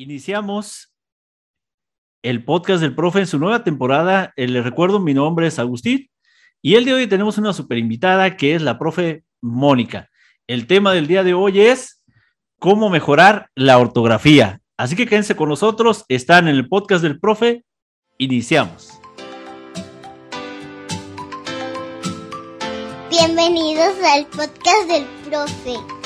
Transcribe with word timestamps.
Iniciamos 0.00 0.94
el 2.22 2.42
podcast 2.42 2.80
del 2.80 2.94
profe 2.94 3.18
en 3.18 3.26
su 3.26 3.38
nueva 3.38 3.64
temporada. 3.64 4.32
Eh, 4.34 4.48
les 4.48 4.64
recuerdo, 4.64 4.98
mi 4.98 5.12
nombre 5.12 5.46
es 5.46 5.58
Agustín 5.58 6.08
y 6.62 6.76
el 6.76 6.86
día 6.86 6.94
de 6.94 7.02
hoy 7.02 7.06
tenemos 7.06 7.36
una 7.36 7.52
super 7.52 7.76
invitada 7.76 8.34
que 8.34 8.54
es 8.54 8.62
la 8.62 8.78
profe 8.78 9.24
Mónica. 9.42 10.08
El 10.46 10.66
tema 10.66 10.94
del 10.94 11.06
día 11.06 11.22
de 11.22 11.34
hoy 11.34 11.60
es 11.60 12.02
cómo 12.58 12.88
mejorar 12.88 13.50
la 13.54 13.76
ortografía. 13.76 14.62
Así 14.78 14.96
que 14.96 15.04
quédense 15.04 15.36
con 15.36 15.50
nosotros, 15.50 16.06
están 16.08 16.48
en 16.48 16.56
el 16.56 16.66
podcast 16.66 17.02
del 17.02 17.20
profe. 17.20 17.66
Iniciamos. 18.16 18.98
Bienvenidos 23.10 23.96
al 24.02 24.24
podcast 24.28 24.88
del 24.88 25.04
profe. 25.28 25.99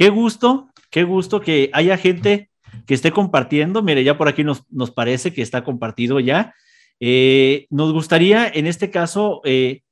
Qué 0.00 0.08
gusto, 0.08 0.70
qué 0.88 1.04
gusto 1.04 1.42
que 1.42 1.68
haya 1.74 1.98
gente 1.98 2.50
que 2.86 2.94
esté 2.94 3.12
compartiendo. 3.12 3.82
Mire, 3.82 4.02
ya 4.02 4.16
por 4.16 4.28
aquí 4.28 4.44
nos, 4.44 4.64
parece 4.94 5.30
que 5.34 5.42
está 5.42 5.62
compartido 5.62 6.20
ya. 6.20 6.54
Eh, 7.00 7.66
nos 7.68 7.92
gustaría, 7.92 8.48
en 8.48 8.66
este 8.66 8.90
caso, 8.90 9.42
eh, 9.44 9.82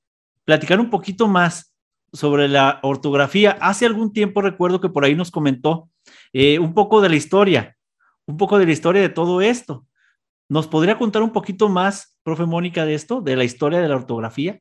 platicar 0.46 0.80
un 0.80 0.88
poquito 0.88 1.28
más 1.28 1.76
sobre 2.10 2.48
la 2.48 2.80
ortografía. 2.82 3.58
Hace 3.60 3.84
algún 3.84 4.14
tiempo 4.14 4.40
recuerdo 4.40 4.80
que 4.80 4.88
por 4.88 5.04
ahí 5.04 5.14
nos 5.14 5.30
comentó 5.30 5.90
eh, 6.32 6.58
un 6.58 6.72
poco 6.72 7.02
de 7.02 7.10
la 7.10 7.16
historia, 7.16 7.76
un 8.24 8.38
poco 8.38 8.58
de 8.58 8.64
la 8.64 8.72
historia 8.72 9.02
de 9.02 9.10
todo 9.10 9.42
esto. 9.42 9.86
¿Nos 10.48 10.68
podría 10.68 10.96
contar 10.96 11.20
un 11.20 11.32
poquito 11.32 11.68
más, 11.68 12.16
profe 12.22 12.46
Mónica, 12.46 12.86
de 12.86 12.94
esto, 12.94 13.20
de 13.20 13.36
la 13.36 13.44
historia 13.44 13.78
de 13.82 13.88
la 13.88 13.96
ortografía? 13.96 14.58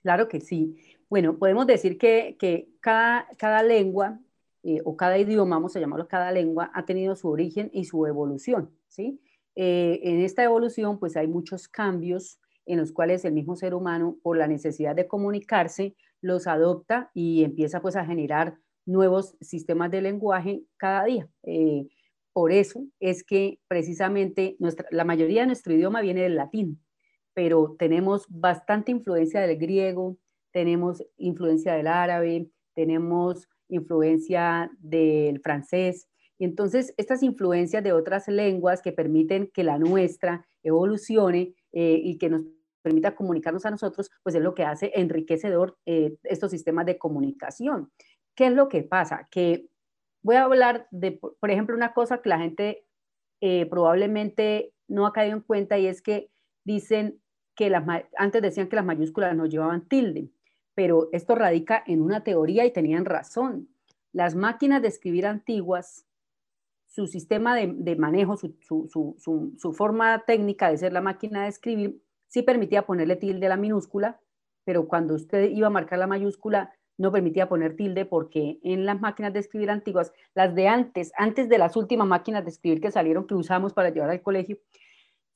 Claro 0.00 0.28
que 0.28 0.40
sí. 0.40 0.76
Bueno, 1.08 1.38
podemos 1.38 1.66
decir 1.66 1.98
que, 1.98 2.36
cada, 2.80 3.62
lengua 3.62 4.18
eh, 4.62 4.80
o 4.84 4.96
cada 4.96 5.18
idioma, 5.18 5.56
vamos 5.56 5.76
a 5.76 5.80
llamarlo 5.80 6.08
cada 6.08 6.32
lengua, 6.32 6.70
ha 6.74 6.84
tenido 6.84 7.14
su 7.14 7.28
origen 7.28 7.70
y 7.72 7.84
su 7.84 8.06
evolución, 8.06 8.70
¿sí? 8.88 9.20
Eh, 9.54 10.00
en 10.02 10.20
esta 10.20 10.42
evolución, 10.44 10.98
pues 10.98 11.16
hay 11.16 11.28
muchos 11.28 11.68
cambios 11.68 12.38
en 12.66 12.78
los 12.78 12.92
cuales 12.92 13.24
el 13.24 13.32
mismo 13.32 13.56
ser 13.56 13.74
humano, 13.74 14.18
por 14.22 14.36
la 14.36 14.48
necesidad 14.48 14.94
de 14.96 15.06
comunicarse, 15.06 15.94
los 16.20 16.46
adopta 16.46 17.10
y 17.14 17.44
empieza 17.44 17.80
pues 17.80 17.96
a 17.96 18.04
generar 18.04 18.58
nuevos 18.84 19.36
sistemas 19.40 19.90
de 19.90 20.02
lenguaje 20.02 20.64
cada 20.76 21.04
día. 21.04 21.28
Eh, 21.44 21.86
por 22.32 22.52
eso 22.52 22.84
es 23.00 23.24
que 23.24 23.60
precisamente 23.68 24.56
la 24.90 25.04
mayoría 25.04 25.42
de 25.42 25.46
nuestro 25.46 25.72
idioma 25.72 26.02
viene 26.02 26.22
del 26.22 26.36
latín, 26.36 26.82
pero 27.32 27.76
tenemos 27.78 28.26
bastante 28.28 28.90
influencia 28.90 29.40
del 29.40 29.56
griego, 29.56 30.18
tenemos 30.56 31.04
influencia 31.18 31.74
del 31.74 31.86
árabe, 31.86 32.50
tenemos 32.74 33.46
influencia 33.68 34.70
del 34.78 35.38
francés. 35.42 36.08
Y 36.38 36.46
entonces 36.46 36.94
estas 36.96 37.22
influencias 37.22 37.84
de 37.84 37.92
otras 37.92 38.26
lenguas 38.26 38.80
que 38.80 38.90
permiten 38.90 39.50
que 39.52 39.64
la 39.64 39.78
nuestra 39.78 40.46
evolucione 40.62 41.54
eh, 41.72 42.00
y 42.02 42.16
que 42.16 42.30
nos 42.30 42.40
permita 42.80 43.14
comunicarnos 43.14 43.66
a 43.66 43.70
nosotros, 43.70 44.10
pues 44.22 44.34
es 44.34 44.40
lo 44.40 44.54
que 44.54 44.64
hace 44.64 44.92
enriquecedor 44.94 45.76
eh, 45.84 46.16
estos 46.22 46.52
sistemas 46.52 46.86
de 46.86 46.96
comunicación. 46.96 47.92
¿Qué 48.34 48.46
es 48.46 48.54
lo 48.54 48.70
que 48.70 48.82
pasa? 48.82 49.28
Que 49.30 49.68
voy 50.22 50.36
a 50.36 50.44
hablar 50.44 50.88
de, 50.90 51.20
por 51.38 51.50
ejemplo, 51.50 51.76
una 51.76 51.92
cosa 51.92 52.22
que 52.22 52.30
la 52.30 52.38
gente 52.38 52.86
eh, 53.42 53.66
probablemente 53.66 54.72
no 54.88 55.06
ha 55.06 55.12
caído 55.12 55.36
en 55.36 55.42
cuenta 55.42 55.78
y 55.78 55.86
es 55.86 56.00
que 56.00 56.30
dicen 56.64 57.20
que 57.54 57.68
las, 57.68 57.84
antes 58.16 58.40
decían 58.40 58.70
que 58.70 58.76
las 58.76 58.86
mayúsculas 58.86 59.36
no 59.36 59.44
llevaban 59.44 59.86
tilde 59.86 60.30
pero 60.76 61.08
esto 61.12 61.34
radica 61.34 61.82
en 61.86 62.02
una 62.02 62.22
teoría 62.22 62.66
y 62.66 62.70
tenían 62.70 63.06
razón. 63.06 63.68
Las 64.12 64.34
máquinas 64.34 64.82
de 64.82 64.88
escribir 64.88 65.26
antiguas, 65.26 66.06
su 66.84 67.06
sistema 67.06 67.56
de, 67.56 67.96
manejo, 67.96 68.36
su, 68.36 69.72
forma 69.74 70.22
técnica 70.26 70.70
de 70.70 70.76
ser 70.76 70.92
la 70.92 71.00
máquina 71.00 71.42
de 71.42 71.48
escribir, 71.48 72.02
sí 72.28 72.42
permitía 72.42 72.86
ponerle 72.86 73.16
tilde 73.16 73.46
a 73.46 73.48
la 73.48 73.56
minúscula, 73.56 74.20
pero 74.64 74.86
cuando 74.86 75.14
usted 75.14 75.50
iba 75.50 75.68
a 75.68 75.70
marcar 75.70 75.98
la 75.98 76.06
mayúscula, 76.06 76.74
no 76.98 77.10
permitía 77.10 77.48
poner 77.48 77.74
tilde 77.74 78.04
porque 78.04 78.58
en 78.62 78.84
las 78.84 79.00
máquinas 79.00 79.32
de 79.32 79.40
escribir 79.40 79.70
antiguas, 79.70 80.12
las 80.34 80.54
de 80.54 80.68
antes, 80.68 81.10
antes 81.16 81.48
de 81.48 81.56
las 81.58 81.74
últimas 81.76 82.06
máquinas 82.06 82.44
de 82.44 82.50
escribir 82.50 82.82
que 82.82 82.90
salieron, 82.90 83.26
que 83.26 83.34
usamos 83.34 83.72
para 83.72 83.88
llevar 83.88 84.10
al 84.10 84.22
colegio, 84.22 84.58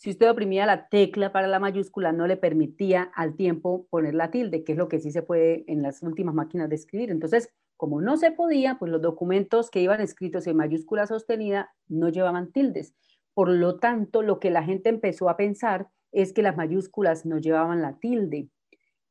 si 0.00 0.08
usted 0.08 0.30
oprimía 0.30 0.64
la 0.64 0.88
tecla 0.88 1.30
para 1.30 1.46
la 1.46 1.58
mayúscula, 1.58 2.10
no 2.10 2.26
le 2.26 2.38
permitía 2.38 3.02
al 3.14 3.36
tiempo 3.36 3.86
poner 3.90 4.14
la 4.14 4.30
tilde, 4.30 4.64
que 4.64 4.72
es 4.72 4.78
lo 4.78 4.88
que 4.88 4.98
sí 4.98 5.10
se 5.10 5.20
puede 5.20 5.62
en 5.66 5.82
las 5.82 6.02
últimas 6.02 6.34
máquinas 6.34 6.70
de 6.70 6.76
escribir. 6.76 7.10
Entonces, 7.10 7.50
como 7.76 8.00
no 8.00 8.16
se 8.16 8.30
podía, 8.30 8.78
pues 8.78 8.90
los 8.90 9.02
documentos 9.02 9.70
que 9.70 9.82
iban 9.82 10.00
escritos 10.00 10.46
en 10.46 10.56
mayúscula 10.56 11.06
sostenida 11.06 11.74
no 11.86 12.08
llevaban 12.08 12.50
tildes. 12.50 12.94
Por 13.34 13.50
lo 13.50 13.78
tanto, 13.78 14.22
lo 14.22 14.40
que 14.40 14.48
la 14.48 14.62
gente 14.62 14.88
empezó 14.88 15.28
a 15.28 15.36
pensar 15.36 15.88
es 16.12 16.32
que 16.32 16.40
las 16.40 16.56
mayúsculas 16.56 17.26
no 17.26 17.36
llevaban 17.36 17.82
la 17.82 17.98
tilde, 17.98 18.48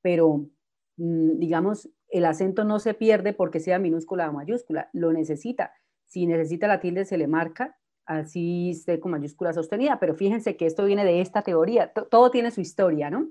pero 0.01 0.49
mm, 0.97 1.37
digamos, 1.37 1.87
el 2.07 2.25
acento 2.25 2.63
no 2.63 2.79
se 2.79 2.95
pierde 2.95 3.33
porque 3.33 3.59
sea 3.59 3.77
minúscula 3.77 4.27
o 4.27 4.33
mayúscula, 4.33 4.89
lo 4.93 5.13
necesita. 5.13 5.71
Si 6.05 6.25
necesita 6.25 6.67
la 6.67 6.79
tilde, 6.79 7.05
se 7.05 7.19
le 7.19 7.27
marca 7.27 7.78
así 8.09 8.71
esté 8.71 8.99
con 8.99 9.11
mayúscula 9.11 9.53
sostenida, 9.53 9.99
pero 9.99 10.15
fíjense 10.15 10.57
que 10.57 10.65
esto 10.65 10.83
viene 10.85 11.05
de 11.05 11.21
esta 11.21 11.43
teoría, 11.43 11.93
todo 11.93 12.31
tiene 12.31 12.49
su 12.49 12.59
historia, 12.59 13.11
¿no? 13.11 13.29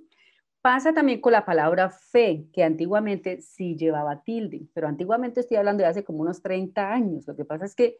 Pasa 0.63 0.95
también 0.95 1.21
con 1.21 1.33
la 1.33 1.45
palabra 1.45 1.91
fe, 1.91 2.47
que 2.53 2.63
antiguamente 2.63 3.41
sí 3.41 3.77
llevaba 3.77 4.23
tilde, 4.23 4.69
pero 4.75 4.87
antiguamente 4.87 5.41
estoy 5.41 5.57
hablando 5.57 5.83
de 5.83 5.89
hace 5.89 6.05
como 6.05 6.21
unos 6.21 6.43
30 6.43 6.93
años. 6.93 7.27
Lo 7.27 7.35
que 7.35 7.45
pasa 7.45 7.65
es 7.65 7.75
que 7.75 7.99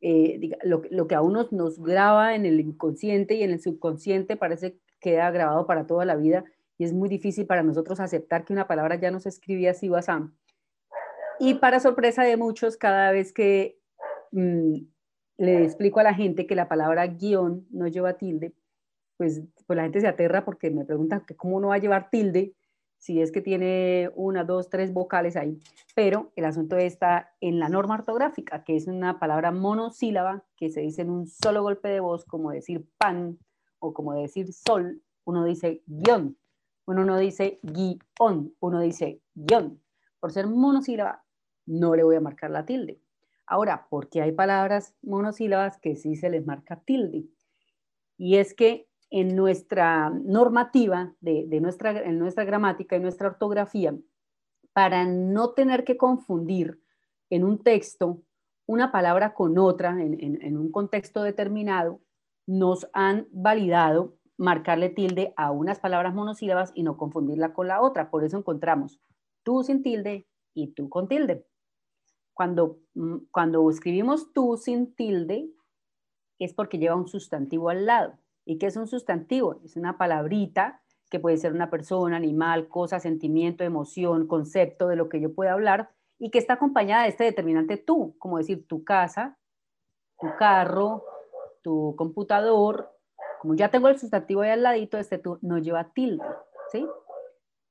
eh, 0.00 0.50
lo, 0.64 0.82
lo, 0.90 1.06
que 1.06 1.14
a 1.14 1.20
unos 1.20 1.52
nos 1.52 1.78
graba 1.78 2.34
en 2.34 2.46
el 2.46 2.58
inconsciente 2.60 3.34
y 3.34 3.42
en 3.42 3.50
el 3.50 3.60
subconsciente 3.60 4.36
parece 4.36 4.72
que 4.72 4.80
queda 5.00 5.30
grabado 5.30 5.66
para 5.66 5.86
toda 5.86 6.04
la 6.04 6.16
vida 6.16 6.44
y 6.78 6.84
es 6.84 6.92
muy 6.92 7.08
difícil 7.08 7.46
para 7.46 7.62
nosotros 7.62 8.00
aceptar 8.00 8.44
que 8.44 8.52
una 8.52 8.66
palabra 8.66 8.96
ya 8.96 9.10
no 9.10 9.20
se 9.20 9.28
escribía 9.28 9.72
así 9.72 9.88
así. 9.88 10.34
Y 11.38 11.54
para 11.54 11.80
sorpresa 11.80 12.22
de 12.22 12.36
muchos, 12.36 12.76
cada 12.76 13.12
vez 13.12 13.32
que 13.32 13.78
mm, 14.32 14.93
le 15.36 15.64
explico 15.64 16.00
a 16.00 16.04
la 16.04 16.14
gente 16.14 16.46
que 16.46 16.54
la 16.54 16.68
palabra 16.68 17.06
guion 17.06 17.66
no 17.70 17.86
lleva 17.88 18.18
tilde, 18.18 18.54
pues, 19.16 19.42
pues 19.66 19.76
la 19.76 19.84
gente 19.84 20.00
se 20.00 20.08
aterra 20.08 20.44
porque 20.44 20.70
me 20.70 20.84
preguntan 20.84 21.24
que 21.26 21.36
cómo 21.36 21.60
no 21.60 21.68
va 21.68 21.76
a 21.76 21.78
llevar 21.78 22.10
tilde 22.10 22.54
si 22.98 23.20
es 23.20 23.32
que 23.32 23.42
tiene 23.42 24.10
una, 24.14 24.44
dos, 24.44 24.70
tres 24.70 24.92
vocales 24.92 25.36
ahí. 25.36 25.58
Pero 25.94 26.32
el 26.36 26.46
asunto 26.46 26.76
está 26.76 27.34
en 27.40 27.58
la 27.58 27.68
norma 27.68 27.96
ortográfica, 27.96 28.64
que 28.64 28.76
es 28.76 28.86
una 28.86 29.18
palabra 29.18 29.52
monosílaba 29.52 30.42
que 30.56 30.70
se 30.70 30.80
dice 30.80 31.02
en 31.02 31.10
un 31.10 31.26
solo 31.26 31.62
golpe 31.62 31.88
de 31.88 32.00
voz, 32.00 32.24
como 32.24 32.50
decir 32.50 32.88
pan 32.96 33.38
o 33.78 33.92
como 33.92 34.14
decir 34.14 34.52
sol. 34.54 35.02
Uno 35.24 35.44
dice 35.44 35.82
guion, 35.86 36.38
uno 36.86 37.04
no 37.04 37.18
dice 37.18 37.58
guion, 37.62 38.54
uno 38.60 38.80
dice 38.80 39.20
guion. 39.34 39.82
Por 40.18 40.32
ser 40.32 40.46
monosílaba, 40.46 41.24
no 41.66 41.94
le 41.94 42.04
voy 42.04 42.16
a 42.16 42.20
marcar 42.20 42.50
la 42.50 42.64
tilde. 42.64 43.03
Ahora, 43.46 43.86
porque 43.90 44.22
hay 44.22 44.32
palabras 44.32 44.94
monosílabas 45.02 45.78
que 45.78 45.96
sí 45.96 46.16
se 46.16 46.30
les 46.30 46.46
marca 46.46 46.80
tilde. 46.84 47.26
Y 48.16 48.36
es 48.36 48.54
que 48.54 48.88
en 49.10 49.36
nuestra 49.36 50.10
normativa, 50.10 51.14
de, 51.20 51.60
nuestra, 51.60 51.90
en 52.02 52.18
nuestra 52.18 52.44
gramática 52.44 52.96
y 52.96 53.00
nuestra 53.00 53.28
ortografía, 53.28 53.94
para 54.72 55.04
no 55.04 55.50
tener 55.50 55.84
que 55.84 55.96
confundir 55.96 56.80
en 57.30 57.44
un 57.44 57.62
texto 57.62 58.22
una 58.66 58.90
palabra 58.90 59.34
con 59.34 59.58
otra, 59.58 59.90
en, 60.00 60.56
un 60.56 60.70
contexto 60.70 61.22
determinado, 61.22 62.00
nos 62.46 62.88
han 62.92 63.28
validado 63.30 64.16
marcarle 64.36 64.88
tilde 64.88 65.32
a 65.36 65.52
unas 65.52 65.78
palabras 65.78 66.14
monosílabas 66.14 66.72
y 66.74 66.82
no 66.82 66.96
confundirla 66.96 67.52
con 67.52 67.68
la 67.68 67.80
otra. 67.80 68.10
Por 68.10 68.24
eso 68.24 68.38
encontramos 68.38 68.98
tú 69.42 69.62
sin 69.62 69.82
tilde 69.82 70.26
y 70.54 70.68
tú 70.68 70.88
con 70.88 71.08
tilde. 71.08 71.46
Cuando, 72.34 72.80
mm, 72.94 73.16
cuando 73.30 73.68
escribimos 73.70 74.32
tú 74.32 74.56
sin 74.56 74.94
tilde, 74.94 75.48
es 76.38 76.52
porque 76.52 76.78
lleva 76.78 76.96
un 76.96 77.08
sustantivo 77.08 77.70
al 77.70 77.86
lado. 77.86 78.18
¿Y 78.44 78.58
qué 78.58 78.66
es 78.66 78.76
un 78.76 78.86
sustantivo? 78.86 79.60
Es 79.64 79.76
una 79.76 79.96
palabrita 79.96 80.82
que 81.10 81.20
puede 81.20 81.36
ser 81.36 81.52
una 81.52 81.70
persona, 81.70 82.16
animal, 82.16 82.68
cosa, 82.68 82.98
sentimiento, 83.00 83.64
emoción, 83.64 84.26
concepto 84.26 84.88
de 84.88 84.96
lo 84.96 85.08
que 85.08 85.20
yo 85.20 85.34
pueda 85.34 85.52
hablar 85.52 85.90
y 86.18 86.30
que 86.30 86.38
está 86.38 86.54
acompañada 86.54 87.04
de 87.04 87.10
este 87.10 87.24
determinante 87.24 87.76
tú, 87.76 88.16
como 88.18 88.38
decir 88.38 88.66
tu 88.66 88.84
casa, 88.84 89.38
tu 90.18 90.26
carro, 90.38 91.04
tu 91.62 91.94
computador. 91.96 92.90
Como 93.40 93.54
ya 93.54 93.70
tengo 93.70 93.88
el 93.88 93.98
sustantivo 93.98 94.40
ahí 94.40 94.50
al 94.50 94.62
ladito, 94.62 94.98
este 94.98 95.18
tú 95.18 95.38
no 95.42 95.58
lleva 95.58 95.92
tilde, 95.92 96.24
¿sí? 96.72 96.86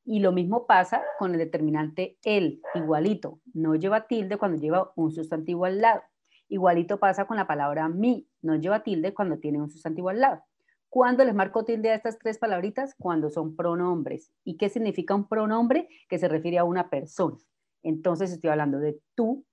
Y 0.05 0.19
lo 0.19 0.31
mismo 0.31 0.65
pasa 0.67 1.01
con 1.17 1.31
el 1.31 1.37
determinante 1.37 2.17
el, 2.23 2.61
igualito. 2.75 3.39
No 3.53 3.75
lleva 3.75 4.07
tilde 4.07 4.37
cuando 4.37 4.59
lleva 4.59 4.91
un 4.95 5.11
sustantivo 5.11 5.65
al 5.65 5.79
lado. 5.79 6.01
Igualito 6.49 6.99
pasa 6.99 7.25
con 7.25 7.37
la 7.37 7.47
palabra 7.47 7.87
mi, 7.87 8.27
no 8.41 8.55
lleva 8.55 8.83
tilde 8.83 9.13
cuando 9.13 9.39
tiene 9.39 9.61
un 9.61 9.69
sustantivo 9.69 10.09
al 10.09 10.19
lado. 10.19 10.43
¿Cuándo 10.89 11.23
les 11.25 11.33
marco 11.33 11.65
tilde 11.65 11.89
a 11.89 11.95
estas 11.95 12.19
tres 12.19 12.37
palabritas? 12.37 12.93
Cuando 12.99 13.29
son 13.29 13.55
pronombres. 13.55 14.31
¿Y 14.43 14.57
qué 14.57 14.69
significa 14.69 15.15
un 15.15 15.27
pronombre? 15.27 15.87
Que 16.09 16.19
se 16.19 16.27
refiere 16.27 16.59
a 16.59 16.65
una 16.65 16.89
persona. 16.89 17.37
Entonces 17.81 18.31
estoy 18.31 18.49
hablando 18.49 18.79
de 18.79 19.01
tú, 19.15 19.45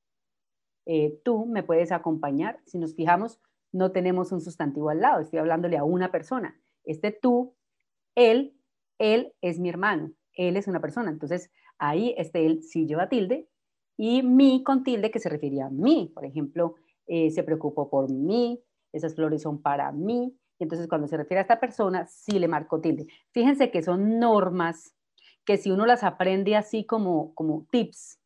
eh, 0.85 1.19
tú 1.25 1.47
me 1.47 1.63
puedes 1.63 1.93
acompañar. 1.93 2.61
Si 2.67 2.79
nos 2.79 2.95
fijamos, 2.95 3.41
no 3.73 3.93
tenemos 3.93 4.33
un 4.33 4.41
sustantivo 4.41 4.91
al 4.91 5.01
lado, 5.01 5.21
estoy 5.21 5.39
hablándole 5.39 5.77
a 5.77 5.85
una 5.85 6.11
persona. 6.11 6.61
Este 6.85 7.13
tú, 7.13 7.55
él, 8.15 8.55
él 8.99 9.33
es 9.41 9.59
mi 9.59 9.69
hermano, 9.69 10.13
él 10.49 10.57
es 10.57 10.67
una 10.69 10.81
persona. 10.81 11.11
Entonces, 11.11 11.51
ahí 11.79 12.15
este 12.17 12.47
él 12.47 12.63
sí 12.63 12.87
lleva 12.87 13.09
tilde 13.09 13.49
y 13.97 14.23
mi 14.23 14.63
con 14.63 14.83
tilde 14.83 15.11
que 15.11 15.19
se 15.19 15.29
refería 15.29 15.67
a 15.67 15.71
mí. 15.71 16.11
Por 16.15 16.25
ejemplo, 16.25 16.77
eh, 17.07 17.31
se 17.31 17.43
preocupó 17.43 17.91
por 17.91 18.11
mí, 18.11 18.63
esas 18.93 19.15
flores 19.15 19.43
son 19.43 19.61
para 19.61 19.91
mí. 19.93 20.37
Entonces, 20.59 20.89
cuando 20.89 21.09
se 21.09 21.17
refiere 21.17 21.41
a 21.41 21.43
esta 21.43 21.61
persona, 21.61 22.07
sí 22.07 22.39
le 22.39 22.49
marco 22.49 22.81
tilde. 22.81 23.07
Fíjense 23.33 23.71
que 23.71 23.83
son 23.83 24.19
normas 24.19 24.95
que 25.45 25.57
si 25.57 25.71
uno 25.71 25.87
las 25.87 26.05
aprende 26.05 26.55
así 26.55 26.85
como, 26.85 27.35
como 27.35 27.67
tips, 27.71 28.20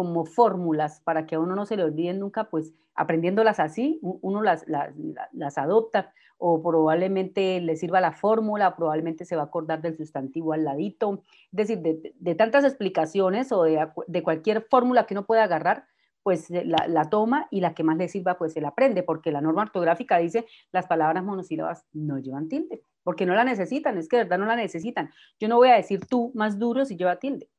como 0.00 0.24
fórmulas 0.24 1.02
para 1.02 1.26
que 1.26 1.34
a 1.34 1.38
uno 1.38 1.54
no 1.54 1.66
se 1.66 1.76
le 1.76 1.84
olviden 1.84 2.20
nunca, 2.20 2.44
pues 2.44 2.72
aprendiéndolas 2.94 3.60
así, 3.60 3.98
uno 4.00 4.40
las, 4.40 4.64
las, 4.66 5.58
adopta 5.58 6.14
o 6.38 6.62
probablemente 6.62 7.60
le 7.60 7.76
sirva 7.76 8.00
la 8.00 8.12
fórmula, 8.12 8.76
probablemente 8.76 9.26
se 9.26 9.36
va 9.36 9.42
a 9.42 9.44
acordar 9.44 9.82
del 9.82 9.98
sustantivo 9.98 10.54
al 10.54 10.64
ladito. 10.64 11.22
Es 11.52 11.68
decir, 11.68 11.80
de, 11.82 12.34
tantas 12.34 12.64
explicaciones 12.64 13.52
o 13.52 13.64
de, 13.64 13.88
de 14.06 14.22
cualquier 14.22 14.62
fórmula 14.70 15.04
que 15.04 15.12
uno 15.12 15.26
pueda 15.26 15.44
agarrar, 15.44 15.84
pues 16.22 16.48
la, 16.48 16.86
la, 16.88 17.10
toma 17.10 17.46
y 17.50 17.60
la 17.60 17.74
que 17.74 17.84
más 17.84 17.98
le 17.98 18.08
sirva, 18.08 18.38
pues 18.38 18.54
se 18.54 18.62
la 18.62 18.68
aprende, 18.68 19.02
porque 19.02 19.32
la 19.32 19.42
norma 19.42 19.60
ortográfica 19.60 20.16
dice 20.16 20.46
las 20.72 20.86
palabras 20.86 21.22
monosílabas 21.22 21.84
no 21.92 22.18
llevan 22.18 22.48
tilde, 22.48 22.84
porque 23.02 23.26
no 23.26 23.34
la 23.34 23.44
necesitan, 23.44 23.98
es 23.98 24.08
que 24.08 24.16
de 24.16 24.22
verdad 24.22 24.38
no 24.38 24.46
la 24.46 24.56
necesitan. 24.56 25.10
Yo 25.38 25.46
no 25.48 25.56
voy 25.56 25.68
a 25.68 25.74
decir 25.74 26.06
tú 26.06 26.32
más 26.34 26.58
duro 26.58 26.86
si 26.86 26.96
lleva 26.96 27.16
tilde. 27.16 27.50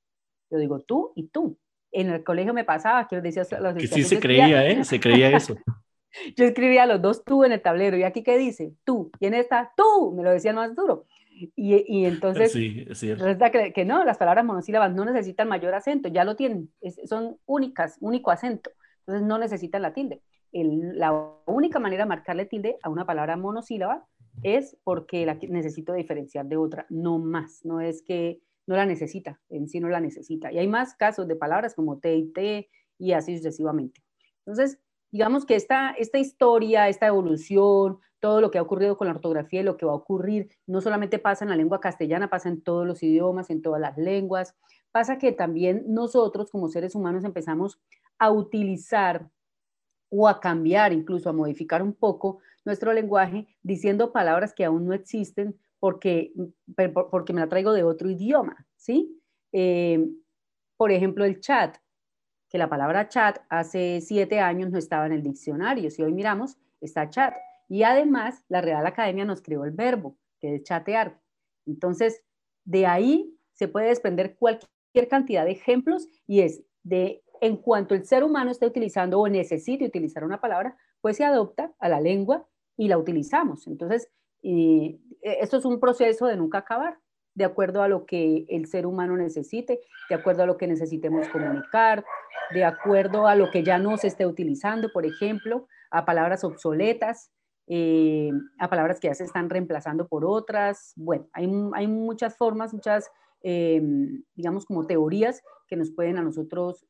Yo 0.49 0.57
digo 0.57 0.79
tú 0.79 1.13
y 1.15 1.27
tú 1.27 1.59
en 1.91 2.09
el 2.09 2.23
colegio 2.23 2.53
me 2.53 2.63
pasaba 2.63 3.07
que 3.07 3.19
decía 3.21 3.43
los 3.59 3.75
que 3.75 3.87
sí 3.87 4.03
se 4.03 4.19
creía, 4.19 4.67
¿eh? 4.67 4.83
Se 4.83 4.99
creía 4.99 5.35
eso. 5.35 5.55
yo 6.35 6.45
escribía 6.45 6.85
los 6.85 7.01
dos 7.01 7.23
tú 7.23 7.43
en 7.43 7.51
el 7.51 7.61
tablero 7.61 7.97
y 7.97 8.03
aquí 8.03 8.23
qué 8.23 8.37
dice 8.37 8.73
tú 8.83 9.11
y 9.19 9.27
en 9.27 9.33
esta 9.33 9.71
tú 9.75 10.13
me 10.15 10.23
lo 10.23 10.31
decían 10.31 10.55
más 10.55 10.75
duro 10.75 11.05
y, 11.29 11.83
y 11.87 12.05
entonces 12.05 12.51
sí, 12.51 12.85
es 12.89 13.01
resulta 13.01 13.49
que, 13.49 13.73
que, 13.73 13.85
no 13.85 14.03
las 14.03 14.17
palabras 14.17 14.45
monosílabas 14.45 14.93
no 14.93 15.05
necesitan 15.05 15.47
mayor 15.47 15.73
acento 15.73 16.09
ya 16.09 16.23
lo 16.23 16.35
tienen 16.35 16.69
son 17.05 17.37
únicas 17.45 17.97
único 18.01 18.31
acento 18.31 18.71
entonces 18.99 19.27
no 19.27 19.37
necesitan 19.37 19.81
la 19.81 19.93
tilde 19.93 20.21
el, 20.51 20.97
la 20.99 21.13
única 21.45 21.79
manera 21.79 22.03
de 22.03 22.09
marcarle 22.09 22.45
tilde 22.45 22.77
a 22.83 22.89
una 22.89 23.05
palabra 23.05 23.37
monosílaba 23.37 24.05
es 24.43 24.77
porque 24.83 25.25
la 25.25 25.37
necesito 25.49 25.93
diferenciar 25.93 26.45
de 26.45 26.57
otra 26.57 26.85
no 26.89 27.19
más 27.19 27.63
no 27.63 27.79
es 27.79 28.03
que 28.03 28.41
no 28.67 28.75
la 28.75 28.85
necesita, 28.85 29.39
en 29.49 29.67
sí 29.67 29.79
no 29.79 29.89
la 29.89 29.99
necesita. 29.99 30.51
Y 30.51 30.59
hay 30.59 30.67
más 30.67 30.95
casos 30.95 31.27
de 31.27 31.35
palabras 31.35 31.75
como 31.75 31.99
T 31.99 32.15
y 32.15 32.31
T 32.31 32.69
y 32.97 33.13
así 33.13 33.37
sucesivamente. 33.37 34.01
Entonces, 34.45 34.79
digamos 35.11 35.45
que 35.45 35.55
esta, 35.55 35.91
esta 35.91 36.17
historia, 36.19 36.87
esta 36.87 37.07
evolución, 37.07 37.99
todo 38.19 38.39
lo 38.39 38.51
que 38.51 38.59
ha 38.59 38.61
ocurrido 38.61 38.97
con 38.97 39.07
la 39.07 39.13
ortografía 39.13 39.61
y 39.61 39.63
lo 39.63 39.77
que 39.77 39.85
va 39.85 39.93
a 39.93 39.95
ocurrir, 39.95 40.49
no 40.67 40.79
solamente 40.79 41.19
pasa 41.19 41.43
en 41.43 41.49
la 41.49 41.55
lengua 41.55 41.81
castellana, 41.81 42.29
pasa 42.29 42.49
en 42.49 42.61
todos 42.61 42.85
los 42.85 43.01
idiomas, 43.03 43.49
en 43.49 43.61
todas 43.61 43.81
las 43.81 43.97
lenguas. 43.97 44.55
Pasa 44.91 45.17
que 45.17 45.31
también 45.31 45.85
nosotros 45.87 46.51
como 46.51 46.69
seres 46.69 46.95
humanos 46.95 47.23
empezamos 47.23 47.79
a 48.19 48.31
utilizar 48.31 49.29
o 50.09 50.27
a 50.27 50.39
cambiar, 50.39 50.93
incluso 50.93 51.29
a 51.29 51.33
modificar 51.33 51.81
un 51.81 51.93
poco 51.93 52.39
nuestro 52.63 52.93
lenguaje, 52.93 53.47
diciendo 53.63 54.11
palabras 54.11 54.53
que 54.53 54.65
aún 54.65 54.85
no 54.85 54.93
existen 54.93 55.57
porque, 55.81 56.31
porque 57.09 57.33
me 57.33 57.41
la 57.41 57.49
traigo 57.49 57.73
de 57.73 57.83
otro 57.83 58.07
idioma, 58.07 58.67
¿sí? 58.75 59.19
Eh, 59.51 60.07
por 60.77 60.91
ejemplo, 60.91 61.25
el 61.25 61.39
chat, 61.39 61.75
que 62.49 62.59
la 62.59 62.69
palabra 62.69 63.09
chat 63.09 63.39
hace 63.49 63.99
siete 63.99 64.39
años 64.39 64.69
no 64.69 64.77
estaba 64.77 65.07
en 65.07 65.13
el 65.13 65.23
diccionario. 65.23 65.89
Si 65.89 66.03
hoy 66.03 66.13
miramos, 66.13 66.55
está 66.81 67.09
chat. 67.09 67.33
Y 67.67 67.81
además, 67.81 68.45
la 68.47 68.61
Real 68.61 68.85
Academia 68.85 69.25
nos 69.25 69.41
creó 69.41 69.65
el 69.65 69.71
verbo, 69.71 70.19
que 70.39 70.55
es 70.55 70.63
chatear. 70.63 71.19
Entonces, 71.65 72.21
de 72.63 72.85
ahí 72.85 73.35
se 73.53 73.67
puede 73.67 73.87
desprender 73.87 74.35
cualquier 74.37 75.07
cantidad 75.09 75.45
de 75.45 75.51
ejemplos 75.51 76.07
y 76.27 76.41
es 76.41 76.63
de 76.83 77.23
en 77.41 77.57
cuanto 77.57 77.95
el 77.95 78.05
ser 78.05 78.23
humano 78.23 78.51
esté 78.51 78.67
utilizando 78.67 79.19
o 79.19 79.27
necesite 79.27 79.85
utilizar 79.85 80.23
una 80.23 80.39
palabra, 80.39 80.77
pues 81.01 81.17
se 81.17 81.23
adopta 81.23 81.73
a 81.79 81.89
la 81.89 81.99
lengua 81.99 82.47
y 82.77 82.87
la 82.87 82.99
utilizamos. 82.99 83.65
Entonces, 83.65 84.11
eh, 84.43 84.99
esto 85.21 85.57
es 85.57 85.65
un 85.65 85.79
proceso 85.79 86.25
de 86.25 86.37
nunca 86.37 86.59
acabar, 86.59 86.97
de 87.33 87.45
acuerdo 87.45 87.81
a 87.81 87.87
lo 87.87 88.05
que 88.05 88.45
el 88.49 88.67
ser 88.67 88.85
humano 88.85 89.15
necesite, 89.15 89.79
de 90.09 90.15
acuerdo 90.15 90.43
a 90.43 90.45
lo 90.45 90.57
que 90.57 90.67
necesitemos 90.67 91.27
comunicar, 91.29 92.03
de 92.53 92.65
acuerdo 92.65 93.27
a 93.27 93.35
lo 93.35 93.49
que 93.51 93.63
ya 93.63 93.77
no 93.77 93.97
se 93.97 94.07
esté 94.07 94.25
utilizando, 94.25 94.91
por 94.91 95.05
ejemplo, 95.05 95.67
a 95.91 96.05
palabras 96.05 96.43
obsoletas, 96.43 97.31
eh, 97.67 98.31
a 98.59 98.69
palabras 98.69 98.99
que 98.99 99.07
ya 99.07 99.15
se 99.15 99.23
están 99.23 99.49
reemplazando 99.49 100.07
por 100.07 100.25
otras. 100.25 100.93
Bueno, 100.97 101.29
hay, 101.31 101.49
hay 101.73 101.87
muchas 101.87 102.35
formas, 102.35 102.73
muchas, 102.73 103.09
eh, 103.43 103.81
digamos, 104.35 104.65
como 104.65 104.85
teorías 104.87 105.41
que 105.67 105.77
nos 105.77 105.91
pueden 105.91 106.17
a 106.17 106.21
nosotros 106.21 106.85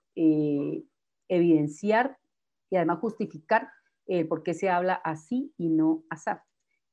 evidenciar 1.27 2.17
y 2.69 2.75
además 2.75 2.99
justificar 2.99 3.69
por 4.27 4.43
qué 4.43 4.53
se 4.53 4.69
habla 4.69 4.95
así 4.95 5.53
y 5.57 5.69
no 5.69 6.03
así. 6.09 6.31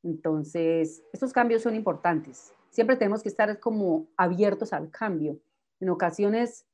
Entonces, 0.03 1.03
estos 1.13 1.33
cambios 1.33 1.63
son 1.63 1.75
importantes. 1.75 2.53
Siempre 2.71 2.97
tenemos 2.97 3.23
que 3.23 3.29
estar 3.29 3.59
como 3.61 4.09
abiertos 4.17 4.73
al 4.73 4.91
cambio. 4.91 5.41
En 5.81 5.91
ocasiones 5.91 6.67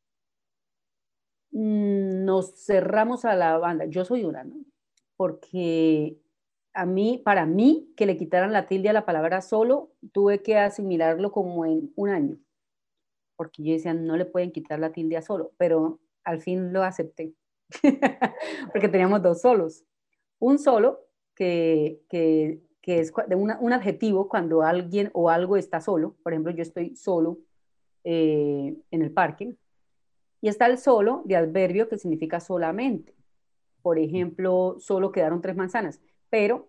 mm, 1.52 2.24
nos 2.24 2.64
cerramos 2.64 3.24
a 3.24 3.34
la 3.34 3.58
banda. 3.58 3.86
Yo 3.86 4.04
soy 4.04 4.24
una, 4.24 4.44
¿no? 4.44 4.56
Porque 5.16 6.18
a 6.74 6.86
mí, 6.86 7.22
para 7.24 7.46
mí, 7.46 7.92
que 7.96 8.06
le 8.06 8.16
quitaran 8.16 8.52
la 8.52 8.66
tilde 8.66 8.88
a 8.88 8.92
la 8.92 9.06
palabra 9.06 9.40
solo, 9.40 9.92
tuve 10.12 10.42
que 10.42 10.58
asimilarlo 10.58 11.30
como 11.30 11.64
en 11.64 11.92
un 11.94 12.08
año. 12.10 12.38
Porque 13.36 13.62
yo 13.62 13.72
decía, 13.72 13.94
no 13.94 14.16
le 14.16 14.24
pueden 14.24 14.52
quitar 14.52 14.78
la 14.80 14.92
tilde 14.92 15.16
a 15.16 15.22
solo, 15.22 15.52
pero 15.56 16.00
al 16.24 16.40
fin 16.40 16.72
lo 16.72 16.82
acepté. 16.82 17.34
porque 18.72 18.88
teníamos 18.88 19.22
dos 19.22 19.40
solos. 19.40 19.84
Un 20.40 20.58
solo 20.58 21.06
que, 21.34 22.02
que 22.08 22.60
que 22.84 23.00
es 23.00 23.14
un 23.34 23.72
adjetivo 23.72 24.28
cuando 24.28 24.60
alguien 24.60 25.08
o 25.14 25.30
algo 25.30 25.56
está 25.56 25.80
solo. 25.80 26.16
Por 26.22 26.34
ejemplo, 26.34 26.52
yo 26.52 26.60
estoy 26.60 26.94
solo 26.96 27.38
eh, 28.04 28.76
en 28.90 29.00
el 29.00 29.10
parque. 29.10 29.56
Y 30.42 30.48
está 30.48 30.66
el 30.66 30.76
solo 30.76 31.22
de 31.24 31.36
adverbio 31.36 31.88
que 31.88 31.96
significa 31.96 32.40
solamente. 32.40 33.14
Por 33.80 33.98
ejemplo, 33.98 34.76
solo 34.80 35.12
quedaron 35.12 35.40
tres 35.40 35.56
manzanas. 35.56 36.02
Pero 36.28 36.68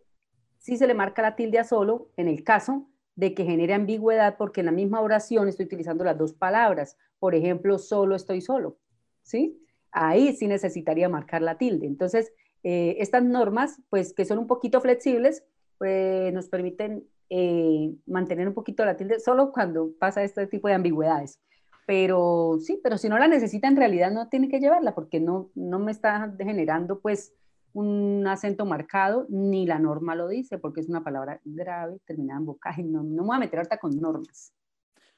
sí 0.58 0.78
se 0.78 0.88
le 0.88 0.94
marca 0.94 1.22
la 1.22 1.36
tilde 1.36 1.60
a 1.60 1.66
solo 1.66 2.08
en 2.16 2.30
el 2.30 2.46
caso 2.46 2.88
de 3.18 3.34
que 3.34 3.44
genere 3.44 3.74
ambigüedad 3.74 4.38
porque 4.38 4.62
en 4.62 4.68
la 4.68 4.72
misma 4.72 5.02
oración 5.02 5.50
estoy 5.50 5.66
utilizando 5.66 6.06
las 6.06 6.18
dos 6.18 6.32
palabras. 6.32 6.98
Por 7.20 7.36
ejemplo, 7.36 7.78
solo 7.78 8.16
estoy 8.16 8.40
solo. 8.40 8.78
¿Sí? 9.22 9.62
Ahí 9.92 10.32
sí 10.32 10.48
necesitaría 10.48 11.10
marcar 11.10 11.42
la 11.42 11.58
tilde. 11.58 11.88
Entonces, 11.88 12.32
eh, 12.64 12.96
estas 13.00 13.26
normas, 13.26 13.82
pues 13.90 14.14
que 14.14 14.24
son 14.24 14.38
un 14.38 14.48
poquito 14.48 14.80
flexibles, 14.80 15.44
pues, 15.78 16.34
nos 16.34 16.48
permiten 16.48 17.04
eh, 17.30 17.94
mantener 18.06 18.48
un 18.48 18.54
poquito 18.54 18.86
la 18.86 18.98
tilde 18.98 19.20
solo 19.20 19.52
cuando 19.52 19.92
pasa 20.00 20.24
este 20.24 20.48
tipo 20.48 20.68
de 20.68 20.76
ambigüedades. 20.76 21.40
Pero 21.88 22.58
sí, 22.60 22.80
pero 22.84 22.98
si 22.98 23.10
no 23.10 23.18
la 23.20 23.28
necesita 23.28 23.68
en 23.68 23.76
realidad 23.76 24.12
no 24.12 24.28
tiene 24.28 24.50
que 24.50 24.60
llevarla 24.60 24.96
porque 24.96 25.20
no, 25.20 25.52
no 25.54 25.80
me 25.80 25.92
está 25.92 26.34
generando 26.40 27.00
pues 27.00 27.34
un 27.74 28.26
acento 28.26 28.66
marcado, 28.66 29.26
ni 29.30 29.66
la 29.66 29.80
norma 29.80 30.16
lo 30.16 30.30
dice, 30.30 30.58
porque 30.58 30.80
es 30.80 30.88
una 30.88 31.04
palabra 31.04 31.42
grave, 31.44 32.00
terminada 32.06 32.40
en 32.40 32.46
bocaje. 32.46 32.84
No, 32.84 33.04
no 33.04 33.22
me 33.22 33.28
voy 33.28 33.36
a 33.36 33.40
meter 33.40 33.60
ahorita 33.60 33.78
con 33.78 34.00
normas. 34.00 34.54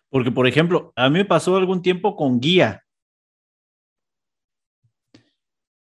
Porque, 0.10 0.32
por 0.32 0.48
ejemplo, 0.48 0.92
a 0.96 1.10
mí 1.10 1.20
me 1.20 1.26
pasó 1.26 1.56
algún 1.56 1.82
tiempo 1.82 2.16
con 2.16 2.40
guía 2.40 2.84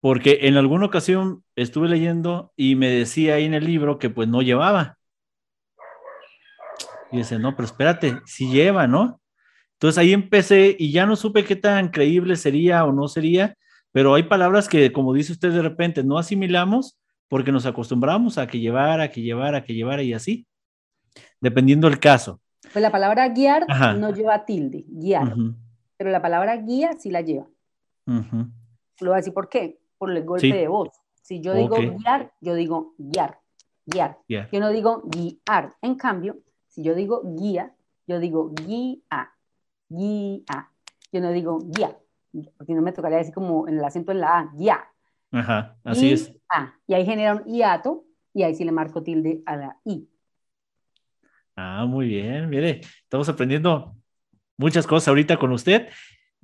porque 0.04 0.40
en 0.42 0.58
alguna 0.58 0.84
ocasión 0.84 1.42
estuve 1.56 1.88
leyendo 1.88 2.52
y 2.56 2.74
me 2.74 2.90
decía 2.90 3.36
ahí 3.36 3.46
en 3.46 3.54
el 3.54 3.64
libro 3.64 3.98
que 3.98 4.10
pues 4.10 4.28
no 4.28 4.42
llevaba. 4.42 4.98
Y 7.10 7.16
dice, 7.16 7.38
no, 7.38 7.56
pero 7.56 7.64
espérate, 7.64 8.20
sí 8.26 8.50
lleva, 8.50 8.86
¿no? 8.86 9.18
Entonces 9.72 9.96
ahí 9.96 10.12
empecé 10.12 10.76
y 10.78 10.92
ya 10.92 11.06
no 11.06 11.16
supe 11.16 11.42
qué 11.46 11.56
tan 11.56 11.88
creíble 11.88 12.36
sería 12.36 12.84
o 12.84 12.92
no 12.92 13.08
sería, 13.08 13.56
pero 13.92 14.14
hay 14.14 14.24
palabras 14.24 14.68
que, 14.68 14.92
como 14.92 15.14
dice 15.14 15.32
usted 15.32 15.52
de 15.52 15.62
repente, 15.62 16.04
no 16.04 16.18
asimilamos 16.18 16.98
porque 17.26 17.50
nos 17.50 17.64
acostumbramos 17.64 18.36
a 18.36 18.46
que 18.46 18.60
llevara, 18.60 19.04
a 19.04 19.08
que 19.08 19.22
llevara, 19.22 19.56
a 19.56 19.64
que 19.64 19.72
llevara 19.72 20.02
y 20.02 20.12
así, 20.12 20.46
dependiendo 21.40 21.88
del 21.88 21.98
caso. 21.98 22.42
Pues 22.74 22.82
la 22.82 22.92
palabra 22.92 23.30
guiar 23.30 23.64
no 23.96 24.12
lleva 24.12 24.44
tilde, 24.44 24.84
guiar, 24.86 25.34
pero 25.96 26.10
la 26.10 26.20
palabra 26.20 26.58
guía 26.58 26.92
sí 26.92 27.10
la 27.10 27.22
lleva. 27.22 27.46
Lo 28.04 29.08
voy 29.08 29.14
a 29.14 29.16
decir 29.16 29.32
por 29.32 29.48
qué 29.48 29.78
por 30.04 30.14
el 30.14 30.24
golpe 30.24 30.52
de 30.52 30.68
voz. 30.68 30.90
Si 31.22 31.40
yo 31.40 31.54
digo 31.54 31.76
guiar, 31.76 32.30
yo 32.42 32.54
digo 32.54 32.94
guiar, 32.98 33.38
guiar. 33.86 34.18
Yo 34.28 34.60
no 34.60 34.68
digo 34.68 35.02
guiar. 35.06 35.74
En 35.80 35.94
cambio, 35.94 36.40
si 36.68 36.82
yo 36.82 36.94
digo 36.94 37.22
guía, 37.24 37.74
yo 38.06 38.20
digo 38.20 38.50
guía, 38.50 39.32
guía. 39.88 40.68
Yo 41.10 41.20
no 41.22 41.30
digo 41.32 41.58
guía, 41.60 41.96
porque 42.58 42.74
no 42.74 42.82
me 42.82 42.92
tocaría 42.92 43.18
decir 43.18 43.32
como 43.32 43.66
en 43.66 43.78
el 43.78 43.84
acento 43.84 44.12
en 44.12 44.20
la 44.20 44.38
A, 44.40 44.52
guía. 44.54 44.84
Ajá, 45.30 45.78
así 45.84 46.12
es. 46.12 46.36
A. 46.50 46.74
Y 46.86 46.92
ahí 46.92 47.06
genera 47.06 47.36
un 47.36 47.44
hiato 47.44 48.04
y 48.34 48.42
ahí 48.42 48.54
sí 48.54 48.64
le 48.64 48.72
marco 48.72 49.02
tilde 49.02 49.42
a 49.46 49.56
la 49.56 49.80
I. 49.84 50.06
Ah, 51.56 51.86
muy 51.86 52.08
bien, 52.08 52.50
mire, 52.50 52.80
estamos 53.04 53.28
aprendiendo 53.30 53.96
muchas 54.58 54.86
cosas 54.86 55.08
ahorita 55.08 55.38
con 55.38 55.52
usted. 55.52 55.88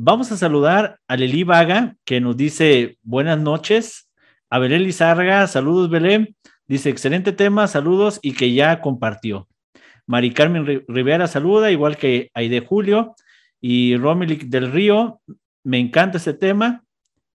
Vamos 0.03 0.33
a 0.33 0.39
saludar 0.39 0.99
a 1.09 1.17
Leli 1.19 1.45
Vaga, 1.45 1.95
que 2.07 2.23
nos 2.23 2.35
dice 2.35 2.97
buenas 3.03 3.39
noches. 3.39 4.09
A 4.49 4.59
Belén 4.59 4.83
Lizarga, 4.83 5.47
saludos 5.47 5.91
Belén. 5.91 6.35
Dice 6.67 6.89
excelente 6.89 7.33
tema, 7.33 7.69
saludos 7.69 8.19
y 8.23 8.33
que 8.33 8.55
ya 8.55 8.81
compartió. 8.81 9.47
Mari 10.07 10.33
Carmen 10.33 10.65
Rivera 10.89 11.27
saluda, 11.27 11.71
igual 11.71 11.99
que 11.99 12.31
Aide 12.33 12.61
Julio 12.61 13.15
y 13.61 13.95
Romilic 13.99 14.45
del 14.45 14.73
Río. 14.73 15.21
Me 15.65 15.79
encanta 15.79 16.17
este 16.17 16.33
tema. 16.33 16.83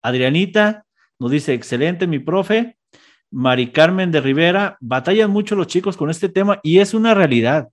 Adrianita 0.00 0.86
nos 1.18 1.32
dice 1.32 1.54
excelente, 1.54 2.06
mi 2.06 2.20
profe. 2.20 2.76
Mari 3.32 3.72
Carmen 3.72 4.12
de 4.12 4.20
Rivera, 4.20 4.76
batallan 4.78 5.32
mucho 5.32 5.56
los 5.56 5.66
chicos 5.66 5.96
con 5.96 6.10
este 6.10 6.28
tema 6.28 6.60
y 6.62 6.78
es 6.78 6.94
una 6.94 7.12
realidad. 7.12 7.70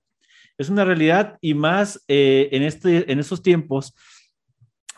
Es 0.57 0.67
una 0.67 0.83
realidad 0.83 1.37
y 1.41 1.53
más 1.53 2.03
eh, 2.07 2.49
en, 2.53 2.63
este, 2.63 3.11
en 3.11 3.19
estos 3.19 3.43
tiempos. 3.43 3.93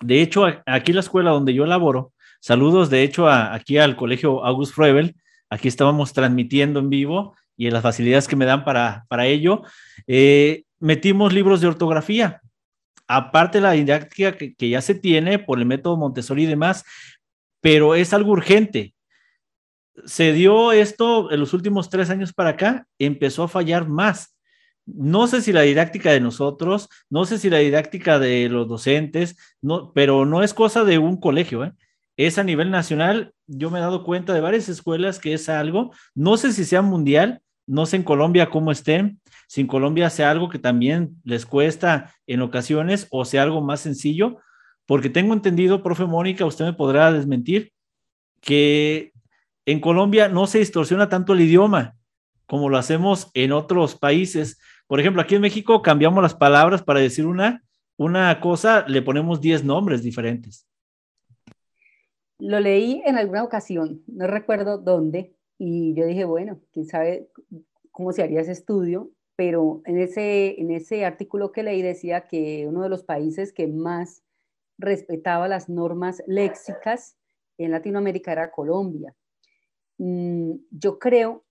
De 0.01 0.21
hecho, 0.21 0.45
aquí 0.65 0.93
la 0.93 0.99
escuela 0.99 1.31
donde 1.31 1.53
yo 1.53 1.65
laboro, 1.65 2.13
saludos 2.39 2.89
de 2.89 3.03
hecho 3.03 3.29
aquí 3.29 3.77
al 3.77 3.95
colegio 3.95 4.43
August 4.43 4.73
Froebel, 4.73 5.15
aquí 5.49 5.67
estábamos 5.67 6.13
transmitiendo 6.13 6.79
en 6.79 6.89
vivo 6.89 7.35
y 7.55 7.67
en 7.67 7.73
las 7.73 7.83
facilidades 7.83 8.27
que 8.27 8.35
me 8.35 8.45
dan 8.45 8.65
para, 8.65 9.05
para 9.07 9.27
ello, 9.27 9.63
eh, 10.07 10.63
metimos 10.79 11.33
libros 11.33 11.61
de 11.61 11.67
ortografía. 11.67 12.41
Aparte 13.07 13.59
de 13.59 13.63
la 13.63 13.71
didáctica 13.71 14.31
que, 14.31 14.55
que 14.55 14.69
ya 14.69 14.81
se 14.81 14.95
tiene 14.95 15.37
por 15.37 15.59
el 15.59 15.65
método 15.65 15.97
Montessori 15.97 16.43
y 16.43 16.47
demás, 16.47 16.83
pero 17.61 17.93
es 17.93 18.13
algo 18.13 18.31
urgente 18.31 18.93
se 20.05 20.33
dio 20.33 20.71
esto 20.71 21.31
en 21.31 21.39
los 21.39 21.53
últimos 21.53 21.89
tres 21.89 22.09
años 22.09 22.33
para 22.33 22.51
acá, 22.51 22.87
empezó 22.99 23.43
a 23.43 23.47
fallar 23.47 23.87
más. 23.87 24.35
No 24.85 25.27
sé 25.27 25.41
si 25.41 25.53
la 25.53 25.61
didáctica 25.61 26.11
de 26.11 26.19
nosotros, 26.19 26.89
no 27.09 27.25
sé 27.25 27.37
si 27.37 27.49
la 27.49 27.59
didáctica 27.59 28.19
de 28.19 28.49
los 28.49 28.67
docentes, 28.67 29.37
no, 29.61 29.93
pero 29.93 30.25
no 30.25 30.43
es 30.43 30.53
cosa 30.53 30.83
de 30.83 30.97
un 30.97 31.19
colegio, 31.19 31.63
¿eh? 31.63 31.73
es 32.17 32.37
a 32.37 32.43
nivel 32.43 32.71
nacional. 32.71 33.33
Yo 33.47 33.69
me 33.69 33.79
he 33.79 33.81
dado 33.81 34.03
cuenta 34.03 34.33
de 34.33 34.41
varias 34.41 34.69
escuelas 34.69 35.19
que 35.19 35.33
es 35.33 35.49
algo, 35.49 35.91
no 36.15 36.37
sé 36.37 36.51
si 36.51 36.65
sea 36.65 36.81
mundial, 36.81 37.41
no 37.67 37.85
sé 37.85 37.97
en 37.97 38.03
Colombia 38.03 38.49
cómo 38.49 38.71
estén, 38.71 39.21
si 39.47 39.61
en 39.61 39.67
Colombia 39.67 40.09
sea 40.09 40.31
algo 40.31 40.49
que 40.49 40.59
también 40.59 41.21
les 41.23 41.45
cuesta 41.45 42.13
en 42.27 42.41
ocasiones 42.41 43.07
o 43.11 43.25
sea 43.25 43.43
algo 43.43 43.61
más 43.61 43.81
sencillo, 43.81 44.37
porque 44.85 45.09
tengo 45.09 45.33
entendido, 45.33 45.83
profe 45.83 46.05
Mónica, 46.05 46.45
usted 46.45 46.65
me 46.65 46.73
podrá 46.73 47.11
desmentir, 47.11 47.71
que 48.41 49.13
en 49.65 49.79
Colombia 49.79 50.27
no 50.27 50.47
se 50.47 50.59
distorsiona 50.59 51.07
tanto 51.07 51.33
el 51.33 51.41
idioma 51.41 51.95
como 52.51 52.67
lo 52.67 52.77
hacemos 52.77 53.31
en 53.33 53.53
otros 53.53 53.95
países. 53.95 54.59
Por 54.91 54.99
ejemplo, 54.99 55.21
aquí 55.21 55.35
en 55.35 55.41
México 55.41 55.81
cambiamos 55.81 56.21
las 56.21 56.35
palabras 56.35 56.83
para 56.83 56.99
decir 56.99 57.25
una, 57.25 57.63
una 57.95 58.41
cosa, 58.41 58.85
le 58.89 59.01
ponemos 59.01 59.39
10 59.39 59.63
nombres 59.63 60.03
diferentes. 60.03 60.67
Lo 62.39 62.59
leí 62.59 63.01
en 63.05 63.17
alguna 63.17 63.45
ocasión, 63.45 64.03
no 64.07 64.27
recuerdo 64.27 64.77
dónde, 64.77 65.33
y 65.57 65.93
yo 65.93 66.05
dije, 66.05 66.25
bueno, 66.25 66.59
quién 66.73 66.87
sabe 66.87 67.29
cómo 67.91 68.11
se 68.11 68.21
haría 68.21 68.41
ese 68.41 68.51
estudio, 68.51 69.09
pero 69.37 69.81
en 69.85 69.97
ese, 69.97 70.59
en 70.59 70.71
ese 70.71 71.05
artículo 71.05 71.53
que 71.53 71.63
leí 71.63 71.81
decía 71.81 72.27
que 72.27 72.65
uno 72.67 72.83
de 72.83 72.89
los 72.89 73.03
países 73.03 73.53
que 73.53 73.67
más 73.67 74.25
respetaba 74.77 75.47
las 75.47 75.69
normas 75.69 76.21
léxicas 76.27 77.15
en 77.57 77.71
Latinoamérica 77.71 78.33
era 78.33 78.51
Colombia. 78.51 79.15
Mm, 79.99 80.55
yo 80.69 80.99
creo 80.99 81.45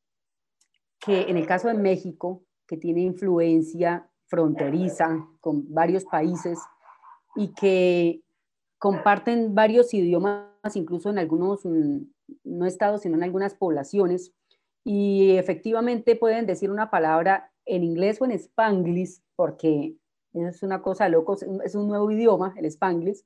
que 0.98 1.22
en 1.22 1.38
el 1.38 1.46
caso 1.46 1.68
de 1.68 1.74
México, 1.74 2.44
que 2.70 2.76
tiene 2.76 3.00
influencia 3.00 4.08
fronteriza 4.26 5.26
con 5.40 5.74
varios 5.74 6.04
países 6.04 6.56
y 7.34 7.48
que 7.52 8.22
comparten 8.78 9.56
varios 9.56 9.92
idiomas, 9.92 10.46
incluso 10.74 11.10
en 11.10 11.18
algunos, 11.18 11.62
no 11.64 12.66
estados, 12.66 13.00
sino 13.00 13.16
en 13.16 13.24
algunas 13.24 13.54
poblaciones, 13.54 14.32
y 14.84 15.32
efectivamente 15.32 16.14
pueden 16.14 16.46
decir 16.46 16.70
una 16.70 16.90
palabra 16.90 17.50
en 17.66 17.82
inglés 17.82 18.20
o 18.20 18.24
en 18.24 18.30
spanglish, 18.38 19.20
porque 19.34 19.96
es 20.32 20.62
una 20.62 20.80
cosa 20.80 21.08
es 21.64 21.74
un 21.74 21.88
nuevo 21.88 22.08
idioma, 22.12 22.54
el 22.56 22.66
spanglish. 22.66 23.24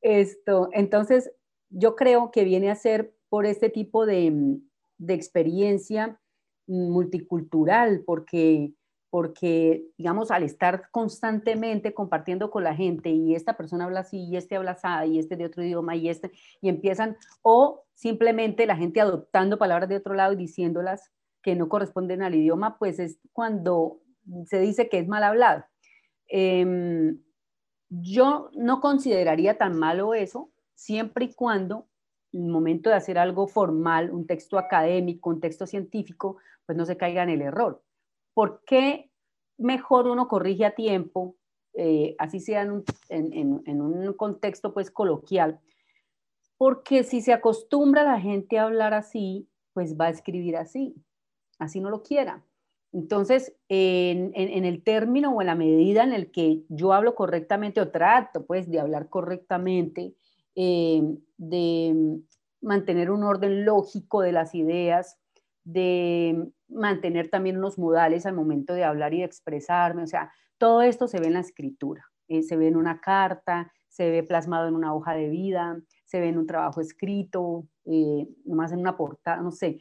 Esto, 0.00 0.68
entonces, 0.72 1.30
yo 1.68 1.94
creo 1.94 2.32
que 2.32 2.42
viene 2.42 2.72
a 2.72 2.74
ser 2.74 3.14
por 3.28 3.46
este 3.46 3.70
tipo 3.70 4.04
de, 4.04 4.58
de 4.98 5.14
experiencia 5.14 6.20
multicultural, 6.66 8.02
porque, 8.04 8.72
porque, 9.10 9.84
digamos, 9.98 10.30
al 10.30 10.44
estar 10.44 10.88
constantemente 10.92 11.92
compartiendo 11.92 12.50
con 12.50 12.62
la 12.62 12.74
gente 12.74 13.10
y 13.10 13.34
esta 13.34 13.56
persona 13.56 13.84
habla 13.84 14.00
así, 14.00 14.24
y 14.24 14.36
este 14.36 14.56
habla 14.56 14.78
así, 14.80 15.12
y 15.12 15.18
este 15.18 15.36
de 15.36 15.46
otro 15.46 15.64
idioma, 15.64 15.96
y 15.96 16.08
este, 16.08 16.30
y 16.60 16.68
empiezan, 16.68 17.16
o 17.42 17.84
simplemente 17.94 18.66
la 18.66 18.76
gente 18.76 19.00
adoptando 19.00 19.58
palabras 19.58 19.88
de 19.88 19.96
otro 19.96 20.14
lado 20.14 20.32
y 20.32 20.36
diciéndolas 20.36 21.10
que 21.42 21.56
no 21.56 21.68
corresponden 21.68 22.22
al 22.22 22.34
idioma, 22.34 22.78
pues 22.78 22.98
es 23.00 23.18
cuando 23.32 24.00
se 24.46 24.60
dice 24.60 24.88
que 24.88 24.98
es 24.98 25.08
mal 25.08 25.24
hablado. 25.24 25.64
Em, 26.28 27.18
yo 27.88 28.50
no 28.54 28.80
consideraría 28.80 29.58
tan 29.58 29.76
malo 29.76 30.14
eso, 30.14 30.50
siempre 30.74 31.24
y 31.26 31.34
cuando 31.34 31.88
el 32.32 32.46
momento 32.46 32.90
de 32.90 32.96
hacer 32.96 33.18
algo 33.18 33.48
formal, 33.48 34.12
un 34.12 34.26
texto 34.26 34.56
académico, 34.58 35.30
un 35.30 35.40
texto 35.40 35.66
científico, 35.66 36.36
pues 36.64 36.78
no 36.78 36.86
se 36.86 36.96
caiga 36.96 37.24
en 37.24 37.30
el 37.30 37.42
error. 37.42 37.82
¿Por 38.40 38.62
qué 38.64 39.10
mejor 39.58 40.06
uno 40.06 40.26
corrige 40.26 40.64
a 40.64 40.74
tiempo, 40.74 41.36
eh, 41.74 42.16
así 42.18 42.40
sea 42.40 42.62
en 42.62 43.82
un, 43.82 44.14
contexto 44.14 44.72
pues 44.72 44.90
coloquial? 44.90 45.60
Porque 46.56 47.04
si 47.04 47.20
se 47.20 47.34
acostumbra 47.34 48.02
la 48.02 48.18
gente 48.18 48.58
a 48.58 48.62
hablar 48.62 48.94
así, 48.94 49.46
pues 49.74 49.94
va 49.94 50.06
a 50.06 50.08
escribir 50.08 50.56
así, 50.56 50.94
así 51.58 51.80
no 51.80 51.90
lo 51.90 52.02
quiera. 52.02 52.42
Entonces, 52.92 53.54
en, 53.68 54.32
el 54.34 54.82
término 54.84 55.32
o 55.34 55.42
en 55.42 55.48
la 55.48 55.54
medida 55.54 56.02
en 56.02 56.14
el 56.14 56.30
que 56.30 56.62
yo 56.70 56.94
hablo 56.94 57.14
correctamente 57.14 57.82
o 57.82 57.90
trato 57.90 58.46
pues 58.46 58.70
de 58.70 58.80
hablar 58.80 59.10
correctamente, 59.10 60.14
eh, 60.54 61.02
de 61.36 62.22
mantener 62.62 63.10
un 63.10 63.22
orden 63.22 63.66
lógico 63.66 64.22
de 64.22 64.32
las 64.32 64.54
ideas, 64.54 65.19
de 65.64 66.50
mantener 66.68 67.28
también 67.28 67.58
unos 67.58 67.78
modales 67.78 68.26
al 68.26 68.34
momento 68.34 68.74
de 68.74 68.84
hablar 68.84 69.14
y 69.14 69.18
de 69.18 69.24
expresarme. 69.24 70.02
O 70.02 70.06
sea, 70.06 70.32
todo 70.58 70.82
esto 70.82 71.08
se 71.08 71.20
ve 71.20 71.26
en 71.26 71.34
la 71.34 71.40
escritura, 71.40 72.04
eh, 72.28 72.42
se 72.42 72.56
ve 72.56 72.68
en 72.68 72.76
una 72.76 73.00
carta, 73.00 73.72
se 73.88 74.10
ve 74.10 74.22
plasmado 74.22 74.68
en 74.68 74.74
una 74.74 74.94
hoja 74.94 75.14
de 75.14 75.28
vida, 75.28 75.80
se 76.04 76.20
ve 76.20 76.28
en 76.28 76.38
un 76.38 76.46
trabajo 76.46 76.80
escrito, 76.80 77.66
eh, 77.86 78.26
nomás 78.44 78.72
en 78.72 78.80
una 78.80 78.96
portada, 78.96 79.42
no 79.42 79.50
sé. 79.50 79.78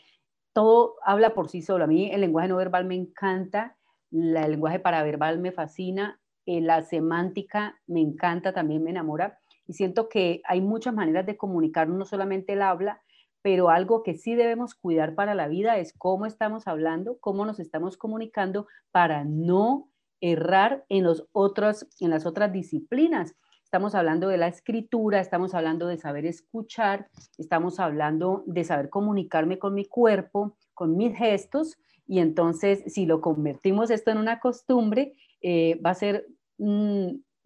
Todo 0.53 0.95
habla 1.05 1.33
por 1.33 1.49
sí 1.49 1.61
solo. 1.61 1.83
A 1.83 1.87
mí 1.87 2.11
el 2.11 2.21
lenguaje 2.21 2.47
no 2.47 2.57
verbal 2.57 2.85
me 2.85 2.95
encanta, 2.95 3.77
el 4.11 4.33
lenguaje 4.33 4.79
paraverbal 4.79 5.39
me 5.39 5.51
fascina, 5.51 6.19
la 6.45 6.81
semántica 6.81 7.79
me 7.85 8.01
encanta, 8.01 8.53
también 8.53 8.83
me 8.83 8.89
enamora 8.89 9.37
y 9.69 9.73
siento 9.73 10.09
que 10.09 10.41
hay 10.45 10.61
muchas 10.61 10.95
maneras 10.95 11.27
de 11.27 11.37
comunicarnos, 11.37 11.95
no 11.95 12.05
solamente 12.05 12.53
el 12.53 12.63
habla, 12.63 13.03
pero 13.41 13.69
algo 13.69 14.03
que 14.03 14.15
sí 14.15 14.35
debemos 14.35 14.75
cuidar 14.75 15.15
para 15.15 15.35
la 15.35 15.47
vida 15.47 15.77
es 15.77 15.93
cómo 15.97 16.25
estamos 16.25 16.67
hablando, 16.67 17.17
cómo 17.19 17.45
nos 17.45 17.59
estamos 17.59 17.97
comunicando 17.97 18.67
para 18.91 19.23
no 19.23 19.89
errar 20.21 20.85
en, 20.89 21.03
los 21.03 21.27
otros, 21.31 21.87
en 21.99 22.09
las 22.09 22.25
otras 22.25 22.51
disciplinas. 22.51 23.35
Estamos 23.63 23.95
hablando 23.95 24.27
de 24.27 24.37
la 24.37 24.47
escritura, 24.47 25.19
estamos 25.19 25.53
hablando 25.53 25.87
de 25.87 25.97
saber 25.97 26.25
escuchar, 26.25 27.07
estamos 27.37 27.79
hablando 27.79 28.43
de 28.47 28.63
saber 28.63 28.89
comunicarme 28.89 29.59
con 29.59 29.75
mi 29.75 29.85
cuerpo, 29.85 30.57
con 30.73 30.97
mis 30.97 31.15
gestos, 31.15 31.77
y 32.07 32.19
entonces 32.19 32.83
si 32.87 33.05
lo 33.05 33.21
convertimos 33.21 33.91
esto 33.91 34.09
en 34.09 34.17
una 34.17 34.39
costumbre, 34.39 35.13
eh, 35.41 35.79
va 35.85 35.91
a 35.91 35.95
ser 35.95 36.25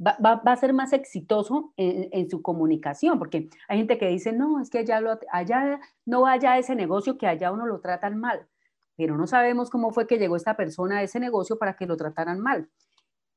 va, 0.03 0.41
a 0.43 0.55
ser 0.55 0.73
más 0.73 0.93
exitoso 0.93 1.73
en, 1.77 2.29
su 2.29 2.41
comunicación, 2.41 3.19
porque 3.19 3.49
hay 3.67 3.77
gente 3.77 3.97
que 3.97 4.07
dice, 4.07 4.33
no, 4.33 4.59
es 4.61 4.69
que 4.69 4.79
allá, 4.79 5.79
no 6.05 6.21
vaya 6.21 6.57
ese 6.57 6.75
negocio 6.75 7.17
que 7.17 7.27
allá 7.27 7.51
uno 7.51 7.65
lo 7.65 7.79
tratan 7.79 8.19
mal, 8.19 8.47
pero 8.95 9.17
no 9.17 9.27
sabemos 9.27 9.69
cómo 9.69 9.91
fue 9.91 10.07
que 10.07 10.17
llegó 10.17 10.35
esta 10.35 10.55
persona 10.55 10.97
a 10.97 11.03
ese 11.03 11.19
negocio 11.19 11.57
para 11.57 11.75
que 11.75 11.85
lo 11.85 11.97
trataran 11.97 12.39
mal. 12.39 12.69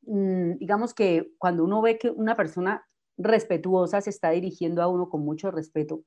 Mm, 0.03 0.59
digamos 0.59 0.95
que 0.95 1.33
cuando 1.39 1.65
uno 1.65 1.83
ve 1.83 1.99
que 1.99 2.11
una 2.11 2.37
persona 2.37 2.87
respetuosa 3.17 4.01
se 4.01 4.11
está 4.11 4.31
dirigiendo 4.31 4.83
a 4.83 4.89
uno 4.89 5.09
con 5.09 5.23
mucho 5.23 5.51
respeto, 5.51 6.03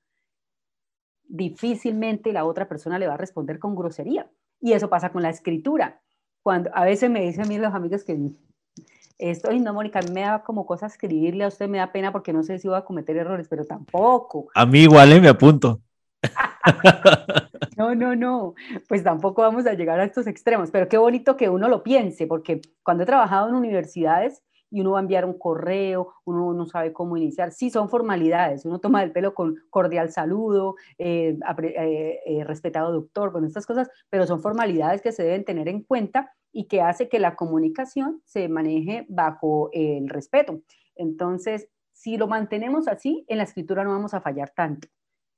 difícilmente 1.23 2.33
la 2.33 2.45
otra 2.45 2.67
persona 2.67 2.99
le 2.99 3.07
va 3.07 3.13
a 3.13 3.17
responder 3.17 3.59
con 3.59 3.75
grosería. 3.75 4.29
Y 4.59 4.73
eso 4.73 4.89
pasa 4.89 5.11
con 5.11 5.21
la 5.21 5.29
escritura. 5.29 6.01
Cuando 6.41 6.69
a 6.73 6.83
veces 6.83 7.09
me 7.09 7.21
dicen 7.21 7.45
a 7.45 7.47
mí 7.47 7.57
los 7.57 7.73
amigos 7.73 8.03
que 8.03 8.17
esto, 9.19 9.51
y 9.51 9.59
no, 9.59 9.73
Mónica, 9.73 9.99
a 9.99 10.01
mí 10.01 10.11
me 10.11 10.21
da 10.21 10.41
como 10.41 10.65
cosa 10.65 10.87
escribirle 10.87 11.43
a 11.43 11.49
usted, 11.49 11.67
me 11.67 11.77
da 11.77 11.91
pena 11.91 12.11
porque 12.11 12.33
no 12.33 12.41
sé 12.41 12.57
si 12.57 12.67
voy 12.67 12.77
a 12.77 12.85
cometer 12.85 13.17
errores, 13.17 13.47
pero 13.49 13.65
tampoco. 13.65 14.47
A 14.55 14.65
mí 14.65 14.79
igual, 14.79 15.11
¿eh? 15.11 15.21
me 15.21 15.29
apunto. 15.29 15.81
No, 17.77 17.95
no, 17.95 18.13
no, 18.13 18.55
pues 18.89 19.05
tampoco 19.05 19.41
vamos 19.41 19.65
a 19.65 19.71
llegar 19.71 20.01
a 20.01 20.03
estos 20.03 20.27
extremos, 20.27 20.69
pero 20.69 20.89
qué 20.89 20.97
bonito 20.97 21.37
que 21.37 21.47
uno 21.47 21.69
lo 21.69 21.81
piense, 21.81 22.27
porque 22.27 22.59
cuando 22.83 23.03
he 23.03 23.05
trabajado 23.05 23.47
en 23.47 23.55
universidades 23.55 24.43
y 24.71 24.81
uno 24.81 24.91
va 24.91 24.99
a 24.99 25.01
enviar 25.01 25.25
un 25.25 25.37
correo, 25.37 26.13
uno 26.25 26.53
no 26.53 26.65
sabe 26.65 26.93
cómo 26.93 27.17
iniciar, 27.17 27.51
sí 27.51 27.69
son 27.69 27.89
formalidades, 27.89 28.65
uno 28.65 28.79
toma 28.79 29.03
el 29.03 29.11
pelo 29.11 29.33
con 29.33 29.57
cordial 29.69 30.11
saludo, 30.11 30.75
eh, 30.97 31.37
eh, 31.63 32.19
eh, 32.25 32.43
respetado 32.43 32.91
doctor, 32.91 33.31
con 33.31 33.45
estas 33.45 33.65
cosas, 33.65 33.89
pero 34.09 34.25
son 34.27 34.41
formalidades 34.41 35.01
que 35.01 35.11
se 35.11 35.23
deben 35.23 35.45
tener 35.45 35.67
en 35.67 35.83
cuenta 35.83 36.33
y 36.51 36.65
que 36.65 36.81
hace 36.81 37.09
que 37.09 37.19
la 37.19 37.35
comunicación 37.35 38.21
se 38.25 38.47
maneje 38.49 39.05
bajo 39.09 39.69
el 39.73 40.09
respeto. 40.09 40.61
Entonces, 40.95 41.69
si 41.93 42.17
lo 42.17 42.27
mantenemos 42.27 42.87
así, 42.87 43.25
en 43.27 43.37
la 43.37 43.43
escritura 43.43 43.83
no 43.83 43.91
vamos 43.91 44.13
a 44.13 44.21
fallar 44.21 44.51
tanto. 44.55 44.87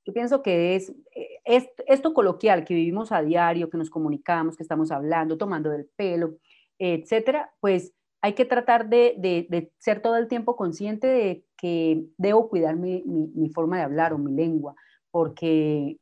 Yo 0.06 0.14
pienso 0.14 0.42
que 0.42 0.76
es, 0.76 0.94
eh, 1.16 1.68
esto 1.88 2.14
coloquial 2.14 2.66
que 2.66 2.74
vivimos 2.74 3.12
a 3.12 3.22
diario, 3.22 3.70
que 3.70 3.78
nos 3.78 3.90
comunicamos, 3.90 4.58
que 4.58 4.64
estamos 4.64 4.92
hablando, 4.92 5.38
tomando 5.38 5.70
del 5.70 5.90
pelo, 5.96 6.38
etcétera, 6.80 7.52
pues 7.60 7.94
hay 8.22 8.34
que 8.34 8.46
tratar 8.46 8.88
de, 8.88 9.72
ser 9.80 10.02
todo 10.02 10.16
el 10.16 10.28
tiempo 10.28 10.56
consciente 10.56 11.08
de 11.08 11.46
que 11.58 12.06
debo 12.18 12.50
cuidar 12.50 12.76
mi, 12.76 13.50
forma 13.54 13.78
de 13.78 13.84
hablar 13.84 14.14
o 14.14 14.18
mi 14.18 14.32
lengua, 14.32 14.76
porque 15.10 15.98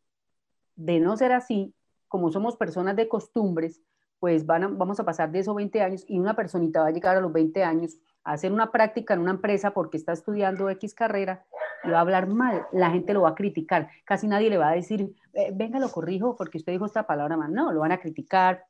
de 0.75 0.99
no 0.99 1.15
ser 1.15 1.31
así, 1.31 1.73
como 2.07 2.31
somos 2.31 2.57
personas 2.57 2.95
de 2.95 3.07
costumbres, 3.07 3.81
pues 4.19 4.45
van 4.45 4.77
vamos 4.77 4.99
a 4.99 5.05
pasar 5.05 5.31
de 5.31 5.39
esos 5.39 5.55
20 5.55 5.81
años 5.81 6.03
y 6.07 6.19
una 6.19 6.35
personita 6.35 6.81
va 6.81 6.87
a 6.87 6.91
llegar 6.91 7.15
a 7.15 7.21
los 7.21 7.31
20 7.31 7.63
años 7.63 7.97
a 8.25 8.33
hacer 8.33 8.51
una 8.51 8.69
práctica 8.69 9.13
en 9.13 9.21
una 9.21 9.31
empresa 9.31 9.71
porque 9.71 9.95
está 9.95 10.11
estudiando 10.11 10.69
X 10.69 10.93
carrera 10.93 11.45
y 11.85 11.89
va 11.89 11.99
a 11.99 12.01
hablar 12.01 12.27
mal, 12.27 12.65
la 12.73 12.91
gente 12.91 13.13
lo 13.13 13.21
va 13.21 13.29
a 13.29 13.35
criticar. 13.35 13.89
Casi 14.03 14.27
nadie 14.27 14.49
le 14.49 14.57
va 14.57 14.69
a 14.69 14.75
decir, 14.75 15.15
venga, 15.53 15.79
lo 15.79 15.89
corrijo 15.89 16.35
porque 16.35 16.57
usted 16.57 16.73
dijo 16.73 16.85
esta 16.85 17.07
palabra 17.07 17.37
mal. 17.37 17.53
No, 17.53 17.71
lo 17.71 17.79
van 17.79 17.93
a 17.93 18.01
criticar, 18.01 18.65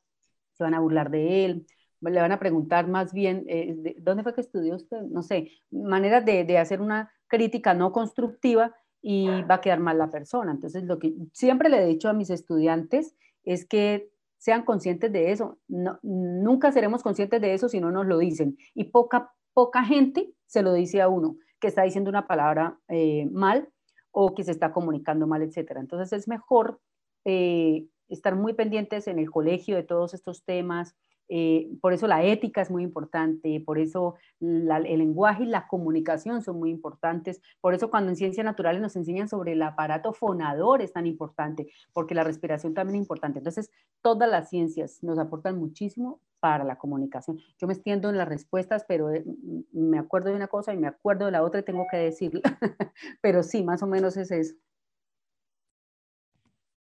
se 0.52 0.62
van 0.62 0.74
a 0.74 0.80
burlar 0.80 1.10
de 1.10 1.44
él, 1.44 1.66
le 2.00 2.20
van 2.20 2.32
a 2.32 2.38
preguntar 2.38 2.88
más 2.88 3.12
bien, 3.12 3.44
eh, 3.48 3.96
¿dónde 3.98 4.22
fue 4.22 4.34
que 4.34 4.40
estudió 4.40 4.76
usted? 4.76 5.02
No 5.02 5.22
sé, 5.22 5.50
maneras 5.70 6.24
de, 6.24 6.44
de 6.44 6.58
hacer 6.58 6.80
una 6.80 7.12
crítica 7.26 7.74
no 7.74 7.92
constructiva 7.92 8.74
y 9.02 9.28
va 9.42 9.56
a 9.56 9.60
quedar 9.60 9.80
mal 9.80 9.98
la 9.98 10.10
persona. 10.10 10.52
Entonces, 10.52 10.84
lo 10.84 10.98
que 10.98 11.14
siempre 11.32 11.68
le 11.68 11.82
he 11.82 11.86
dicho 11.86 12.08
a 12.08 12.12
mis 12.12 12.30
estudiantes 12.30 13.16
es 13.44 13.66
que 13.66 14.10
sean 14.38 14.64
conscientes 14.64 15.12
de 15.12 15.32
eso. 15.32 15.58
No, 15.68 15.98
nunca 16.02 16.72
seremos 16.72 17.02
conscientes 17.02 17.40
de 17.40 17.54
eso 17.54 17.68
si 17.68 17.80
no 17.80 17.90
nos 17.90 18.06
lo 18.06 18.18
dicen. 18.18 18.56
Y 18.74 18.84
poca, 18.84 19.32
poca 19.52 19.84
gente 19.84 20.32
se 20.46 20.62
lo 20.62 20.72
dice 20.72 21.00
a 21.00 21.08
uno 21.08 21.36
que 21.60 21.68
está 21.68 21.82
diciendo 21.82 22.10
una 22.10 22.26
palabra 22.26 22.78
eh, 22.88 23.28
mal 23.30 23.68
o 24.10 24.34
que 24.34 24.44
se 24.44 24.50
está 24.50 24.72
comunicando 24.72 25.26
mal, 25.26 25.42
etcétera. 25.42 25.80
Entonces 25.80 26.12
es 26.12 26.26
mejor 26.26 26.80
eh, 27.24 27.86
estar 28.08 28.34
muy 28.34 28.54
pendientes 28.54 29.06
en 29.06 29.18
el 29.18 29.30
colegio 29.30 29.76
de 29.76 29.82
todos 29.82 30.14
estos 30.14 30.44
temas, 30.44 30.96
eh, 31.32 31.70
por 31.80 31.92
eso 31.92 32.08
la 32.08 32.24
ética 32.24 32.60
es 32.60 32.72
muy 32.72 32.82
importante, 32.82 33.62
por 33.64 33.78
eso 33.78 34.16
el 34.40 34.98
lenguaje 34.98 35.44
y 35.44 35.46
la 35.46 35.68
comunicación 35.68 36.42
son 36.42 36.58
muy 36.58 36.70
importantes, 36.70 37.40
por 37.60 37.72
eso 37.72 37.88
cuando 37.88 38.10
en 38.10 38.16
ciencias 38.16 38.44
naturales 38.44 38.82
nos 38.82 38.96
enseñan 38.96 39.28
sobre 39.28 39.52
el 39.52 39.62
aparato 39.62 40.12
fonador 40.12 40.82
es 40.82 40.92
tan 40.92 41.06
importante, 41.06 41.70
porque 41.92 42.16
la 42.16 42.24
respiración 42.24 42.74
también 42.74 42.96
es 42.96 43.02
importante. 43.02 43.38
Entonces, 43.38 43.70
todas 44.02 44.28
las 44.28 44.50
ciencias 44.50 45.04
nos 45.04 45.20
aportan 45.20 45.56
muchísimo 45.56 46.20
para 46.40 46.64
la 46.64 46.78
comunicación. 46.78 47.38
Yo 47.58 47.68
me 47.68 47.74
extiendo 47.74 48.10
en 48.10 48.18
las 48.18 48.28
respuestas, 48.28 48.84
pero 48.88 49.12
eh, 49.12 49.24
me 49.72 50.00
acuerdo 50.00 50.30
de 50.30 50.36
una 50.36 50.48
cosa 50.48 50.74
y 50.74 50.78
me 50.78 50.88
acuerdo 50.88 51.26
de 51.26 51.32
la 51.32 51.44
otra 51.44 51.60
y 51.60 51.64
tengo 51.64 51.86
que 51.88 51.98
decirla. 51.98 52.42
pero 53.20 53.44
sí, 53.44 53.62
más 53.62 53.84
o 53.84 53.86
menos 53.86 54.16
es 54.16 54.32
eso. 54.32 54.54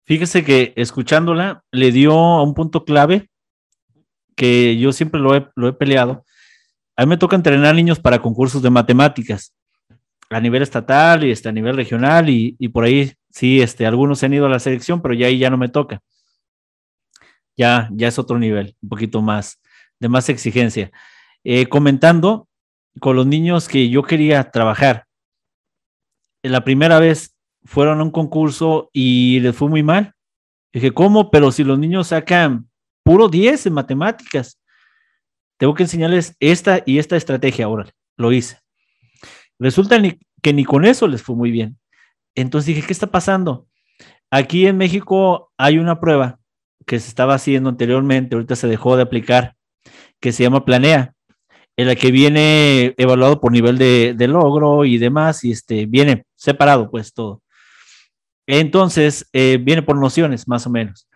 Fíjese 0.04 0.44
que 0.44 0.72
escuchándola 0.76 1.64
le 1.72 1.90
dio 1.90 2.12
a 2.12 2.44
un 2.44 2.54
punto 2.54 2.84
clave 2.84 3.28
que 4.36 4.76
yo 4.76 4.92
siempre 4.92 5.20
lo 5.20 5.34
he, 5.34 5.72
peleado. 5.72 6.24
A 6.94 7.04
mí 7.04 7.10
me 7.10 7.16
toca 7.16 7.34
entrenar 7.34 7.74
niños 7.74 7.98
para 7.98 8.20
concursos 8.20 8.62
de 8.62 8.70
matemáticas 8.70 9.52
a 10.30 10.40
nivel 10.40 10.62
estatal 10.62 11.24
y 11.24 11.30
este, 11.30 11.48
a 11.48 11.52
nivel 11.52 11.76
regional 11.76 12.28
y, 12.28 12.52
por 12.68 12.84
ahí 12.84 13.12
sí, 13.30 13.60
este, 13.60 13.86
algunos 13.86 14.22
han 14.22 14.34
ido 14.34 14.46
a 14.46 14.50
la 14.50 14.58
selección, 14.58 15.00
pero 15.00 15.14
ya 15.14 15.26
ahí 15.26 15.38
ya 15.38 15.50
no 15.50 15.56
me 15.56 15.68
toca. 15.68 16.00
Ya, 17.56 17.88
ya 17.92 18.08
es 18.08 18.18
otro 18.18 18.38
nivel, 18.38 18.76
un 18.82 18.88
poquito 18.90 19.22
más, 19.22 19.60
de 19.98 20.08
más 20.08 20.28
exigencia. 20.28 20.92
Eh, 21.42 21.66
comentando 21.66 22.48
con 23.00 23.16
los 23.16 23.26
niños 23.26 23.68
que 23.68 23.88
yo 23.88 24.02
quería 24.02 24.50
trabajar. 24.50 25.06
La 26.42 26.64
primera 26.64 26.98
vez 26.98 27.34
fueron 27.64 28.00
a 28.00 28.02
un 28.02 28.10
concurso 28.10 28.90
y 28.92 29.40
les 29.40 29.56
fue 29.56 29.68
muy 29.68 29.82
mal. 29.82 30.14
Dije, 30.72 30.92
¿cómo? 30.92 31.30
Pero 31.30 31.52
si 31.52 31.64
los 31.64 31.78
niños 31.78 32.08
sacan 32.08 32.65
puro 33.06 33.28
10 33.28 33.66
en 33.66 33.72
matemáticas. 33.72 34.60
Tengo 35.58 35.74
que 35.74 35.84
enseñarles 35.84 36.34
esta 36.40 36.82
y 36.84 36.98
esta 36.98 37.16
estrategia 37.16 37.66
ahora. 37.66 37.86
Lo 38.16 38.32
hice. 38.32 38.58
Resulta 39.60 39.96
que 40.42 40.52
ni 40.52 40.64
con 40.64 40.84
eso 40.84 41.06
les 41.06 41.22
fue 41.22 41.36
muy 41.36 41.52
bien. 41.52 41.78
Entonces 42.34 42.74
dije, 42.74 42.84
¿qué 42.84 42.92
está 42.92 43.06
pasando? 43.06 43.68
Aquí 44.28 44.66
en 44.66 44.76
México 44.76 45.52
hay 45.56 45.78
una 45.78 46.00
prueba 46.00 46.40
que 46.84 46.98
se 46.98 47.08
estaba 47.08 47.34
haciendo 47.34 47.70
anteriormente, 47.70 48.34
ahorita 48.34 48.56
se 48.56 48.66
dejó 48.66 48.96
de 48.96 49.04
aplicar, 49.04 49.54
que 50.20 50.32
se 50.32 50.42
llama 50.42 50.64
Planea, 50.64 51.14
en 51.76 51.86
la 51.86 51.94
que 51.94 52.10
viene 52.10 52.92
evaluado 52.98 53.40
por 53.40 53.52
nivel 53.52 53.78
de, 53.78 54.26
logro 54.26 54.84
y 54.84 54.98
demás, 54.98 55.44
y 55.44 55.52
este, 55.52 55.86
viene 55.86 56.24
separado 56.34 56.90
pues 56.90 57.14
todo. 57.14 57.40
Entonces, 58.48 59.28
eh, 59.32 59.58
viene 59.60 59.82
por 59.82 59.96
nociones, 59.96 60.48
más 60.48 60.66
o 60.66 60.70
menos. 60.70 61.08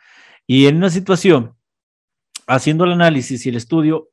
Y 0.46 0.66
en 0.66 0.76
una 0.76 0.90
situación 0.90 1.57
haciendo 2.50 2.84
el 2.84 2.92
análisis 2.92 3.46
y 3.46 3.48
el 3.48 3.56
estudio, 3.56 4.10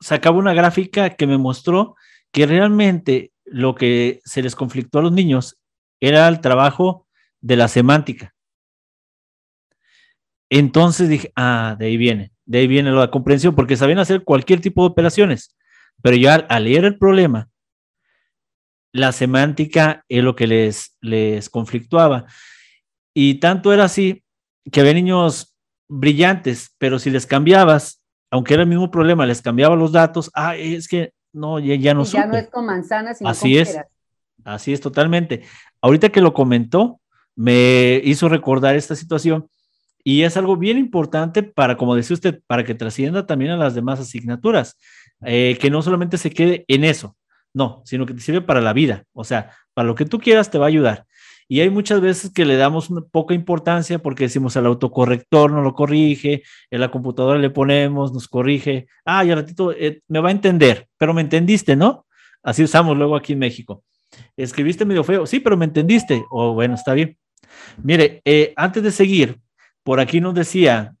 sacaba 0.00 0.38
una 0.38 0.54
gráfica 0.54 1.10
que 1.10 1.26
me 1.26 1.36
mostró 1.36 1.96
que 2.32 2.46
realmente 2.46 3.32
lo 3.44 3.74
que 3.74 4.20
se 4.24 4.42
les 4.42 4.54
conflictó 4.54 5.00
a 5.00 5.02
los 5.02 5.12
niños 5.12 5.58
era 6.00 6.28
el 6.28 6.40
trabajo 6.40 7.06
de 7.40 7.56
la 7.56 7.68
semántica. 7.68 8.34
Entonces 10.48 11.08
dije, 11.08 11.32
ah, 11.34 11.76
de 11.78 11.86
ahí 11.86 11.96
viene, 11.96 12.32
de 12.44 12.58
ahí 12.58 12.66
viene 12.68 12.92
la 12.92 13.10
comprensión, 13.10 13.54
porque 13.54 13.76
sabían 13.76 13.98
hacer 13.98 14.22
cualquier 14.22 14.60
tipo 14.60 14.82
de 14.82 14.90
operaciones, 14.90 15.56
pero 16.02 16.16
ya 16.16 16.34
al, 16.34 16.64
leer 16.64 16.84
el 16.84 16.98
problema, 16.98 17.50
la 18.92 19.10
semántica 19.10 20.04
es 20.08 20.22
lo 20.22 20.36
que 20.36 20.46
les, 20.46 20.96
les 21.00 21.50
conflictuaba. 21.50 22.26
Y 23.14 23.36
tanto 23.40 23.72
era 23.72 23.84
así 23.84 24.22
que 24.70 24.80
había 24.80 24.94
niños 24.94 25.51
brillantes, 25.92 26.74
pero 26.78 26.98
si 26.98 27.10
les 27.10 27.26
cambiabas, 27.26 28.02
aunque 28.30 28.54
era 28.54 28.62
el 28.62 28.68
mismo 28.68 28.90
problema, 28.90 29.26
les 29.26 29.42
cambiaba 29.42 29.76
los 29.76 29.92
datos, 29.92 30.30
ah, 30.34 30.56
es 30.56 30.88
que 30.88 31.12
no, 31.32 31.58
ya, 31.58 31.74
ya 31.74 31.94
no 31.94 32.04
Ya 32.04 32.26
no 32.26 32.36
es 32.36 32.48
con 32.48 32.66
manzanas, 32.66 33.18
sino 33.18 33.30
Así 33.30 33.58
es. 33.58 33.78
Así 34.44 34.72
es, 34.72 34.80
totalmente. 34.80 35.42
Ahorita 35.80 36.08
que 36.08 36.20
lo 36.20 36.32
comentó, 36.32 37.00
me 37.36 38.00
hizo 38.04 38.28
recordar 38.28 38.74
esta 38.74 38.96
situación 38.96 39.48
y 40.02 40.22
es 40.22 40.36
algo 40.36 40.56
bien 40.56 40.78
importante 40.78 41.42
para, 41.42 41.76
como 41.76 41.94
decía 41.94 42.14
usted, 42.14 42.40
para 42.46 42.64
que 42.64 42.74
trascienda 42.74 43.26
también 43.26 43.52
a 43.52 43.56
las 43.56 43.74
demás 43.74 44.00
asignaturas, 44.00 44.76
eh, 45.24 45.56
que 45.60 45.70
no 45.70 45.80
solamente 45.82 46.18
se 46.18 46.30
quede 46.30 46.64
en 46.68 46.84
eso, 46.84 47.16
no, 47.54 47.82
sino 47.84 48.04
que 48.04 48.14
te 48.14 48.20
sirve 48.20 48.40
para 48.40 48.60
la 48.60 48.72
vida, 48.72 49.04
o 49.12 49.24
sea, 49.24 49.52
para 49.74 49.86
lo 49.86 49.94
que 49.94 50.04
tú 50.04 50.18
quieras 50.18 50.50
te 50.50 50.58
va 50.58 50.66
a 50.66 50.68
ayudar. 50.68 51.06
Y 51.52 51.60
hay 51.60 51.68
muchas 51.68 52.00
veces 52.00 52.32
que 52.32 52.46
le 52.46 52.56
damos 52.56 52.88
poca 53.10 53.34
importancia 53.34 53.98
porque 53.98 54.24
decimos 54.24 54.56
al 54.56 54.64
autocorrector 54.64 55.52
no 55.52 55.60
lo 55.60 55.74
corrige, 55.74 56.44
en 56.70 56.80
la 56.80 56.90
computadora 56.90 57.38
le 57.38 57.50
ponemos, 57.50 58.10
nos 58.10 58.26
corrige, 58.26 58.86
ah, 59.04 59.22
ya 59.22 59.34
ratito 59.34 59.70
eh, 59.70 60.00
me 60.08 60.20
va 60.20 60.30
a 60.30 60.32
entender, 60.32 60.88
pero 60.96 61.12
me 61.12 61.20
entendiste, 61.20 61.76
¿no? 61.76 62.06
Así 62.42 62.62
usamos 62.62 62.96
luego 62.96 63.16
aquí 63.16 63.34
en 63.34 63.40
México. 63.40 63.84
Escribiste 64.34 64.86
medio 64.86 65.04
feo, 65.04 65.26
sí, 65.26 65.40
pero 65.40 65.58
me 65.58 65.66
entendiste. 65.66 66.24
O 66.30 66.54
bueno, 66.54 66.74
está 66.74 66.94
bien. 66.94 67.18
Mire, 67.82 68.22
eh, 68.24 68.54
antes 68.56 68.82
de 68.82 68.90
seguir, 68.90 69.38
por 69.82 70.00
aquí 70.00 70.22
nos 70.22 70.32
decía 70.32 70.96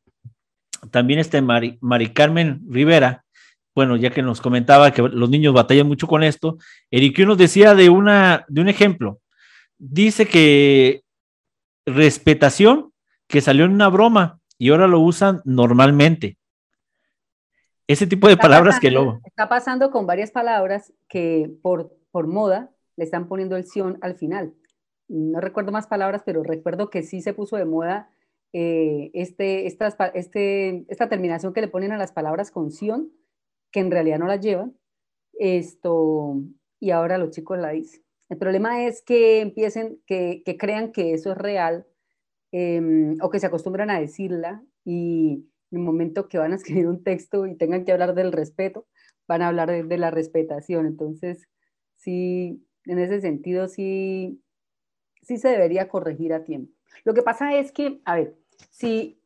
también 0.90 1.18
este 1.18 1.40
Mari, 1.40 1.78
Carmen 2.12 2.60
Rivera, 2.68 3.24
bueno, 3.74 3.96
ya 3.96 4.10
que 4.10 4.20
nos 4.20 4.42
comentaba 4.42 4.90
que 4.90 5.00
los 5.00 5.30
niños 5.30 5.54
batallan 5.54 5.88
mucho 5.88 6.06
con 6.06 6.22
esto, 6.22 6.58
Eric 6.90 7.20
nos 7.20 7.38
decía 7.38 7.74
de, 7.74 7.88
una, 7.88 8.44
de 8.48 8.60
un 8.60 8.68
ejemplo 8.68 9.21
dice 9.82 10.26
que 10.26 11.02
respetación, 11.84 12.92
que 13.26 13.40
salió 13.40 13.64
en 13.64 13.72
una 13.72 13.88
broma 13.88 14.40
y 14.56 14.70
ahora 14.70 14.86
lo 14.86 15.00
usan 15.00 15.42
normalmente. 15.44 16.38
Ese 17.88 18.06
tipo 18.06 18.28
de 18.28 18.36
palabras 18.36 18.78
que 18.78 18.90
luego. 18.90 19.20
Está 19.24 19.48
pasando 19.48 19.90
con 19.90 20.06
varias 20.06 20.30
palabras 20.30 20.92
que 21.08 21.50
por, 21.62 21.96
por 22.12 22.28
moda 22.28 22.70
le 22.96 23.04
están 23.04 23.26
poniendo 23.26 23.56
el 23.56 23.66
sion 23.66 23.98
al 24.02 24.14
final. 24.14 24.54
No 25.08 25.40
recuerdo 25.40 25.72
más 25.72 25.88
palabras, 25.88 26.22
pero 26.24 26.44
recuerdo 26.44 26.88
que 26.88 27.02
sí 27.02 27.20
se 27.20 27.34
puso 27.34 27.56
de 27.56 27.64
moda 27.64 28.08
eh, 28.52 29.10
este, 29.14 29.66
este, 29.66 30.84
esta 30.88 31.08
terminación 31.08 31.52
que 31.52 31.60
le 31.60 31.68
ponen 31.68 31.90
a 31.90 31.98
las 31.98 32.12
palabras 32.12 32.52
con 32.52 32.70
sion, 32.70 33.10
que 33.72 33.80
en 33.80 33.90
realidad 33.90 34.20
no 34.20 34.26
las 34.26 34.40
llevan. 34.40 34.76
Esto, 35.32 36.36
y 36.78 36.90
ahora 36.92 37.18
los 37.18 37.30
chicos 37.30 37.58
la 37.58 37.70
dicen. 37.70 38.02
El 38.32 38.38
problema 38.38 38.86
es 38.86 39.02
que 39.02 39.42
empiecen, 39.42 40.00
que, 40.06 40.42
crean 40.58 40.90
que 40.90 41.12
eso 41.12 41.32
es 41.32 41.36
real 41.36 41.86
em, 42.50 43.18
o 43.20 43.28
que 43.28 43.38
se 43.38 43.44
acostumbran 43.44 43.90
a 43.90 44.00
decirla 44.00 44.64
y 44.86 45.50
en 45.70 45.78
el 45.78 45.84
momento 45.84 46.30
que 46.30 46.38
van 46.38 46.52
a 46.52 46.54
escribir 46.54 46.88
un 46.88 47.04
texto 47.04 47.44
y 47.44 47.58
tengan 47.58 47.84
que 47.84 47.92
hablar 47.92 48.14
del 48.14 48.32
respeto, 48.32 48.86
van 49.28 49.42
a 49.42 49.48
hablar 49.48 49.86
de, 49.86 49.98
la 49.98 50.10
respetación. 50.10 50.86
Entonces, 50.86 51.46
sí, 51.96 52.66
en 52.86 53.00
ese 53.00 53.20
sentido, 53.20 53.68
sí, 53.68 54.42
sí 55.20 55.36
se 55.36 55.48
debería 55.48 55.90
corregir 55.90 56.32
a 56.32 56.42
tiempo. 56.42 56.72
Lo 57.04 57.12
que 57.12 57.20
pasa 57.20 57.58
es 57.58 57.70
que, 57.70 58.00
a 58.06 58.14
ver, 58.16 58.34
si 58.70 59.20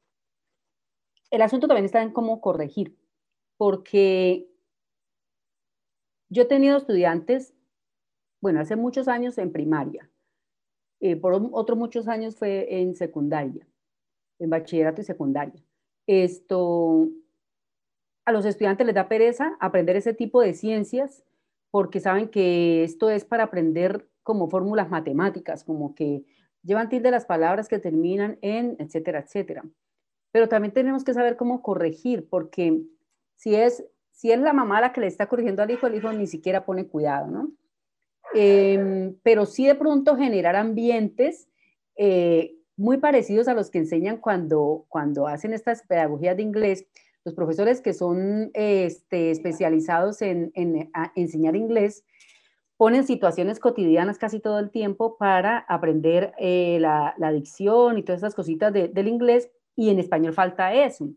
el 1.30 1.42
asunto 1.42 1.68
también 1.68 1.84
está 1.84 2.02
en 2.02 2.12
cómo 2.12 2.40
corregir, 2.40 2.98
porque 3.56 4.48
yo 6.28 6.42
he 6.42 6.46
tenido 6.46 6.76
estudiantes, 6.76 7.55
bueno, 8.46 8.60
hace 8.60 8.76
muchos 8.76 9.08
años 9.08 9.38
en 9.38 9.50
primaria, 9.50 10.08
eh, 11.00 11.16
por 11.16 11.32
otros 11.50 11.76
muchos 11.76 12.06
años 12.06 12.36
fue 12.36 12.80
en 12.80 12.94
secundaria, 12.94 13.66
en 14.38 14.50
bachillerato 14.50 15.00
y 15.00 15.04
secundaria. 15.04 15.60
Esto, 16.06 17.08
a 18.24 18.30
los 18.30 18.44
estudiantes 18.44 18.86
les 18.86 18.94
da 18.94 19.08
pereza 19.08 19.56
aprender 19.58 19.96
ese 19.96 20.14
tipo 20.14 20.40
de 20.40 20.54
ciencias 20.54 21.24
porque 21.72 21.98
saben 21.98 22.28
que 22.28 22.84
esto 22.84 23.10
es 23.10 23.24
para 23.24 23.42
aprender 23.42 24.08
como 24.22 24.48
fórmulas 24.48 24.90
matemáticas, 24.90 25.64
como 25.64 25.96
que 25.96 26.24
llevan 26.62 26.88
tilde 26.88 27.10
las 27.10 27.26
palabras 27.26 27.66
que 27.66 27.80
terminan 27.80 28.38
en, 28.42 28.76
etcétera, 28.78 29.18
etcétera. 29.18 29.64
Pero 30.30 30.48
también 30.48 30.72
tenemos 30.72 31.02
que 31.02 31.14
saber 31.14 31.36
cómo 31.36 31.62
corregir, 31.62 32.28
porque 32.28 32.80
si 33.34 33.56
es, 33.56 33.84
si 34.12 34.30
es 34.30 34.38
la 34.38 34.52
mamá 34.52 34.80
la 34.80 34.92
que 34.92 35.00
le 35.00 35.08
está 35.08 35.26
corrigiendo 35.26 35.64
al 35.64 35.72
hijo, 35.72 35.88
el 35.88 35.96
hijo 35.96 36.12
ni 36.12 36.28
siquiera 36.28 36.64
pone 36.64 36.86
cuidado, 36.86 37.26
¿no? 37.26 37.50
Em, 38.34 39.16
pero 39.22 39.46
sí 39.46 39.66
de 39.66 39.74
pronto 39.74 40.16
generar 40.16 40.56
ambientes 40.56 41.48
eh, 41.96 42.56
muy 42.76 42.98
parecidos 42.98 43.48
a 43.48 43.54
los 43.54 43.70
que 43.70 43.78
enseñan 43.78 44.18
cuando, 44.18 44.84
cuando 44.88 45.26
hacen 45.26 45.52
estas 45.52 45.82
pedagogías 45.82 46.36
de 46.36 46.42
inglés. 46.42 46.86
Los 47.24 47.34
profesores 47.34 47.80
que 47.80 47.94
son 47.94 48.50
este, 48.54 49.30
especializados 49.30 50.22
en, 50.22 50.52
enseñar 51.14 51.56
inglés 51.56 52.04
ponen 52.76 53.04
situaciones 53.04 53.58
cotidianas 53.58 54.18
casi 54.18 54.38
todo 54.38 54.58
el 54.58 54.70
tiempo 54.70 55.16
para 55.16 55.58
aprender 55.60 56.34
eh, 56.38 56.78
la, 56.78 57.32
dicción 57.32 57.96
y 57.96 58.02
todas 58.02 58.20
esas 58.20 58.34
cositas 58.34 58.72
del 58.72 59.08
inglés 59.08 59.50
y 59.74 59.88
en 59.88 59.98
español 59.98 60.34
falta 60.34 60.74
eso. 60.74 61.08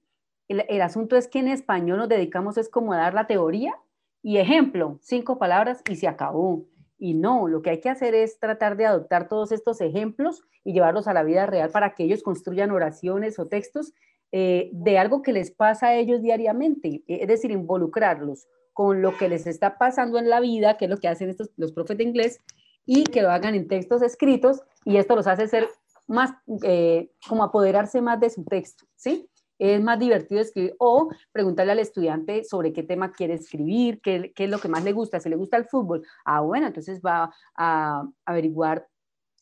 El, 0.48 0.64
el, 0.70 0.82
asunto 0.82 1.18
es 1.18 1.28
que 1.28 1.40
en 1.40 1.50
español 1.50 1.98
nos 1.98 2.10
dedicamos 2.10 2.58
es 2.58 2.70
como 2.70 2.94
a 2.94 2.98
dar 2.98 3.14
la 3.14 3.28
teoría 3.28 3.76
y 4.24 4.38
ejemplo, 4.38 4.98
cinco 5.02 5.38
palabras 5.38 5.84
y 5.90 5.96
se 5.96 6.08
acabó. 6.08 6.66
Y 7.00 7.14
no, 7.14 7.48
lo 7.48 7.62
que 7.62 7.72
hay 7.72 7.80
que 7.80 7.90
hacer 7.90 8.14
es 8.14 8.40
tratar 8.40 8.76
de 8.76 8.86
adoptar 8.86 9.30
todos 9.30 9.52
estos 9.52 9.80
ejemplos 9.80 10.44
y 10.64 10.74
llevarlos 10.74 11.08
a 11.08 11.14
la 11.14 11.24
vida 11.24 11.46
real 11.46 11.72
para 11.72 11.96
que 11.96 12.04
ellos 12.04 12.22
construyan 12.22 12.72
oraciones 12.72 13.40
o 13.40 13.48
textos 13.48 13.94
eh, 14.32 14.70
de 14.74 15.00
algo 15.00 15.22
que 15.24 15.34
les 15.34 15.50
pasa 15.50 15.88
a 15.88 15.96
ellos 15.96 16.22
diariamente, 16.22 17.04
es 17.08 17.28
decir, 17.28 17.50
involucrarlos 17.50 18.48
con 18.74 19.02
lo 19.02 19.18
que 19.18 19.28
les 19.28 19.48
está 19.48 19.78
pasando 19.78 20.20
en 20.20 20.30
la 20.30 20.40
vida, 20.40 20.78
que 20.78 20.86
es 20.86 20.92
lo 20.92 20.98
que 20.98 21.08
hacen 21.08 21.30
estos, 21.30 21.50
los 21.58 21.72
profes 21.72 21.98
de 21.98 22.04
inglés, 22.04 22.40
y 22.86 23.06
que 23.06 23.22
lo 23.22 23.32
hagan 23.32 23.56
en 23.56 23.68
textos 23.68 24.02
escritos, 24.02 24.62
y 24.86 24.98
esto 24.98 25.16
los 25.16 25.26
hace 25.26 25.48
ser 25.48 25.68
más, 26.08 26.32
eh, 26.64 27.10
como 27.28 27.44
apoderarse 27.44 28.02
más 28.02 28.20
de 28.20 28.30
su 28.30 28.44
texto, 28.44 28.86
¿sí? 28.96 29.30
Es 29.60 29.82
más 29.84 30.00
divertido 30.00 30.42
escribir 30.42 30.76
o 30.80 31.10
preguntarle 31.32 31.74
al 31.74 31.80
estudiante 31.80 32.44
sobre 32.46 32.74
qué 32.74 32.82
tema 32.82 33.12
quiere 33.12 33.36
escribir, 33.36 34.00
qué, 34.02 34.32
qué, 34.34 34.46
es 34.46 34.50
lo 34.50 34.60
que 34.60 34.70
más 34.70 34.84
le 34.84 34.94
gusta, 34.94 35.20
si 35.20 35.30
le 35.30 35.36
gusta 35.36 35.58
el 35.58 35.66
fútbol, 35.66 36.04
ah, 36.26 36.40
bueno, 36.40 36.68
entonces 36.68 37.02
va 37.06 37.32
a 37.56 38.08
averiguar 38.26 38.88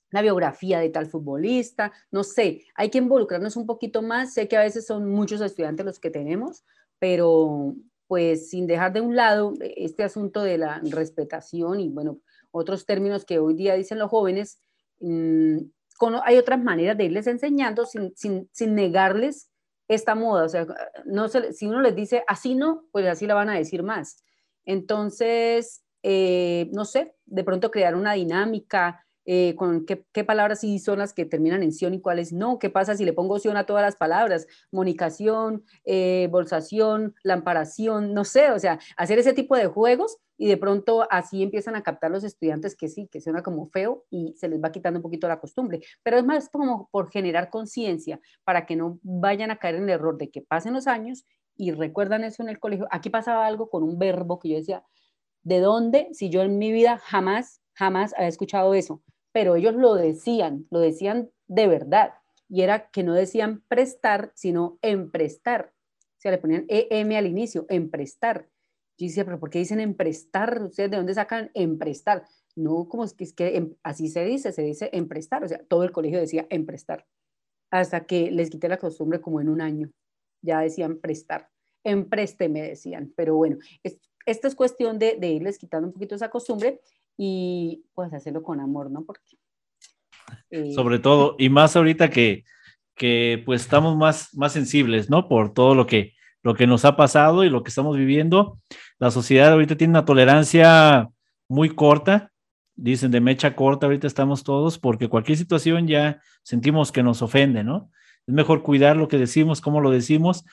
la 0.10 0.22
biografía 0.22 0.80
de 0.80 0.90
tal 0.90 1.06
futbolista, 1.06 1.92
no 2.12 2.24
sé, 2.24 2.66
hay 2.76 2.90
que 2.90 2.98
involucrarnos 2.98 3.56
un 3.56 3.66
poquito 3.66 4.02
más, 4.02 4.34
sé 4.34 4.48
que 4.48 4.58
a 4.58 4.62
veces 4.62 4.86
son 4.86 5.10
muchos 5.10 5.40
estudiantes 5.42 5.86
los 5.86 6.00
que 6.00 6.10
tenemos, 6.10 6.66
pero 6.98 7.76
pues 8.08 8.50
sin 8.50 8.68
dejar 8.68 8.94
de 8.94 9.02
un 9.02 9.16
lado 9.16 9.54
este 9.60 10.04
asunto 10.04 10.42
de 10.42 10.58
la 10.58 10.82
respetación 10.84 11.80
y 11.80 11.90
bueno, 11.90 12.20
otros 12.52 12.86
términos 12.86 13.26
que 13.26 13.38
hoy 13.38 13.54
día 13.54 13.76
dicen 13.76 14.00
los 14.00 14.10
jóvenes, 14.10 14.60
mm, 15.02 15.58
hay 16.24 16.38
otras 16.38 16.64
maneras 16.64 16.98
de 16.98 17.06
irles 17.06 17.28
enseñando 17.28 17.86
sin, 17.86 18.16
sin, 18.16 18.50
sin 18.54 18.76
negarles 18.76 19.50
esta 19.88 20.16
moda. 20.16 20.46
O 20.46 20.50
sea, 20.50 20.68
no 21.06 21.28
si 21.28 21.68
uno 21.68 21.82
les 21.82 21.96
dice 21.96 22.24
así 22.28 22.56
no, 22.56 22.86
pues 22.92 23.06
así 23.08 23.28
la 23.28 23.34
van 23.34 23.50
a 23.50 23.56
decir 23.56 23.84
más. 23.84 24.24
Entonces, 24.66 25.84
eh, 26.04 26.70
no 26.74 26.86
sé, 26.86 27.16
de 27.26 27.44
pronto 27.44 27.72
crear 27.72 27.96
una 27.96 28.14
dinámica, 28.14 29.06
eh, 29.30 29.56
con 29.56 29.86
qué, 29.86 30.24
palabras 30.24 30.62
sí 30.62 30.80
son 30.80 31.00
las 31.00 31.14
que 31.14 31.26
terminan 31.26 31.62
en 31.62 31.74
sion 31.74 31.94
y 31.94 32.00
cuáles 32.00 32.32
no, 32.32 32.60
qué 32.60 32.70
pasa 32.70 32.96
si 32.96 33.04
le 33.04 33.12
pongo 33.12 33.40
sion 33.40 33.58
a 33.58 33.66
todas 33.66 33.84
las 33.84 33.98
palabras, 33.98 34.48
monicación, 34.72 35.66
eh, 35.84 36.30
bolsación, 36.32 37.14
lamparación, 37.24 38.14
no 38.14 38.24
sé, 38.24 38.52
o 38.52 38.60
sea, 38.60 38.80
hacer 38.96 39.20
ese 39.20 39.34
tipo 39.34 39.58
de 39.58 39.68
juegos 39.68 40.18
y 40.38 40.48
de 40.48 40.58
pronto 40.58 41.08
así 41.10 41.44
empiezan 41.44 41.76
a 41.76 41.84
captar 41.84 42.12
los 42.12 42.24
estudiantes 42.24 42.76
que 42.76 42.90
sí, 42.90 43.08
que 43.12 43.22
suena 43.22 43.44
como 43.44 43.70
feo 43.70 44.06
y 44.10 44.34
se 44.38 44.48
les 44.48 44.62
va 44.62 44.72
quitando 44.72 45.00
un 45.00 45.04
poquito 45.04 45.28
la 45.28 45.40
costumbre, 45.40 45.82
pero 46.04 46.18
es 46.18 46.26
más 46.26 46.50
como 46.50 46.90
por 46.92 47.12
generar 47.12 47.50
conciencia 47.50 48.20
para 48.44 48.66
que 48.66 48.76
no 48.76 49.00
vayan 49.04 49.52
a 49.52 49.58
caer 49.58 49.76
en 49.76 49.84
el 49.84 49.90
error 49.90 50.18
de 50.18 50.30
que 50.30 50.42
pasen 50.42 50.74
los 50.74 50.88
años 50.88 51.26
y 51.56 51.72
recuerdan 51.72 52.24
eso 52.24 52.44
en 52.44 52.50
el 52.50 52.60
colegio. 52.60 52.88
Aquí 52.92 53.10
pasaba 53.10 53.48
algo 53.48 53.70
con 53.70 53.84
un 53.84 53.98
verbo 53.98 54.40
que 54.40 54.50
yo 54.50 54.58
decía, 54.58 54.84
¿de 55.44 55.60
dónde? 55.60 56.10
Si 56.14 56.30
yo 56.30 56.44
en 56.44 56.58
mi 56.58 56.72
vida 56.72 57.00
jamás, 57.00 57.62
jamás 57.74 58.14
había 58.16 58.28
escuchado 58.28 58.74
eso 58.74 59.02
pero 59.38 59.56
ellos 59.56 59.76
lo 59.76 59.94
decían, 59.94 60.66
lo 60.72 60.80
decían 60.80 61.30
de 61.46 61.68
verdad. 61.68 62.14
Y 62.50 62.64
era 62.64 62.90
que 62.90 63.04
no 63.04 63.14
decían 63.14 63.64
prestar, 63.68 64.32
sino 64.34 64.80
emprestar. 64.82 65.74
O 66.02 66.20
sea, 66.20 66.32
le 66.32 66.40
ponían 66.40 66.66
EM 66.70 67.16
al 67.16 67.28
inicio, 67.28 67.68
emprestar. 67.70 68.50
Yo 68.98 69.06
decía, 69.06 69.26
pero 69.26 69.40
¿por 69.40 69.50
qué 69.50 69.60
dicen 69.60 69.80
emprestar? 69.80 70.62
¿Ustedes 70.64 70.90
de 70.90 70.98
dónde 70.98 71.14
sacan 71.14 71.52
emprestar? 71.54 72.26
No, 72.56 72.88
como 72.90 73.04
es 73.04 73.14
que, 73.14 73.24
es 73.24 73.34
que 73.34 73.56
em, 73.56 73.76
así 73.84 74.10
se 74.10 74.26
dice, 74.26 74.52
se 74.52 74.64
dice 74.64 74.90
emprestar. 74.92 75.44
O 75.44 75.48
sea, 75.48 75.64
todo 75.68 75.84
el 75.84 75.92
colegio 75.92 76.20
decía 76.20 76.48
emprestar. 76.50 77.06
Hasta 77.70 78.06
que 78.06 78.32
les 78.32 78.50
quité 78.50 78.68
la 78.68 78.78
costumbre 78.78 79.22
como 79.22 79.40
en 79.40 79.50
un 79.50 79.62
año. 79.62 79.92
Ya 80.42 80.62
decían 80.62 80.98
prestar. 80.98 81.50
Emprésteme, 81.84 82.62
decían. 82.62 83.14
Pero 83.16 83.36
bueno, 83.36 83.58
esto 84.26 84.48
es 84.48 84.56
cuestión 84.56 84.98
de, 84.98 85.18
de 85.20 85.30
irles 85.30 85.60
quitando 85.60 85.88
un 85.88 85.94
poquito 85.94 86.16
esa 86.16 86.30
costumbre 86.30 86.82
y 87.18 87.86
pues 87.94 88.12
hacerlo 88.14 88.42
con 88.42 88.60
amor, 88.60 88.90
¿no? 88.90 89.06
Porque... 89.06 89.38
Eh, 90.50 90.74
Sobre 90.74 91.00
todo, 91.00 91.36
y 91.38 91.50
más 91.50 91.76
ahorita 91.76 92.10
que, 92.10 92.44
que 92.96 93.42
pues 93.46 93.62
estamos 93.62 93.96
más, 93.96 94.34
más 94.36 94.54
sensibles, 94.54 95.10
¿no? 95.10 95.28
Por 95.28 95.54
todo 95.54 95.76
lo 95.76 95.86
que, 95.88 96.14
lo 96.44 96.56
que 96.56 96.68
nos 96.68 96.86
ha 96.86 96.96
pasado 96.96 97.44
y 97.44 97.50
lo 97.50 97.64
que 97.64 97.70
estamos 97.70 97.98
viviendo. 97.98 98.60
La 99.00 99.12
sociedad 99.12 99.52
ahorita 99.52 99.76
tiene 99.76 99.92
una 99.92 100.06
tolerancia 100.06 101.10
muy 101.48 101.70
corta, 101.70 102.32
dicen 102.76 103.12
de 103.12 103.22
mecha 103.22 103.56
corta, 103.56 103.86
ahorita 103.88 104.08
estamos 104.08 104.44
todos, 104.44 104.78
porque 104.78 105.10
cualquier 105.10 105.38
situación 105.38 105.88
ya 105.88 106.22
sentimos 106.44 106.92
que 106.92 107.04
nos 107.04 107.22
ofende, 107.22 107.64
¿no? 107.64 107.92
Es 108.28 108.34
mejor 108.34 108.62
cuidar 108.62 108.98
lo 108.98 109.08
que 109.08 109.18
decimos, 109.18 109.62
cómo 109.62 109.82
lo 109.82 109.92
decimos. 109.92 110.46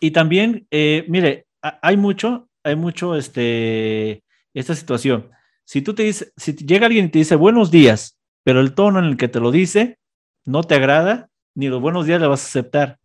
Y 0.00 0.12
también, 0.12 0.66
eh, 0.70 1.04
mire, 1.08 1.46
hay 1.60 1.96
mucho, 1.96 2.48
hay 2.62 2.76
mucho, 2.76 3.14
este, 3.16 4.24
esta 4.54 4.74
situación. 4.74 5.30
Si 5.64 5.82
tú 5.82 5.94
te 5.94 6.04
dices, 6.04 6.32
si 6.36 6.54
llega 6.54 6.86
alguien 6.86 7.06
y 7.06 7.08
te 7.08 7.18
dice 7.18 7.36
buenos 7.36 7.70
días, 7.70 8.18
pero 8.42 8.60
el 8.60 8.74
tono 8.74 8.98
en 8.98 9.06
el 9.06 9.16
que 9.16 9.28
te 9.28 9.40
lo 9.40 9.50
dice 9.50 9.98
no 10.44 10.62
te 10.62 10.74
agrada, 10.74 11.30
ni 11.54 11.68
los 11.68 11.80
buenos 11.80 12.06
días 12.06 12.20
le 12.20 12.26
vas 12.26 12.42
a 12.42 12.46
aceptar. 12.46 12.98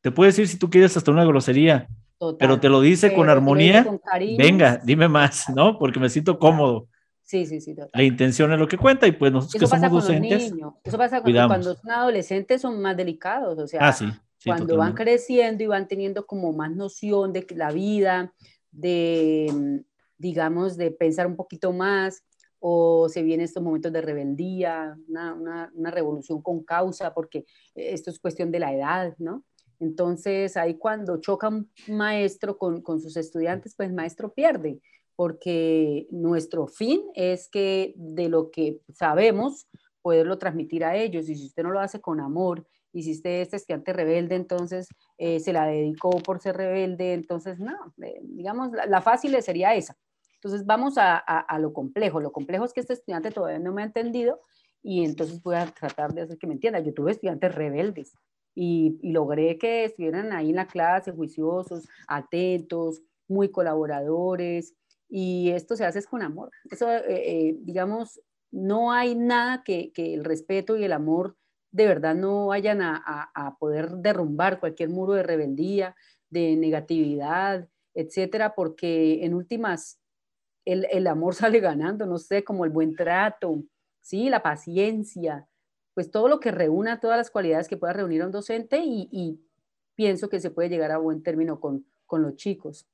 Te 0.00 0.10
puede 0.10 0.30
decir 0.30 0.48
si 0.48 0.58
tú 0.58 0.70
quieres 0.70 0.96
hasta 0.96 1.10
una 1.10 1.24
grosería, 1.24 1.88
pero 2.38 2.60
te 2.60 2.68
lo 2.68 2.80
dice 2.80 3.14
con 3.14 3.28
armonía. 3.28 3.86
venga, 4.38 4.80
dime 4.84 5.08
más, 5.08 5.48
¿no? 5.54 5.78
Porque 5.78 6.00
me 6.00 6.08
siento 6.08 6.38
cómodo. 6.38 6.88
Sí, 7.22 7.46
sí, 7.46 7.60
sí. 7.60 7.76
La 7.92 8.02
intención 8.02 8.52
es 8.52 8.58
lo 8.58 8.66
que 8.66 8.76
cuenta 8.76 9.06
y 9.06 9.12
pues 9.12 9.30
nosotros 9.30 9.60
que 9.60 9.66
somos 9.78 10.04
docentes. 10.04 10.52
Eso 10.82 10.98
pasa 10.98 11.22
cuando, 11.22 11.46
cuando, 11.46 11.74
son 11.76 11.90
adolescentes, 11.90 12.60
son 12.60 12.82
más 12.82 12.96
delicados. 12.96 13.56
O 13.58 13.66
sea, 13.68 13.88
ah, 13.88 13.92
sí, 13.92 14.06
cuando 14.44 14.76
van 14.76 14.94
creciendo 14.94 15.62
y 15.62 15.66
van 15.66 15.86
teniendo 15.86 16.26
como 16.26 16.52
más 16.52 16.70
noción 16.74 17.32
de 17.32 17.46
la 17.54 17.70
vida, 17.70 18.32
de, 18.70 19.82
digamos, 20.18 20.76
de 20.76 20.90
pensar 20.90 21.26
un 21.26 21.36
poquito 21.36 21.72
más, 21.72 22.24
o 22.58 23.08
se 23.08 23.22
vienen 23.22 23.44
estos 23.44 23.62
momentos 23.62 23.92
de 23.92 24.02
rebeldía, 24.02 24.96
una, 25.08 25.90
revolución 25.90 26.42
con 26.42 26.62
causa, 26.62 27.14
porque 27.14 27.44
esto 27.74 28.10
es 28.10 28.18
cuestión 28.18 28.50
de 28.50 28.58
la 28.58 28.72
edad, 28.74 29.14
¿no? 29.18 29.44
Entonces, 29.80 30.56
ahí 30.56 30.76
cuando 30.76 31.16
choca 31.16 31.48
un 31.48 31.70
maestro 31.88 32.56
con, 32.56 32.82
con 32.82 33.00
sus 33.00 33.16
estudiantes, 33.16 33.74
pues 33.74 33.88
el 33.88 33.94
maestro 33.94 34.32
pierde, 34.32 34.80
porque 35.16 36.06
nuestro 36.10 36.66
fin 36.66 37.02
es 37.14 37.48
que 37.48 37.94
de 37.96 38.28
lo 38.28 38.50
que 38.50 38.80
sabemos, 38.92 39.66
poderlo 40.02 40.38
transmitir 40.38 40.84
a 40.84 40.96
ellos, 40.96 41.28
y 41.28 41.34
si 41.34 41.46
usted 41.46 41.62
no 41.62 41.70
lo 41.70 41.80
hace 41.80 42.00
con 42.00 42.20
amor, 42.20 42.66
y 42.92 43.02
si 43.02 43.12
usted 43.12 43.42
es 43.42 43.52
estudiante 43.54 43.92
rebelde, 43.92 44.34
entonces 44.34 44.88
eh, 45.18 45.40
se 45.40 45.52
la 45.52 45.66
dedicó 45.66 46.10
por 46.10 46.40
ser 46.40 46.56
rebelde, 46.56 47.12
entonces 47.12 47.58
no, 47.58 47.94
eh, 48.02 48.20
digamos, 48.22 48.70
la 48.72 49.00
fácil 49.00 49.40
sería 49.42 49.74
esa, 49.74 49.96
entonces 50.42 50.64
vamos 50.64 50.94
a, 50.96 51.58
lo 51.58 51.74
complejo. 51.74 52.18
Lo 52.18 52.32
complejo 52.32 52.64
es 52.64 52.72
que 52.72 52.80
este 52.80 52.94
estudiante 52.94 53.30
todavía 53.30 53.58
no 53.58 53.72
me 53.72 53.82
ha 53.82 53.84
entendido 53.84 54.40
y 54.82 55.04
entonces 55.04 55.42
voy 55.42 55.56
a 55.56 55.66
tratar 55.66 56.14
de 56.14 56.22
hacer 56.22 56.38
que 56.38 56.46
me 56.46 56.54
entienda. 56.54 56.80
Yo 56.80 56.94
tuve 56.94 57.12
estudiantes 57.12 57.54
rebeldes 57.54 58.14
y, 58.54 58.98
logré 59.02 59.58
que 59.58 59.84
estuvieran 59.84 60.32
ahí 60.32 60.50
en 60.50 60.56
la 60.56 60.66
clase, 60.66 61.12
juiciosos, 61.12 61.88
atentos, 62.06 63.02
muy 63.28 63.50
colaboradores, 63.50 64.74
y 65.08 65.50
esto 65.50 65.76
se 65.76 65.84
hace 65.84 66.02
con 66.04 66.22
amor. 66.22 66.50
Eso, 66.70 66.90
eh, 66.90 67.02
eh, 67.08 67.56
digamos, 67.60 68.20
no 68.52 68.92
hay 68.92 69.14
nada 69.14 69.62
que, 69.64 69.92
que, 69.92 70.14
el 70.14 70.24
respeto 70.24 70.76
y 70.76 70.84
el 70.84 70.92
amor 70.92 71.36
de 71.72 71.86
verdad 71.86 72.14
no 72.14 72.46
vayan 72.46 72.82
a, 72.82 73.30
a, 73.34 73.56
poder 73.58 73.90
derrumbar 73.98 74.58
cualquier 74.58 74.88
muro 74.88 75.14
de 75.14 75.22
rebeldía, 75.22 75.94
de 76.28 76.56
negatividad, 76.56 77.68
etcétera, 77.94 78.54
porque 78.54 79.24
en 79.24 79.34
últimas 79.34 80.00
el, 80.64 80.86
el, 80.90 81.06
amor 81.06 81.34
sale 81.36 81.60
ganando, 81.60 82.06
no 82.06 82.18
sé, 82.18 82.42
como 82.44 82.64
el 82.64 82.70
buen 82.70 82.94
trato, 82.94 83.62
¿sí? 84.00 84.28
la 84.28 84.42
paciencia, 84.42 85.46
pues 85.94 86.10
todo 86.10 86.28
lo 86.28 86.40
que 86.40 86.50
reúna 86.50 87.00
todas 87.00 87.16
las 87.16 87.30
cualidades 87.30 87.68
que 87.68 87.76
pueda 87.76 87.92
reunir 87.92 88.24
un 88.24 88.32
docente 88.32 88.82
y, 88.84 89.40
pienso 89.94 90.30
que 90.30 90.40
se 90.40 90.50
puede 90.50 90.70
llegar 90.70 90.92
a 90.92 90.96
buen 90.96 91.22
término 91.22 91.60
con, 91.60 91.84
con 92.06 92.22
los 92.22 92.34
chicos. 92.36 92.86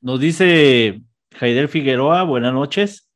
Nos 0.00 0.18
dice 0.18 1.00
Jaider 1.32 1.68
Figueroa, 1.68 2.24
buenas 2.24 2.52
noches. 2.52 3.08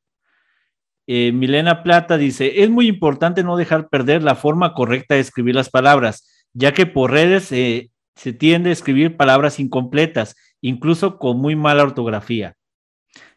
Eh, 1.07 1.33
Milena 1.33 1.83
Plata 1.83 2.17
dice, 2.17 2.63
es 2.63 2.71
muy 2.71 2.87
importante 2.87 3.43
no 3.43 3.57
dejar 3.57 3.89
perder 3.89 4.23
la 4.23 4.37
forma 4.37 4.73
correcta 4.73 5.15
de 5.15 5.21
escribir 5.21 5.55
las 5.55 5.69
palabras, 5.69 6.47
ya 6.53 6.73
que 6.73 6.87
por 6.87 7.11
redes 7.11 7.51
eh, 7.53 7.91
se 8.15 8.33
tiende 8.33 8.71
a 8.71 8.73
escribir 8.73 9.17
palabras 9.17 9.61
incompletas, 9.61 10.37
incluso 10.61 11.19
con 11.19 11.39
muy 11.39 11.57
mala 11.57 11.83
ortografía. 11.83 12.55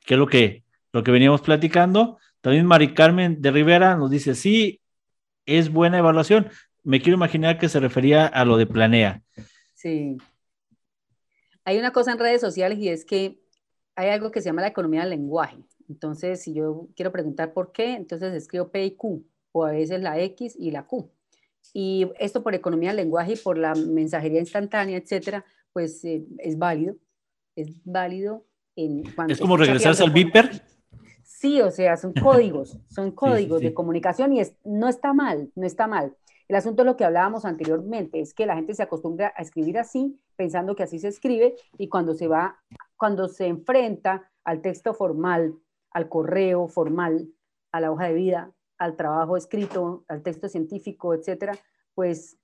¿Qué 0.05 0.13
es 0.13 0.19
lo 0.19 0.27
que, 0.27 0.63
lo 0.93 1.03
que 1.03 1.11
veníamos 1.11 1.41
platicando? 1.41 2.19
También 2.41 2.65
Mari 2.65 2.93
Carmen 2.93 3.41
de 3.41 3.51
Rivera 3.51 3.97
nos 3.97 4.09
dice, 4.11 4.35
sí, 4.35 4.79
es 5.47 5.71
buena 5.71 5.97
evaluación. 5.97 6.49
Me 6.83 7.01
quiero 7.01 7.17
imaginar 7.17 7.57
que 7.57 7.69
se 7.69 7.79
refería 7.79 8.27
a 8.27 8.45
lo 8.45 8.57
de 8.57 8.67
planea. 8.67 9.23
Sí. 9.73 10.17
Hay 11.65 11.79
una 11.79 11.91
cosa 11.91 12.11
en 12.11 12.19
redes 12.19 12.41
sociales 12.41 12.77
y 12.77 12.89
es 12.89 13.03
que 13.03 13.41
hay 13.95 14.09
algo 14.09 14.29
que 14.29 14.41
se 14.41 14.49
llama 14.49 14.61
la 14.61 14.67
economía 14.67 15.01
del 15.01 15.09
lenguaje. 15.09 15.57
Entonces, 15.89 16.41
si 16.43 16.53
yo 16.53 16.87
quiero 16.95 17.11
preguntar 17.11 17.53
por 17.53 17.71
qué, 17.71 17.95
entonces 17.95 18.33
escribo 18.33 18.69
P 18.69 18.85
y 18.85 18.91
Q, 18.91 19.25
o 19.51 19.65
a 19.65 19.71
veces 19.71 20.01
la 20.01 20.19
X 20.19 20.55
y 20.59 20.71
la 20.71 20.85
Q. 20.85 21.09
Y 21.73 22.09
esto 22.19 22.43
por 22.43 22.55
economía 22.55 22.89
del 22.89 22.97
lenguaje 22.97 23.33
y 23.33 23.37
por 23.37 23.57
la 23.57 23.73
mensajería 23.73 24.39
instantánea, 24.39 24.97
etcétera, 24.97 25.45
pues 25.73 26.03
eh, 26.05 26.23
es 26.39 26.57
válido. 26.57 26.95
Es 27.55 27.69
válido 27.83 28.45
en 28.75 29.03
Es 29.27 29.39
como 29.39 29.57
regresarse 29.57 30.03
al 30.03 30.11
Viper. 30.11 30.61
Sí, 31.39 31.61
o 31.61 31.69
sea, 31.69 31.97
son 31.97 32.13
códigos, 32.13 32.79
son 32.89 33.11
códigos 33.11 33.61
de 33.61 33.71
comunicación 33.71 34.33
y 34.33 34.39
es, 34.39 34.55
no 34.63 34.87
está 34.89 35.13
mal, 35.13 35.51
no 35.53 35.67
está 35.67 35.85
mal. 35.85 36.17
El 36.47 36.55
asunto 36.55 36.81
es 36.81 36.87
lo 36.87 36.97
que 36.97 37.05
hablábamos 37.05 37.45
anteriormente, 37.45 38.19
es 38.19 38.33
que 38.33 38.47
la 38.47 38.55
gente 38.55 38.73
se 38.73 38.81
acostumbra 38.81 39.31
a 39.37 39.43
escribir 39.43 39.77
así, 39.77 40.19
pensando 40.35 40.75
que 40.75 40.81
así 40.81 40.97
se 40.97 41.09
escribe, 41.09 41.53
y 41.77 41.89
cuando 41.89 42.15
se 42.15 42.27
va, 42.27 42.57
cuando 42.95 43.27
se 43.27 43.45
enfrenta 43.45 44.31
al 44.45 44.61
texto 44.61 44.95
formal, 44.95 45.53
al 45.91 46.09
correo 46.09 46.67
formal, 46.67 47.29
a 47.71 47.81
la 47.81 47.91
hoja 47.91 48.05
de 48.07 48.15
vida, 48.15 48.51
al 48.79 48.95
trabajo 48.95 49.37
escrito, 49.37 50.05
al 50.07 50.23
texto 50.23 50.49
científico, 50.49 51.13
etcétera, 51.13 51.53
pues 51.93 52.39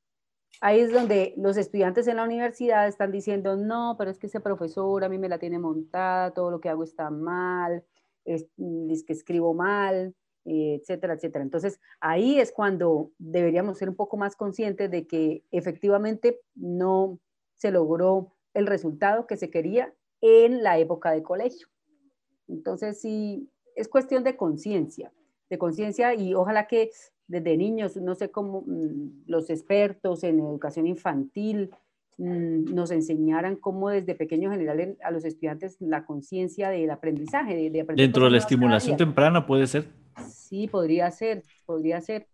ahí 0.61 0.81
es 0.81 0.93
donde 0.93 1.33
los 1.37 1.57
estudiantes 1.57 2.07
en 2.07 2.17
la 2.17 2.25
universidad 2.25 2.87
están 2.87 3.11
diciendo, 3.11 3.55
no, 3.55 3.95
pero 3.97 4.11
es 4.11 4.19
que 4.19 4.27
ese 4.27 4.39
profesor 4.39 5.03
a 5.03 5.09
mí 5.09 5.17
me 5.17 5.29
la 5.29 5.39
tiene 5.39 5.57
montada, 5.57 6.31
todo 6.31 6.51
lo 6.51 6.59
que 6.59 6.69
hago 6.69 6.83
está 6.83 7.09
mal, 7.09 7.83
es, 8.25 8.47
es 8.89 9.03
que 9.03 9.13
escribo 9.13 9.53
mal, 9.53 10.15
eh, 10.45 10.79
etcétera, 10.81 11.13
etcétera. 11.13 11.43
Entonces, 11.43 11.79
ahí 11.99 12.39
es 12.39 12.51
cuando 12.51 13.11
deberíamos 13.17 13.77
ser 13.77 13.89
un 13.89 13.95
poco 13.95 14.17
más 14.17 14.35
conscientes 14.35 14.91
de 14.91 15.07
que 15.07 15.43
efectivamente 15.51 16.41
no 16.55 17.19
se 17.55 17.71
logró 17.71 18.33
el 18.53 18.67
resultado 18.67 19.25
que 19.25 19.37
se 19.37 19.49
quería 19.49 19.93
en 20.21 20.63
la 20.63 20.77
época 20.77 21.11
de 21.11 21.23
colegio. 21.23 21.67
Entonces, 22.47 22.99
sí, 22.99 23.49
es 23.75 23.87
cuestión 23.87 24.23
de 24.23 24.35
conciencia, 24.35 25.13
de 25.49 25.57
conciencia 25.57 26.13
y 26.13 26.33
ojalá 26.33 26.67
que 26.67 26.91
desde 27.27 27.57
niños, 27.57 27.95
no 27.97 28.15
sé 28.15 28.29
cómo 28.29 28.63
mm, 28.65 29.23
los 29.27 29.49
expertos 29.49 30.23
en 30.23 30.39
educación 30.39 30.87
infantil 30.87 31.71
mm, 31.71 31.82
nos 32.17 32.91
enseñaran 32.91 33.55
cómo 33.55 33.89
desde 33.89 34.15
pequeño 34.15 34.51
generar 34.51 34.95
a 35.03 35.11
los 35.11 35.25
estudiantes 35.25 35.77
la 35.79 36.05
conciencia 36.05 36.69
del 36.69 36.91
aprendizaje. 36.91 37.69
De, 37.69 37.83
Dentro 37.95 38.25
de 38.25 38.31
la 38.31 38.37
estimulación 38.37 38.97
temprana 38.97 39.45
puede 39.45 39.67
ser. 39.67 39.87
Sí, 40.27 40.67
podría 40.67 41.09
ser, 41.11 41.43
podría 41.65 42.01
ser. 42.01 42.27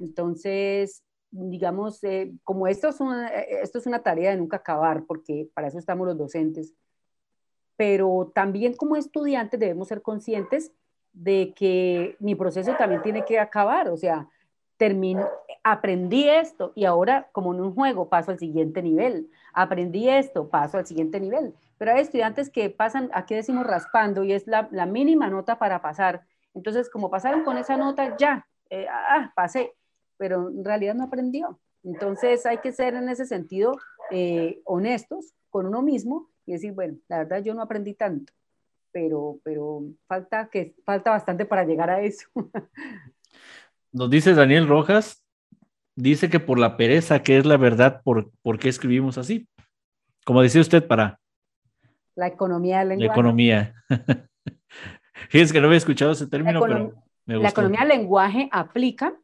Entonces, 0.00 1.04
digamos, 1.30 2.02
eh, 2.04 2.32
como 2.42 2.66
esto 2.66 2.88
es, 2.88 3.00
una, 3.00 3.28
eh, 3.28 3.60
esto 3.62 3.78
es 3.78 3.86
una 3.86 4.02
tarea 4.02 4.30
de 4.30 4.36
nunca 4.36 4.58
acabar, 4.58 5.04
porque 5.06 5.48
para 5.54 5.68
eso 5.68 5.78
estamos 5.78 6.06
los 6.06 6.18
docentes, 6.18 6.74
pero 7.76 8.32
también 8.34 8.74
como 8.74 8.96
estudiantes 8.96 9.58
debemos 9.58 9.88
ser 9.88 10.02
conscientes 10.02 10.72
de 11.12 11.52
que 11.54 12.16
mi 12.18 12.34
proceso 12.34 12.74
también 12.76 13.02
tiene 13.02 13.24
que 13.24 13.38
acabar, 13.38 13.88
o 13.88 13.96
sea, 13.96 14.28
termino, 14.76 15.28
aprendí 15.62 16.28
esto 16.28 16.72
y 16.74 16.84
ahora 16.84 17.28
como 17.32 17.54
en 17.54 17.60
un 17.60 17.74
juego 17.74 18.08
paso 18.08 18.30
al 18.30 18.38
siguiente 18.38 18.82
nivel, 18.82 19.30
aprendí 19.52 20.08
esto, 20.08 20.48
paso 20.48 20.78
al 20.78 20.86
siguiente 20.86 21.20
nivel, 21.20 21.54
pero 21.78 21.92
hay 21.92 22.00
estudiantes 22.00 22.50
que 22.50 22.70
pasan, 22.70 23.10
aquí 23.14 23.34
decimos 23.34 23.66
raspando 23.66 24.24
y 24.24 24.32
es 24.32 24.46
la, 24.46 24.68
la 24.70 24.86
mínima 24.86 25.28
nota 25.28 25.58
para 25.58 25.80
pasar 25.80 26.24
entonces, 26.54 26.88
como 26.88 27.10
pasaron 27.10 27.44
con 27.44 27.58
esa 27.58 27.76
nota, 27.76 28.16
ya, 28.16 28.46
eh, 28.70 28.86
ah, 28.88 29.32
pasé, 29.34 29.74
pero 30.16 30.48
en 30.48 30.64
realidad 30.64 30.94
no 30.94 31.04
aprendió. 31.04 31.60
Entonces, 31.82 32.46
hay 32.46 32.58
que 32.58 32.72
ser 32.72 32.94
en 32.94 33.08
ese 33.08 33.26
sentido 33.26 33.76
eh, 34.10 34.62
honestos 34.64 35.34
con 35.50 35.66
uno 35.66 35.82
mismo 35.82 36.30
y 36.46 36.52
decir, 36.52 36.72
bueno, 36.72 36.96
la 37.08 37.18
verdad 37.18 37.42
yo 37.42 37.54
no 37.54 37.62
aprendí 37.62 37.94
tanto, 37.94 38.32
pero, 38.92 39.40
pero 39.42 39.82
falta, 40.06 40.48
que, 40.48 40.74
falta 40.84 41.10
bastante 41.10 41.44
para 41.44 41.64
llegar 41.64 41.90
a 41.90 42.00
eso. 42.00 42.28
Nos 43.94 44.10
dice 44.10 44.34
Daniel 44.34 44.66
Rojas, 44.66 45.24
dice 45.94 46.28
que 46.28 46.40
por 46.40 46.58
la 46.58 46.76
pereza, 46.76 47.22
que 47.22 47.38
es 47.38 47.46
la 47.46 47.56
verdad, 47.56 48.02
por, 48.02 48.32
por 48.42 48.58
qué 48.58 48.68
escribimos 48.68 49.18
así. 49.18 49.48
Como 50.26 50.42
decía 50.42 50.60
usted, 50.60 50.84
para... 50.84 51.20
La 52.16 52.26
economía 52.26 52.80
del 52.80 52.88
lenguaje. 52.88 53.06
La 53.06 53.12
economía. 53.12 53.74
Fíjense 55.28 55.52
que 55.52 55.60
no 55.60 55.68
había 55.68 55.78
escuchado 55.78 56.10
ese 56.10 56.26
término, 56.26 56.58
la 56.58 56.66
pero 56.66 57.04
me 57.24 57.36
La 57.36 57.50
economía 57.50 57.80
del 57.80 57.88
lenguaje 57.90 58.48
aplica. 58.50 59.14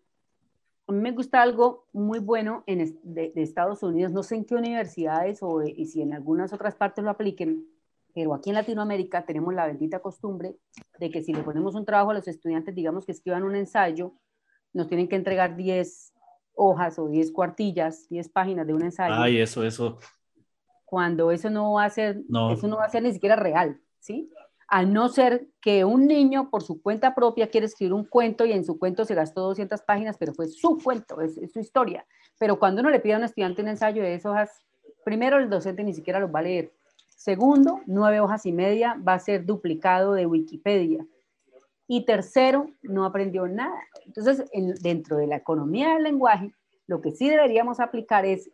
A 0.86 0.92
mí 0.92 1.00
me 1.00 1.10
gusta 1.10 1.42
algo 1.42 1.88
muy 1.92 2.20
bueno 2.20 2.62
en, 2.68 2.96
de, 3.02 3.32
Estados 3.34 3.82
Unidos, 3.82 4.12
no 4.12 4.22
sé 4.22 4.36
en 4.36 4.44
qué 4.44 4.54
universidades 4.54 5.42
o 5.42 5.64
y 5.64 5.86
si 5.86 6.00
en 6.00 6.14
algunas 6.14 6.52
otras 6.52 6.76
partes 6.76 7.02
lo 7.02 7.10
apliquen, 7.10 7.66
pero 8.14 8.34
aquí 8.34 8.50
en 8.50 8.54
Latinoamérica 8.54 9.24
tenemos 9.24 9.52
la 9.52 9.66
bendita 9.66 9.98
costumbre 9.98 10.54
de 11.00 11.10
que 11.10 11.24
si 11.24 11.32
le 11.32 11.42
ponemos 11.42 11.74
un 11.74 11.84
trabajo 11.84 12.12
a 12.12 12.14
los 12.14 12.28
estudiantes, 12.28 12.72
digamos 12.72 13.04
que 13.04 13.12
escriban 13.12 13.42
un 13.42 13.56
ensayo, 13.56 14.14
nos 14.72 14.88
tienen 14.88 15.08
que 15.08 15.16
entregar 15.16 15.56
10 15.56 16.12
hojas 16.54 16.98
o 16.98 17.08
10 17.08 17.32
cuartillas, 17.32 18.08
10 18.08 18.28
páginas 18.28 18.66
de 18.66 18.74
un 18.74 18.82
ensayo. 18.82 19.14
Ay, 19.14 19.40
eso, 19.40 19.64
eso. 19.64 19.98
Cuando 20.84 21.30
eso 21.30 21.50
no 21.50 21.72
va 21.72 21.84
a 21.84 21.90
ser, 21.90 22.22
eso 22.52 22.66
no 22.66 22.76
va 22.76 22.84
a 22.84 22.90
ser 22.90 23.02
ni 23.02 23.12
siquiera 23.12 23.36
real, 23.36 23.80
¿sí? 24.00 24.30
a 24.70 24.84
no 24.84 25.08
ser 25.08 25.48
que 25.60 25.84
un 25.84 26.06
niño 26.06 26.48
por 26.48 26.62
su 26.62 26.80
cuenta 26.80 27.12
propia 27.12 27.50
quiere 27.50 27.66
escribir 27.66 27.92
un 27.92 28.04
cuento 28.04 28.46
y 28.46 28.52
en 28.52 28.64
su 28.64 28.78
cuento 28.78 29.04
se 29.04 29.16
gastó 29.16 29.42
200 29.42 29.82
páginas, 29.82 30.16
pero 30.16 30.32
fue 30.32 30.46
su 30.46 30.78
cuento, 30.78 31.20
es, 31.20 31.34
su 31.52 31.58
historia. 31.58 32.06
Pero 32.38 32.60
cuando 32.60 32.80
uno 32.80 32.90
le 32.90 33.00
pide 33.00 33.14
a 33.14 33.18
un 33.18 33.24
estudiante 33.24 33.62
un 33.62 33.68
ensayo 33.68 34.00
de 34.00 34.14
esas 34.14 34.30
hojas, 34.30 34.50
primero 35.04 35.38
el 35.38 35.50
docente 35.50 35.82
ni 35.82 35.92
siquiera 35.92 36.20
los 36.20 36.32
va 36.32 36.38
a 36.38 36.42
leer. 36.42 36.72
Segundo, 37.08 37.80
nueve 37.86 38.20
hojas 38.20 38.46
y 38.46 38.52
media 38.52 38.96
va 39.06 39.14
a 39.14 39.18
ser 39.18 39.44
duplicado 39.44 40.12
de 40.12 40.26
Wikipedia. 40.26 41.04
Y 41.92 42.04
tercero, 42.04 42.70
no 42.82 43.04
aprendió 43.04 43.48
nada. 43.48 43.82
Entonces, 44.06 44.44
dentro 44.80 45.16
de 45.16 45.26
la 45.26 45.36
economía 45.36 45.94
del 45.94 46.04
lenguaje, 46.04 46.54
lo 46.86 47.00
que 47.00 47.10
sí 47.10 47.28
deberíamos 47.28 47.80
aplicar 47.80 48.24
es 48.24 48.48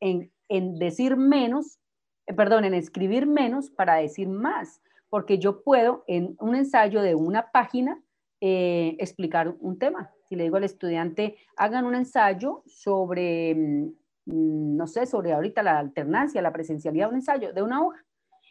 en, 0.00 0.32
en 0.48 0.78
decir 0.78 1.16
menos, 1.16 1.78
eh, 2.26 2.32
perdón, 2.32 2.64
en 2.64 2.72
escribir 2.72 3.26
menos 3.26 3.68
para 3.68 3.96
decir 3.96 4.28
más 4.28 4.80
porque 5.14 5.38
yo 5.38 5.62
puedo 5.62 6.02
en 6.08 6.34
un 6.40 6.56
ensayo 6.56 7.00
de 7.00 7.14
una 7.14 7.52
página 7.52 8.02
eh, 8.40 8.96
explicar 8.98 9.54
un 9.60 9.78
tema. 9.78 10.10
Si 10.28 10.34
le 10.34 10.42
digo 10.42 10.56
al 10.56 10.64
estudiante, 10.64 11.36
hagan 11.56 11.84
un 11.84 11.94
ensayo 11.94 12.64
sobre, 12.66 13.54
mm, 13.54 14.76
no 14.76 14.88
sé, 14.88 15.06
sobre 15.06 15.32
ahorita 15.32 15.62
la 15.62 15.78
alternancia, 15.78 16.42
la 16.42 16.52
presencialidad, 16.52 17.10
un 17.10 17.14
ensayo 17.14 17.52
de 17.52 17.62
una 17.62 17.80
hoja. 17.80 18.04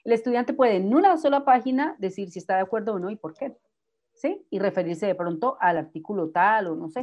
El 0.05 0.13
estudiante 0.13 0.53
puede 0.53 0.77
en 0.77 0.95
una 0.95 1.17
sola 1.17 1.43
página 1.43 1.97
decir 1.99 2.31
si 2.31 2.39
está 2.39 2.55
de 2.55 2.61
acuerdo 2.61 2.93
o 2.93 2.99
no 2.99 3.09
y 3.09 3.17
por 3.17 3.33
qué. 3.33 3.53
¿Sí? 4.23 4.47
Y 4.49 4.59
referirse 4.59 5.05
de 5.05 5.15
pronto 5.15 5.57
al 5.59 5.75
artículo 5.75 6.29
tal 6.29 6.67
o 6.67 6.75
no 6.77 6.87
sé, 6.87 7.01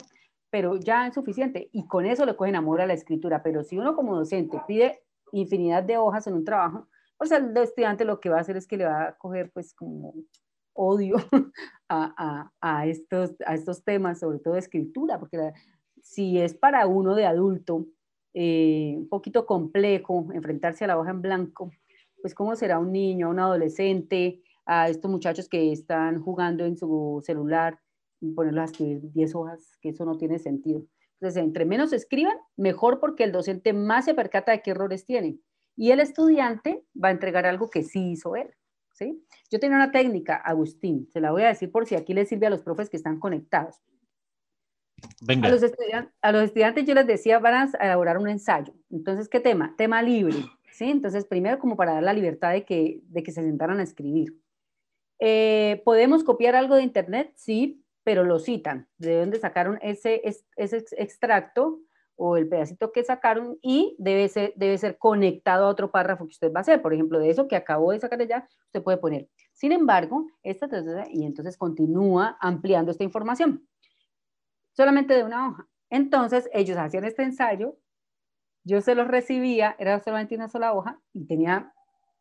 pero 0.48 0.76
ya 0.76 1.06
es 1.06 1.14
suficiente. 1.14 1.68
Y 1.70 1.86
con 1.86 2.06
eso 2.06 2.24
le 2.24 2.34
cogen 2.34 2.56
amor 2.56 2.80
a 2.80 2.86
la 2.86 2.94
escritura. 2.94 3.42
Pero 3.42 3.62
si 3.62 3.76
uno 3.76 3.94
como 3.94 4.16
docente 4.16 4.58
pide 4.66 5.02
infinidad 5.32 5.82
de 5.82 5.98
hojas 5.98 6.26
en 6.26 6.34
un 6.34 6.46
trabajo, 6.46 6.88
o 7.18 7.26
sea, 7.26 7.36
el 7.36 7.54
estudiante 7.58 8.06
lo 8.06 8.20
que 8.20 8.30
va 8.30 8.38
a 8.38 8.40
hacer 8.40 8.56
es 8.56 8.66
que 8.66 8.78
le 8.78 8.86
va 8.86 9.08
a 9.08 9.18
coger 9.18 9.50
pues 9.52 9.74
como 9.74 10.14
odio 10.72 11.16
a, 11.90 12.86
estos, 12.86 13.34
a 13.44 13.54
estos 13.54 13.84
temas, 13.84 14.20
sobre 14.20 14.38
todo 14.38 14.54
de 14.54 14.60
escritura, 14.60 15.18
porque 15.18 15.52
si 16.02 16.40
es 16.40 16.54
para 16.54 16.86
uno 16.86 17.14
de 17.14 17.26
adulto 17.26 17.84
eh, 18.32 18.94
un 18.96 19.08
poquito 19.10 19.44
complejo 19.44 20.28
enfrentarse 20.32 20.84
a 20.84 20.88
la 20.88 20.98
hoja 20.98 21.10
en 21.10 21.20
blanco, 21.20 21.70
pues 22.22 22.34
cómo 22.34 22.56
será 22.56 22.78
un 22.78 22.92
niño, 22.92 23.28
un 23.28 23.40
adolescente, 23.40 24.40
a 24.66 24.88
estos 24.88 25.10
muchachos 25.10 25.48
que 25.48 25.72
están 25.72 26.20
jugando 26.20 26.64
en 26.64 26.76
su 26.76 27.22
celular, 27.24 27.78
ponerlos 28.34 28.62
a 28.62 28.72
escribir 28.72 29.12
10 29.12 29.34
hojas, 29.34 29.76
que 29.80 29.90
eso 29.90 30.04
no 30.04 30.16
tiene 30.16 30.38
sentido. 30.38 30.84
Entonces, 31.20 31.42
entre 31.42 31.64
menos 31.64 31.92
escriban, 31.92 32.36
mejor 32.56 32.98
porque 32.98 33.24
el 33.24 33.32
docente 33.32 33.72
más 33.72 34.06
se 34.06 34.14
percata 34.14 34.52
de 34.52 34.62
qué 34.62 34.70
errores 34.70 35.04
tienen. 35.04 35.42
Y 35.76 35.90
el 35.90 36.00
estudiante 36.00 36.84
va 37.02 37.08
a 37.08 37.12
entregar 37.12 37.46
algo 37.46 37.68
que 37.68 37.82
sí 37.82 38.12
hizo 38.12 38.36
él. 38.36 38.48
¿sí? 38.94 39.24
Yo 39.50 39.60
tenía 39.60 39.76
una 39.76 39.92
técnica, 39.92 40.36
Agustín, 40.36 41.08
se 41.12 41.20
la 41.20 41.30
voy 41.30 41.42
a 41.42 41.48
decir 41.48 41.70
por 41.70 41.86
si 41.86 41.94
aquí 41.94 42.14
le 42.14 42.26
sirve 42.26 42.46
a 42.46 42.50
los 42.50 42.62
profes 42.62 42.88
que 42.88 42.96
están 42.96 43.18
conectados. 43.18 43.76
A, 45.28 45.48
los 45.48 45.62
a 46.20 46.32
los 46.32 46.42
estudiantes 46.42 46.84
yo 46.84 46.94
les 46.94 47.06
decía, 47.06 47.38
van 47.38 47.68
a 47.78 47.84
elaborar 47.84 48.18
un 48.18 48.28
ensayo. 48.28 48.74
Entonces, 48.90 49.28
¿qué 49.28 49.40
tema? 49.40 49.74
Tema 49.76 50.02
libre. 50.02 50.36
¿sí? 50.72 50.90
Entonces, 50.90 51.24
primero 51.24 51.58
como 51.58 51.76
para 51.76 51.92
dar 51.94 52.02
la 52.02 52.12
libertad 52.12 52.52
de 52.52 52.64
que, 52.64 53.00
de 53.04 53.22
que 53.22 53.32
se 53.32 53.42
sentaran 53.42 53.80
a 53.80 53.82
escribir. 53.82 54.38
Eh, 55.20 55.82
¿Podemos 55.84 56.24
copiar 56.24 56.56
algo 56.56 56.74
de 56.74 56.82
Internet? 56.82 57.32
Sí, 57.36 57.84
pero 58.02 58.24
lo 58.24 58.38
citan. 58.38 58.88
De 58.98 59.20
dónde 59.20 59.38
sacaron 59.38 59.78
ese, 59.82 60.22
ese 60.56 60.84
extracto 60.96 61.80
o 62.16 62.36
el 62.36 62.48
pedacito 62.48 62.92
que 62.92 63.02
sacaron 63.02 63.58
y 63.62 63.96
debe 63.98 64.28
ser, 64.28 64.52
debe 64.56 64.76
ser 64.76 64.98
conectado 64.98 65.64
a 65.64 65.68
otro 65.68 65.90
párrafo 65.90 66.26
que 66.26 66.32
usted 66.32 66.52
va 66.52 66.58
a 66.58 66.62
hacer. 66.62 66.82
Por 66.82 66.92
ejemplo, 66.92 67.18
de 67.18 67.30
eso 67.30 67.48
que 67.48 67.56
acabó 67.56 67.92
de 67.92 68.00
sacar 68.00 68.18
de 68.18 68.24
allá, 68.24 68.48
usted 68.66 68.82
puede 68.82 68.98
poner. 68.98 69.28
Sin 69.52 69.72
embargo, 69.72 70.26
esta 70.42 70.68
y 71.10 71.24
entonces 71.24 71.56
continúa 71.56 72.36
ampliando 72.40 72.90
esta 72.90 73.04
información. 73.04 73.66
Solamente 74.72 75.14
de 75.14 75.24
una 75.24 75.48
hoja. 75.48 75.68
Entonces, 75.88 76.48
ellos 76.52 76.76
hacían 76.76 77.04
este 77.04 77.22
ensayo, 77.22 77.78
yo 78.64 78.82
se 78.82 78.94
los 78.94 79.08
recibía, 79.08 79.74
era 79.78 79.98
solamente 80.00 80.34
una 80.34 80.48
sola 80.48 80.74
hoja 80.74 81.00
y 81.14 81.26
tenía 81.26 81.72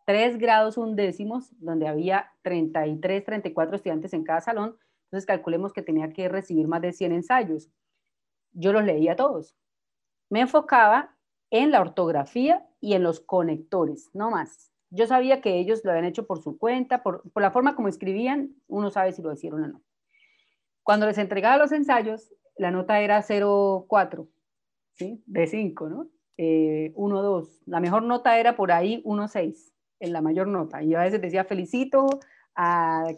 tres 0.09 0.39
grados 0.39 0.75
undécimos, 0.75 1.53
donde 1.59 1.87
había 1.87 2.31
33, 2.41 3.23
34 3.23 3.75
estudiantes 3.75 4.13
en 4.13 4.23
cada 4.23 4.41
salón. 4.41 4.75
Entonces, 5.05 5.27
calculemos 5.27 5.71
que 5.71 5.83
tenía 5.83 6.09
que 6.09 6.27
recibir 6.27 6.67
más 6.67 6.81
de 6.81 6.93
100 6.93 7.11
ensayos. 7.11 7.69
Yo 8.51 8.73
los 8.73 8.83
leía 8.83 9.15
todos 9.15 9.55
me 10.29 10.41
enfocaba 10.41 11.15
en 11.49 11.71
la 11.71 11.81
ortografía 11.81 12.67
y 12.79 12.93
en 12.93 13.03
los 13.03 13.19
conectores, 13.19 14.09
no 14.13 14.29
más. 14.29 14.71
Yo 14.91 15.07
sabía 15.07 15.41
que 15.41 15.59
ellos 15.59 15.81
lo 15.83 15.91
habían 15.91 16.05
hecho 16.05 16.25
por 16.25 16.41
su 16.41 16.57
cuenta, 16.57 17.03
por, 17.03 17.23
la 17.35 17.51
forma 17.51 17.75
como 17.75 17.87
escribían, 17.87 18.55
uno 18.67 18.89
sabe 18.89 19.11
si 19.11 19.21
lo 19.21 19.33
hicieron 19.33 19.63
o 19.63 19.67
no. 19.67 19.81
Cuando 20.83 21.05
les 21.05 21.17
entregaba 21.17 21.57
los 21.57 21.71
ensayos, 21.71 22.33
la 22.57 22.71
nota 22.71 22.99
era 23.01 23.21
0,4, 23.21 24.27
¿sí? 24.93 25.23
De 25.25 25.47
5, 25.47 25.89
¿no? 25.89 25.97
1, 25.97 26.09
eh, 26.37 26.93
2. 26.95 27.61
La 27.65 27.79
mejor 27.79 28.03
nota 28.03 28.39
era 28.39 28.55
por 28.55 28.71
ahí 28.71 29.03
1,6, 29.03 29.73
en 29.99 30.13
la 30.13 30.21
mayor 30.21 30.47
nota. 30.47 30.81
Y 30.83 30.89
yo 30.89 30.99
a 30.99 31.03
veces 31.03 31.21
decía, 31.21 31.45
felicito 31.45 32.19
al 32.55 33.17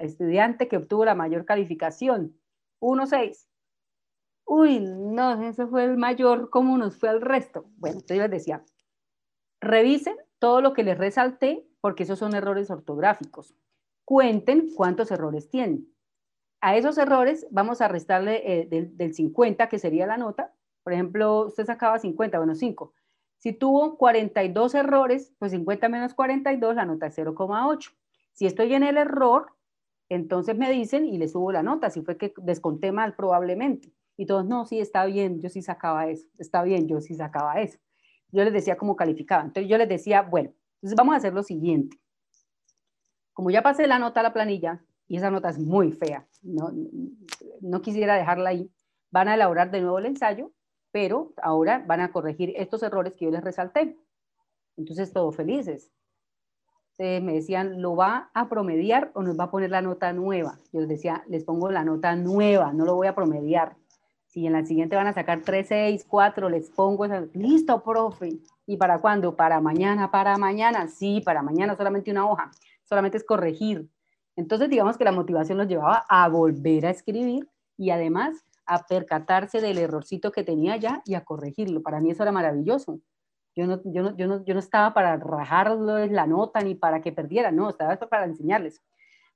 estudiante 0.00 0.68
que 0.68 0.78
obtuvo 0.78 1.04
la 1.04 1.14
mayor 1.14 1.44
calificación, 1.44 2.36
1,6 2.80 3.50
uy, 4.50 4.80
no, 4.80 5.40
ese 5.44 5.68
fue 5.68 5.84
el 5.84 5.96
mayor, 5.96 6.50
¿cómo 6.50 6.76
nos 6.76 6.96
fue 6.96 7.08
al 7.08 7.20
resto? 7.20 7.66
Bueno, 7.76 7.98
entonces 7.98 8.16
yo 8.16 8.22
les 8.24 8.32
decía, 8.32 8.64
revisen 9.60 10.16
todo 10.40 10.60
lo 10.60 10.72
que 10.72 10.82
les 10.82 10.98
resalté, 10.98 11.64
porque 11.80 12.02
esos 12.02 12.18
son 12.18 12.34
errores 12.34 12.68
ortográficos. 12.68 13.54
Cuenten 14.04 14.74
cuántos 14.74 15.12
errores 15.12 15.48
tienen. 15.48 15.86
A 16.60 16.76
esos 16.76 16.98
errores 16.98 17.46
vamos 17.52 17.80
a 17.80 17.86
restarle 17.86 18.62
eh, 18.62 18.66
del, 18.66 19.14
50, 19.14 19.68
que 19.68 19.78
sería 19.78 20.08
la 20.08 20.16
nota. 20.16 20.52
Por 20.82 20.94
ejemplo, 20.94 21.46
usted 21.46 21.64
sacaba 21.64 22.00
50, 22.00 22.38
bueno, 22.38 22.56
5. 22.56 22.92
Si 23.40 23.54
tuvo 23.54 23.96
42 23.96 24.74
errores, 24.74 25.32
pues 25.38 25.52
50 25.52 25.88
menos 25.88 26.12
42, 26.14 26.76
la 26.76 26.84
nota 26.84 27.06
es 27.06 27.18
0,8. 27.18 27.90
Si 28.32 28.44
estoy 28.44 28.74
en 28.74 28.82
el 28.82 28.98
error, 28.98 29.54
entonces 30.10 30.58
me 30.58 30.70
dicen 30.70 31.06
y 31.06 31.16
le 31.16 31.26
subo 31.26 31.50
la 31.50 31.62
nota, 31.62 31.88
si 31.88 32.02
fue 32.02 32.18
que 32.18 32.34
desconté 32.36 32.92
mal 32.92 33.16
probablemente. 33.16 33.92
Y 34.18 34.26
todos, 34.26 34.44
no, 34.44 34.66
sí, 34.66 34.78
está 34.78 35.06
bien, 35.06 35.40
yo 35.40 35.48
sí 35.48 35.62
sacaba 35.62 36.08
eso, 36.08 36.28
está 36.38 36.62
bien, 36.62 36.86
yo 36.86 37.00
sí 37.00 37.14
sacaba 37.14 37.60
eso. 37.62 37.78
Yo 38.30 38.44
les 38.44 38.52
decía 38.52 38.76
cómo 38.76 38.94
calificaba. 38.94 39.42
Entonces 39.42 39.70
yo 39.70 39.78
les 39.78 39.88
decía, 39.88 40.20
bueno, 40.20 40.52
entonces 40.74 40.96
vamos 40.96 41.14
a 41.14 41.16
hacer 41.16 41.32
lo 41.32 41.42
siguiente. 41.42 41.96
Como 43.32 43.50
ya 43.50 43.62
pasé 43.62 43.86
la 43.86 43.98
nota 43.98 44.20
a 44.20 44.24
la 44.24 44.34
planilla, 44.34 44.84
y 45.08 45.16
esa 45.16 45.30
nota 45.30 45.48
es 45.48 45.58
muy 45.58 45.92
fea, 45.92 46.28
no, 46.42 46.70
no 47.62 47.80
quisiera 47.80 48.16
dejarla 48.16 48.50
ahí, 48.50 48.70
van 49.10 49.28
a 49.28 49.34
elaborar 49.34 49.70
de 49.70 49.80
nuevo 49.80 49.98
el 49.98 50.06
ensayo, 50.06 50.52
pero 50.92 51.32
ahora 51.42 51.84
van 51.86 52.00
a 52.00 52.12
corregir 52.12 52.52
estos 52.56 52.82
errores 52.82 53.14
que 53.14 53.26
yo 53.26 53.30
les 53.30 53.42
resalté. 53.42 53.96
Entonces, 54.76 55.12
todos 55.12 55.36
felices. 55.36 55.90
me 56.98 57.32
decían, 57.32 57.80
¿lo 57.80 57.96
va 57.96 58.30
a 58.34 58.48
promediar 58.48 59.10
o 59.14 59.22
nos 59.22 59.38
va 59.38 59.44
a 59.44 59.50
poner 59.50 59.70
la 59.70 59.82
nota 59.82 60.12
nueva? 60.12 60.58
Yo 60.72 60.80
les 60.80 60.88
decía, 60.88 61.24
les 61.28 61.44
pongo 61.44 61.70
la 61.70 61.84
nota 61.84 62.14
nueva, 62.16 62.72
no 62.72 62.84
lo 62.84 62.94
voy 62.94 63.06
a 63.06 63.14
promediar. 63.14 63.76
Si 64.26 64.46
en 64.46 64.52
la 64.52 64.64
siguiente 64.64 64.94
van 64.94 65.08
a 65.08 65.12
sacar 65.12 65.42
3, 65.42 65.66
6, 65.66 66.06
4, 66.08 66.48
les 66.50 66.70
pongo 66.70 67.04
esa. 67.04 67.26
Listo, 67.32 67.82
profe. 67.82 68.38
¿Y 68.64 68.76
para 68.76 69.00
cuándo? 69.00 69.34
Para 69.34 69.60
mañana, 69.60 70.10
para 70.10 70.36
mañana. 70.38 70.86
Sí, 70.86 71.20
para 71.20 71.42
mañana 71.42 71.76
solamente 71.76 72.12
una 72.12 72.30
hoja. 72.30 72.50
Solamente 72.84 73.16
es 73.16 73.24
corregir. 73.24 73.88
Entonces, 74.36 74.70
digamos 74.70 74.96
que 74.96 75.04
la 75.04 75.10
motivación 75.12 75.58
los 75.58 75.66
llevaba 75.66 76.04
a 76.08 76.28
volver 76.28 76.86
a 76.86 76.90
escribir 76.90 77.48
y 77.76 77.90
además 77.90 78.44
a 78.70 78.86
percatarse 78.86 79.60
del 79.60 79.78
errorcito 79.78 80.30
que 80.30 80.44
tenía 80.44 80.76
ya 80.76 81.02
y 81.04 81.14
a 81.14 81.24
corregirlo. 81.24 81.82
Para 81.82 82.00
mí 82.00 82.12
eso 82.12 82.22
era 82.22 82.30
maravilloso. 82.30 83.00
Yo 83.56 83.66
no, 83.66 83.80
yo 83.84 84.04
no, 84.04 84.16
yo 84.16 84.28
no, 84.28 84.44
yo 84.44 84.54
no 84.54 84.60
estaba 84.60 84.94
para 84.94 85.16
rajarlo 85.16 86.06
la 86.06 86.26
nota 86.28 86.60
ni 86.60 86.76
para 86.76 87.00
que 87.00 87.10
perdiera, 87.10 87.50
no, 87.50 87.68
estaba 87.68 87.96
para 87.96 88.26
enseñarles. 88.26 88.80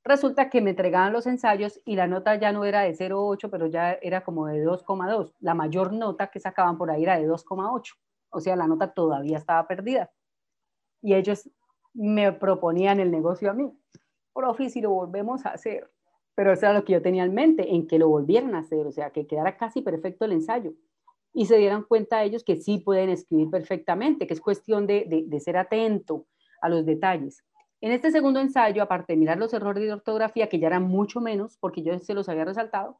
Resulta 0.05 0.51
que 0.51 0.61
me 0.61 0.70
entregaban 0.70 1.12
los 1.12 1.27
ensayos 1.27 1.81
y 1.85 1.97
la 1.97 2.07
nota 2.07 2.37
ya 2.37 2.53
no 2.53 2.64
era 2.64 2.83
de 2.83 2.94
0,8, 2.94 3.49
pero 3.51 3.66
ya 3.66 3.94
era 3.94 4.23
como 4.23 4.47
de 4.47 4.64
2,2. 4.64 5.35
La 5.40 5.55
mayor 5.55 5.92
nota 5.92 6.29
que 6.29 6.38
sacaban 6.38 6.79
por 6.79 6.92
ahí 6.92 7.03
era 7.03 7.18
de 7.18 7.27
2,8. 7.27 7.94
O 8.31 8.40
sea, 8.40 8.55
la 8.55 8.68
nota 8.68 8.92
todavía 8.92 9.38
estaba 9.38 9.66
perdida. 9.66 10.12
Y 11.03 11.14
ellos 11.14 11.51
me 11.92 12.33
proponían 12.33 13.01
el 13.01 13.11
negocio 13.11 13.51
a 13.51 13.55
mí. 13.55 13.77
Profe, 14.33 14.70
si 14.70 14.81
lo 14.81 14.90
volvemos 14.90 15.44
a 15.44 15.51
hacer. 15.51 15.90
Pero 16.35 16.53
eso 16.53 16.66
era 16.66 16.75
lo 16.75 16.85
que 16.85 16.94
yo 16.94 17.03
tenía 17.03 17.25
en 17.25 17.35
mente, 17.35 17.75
en 17.75 17.87
que 17.87 17.99
lo 17.99 18.09
volvieran 18.09 18.55
a 18.55 18.61
hacer, 18.61 18.87
o 18.87 18.92
sea, 18.92 19.11
que 19.11 19.27
quedara 19.27 19.57
casi 19.57 19.83
perfecto 19.83 20.25
el 20.25 20.33
ensayo. 20.33 20.73
Y 21.33 21.47
se 21.47 21.57
dieran 21.59 21.83
cuenta 21.83 22.23
ellos 22.25 22.44
que 22.44 22.57
sí 22.57 22.79
pueden 22.79 23.11
escribir 23.11 23.51
perfectamente, 23.51 24.27
que 24.27 24.35
es 24.35 24.40
cuestión 24.40 24.87
de, 24.87 25.25
de, 25.27 25.40
ser 25.40 25.57
atento 25.57 26.27
a 26.61 26.68
los 26.68 26.85
detalles. 26.87 27.44
En 27.81 27.92
este 27.92 28.11
segundo 28.11 28.40
ensayo, 28.40 28.83
aparte 28.83 29.12
de 29.12 29.18
mirar 29.18 29.38
los 29.38 29.53
errores 29.53 29.85
de 29.85 29.92
ortografía, 29.92 30.49
que 30.49 30.59
ya 30.59 30.68
eran 30.68 30.85
mucho 30.85 31.20
menos, 31.20 31.57
porque 31.59 31.83
yo 31.83 31.99
se 31.99 32.14
los 32.14 32.29
había 32.29 32.44
resaltado, 32.44 32.97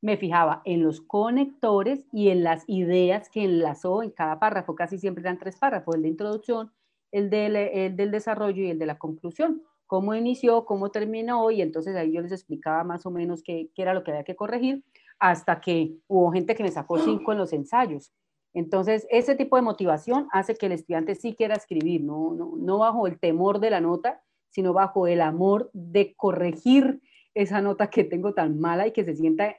me 0.00 0.16
fijaba 0.16 0.62
en 0.64 0.82
los 0.82 1.00
conectores 1.00 2.06
y 2.12 2.28
en 2.28 2.44
las 2.44 2.64
ideas 2.68 3.28
que 3.30 3.42
enlazó 3.42 4.02
en 4.02 4.10
cada 4.10 4.38
párrafo. 4.38 4.74
Casi 4.74 4.98
siempre 4.98 5.22
eran 5.22 5.38
tres 5.38 5.56
párrafos, 5.56 5.94
el 5.96 6.02
de 6.02 6.08
introducción, 6.08 6.72
el 7.10 7.30
del, 7.30 7.96
del 7.96 8.10
desarrollo 8.10 8.62
y 8.62 8.70
el 8.70 8.78
de 8.78 8.86
la 8.86 8.98
conclusión. 8.98 9.62
Cómo 9.88 10.14
inició, 10.14 10.64
cómo 10.64 10.90
terminó, 10.90 11.50
y 11.50 11.60
entonces 11.60 11.96
ahí 11.96 12.12
yo 12.12 12.20
les 12.20 12.30
explicaba 12.30 12.84
más 12.84 13.04
o 13.06 13.10
menos 13.10 13.42
qué, 13.42 13.70
qué 13.74 13.82
era 13.82 13.94
lo 13.94 14.04
que 14.04 14.12
había 14.12 14.22
que 14.22 14.36
corregir, 14.36 14.84
hasta 15.18 15.60
que 15.60 15.96
hubo 16.06 16.30
gente 16.30 16.54
que 16.54 16.62
me 16.62 16.70
sacó 16.70 16.98
cinco 16.98 17.32
en 17.32 17.38
los 17.38 17.52
ensayos. 17.52 18.12
Entonces, 18.54 19.06
ese 19.10 19.34
tipo 19.34 19.56
de 19.56 19.62
motivación 19.62 20.28
hace 20.32 20.54
que 20.54 20.66
el 20.66 20.72
estudiante 20.72 21.14
sí 21.14 21.34
quiera 21.34 21.54
escribir, 21.54 22.02
no, 22.02 22.78
bajo 22.78 23.06
el 23.06 23.18
temor 23.18 23.60
de 23.60 23.70
la 23.70 23.80
nota, 23.80 24.22
sino 24.50 24.72
bajo 24.72 25.06
el 25.06 25.20
amor 25.20 25.70
de 25.72 26.14
corregir 26.16 27.00
esa 27.34 27.60
nota 27.60 27.88
que 27.88 28.04
tengo 28.04 28.34
tan 28.34 28.58
mala 28.58 28.86
y 28.86 28.92
que 28.92 29.04
se 29.04 29.14
sienta 29.14 29.56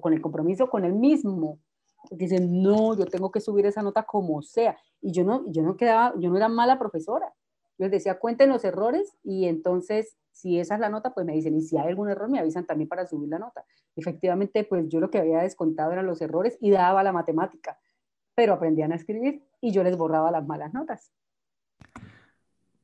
con 0.00 0.12
el 0.12 0.20
compromiso 0.20 0.70
con 0.70 0.84
él 0.84 0.94
mismo. 0.94 1.58
Dicen, 2.10 2.62
no, 2.62 2.96
yo 2.96 3.06
tengo 3.06 3.30
que 3.30 3.40
subir 3.40 3.66
esa 3.66 3.82
nota 3.82 4.04
como 4.04 4.40
sea. 4.42 4.76
Y 5.02 5.12
yo 5.12 5.24
no, 5.24 5.44
yo 5.48 5.62
no 5.62 5.76
quedaba, 5.76 6.14
yo 6.18 6.30
no 6.30 6.36
era 6.36 6.48
mala 6.48 6.78
profesora. 6.78 7.32
Les 7.78 7.90
decía, 7.90 8.18
cuenten 8.18 8.48
los 8.48 8.64
errores 8.64 9.16
y 9.22 9.46
entonces, 9.46 10.16
si 10.32 10.58
esa 10.58 10.74
es 10.74 10.80
la 10.80 10.88
nota, 10.88 11.12
pues 11.12 11.26
me 11.26 11.34
dicen, 11.34 11.54
y 11.56 11.62
si 11.62 11.76
hay 11.76 11.88
algún 11.88 12.08
error, 12.08 12.28
me 12.28 12.38
avisan 12.38 12.66
también 12.66 12.88
para 12.88 13.06
subir 13.06 13.28
la 13.28 13.38
nota. 13.38 13.64
Efectivamente, 13.94 14.64
pues 14.64 14.88
yo 14.88 15.00
lo 15.00 15.10
que 15.10 15.18
había 15.18 15.40
descontado 15.40 15.92
eran 15.92 16.06
los 16.06 16.20
errores 16.20 16.56
y 16.60 16.70
daba 16.70 17.02
la 17.02 17.12
matemática, 17.12 17.78
pero 18.34 18.54
aprendían 18.54 18.92
a 18.92 18.96
escribir 18.96 19.42
y 19.60 19.72
yo 19.72 19.82
les 19.82 19.96
borraba 19.96 20.30
las 20.30 20.46
malas 20.46 20.72
notas. 20.72 21.12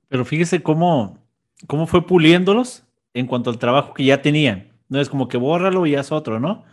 Pero 0.08 0.24
fíjese 0.24 0.62
cómo, 0.62 1.18
cómo 1.66 1.86
fue 1.86 2.06
puliéndolos 2.06 2.84
en 3.14 3.26
cuanto 3.26 3.50
al 3.50 3.58
trabajo 3.58 3.94
que 3.94 4.04
ya 4.04 4.20
tenían. 4.20 4.72
No 4.88 5.00
es 5.00 5.08
como 5.08 5.28
que 5.28 5.38
bórralo 5.38 5.86
y 5.86 5.94
haz 5.94 6.12
otro, 6.12 6.38
¿no? 6.38 6.64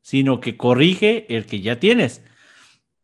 Sino 0.00 0.40
que 0.40 0.56
corrige 0.56 1.26
el 1.34 1.46
que 1.46 1.60
ya 1.60 1.80
tienes. 1.80 2.22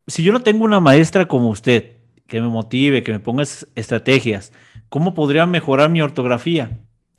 Si 0.07 0.23
yo 0.23 0.33
no 0.33 0.43
tengo 0.43 0.65
una 0.65 0.81
maestra 0.81 1.27
como 1.27 1.49
usted, 1.49 2.00
que 2.31 2.41
me 2.41 2.49
motive, 2.49 3.03
que 3.03 3.11
me 3.11 3.19
ponga 3.19 3.43
estrategias, 3.43 4.53
¿cómo 4.89 5.15
podría 5.15 5.47
mejorar 5.47 5.91
mi 5.91 6.01
ortografía? 6.01 6.79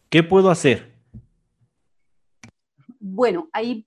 ¿Qué 0.10 0.24
puedo 0.24 0.50
hacer? 0.50 0.94
Bueno, 2.98 3.50
ahí, 3.52 3.86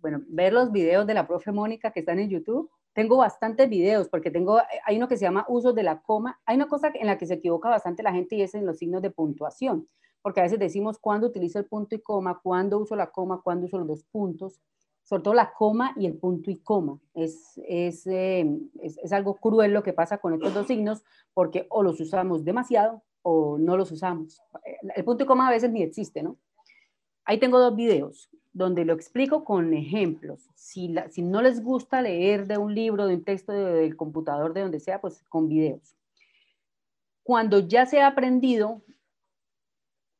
bueno, 0.00 0.22
ver 0.26 0.52
los 0.52 0.72
videos 0.72 1.06
de 1.06 1.14
la 1.14 1.28
profe 1.28 1.52
Mónica 1.52 1.92
que 1.92 2.00
están 2.00 2.18
en 2.18 2.28
YouTube. 2.28 2.68
Tengo 2.92 3.18
bastantes 3.18 3.70
videos 3.70 4.08
porque 4.08 4.32
tengo, 4.32 4.60
hay 4.84 4.96
uno 4.96 5.06
que 5.06 5.16
se 5.16 5.24
llama 5.24 5.46
usos 5.48 5.76
de 5.76 5.84
la 5.84 6.02
coma. 6.02 6.40
Hay 6.44 6.56
una 6.56 6.66
cosa 6.66 6.90
en 6.92 7.06
la 7.06 7.18
que 7.18 7.26
se 7.26 7.34
equivoca 7.34 7.68
bastante 7.68 8.02
la 8.02 8.12
gente 8.12 8.34
y 8.34 8.42
es 8.42 8.54
en 8.56 8.66
los 8.66 8.78
signos 8.78 9.00
de 9.00 9.10
puntuación, 9.10 9.86
porque 10.22 10.40
a 10.40 10.42
veces 10.42 10.58
decimos 10.58 10.98
cuándo 10.98 11.28
utilizo 11.28 11.60
el 11.60 11.66
punto 11.66 11.94
y 11.94 12.00
coma, 12.00 12.40
cuándo 12.42 12.78
uso 12.78 12.96
la 12.96 13.12
coma, 13.12 13.40
cuándo 13.42 13.66
uso 13.66 13.78
los 13.78 13.86
dos 13.86 14.02
puntos 14.10 14.60
sobre 15.04 15.22
todo 15.22 15.34
la 15.34 15.52
coma 15.52 15.92
y 15.96 16.06
el 16.06 16.16
punto 16.16 16.50
y 16.50 16.56
coma. 16.56 16.98
Es, 17.14 17.60
es, 17.68 18.06
eh, 18.06 18.46
es, 18.80 18.98
es, 18.98 19.12
algo 19.12 19.36
cruel 19.36 19.72
lo 19.72 19.82
que 19.82 19.92
pasa 19.92 20.18
con 20.18 20.34
estos 20.34 20.54
dos 20.54 20.66
signos 20.66 21.04
porque 21.34 21.66
o 21.70 21.82
los 21.82 22.00
usamos 22.00 22.44
demasiado 22.44 23.02
o 23.22 23.58
no 23.58 23.76
los 23.76 23.92
usamos. 23.92 24.40
El 24.96 25.04
punto 25.04 25.24
y 25.24 25.26
coma 25.26 25.48
a 25.48 25.50
veces 25.50 25.70
ni 25.70 25.82
existe, 25.82 26.22
¿no? 26.22 26.36
Ahí 27.24 27.38
tengo 27.38 27.58
dos 27.58 27.76
videos 27.76 28.30
donde 28.52 28.84
lo 28.84 28.94
explico 28.94 29.44
con 29.44 29.74
ejemplos. 29.74 30.48
Si, 30.54 30.88
la, 30.88 31.10
si 31.10 31.22
no 31.22 31.42
les 31.42 31.62
gusta 31.62 32.00
leer 32.00 32.46
de 32.46 32.56
un 32.56 32.74
libro, 32.74 33.06
de 33.06 33.16
un 33.16 33.24
texto 33.24 33.52
de, 33.52 33.64
del 33.64 33.96
computador, 33.96 34.54
de 34.54 34.62
donde 34.62 34.80
sea, 34.80 35.00
pues 35.00 35.22
con 35.28 35.48
videos. 35.48 35.96
Cuando 37.22 37.58
ya 37.58 37.84
se 37.86 38.00
ha 38.00 38.06
aprendido, 38.06 38.82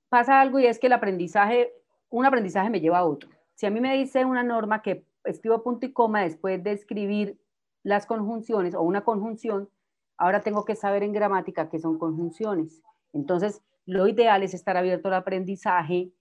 pasa 0.09 0.41
algo 0.41 0.59
y 0.59 0.67
es 0.67 0.79
que 0.79 0.89
el 0.89 0.95
aprendizaje, 0.95 1.73
un 2.11 2.27
aprendizaje 2.27 2.71
me 2.71 2.81
lleva 2.81 2.99
a 2.99 3.05
otro. 3.05 3.34
Si 3.55 3.67
a 3.67 3.71
mí 3.71 3.81
me 3.81 3.97
dice 3.97 4.25
una 4.25 4.43
norma 4.43 4.83
que 4.83 5.07
escribo 5.25 5.63
punto 5.63 5.87
y 5.87 5.93
coma 5.93 6.23
después 6.23 6.63
de 6.63 6.73
escribir 6.73 7.41
las 7.83 8.07
conjunciones 8.07 8.75
o 8.75 8.83
una 8.83 9.05
conjunción, 9.05 9.69
ahora 10.17 10.41
tengo 10.41 10.65
que 10.65 10.77
saber 10.77 11.03
en 11.03 11.13
gramática 11.13 11.69
qué 11.69 11.79
son 11.79 11.99
conjunciones. 11.99 12.83
Entonces, 13.13 13.63
lo 13.87 14.09
ideal 14.09 14.43
es 14.43 14.55
estar 14.55 14.77
abierto 14.77 15.09
al 15.09 15.15
aprendizaje. 15.15 16.13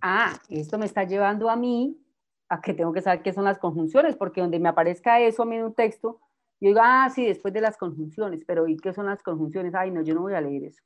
Ah, 0.00 0.38
esto 0.48 0.78
me 0.78 0.86
está 0.86 1.04
llevando 1.04 1.50
a 1.50 1.56
mí 1.56 1.98
a 2.48 2.60
que 2.60 2.74
tengo 2.74 2.92
que 2.92 3.02
saber 3.02 3.22
qué 3.22 3.32
son 3.32 3.44
las 3.44 3.58
conjunciones, 3.58 4.16
porque 4.16 4.40
donde 4.40 4.58
me 4.58 4.68
aparezca 4.68 5.20
eso 5.20 5.42
a 5.42 5.46
mí 5.46 5.56
en 5.56 5.64
un 5.64 5.74
texto, 5.74 6.20
yo 6.60 6.68
digo, 6.68 6.80
ah, 6.82 7.10
sí, 7.14 7.26
después 7.26 7.52
de 7.52 7.60
las 7.60 7.76
conjunciones, 7.76 8.44
pero 8.46 8.66
¿y 8.68 8.76
qué 8.76 8.92
son 8.92 9.06
las 9.06 9.22
conjunciones? 9.22 9.74
Ay, 9.74 9.90
no, 9.90 10.02
yo 10.02 10.14
no 10.14 10.22
voy 10.22 10.34
a 10.34 10.40
leer 10.40 10.64
eso. 10.64 10.82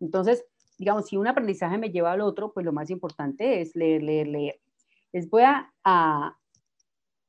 Entonces, 0.00 0.44
digamos, 0.78 1.06
si 1.06 1.16
un 1.16 1.26
aprendizaje 1.26 1.78
me 1.78 1.90
lleva 1.90 2.12
al 2.12 2.20
otro, 2.20 2.52
pues 2.52 2.66
lo 2.66 2.72
más 2.72 2.90
importante 2.90 3.60
es 3.60 3.74
leer, 3.76 4.02
leer, 4.02 4.26
leer. 4.28 4.61
Les 5.12 5.28
voy 5.28 5.42
a, 5.42 5.72
a, 5.84 6.36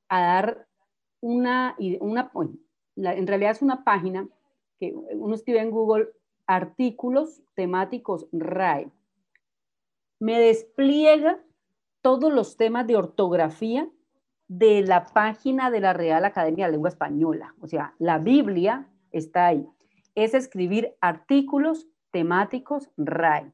dar 0.10 0.68
una, 1.22 1.76
una 2.00 2.32
en 2.96 3.28
realidad 3.28 3.52
es 3.52 3.62
una 3.62 3.84
página 3.84 4.28
que 4.80 4.94
uno 4.94 5.36
escribe 5.36 5.60
en 5.60 5.72
Google 5.72 6.10
artículos 6.48 7.42
temáticos 7.56 8.28
RAE. 8.32 8.92
Me 10.20 10.40
despliega 10.40 11.40
todos 12.02 12.32
los 12.32 12.58
temas 12.58 12.86
de 12.88 12.96
ortografía 12.96 13.90
de 14.48 14.82
la 14.82 15.06
página 15.06 15.72
de 15.72 15.80
la 15.80 15.94
Real 15.94 16.26
Academia 16.26 16.66
de 16.66 16.74
Lengua 16.74 16.90
Española. 16.90 17.56
O 17.62 17.68
sea, 17.68 17.96
la 17.98 18.20
Biblia 18.20 18.88
está 19.12 19.48
ahí. 19.48 19.68
Es 20.16 20.34
escribir 20.34 20.96
artículos 21.02 21.88
temáticos 22.12 22.90
RAE. 22.98 23.52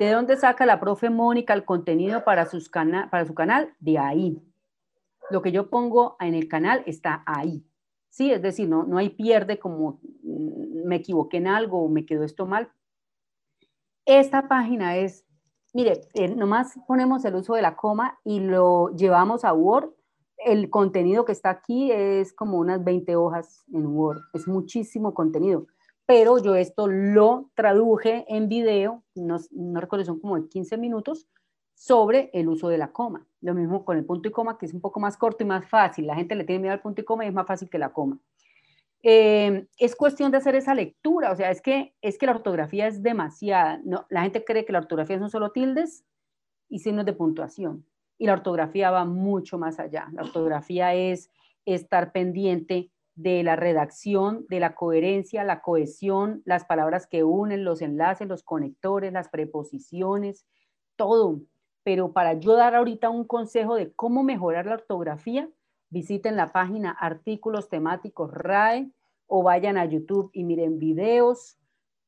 ¿De 0.00 0.12
dónde 0.12 0.38
saca 0.38 0.64
la 0.64 0.80
profe 0.80 1.10
Mónica 1.10 1.52
el 1.52 1.66
contenido 1.66 2.24
para, 2.24 2.46
su 2.46 2.70
canal? 2.70 3.74
De 3.80 3.98
ahí. 3.98 4.42
Lo 5.28 5.42
que 5.42 5.52
yo 5.52 5.68
pongo 5.68 6.16
en 6.20 6.32
el 6.32 6.48
canal 6.48 6.82
está 6.86 7.22
ahí. 7.26 7.66
Sí, 8.08 8.32
es 8.32 8.40
decir, 8.40 8.66
no, 8.66 8.84
no 8.84 8.96
hay 8.96 9.10
pierde 9.10 9.58
como 9.58 10.00
mm, 10.22 10.86
me 10.86 10.96
equivoqué 10.96 11.36
en 11.36 11.48
algo 11.48 11.84
o 11.84 11.90
me 11.90 12.06
quedó 12.06 12.24
esto 12.24 12.46
mal. 12.46 12.70
Esta 14.06 14.48
página 14.48 14.96
es, 14.96 15.26
mire, 15.74 16.00
eh, 16.14 16.34
nomás 16.34 16.80
ponemos 16.88 17.22
el 17.26 17.34
uso 17.34 17.52
de 17.52 17.60
la 17.60 17.76
coma 17.76 18.18
y 18.24 18.40
lo 18.40 18.96
llevamos 18.96 19.44
a 19.44 19.52
Word. 19.52 19.90
El 20.38 20.70
contenido 20.70 21.26
que 21.26 21.32
está 21.32 21.50
aquí 21.50 21.92
es 21.92 22.32
como 22.32 22.56
unas 22.56 22.82
20 22.82 23.16
hojas 23.16 23.66
en 23.70 23.84
Word. 23.88 24.20
Es 24.32 24.48
muchísimo 24.48 25.12
contenido 25.12 25.66
pero 26.10 26.38
yo 26.38 26.56
esto 26.56 26.88
lo 26.88 27.52
traduje 27.54 28.24
en 28.26 28.48
video, 28.48 29.04
no, 29.14 29.36
no 29.52 29.80
recuerdo, 29.80 30.04
son 30.04 30.18
como 30.18 30.40
de 30.40 30.48
15 30.48 30.76
minutos, 30.76 31.28
sobre 31.72 32.30
el 32.32 32.48
uso 32.48 32.68
de 32.68 32.78
la 32.78 32.90
coma. 32.90 33.28
Lo 33.40 33.54
mismo 33.54 33.84
con 33.84 33.96
el 33.96 34.04
punto 34.04 34.28
y 34.28 34.32
coma, 34.32 34.58
que 34.58 34.66
es 34.66 34.74
un 34.74 34.80
poco 34.80 34.98
más 34.98 35.16
corto 35.16 35.44
y 35.44 35.46
más 35.46 35.68
fácil. 35.68 36.08
La 36.08 36.16
gente 36.16 36.34
le 36.34 36.42
tiene 36.42 36.62
miedo 36.62 36.72
al 36.72 36.80
punto 36.80 37.00
y 37.00 37.04
coma 37.04 37.24
y 37.24 37.28
es 37.28 37.32
más 37.32 37.46
fácil 37.46 37.70
que 37.70 37.78
la 37.78 37.92
coma. 37.92 38.18
Eh, 39.04 39.68
es 39.78 39.94
cuestión 39.94 40.32
de 40.32 40.38
hacer 40.38 40.56
esa 40.56 40.74
lectura, 40.74 41.30
o 41.30 41.36
sea, 41.36 41.52
es 41.52 41.62
que, 41.62 41.94
es 42.02 42.18
que 42.18 42.26
la 42.26 42.32
ortografía 42.32 42.88
es 42.88 43.04
demasiada. 43.04 43.80
No, 43.84 44.04
la 44.10 44.22
gente 44.22 44.44
cree 44.44 44.64
que 44.64 44.72
la 44.72 44.80
ortografía 44.80 45.16
son 45.20 45.30
solo 45.30 45.52
tildes 45.52 46.04
y 46.68 46.80
signos 46.80 47.06
de 47.06 47.12
puntuación. 47.12 47.86
Y 48.18 48.26
la 48.26 48.32
ortografía 48.32 48.90
va 48.90 49.04
mucho 49.04 49.58
más 49.58 49.78
allá. 49.78 50.08
La 50.12 50.22
ortografía 50.22 50.92
es 50.92 51.30
estar 51.66 52.10
pendiente 52.10 52.90
de 53.22 53.42
la 53.42 53.54
redacción, 53.54 54.46
de 54.48 54.60
la 54.60 54.74
coherencia, 54.74 55.44
la 55.44 55.60
cohesión, 55.60 56.42
las 56.46 56.64
palabras 56.64 57.06
que 57.06 57.22
unen, 57.22 57.64
los 57.64 57.82
enlaces, 57.82 58.26
los 58.26 58.42
conectores, 58.42 59.12
las 59.12 59.28
preposiciones, 59.28 60.46
todo. 60.96 61.40
Pero 61.82 62.12
para 62.12 62.34
yo 62.34 62.54
dar 62.54 62.74
ahorita 62.74 63.10
un 63.10 63.24
consejo 63.24 63.74
de 63.74 63.92
cómo 63.92 64.22
mejorar 64.22 64.64
la 64.64 64.74
ortografía, 64.74 65.50
visiten 65.90 66.36
la 66.36 66.52
página 66.52 66.92
artículos 66.92 67.68
temáticos 67.68 68.32
RAE 68.32 68.90
o 69.26 69.42
vayan 69.42 69.76
a 69.76 69.84
YouTube 69.84 70.30
y 70.32 70.44
miren 70.44 70.78
videos. 70.78 71.58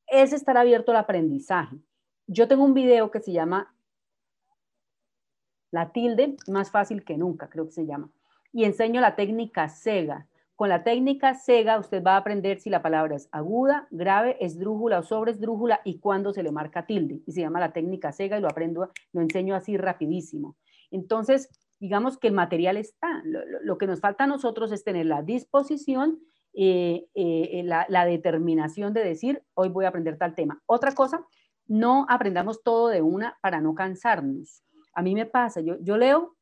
Es 0.07 0.33
estar 0.33 0.57
abierto 0.57 0.91
al 0.91 0.97
aprendizaje. 0.97 1.77
Yo 2.25 2.47
tengo 2.47 2.63
un 2.63 2.73
video 2.73 3.11
que 3.11 3.19
se 3.19 3.33
llama 3.33 3.75
La 5.69 5.91
tilde, 5.91 6.37
más 6.47 6.71
fácil 6.71 7.03
que 7.03 7.17
nunca, 7.17 7.49
creo 7.49 7.65
que 7.65 7.71
se 7.71 7.85
llama. 7.85 8.09
Y 8.51 8.63
enseño 8.63 8.99
la 8.99 9.15
técnica 9.15 9.69
SEGA, 9.69 10.27
con 10.55 10.69
la 10.69 10.83
técnica 10.83 11.33
SEGA 11.33 11.79
usted 11.79 12.03
va 12.03 12.13
a 12.13 12.17
aprender 12.17 12.59
si 12.59 12.69
la 12.69 12.81
palabra 12.81 13.15
es 13.15 13.27
aguda, 13.31 13.87
grave, 13.89 14.37
esdrújula 14.39 14.99
o 14.99 15.03
sobresdrújula 15.03 15.81
y 15.83 15.99
cuándo 15.99 16.31
se 16.31 16.43
le 16.43 16.51
marca 16.51 16.85
tilde. 16.85 17.21
Y 17.25 17.31
se 17.31 17.41
llama 17.41 17.59
la 17.59 17.73
técnica 17.73 18.11
SEGA 18.11 18.37
y 18.37 18.41
lo 18.41 18.47
aprendo, 18.47 18.91
lo 19.13 19.21
enseño 19.21 19.55
así 19.55 19.77
rapidísimo. 19.77 20.55
Entonces, 20.91 21.49
digamos 21.79 22.17
que 22.17 22.27
el 22.27 22.33
material 22.33 22.77
está. 22.77 23.23
Lo, 23.25 23.77
que 23.77 23.87
nos 23.87 23.99
falta 23.99 24.25
a 24.25 24.27
nosotros 24.27 24.71
es 24.71 24.83
tener 24.83 25.07
la 25.07 25.23
disposición, 25.23 26.19
eh, 26.53 27.07
eh, 27.15 27.63
la, 27.63 28.05
determinación 28.05 28.93
de 28.93 29.03
decir, 29.03 29.43
hoy 29.55 29.69
voy 29.69 29.85
a 29.85 29.89
aprender 29.89 30.17
tal 30.17 30.35
tema. 30.35 30.61
Otra 30.67 30.93
cosa, 30.93 31.25
no 31.67 32.05
aprendamos 32.09 32.61
todo 32.61 32.89
de 32.89 33.01
una 33.01 33.39
para 33.41 33.59
no 33.59 33.73
cansarnos. 33.73 34.63
A 34.93 35.01
mí 35.01 35.15
me 35.15 35.25
pasa, 35.25 35.61
yo 35.61 35.97
leo 35.97 36.35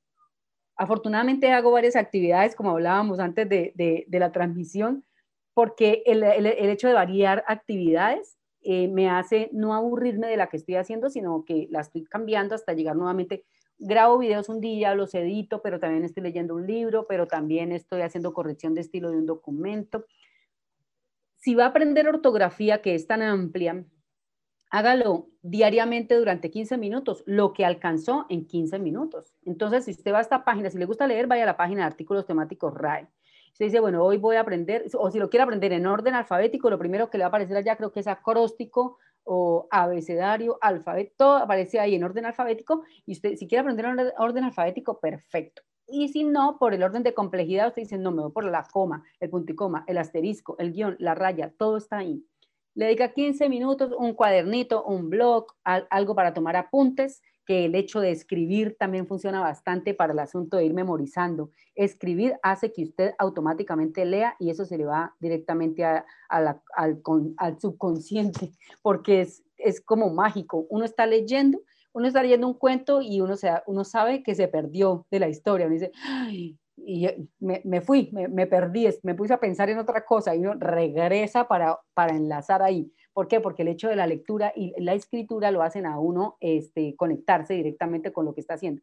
Afortunadamente 0.82 1.52
hago 1.52 1.70
varias 1.70 1.96
actividades, 1.96 2.56
como 2.56 2.72
hablábamos 2.72 3.20
antes 3.20 3.48
de, 3.48 4.08
la 4.10 4.32
transmisión, 4.32 5.06
porque 5.54 6.02
el, 6.08 6.24
hecho 6.24 6.88
de 6.88 6.96
variar 6.96 7.44
actividades 7.48 8.40
eh, 8.64 8.88
me 8.88 9.08
hace 9.08 9.52
no 9.54 9.76
aburrirme 9.76 10.26
de 10.26 10.38
la 10.38 10.48
que 10.48 10.58
estoy 10.58 10.78
haciendo, 10.78 11.12
sino 11.12 11.46
que 11.46 11.68
la 11.70 11.82
estoy 11.82 12.04
cambiando 12.06 12.56
hasta 12.56 12.74
llegar 12.74 12.96
nuevamente. 12.96 13.46
Grabo 13.78 14.18
videos 14.18 14.50
un 14.50 14.60
día, 14.60 14.96
los 14.96 15.14
edito, 15.14 15.62
pero 15.62 15.80
también 15.80 16.04
estoy 16.04 16.24
leyendo 16.24 16.56
un 16.56 16.66
libro, 16.66 17.06
pero 17.08 17.28
también 17.28 17.72
estoy 17.72 18.02
haciendo 18.02 18.34
corrección 18.34 18.74
de 18.74 18.82
estilo 18.82 19.12
de 19.12 19.18
un 19.18 19.28
documento. 19.28 20.08
Si 21.38 21.54
va 21.54 21.66
a 21.66 21.68
aprender 21.68 22.08
ortografía, 22.08 22.82
que 22.82 22.96
es 22.96 23.06
tan 23.06 23.22
amplia, 23.22 23.86
hágalo 24.72 25.28
diariamente 25.42 26.16
durante 26.16 26.50
15 26.50 26.78
minutos, 26.78 27.24
lo 27.28 27.54
que 27.54 27.66
alcanzó 27.66 28.26
en 28.30 28.48
15 28.48 28.80
minutos. 28.80 29.36
Entonces, 29.46 29.86
si 29.86 29.92
usted 29.92 30.14
va 30.14 30.20
a 30.20 30.22
esta 30.22 30.46
página, 30.46 30.70
si 30.70 30.78
le 30.78 30.86
gusta 30.86 31.08
leer, 31.08 31.28
vaya 31.28 31.44
a 31.44 31.48
la 31.48 31.58
página 31.58 31.82
de 31.82 31.88
artículos 31.88 32.26
temáticos 32.26 32.74
RAE. 32.74 33.08
Usted 33.52 33.66
dice, 33.66 33.82
bueno, 33.82 34.04
hoy 34.04 34.18
voy 34.18 34.38
a 34.38 34.42
aprender, 34.42 34.86
o 34.98 35.12
si 35.12 35.20
lo 35.20 35.30
quiere 35.30 35.44
aprender 35.44 35.74
en 35.74 35.86
orden 35.86 36.16
alfabético, 36.16 36.70
lo 36.70 36.80
primero 36.80 37.10
que 37.10 37.18
le 37.18 37.24
va 37.24 37.28
a 37.28 37.30
aparecer 37.30 37.58
allá 37.58 37.76
creo 37.76 37.92
que 37.92 38.00
es 38.00 38.08
acróstico 38.08 38.98
o 39.24 39.68
abecedario, 39.70 40.58
alfabeto, 40.62 41.14
todo 41.18 41.38
aparece 41.38 41.80
ahí 41.80 41.94
en 41.94 42.04
orden 42.06 42.26
alfabético. 42.26 42.84
Y 43.06 43.12
usted, 43.12 43.36
si 43.36 43.48
quiere 43.48 43.62
aprender 43.62 43.86
en 43.86 44.12
orden 44.18 44.46
alfabético, 44.46 45.02
perfecto. 45.02 45.64
Y 45.86 46.08
si 46.08 46.24
no, 46.24 46.58
por 46.58 46.74
el 46.74 46.82
orden 46.82 47.04
de 47.04 47.14
complejidad, 47.14 47.68
usted 47.68 47.82
dice, 47.82 47.98
no, 47.98 48.12
me 48.12 48.22
voy 48.22 48.32
por 48.32 48.46
la 48.46 48.64
coma, 48.72 49.04
el 49.20 49.30
punto 49.30 49.52
y 49.52 49.56
coma, 49.56 49.84
el 49.88 49.98
asterisco, 49.98 50.56
el 50.58 50.72
guion, 50.72 50.96
la 51.00 51.14
raya, 51.14 51.54
todo 51.58 51.76
está 51.76 51.98
ahí 51.98 52.26
le 52.74 52.86
dedica 52.86 53.14
15 53.14 53.50
minutos, 53.50 53.92
un 53.98 54.14
cuadernito, 54.14 54.84
un 54.84 55.10
blog, 55.10 55.48
algo 55.64 56.16
para 56.16 56.34
tomar 56.34 56.56
apuntes, 56.56 57.22
que 57.46 57.66
el 57.66 57.76
hecho 57.76 58.00
de 58.00 58.12
escribir 58.12 58.78
también 58.78 59.08
funciona 59.08 59.42
bastante 59.42 59.94
para 59.94 60.14
el 60.14 60.20
asunto 60.20 60.58
de 60.58 60.66
ir 60.66 60.74
memorizando. 60.74 61.52
Escribir 61.76 62.36
hace 62.44 62.72
que 62.72 62.84
usted 62.84 63.14
automáticamente 63.18 64.06
lea 64.06 64.36
y 64.40 64.52
eso 64.52 64.66
se 64.66 64.78
le 64.78 64.86
va 64.86 65.16
directamente 65.20 65.84
al, 65.84 66.06
al, 66.30 67.60
subconsciente, 67.60 68.52
porque 68.82 69.22
es, 69.22 69.44
es 69.58 69.82
como 69.82 70.14
mágico. 70.14 70.66
Uno 70.70 70.86
está 70.86 71.06
leyendo 71.06 71.62
uno 71.94 72.08
está 72.08 72.24
leyendo 72.24 72.48
un 72.48 72.54
cuento 72.54 73.02
y 73.02 73.20
uno, 73.20 73.36
se, 73.36 73.52
uno 73.68 73.84
sabe 73.84 74.24
que 74.24 74.34
se 74.34 74.48
perdió 74.48 75.06
de 75.12 75.20
la 75.20 75.28
historia. 75.28 75.66
Uno 75.66 75.74
dice, 75.74 75.92
y 76.86 77.08
me, 77.40 77.82
fui, 77.82 78.12
me, 78.12 78.48
perdí, 78.48 78.88
me 79.04 79.16
puse 79.16 79.34
a 79.34 79.40
pensar 79.40 79.70
en 79.70 79.78
otra 79.78 80.06
cosa 80.06 80.36
y 80.36 80.40
uno 80.40 80.54
regresa 80.56 81.48
para, 81.48 81.80
para 81.94 82.16
enlazar 82.16 82.62
ahí. 82.62 82.92
¿Por 83.14 83.28
qué? 83.28 83.40
Porque 83.40 83.64
el 83.64 83.68
hecho 83.68 83.90
de 83.90 83.96
la 83.96 84.08
lectura 84.08 84.54
y 84.56 84.74
la 84.82 84.94
escritura 84.94 85.52
lo 85.52 85.62
hacen 85.62 85.86
a 85.86 86.00
uno 86.00 86.38
este, 86.40 86.96
conectarse 86.96 87.54
directamente 87.54 88.12
con 88.12 88.26
lo 88.26 88.34
que 88.34 88.42
está 88.42 88.54
haciendo. 88.54 88.82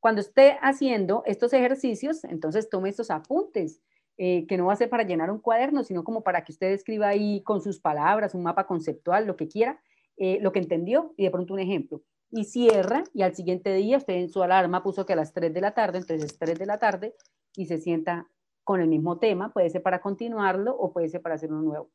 Cuando 0.00 0.20
esté 0.20 0.58
haciendo 0.62 1.22
estos 1.26 1.52
ejercicios, 1.52 2.24
entonces 2.24 2.68
tome 2.68 2.88
estos 2.88 3.10
apuntes, 3.10 3.82
eh, 4.16 4.46
que 4.46 4.58
no 4.58 4.66
va 4.66 4.74
a 4.74 4.76
ser 4.76 4.90
para 4.90 5.04
llenar 5.04 5.30
un 5.30 5.38
cuaderno, 5.38 5.82
sino 5.82 6.04
como 6.04 6.22
para 6.22 6.44
que 6.44 6.52
usted 6.52 6.72
escriba 6.72 7.08
ahí 7.08 7.42
con 7.42 7.62
sus 7.62 7.80
palabras, 7.80 8.34
un 8.34 8.42
mapa 8.42 8.66
conceptual, 8.66 9.26
lo 9.26 9.36
que 9.36 9.48
quiera, 9.48 9.80
eh, 10.18 10.38
lo 10.42 10.52
que 10.52 10.58
entendió 10.58 11.14
y 11.16 11.24
de 11.24 11.30
pronto 11.30 11.54
un 11.54 11.60
ejemplo. 11.60 12.02
Y 12.30 12.44
cierra 12.44 13.02
y 13.14 13.22
al 13.22 13.34
siguiente 13.34 13.72
día 13.74 13.96
usted 13.96 14.14
en 14.14 14.28
su 14.28 14.42
alarma 14.42 14.82
puso 14.82 15.06
que 15.06 15.14
a 15.14 15.16
las 15.16 15.32
3 15.32 15.54
de 15.54 15.60
la 15.62 15.72
tarde, 15.72 15.98
entonces 15.98 16.32
es 16.32 16.38
3 16.38 16.58
de 16.58 16.66
la 16.66 16.78
tarde 16.78 17.14
y 17.56 17.66
se 17.66 17.78
sienta 17.78 18.28
con 18.64 18.80
el 18.80 18.88
mismo 18.88 19.18
tema, 19.18 19.52
puede 19.52 19.70
ser 19.70 19.82
para 19.82 20.00
continuarlo 20.00 20.76
o 20.76 20.92
puede 20.92 21.08
ser 21.08 21.22
para 21.22 21.34
hacer 21.34 21.50
uno 21.50 21.62
nuevo. 21.62 21.90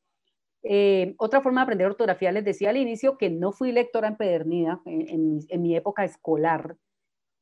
Eh, 0.67 1.13
otra 1.19 1.41
forma 1.41 1.61
de 1.61 1.63
aprender 1.63 1.87
ortografía, 1.87 2.31
les 2.31 2.43
decía 2.43 2.71
al 2.71 2.77
inicio 2.77 3.17
que 3.17 3.29
no 3.29 3.51
fui 3.51 3.71
lectora 3.71 4.07
empedernida 4.07 4.81
en, 4.85 5.61
mi 5.61 5.75
época 5.75 6.03
escolar, 6.03 6.75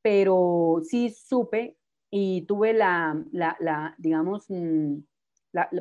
pero 0.02 0.82
sí 0.84 1.10
supe 1.10 1.78
y 2.12 2.42
tuve 2.42 2.74
la, 2.74 3.24
la, 3.32 3.96
digamos, 3.98 4.46
mm, 4.50 4.98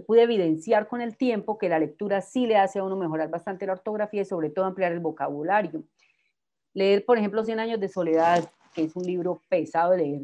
pude 0.07 0.23
evidenciar 0.23 0.87
con 0.87 1.01
el 1.01 1.17
tiempo 1.17 1.59
que 1.59 1.69
la 1.69 1.81
lectura 1.81 2.21
sí 2.21 2.47
le 2.47 2.57
hace 2.57 2.79
a 2.79 2.85
uno 2.85 2.97
mejorar 2.97 3.29
bastante 3.29 3.67
la 3.67 3.73
ortografía 3.73 4.23
y 4.23 4.25
sobre 4.25 4.51
todo 4.51 4.65
ampliar 4.65 4.93
el 4.93 5.01
vocabulario. 5.01 5.85
Leer, 6.75 7.05
por 7.05 7.19
ejemplo, 7.19 7.45
Cien 7.45 7.59
años 7.59 7.81
de 7.81 7.89
soledad, 7.89 8.51
que 8.73 8.85
es 8.85 8.95
un 8.95 9.03
libro 9.03 9.43
pesado 9.49 9.91
de 9.91 9.99
leer, 9.99 10.23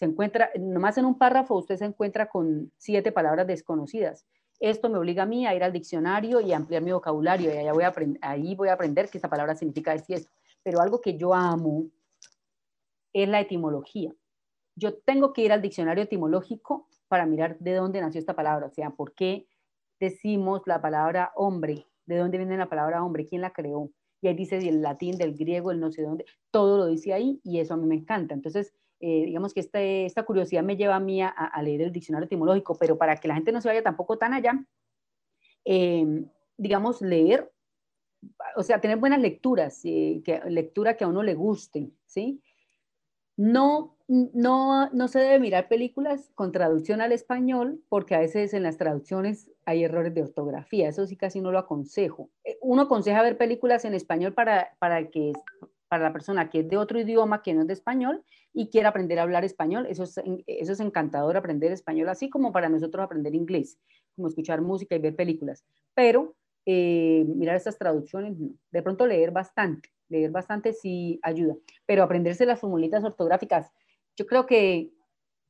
se 0.00 0.06
encuentra, 0.06 0.50
nomás 0.58 0.98
en 0.98 1.04
un 1.04 1.16
párrafo 1.16 1.54
usted 1.54 1.76
se 1.76 1.84
encuentra 1.84 2.28
con 2.28 2.72
siete 2.76 3.12
palabras 3.12 3.46
desconocidas 3.46 4.26
esto 4.60 4.90
me 4.90 4.98
obliga 4.98 5.22
a 5.22 5.26
mí 5.26 5.46
a 5.46 5.54
ir 5.54 5.64
al 5.64 5.72
diccionario 5.72 6.40
y 6.40 6.52
ampliar 6.52 6.82
mi 6.82 6.92
vocabulario 6.92 7.52
y 7.52 7.56
ahí 7.56 7.70
voy 7.72 7.84
a, 7.84 7.94
ahí 8.20 8.54
voy 8.54 8.68
a 8.68 8.74
aprender 8.74 9.08
que 9.08 9.16
esta 9.16 9.30
palabra 9.30 9.56
significa 9.56 9.94
esto 9.94 10.12
y 10.12 10.16
esto. 10.16 10.30
Pero 10.62 10.80
algo 10.80 11.00
que 11.00 11.16
yo 11.16 11.32
amo 11.32 11.86
es 13.14 13.26
la 13.26 13.40
etimología. 13.40 14.14
Yo 14.76 14.98
tengo 14.98 15.32
que 15.32 15.42
ir 15.42 15.52
al 15.52 15.62
diccionario 15.62 16.04
etimológico 16.04 16.86
para 17.08 17.24
mirar 17.24 17.58
de 17.58 17.74
dónde 17.74 18.02
nació 18.02 18.20
esta 18.20 18.36
palabra, 18.36 18.66
o 18.66 18.70
sea, 18.70 18.90
por 18.90 19.14
qué 19.14 19.48
decimos 19.98 20.62
la 20.66 20.80
palabra 20.80 21.32
hombre, 21.34 21.86
de 22.06 22.18
dónde 22.18 22.38
viene 22.38 22.56
la 22.56 22.68
palabra 22.68 23.02
hombre, 23.02 23.26
quién 23.26 23.40
la 23.40 23.52
creó. 23.52 23.90
Y 24.20 24.28
ahí 24.28 24.34
dice 24.34 24.58
el 24.58 24.82
latín, 24.82 25.16
del 25.16 25.34
griego, 25.34 25.70
el 25.70 25.80
no 25.80 25.90
sé 25.90 26.02
dónde, 26.02 26.26
todo 26.50 26.76
lo 26.76 26.86
dice 26.86 27.14
ahí 27.14 27.40
y 27.42 27.58
eso 27.60 27.74
a 27.74 27.76
mí 27.78 27.86
me 27.86 27.94
encanta. 27.94 28.34
Entonces, 28.34 28.74
eh, 29.00 29.24
digamos 29.24 29.54
que 29.54 29.60
este, 29.60 30.04
esta 30.04 30.24
curiosidad 30.24 30.62
me 30.62 30.76
lleva 30.76 30.96
a 30.96 31.00
mí 31.00 31.22
a, 31.22 31.62
leer 31.62 31.82
el 31.82 31.92
diccionario 31.92 32.26
etimológico, 32.26 32.76
pero 32.78 32.98
para 32.98 33.16
que 33.16 33.28
la 33.28 33.34
gente 33.34 33.50
no 33.50 33.62
se 33.62 33.68
vaya 33.68 33.82
tampoco 33.82 34.18
tan 34.18 34.34
allá, 34.34 34.62
eh, 35.64 36.24
digamos, 36.58 37.00
leer, 37.00 37.50
o 38.56 38.62
sea, 38.62 38.80
tener 38.82 38.98
buenas 38.98 39.20
lecturas, 39.20 39.80
eh, 39.84 40.20
que, 40.22 40.42
lectura 40.50 40.98
que 40.98 41.04
a 41.04 41.08
uno 41.08 41.22
le 41.22 41.34
guste, 41.34 41.90
¿sí? 42.04 42.42
No, 43.38 43.96
no, 44.06 44.90
no 44.90 45.08
se 45.08 45.20
debe 45.20 45.40
mirar 45.40 45.68
películas 45.68 46.30
con 46.34 46.52
traducción 46.52 47.00
al 47.00 47.12
español, 47.12 47.82
porque 47.88 48.14
a 48.14 48.20
veces 48.20 48.52
en 48.52 48.62
las 48.62 48.76
traducciones 48.76 49.50
hay 49.64 49.84
errores 49.84 50.12
de 50.12 50.24
ortografía, 50.24 50.90
eso 50.90 51.06
sí 51.06 51.16
casi 51.16 51.40
no 51.40 51.50
lo 51.50 51.58
aconsejo. 51.58 52.28
Uno 52.60 52.82
aconseja 52.82 53.22
ver 53.22 53.38
películas 53.38 53.86
en 53.86 53.94
español 53.94 54.34
para, 54.34 54.76
para 54.78 55.08
que 55.08 55.32
para 55.90 56.04
la 56.04 56.12
persona 56.12 56.48
que 56.50 56.60
es 56.60 56.68
de 56.68 56.76
otro 56.76 57.00
idioma 57.00 57.42
que 57.42 57.52
no 57.52 57.62
es 57.62 57.66
de 57.66 57.72
español 57.72 58.22
y 58.52 58.68
quiere 58.68 58.86
aprender 58.86 59.18
a 59.18 59.22
hablar 59.22 59.44
español. 59.44 59.86
Eso 59.90 60.04
es, 60.04 60.80
encantador 60.80 61.36
aprender 61.36 61.72
español, 61.72 62.08
así 62.08 62.30
como 62.30 62.52
para 62.52 62.68
nosotros 62.68 63.02
aprender 63.04 63.34
inglés, 63.34 63.76
como 64.14 64.28
escuchar 64.28 64.62
música 64.62 64.94
y 64.94 65.00
ver 65.00 65.16
películas. 65.16 65.64
Pero 65.92 66.36
eh, 66.64 67.24
mirar 67.26 67.56
estas 67.56 67.76
traducciones, 67.76 68.36
de 68.70 68.82
pronto 68.82 69.04
leer 69.04 69.32
bastante, 69.32 69.90
leer 70.08 70.30
bastante 70.30 70.74
sí 70.74 71.18
ayuda, 71.24 71.56
pero 71.86 72.04
aprenderse 72.04 72.46
las 72.46 72.60
formulitas 72.60 73.02
ortográficas, 73.02 73.72
yo 74.16 74.26
creo 74.26 74.46
que 74.46 74.92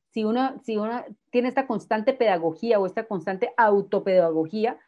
si 0.09 0.23
uno, 0.23 0.59
si 0.63 0.75
uno 0.75 1.05
tiene 1.29 1.49
esta 1.49 1.67
constante 1.67 2.13
pedagogía 2.13 2.79
o 2.79 2.87
esta 2.87 3.03
constante 3.03 3.51
autopedagogía, 3.57 4.79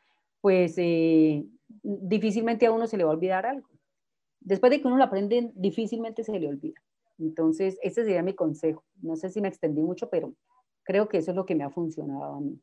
pues 0.42 0.74
eh, 0.78 1.46
difícilmente 1.84 2.66
a 2.66 2.72
uno 2.72 2.88
se 2.88 2.98
le 2.98 3.04
va 3.04 3.12
a 3.12 3.14
olvidar 3.14 3.46
algo 3.46 3.73
después 4.44 4.72
de 4.72 4.82
que 4.82 4.88
uno 4.88 4.98
lo 4.98 5.04
aprende, 5.04 5.52
difícilmente 5.56 6.24
se 6.24 6.38
le 6.40 6.48
olvida. 6.48 6.80
Entonces, 7.20 7.78
ese 7.82 8.04
sería 8.04 8.24
mi 8.24 8.34
consejo. 8.34 8.84
No 9.02 9.16
sé 9.16 9.30
si 9.30 9.42
me 9.42 9.48
extendí 9.48 9.82
mucho, 9.82 10.10
pero 10.10 10.34
creo 10.84 11.08
que 11.10 11.18
eso 11.18 11.32
es 11.32 11.38
lo 11.38 11.46
que 11.46 11.56
me 11.56 11.64
ha 11.64 11.70
funcionado 11.70 12.36
a 12.36 12.42
mí. 12.42 12.60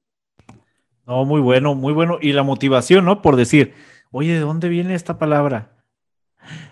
No, 1.07 1.25
muy 1.25 1.41
bueno, 1.41 1.75
muy 1.75 1.93
bueno. 1.93 2.19
Y 2.21 2.33
la 2.33 2.43
motivación, 2.43 3.05
¿no? 3.05 3.23
Por 3.23 3.37
decir, 3.37 3.75
oye, 4.11 4.35
¿de 4.35 4.41
dónde 4.41 4.69
viene 4.69 4.95
esta 4.95 5.19
palabra? 5.19 5.77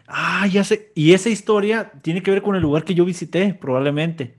Ah, 0.07 0.47
ya 0.47 0.65
sé. 0.65 0.93
Y 0.95 1.13
esa 1.13 1.29
historia 1.29 1.93
tiene 2.03 2.23
que 2.23 2.31
ver 2.31 2.43
con 2.43 2.57
el 2.57 2.63
lugar 2.63 2.85
que 2.85 2.95
yo 2.95 3.05
visité, 3.05 3.55
probablemente. 3.55 4.39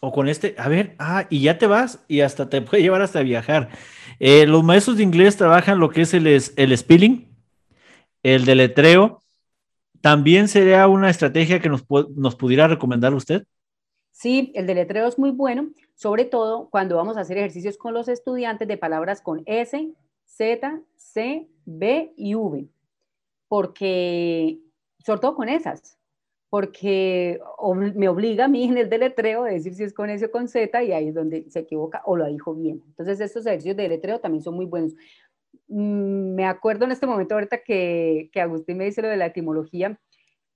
O 0.00 0.12
con 0.12 0.28
este, 0.28 0.54
a 0.58 0.68
ver, 0.68 0.96
ah, 0.98 1.26
y 1.30 1.42
ya 1.42 1.58
te 1.58 1.66
vas 1.66 2.04
y 2.08 2.20
hasta 2.20 2.48
te 2.48 2.60
puede 2.62 2.82
llevar 2.82 3.02
hasta 3.02 3.22
viajar. 3.22 3.70
Eh, 4.18 4.46
los 4.46 4.64
maestros 4.64 4.96
de 4.96 5.02
inglés 5.04 5.36
trabajan 5.36 5.78
lo 5.78 5.90
que 5.90 6.02
es 6.02 6.14
el, 6.14 6.26
el 6.26 6.78
spelling, 6.78 7.28
el 8.22 8.44
deletreo, 8.44 9.21
¿También 10.02 10.48
sería 10.48 10.88
una 10.88 11.08
estrategia 11.08 11.60
que 11.60 11.68
nos, 11.68 11.84
nos 12.16 12.34
pudiera 12.34 12.66
recomendar 12.66 13.14
usted? 13.14 13.44
Sí, 14.10 14.52
el 14.54 14.66
deletreo 14.66 15.06
es 15.06 15.18
muy 15.18 15.30
bueno, 15.30 15.70
sobre 15.94 16.24
todo 16.24 16.68
cuando 16.70 16.96
vamos 16.96 17.16
a 17.16 17.20
hacer 17.20 17.38
ejercicios 17.38 17.78
con 17.78 17.94
los 17.94 18.08
estudiantes 18.08 18.68
de 18.68 18.76
palabras 18.76 19.22
con 19.22 19.42
S, 19.46 19.94
Z, 20.24 20.82
C, 20.96 21.48
B 21.64 22.12
y 22.16 22.34
V, 22.34 22.68
porque, 23.48 24.58
sobre 24.98 25.20
todo 25.20 25.36
con 25.36 25.48
esas, 25.48 25.98
porque 26.50 27.40
me 27.94 28.08
obliga 28.10 28.44
a 28.44 28.48
mí 28.48 28.64
en 28.64 28.76
el 28.76 28.90
deletreo 28.90 29.44
a 29.44 29.48
decir 29.48 29.74
si 29.74 29.84
es 29.84 29.94
con 29.94 30.10
S 30.10 30.26
o 30.26 30.30
con 30.30 30.48
Z 30.48 30.82
y 30.82 30.92
ahí 30.92 31.08
es 31.08 31.14
donde 31.14 31.48
se 31.48 31.60
equivoca 31.60 32.02
o 32.04 32.14
lo 32.14 32.26
dijo 32.26 32.54
bien. 32.54 32.82
Entonces 32.88 33.20
estos 33.20 33.46
ejercicios 33.46 33.74
de 33.76 33.84
deletreo 33.84 34.20
también 34.20 34.42
son 34.42 34.56
muy 34.56 34.66
buenos. 34.66 34.92
Mm, 35.68 36.34
me 36.34 36.46
acuerdo 36.46 36.84
en 36.84 36.92
este 36.92 37.06
momento 37.06 37.34
ahorita 37.34 37.62
que, 37.62 38.30
que 38.32 38.40
Agustín 38.40 38.76
me 38.78 38.84
dice 38.84 39.02
lo 39.02 39.08
de 39.08 39.16
la 39.16 39.26
etimología. 39.26 39.98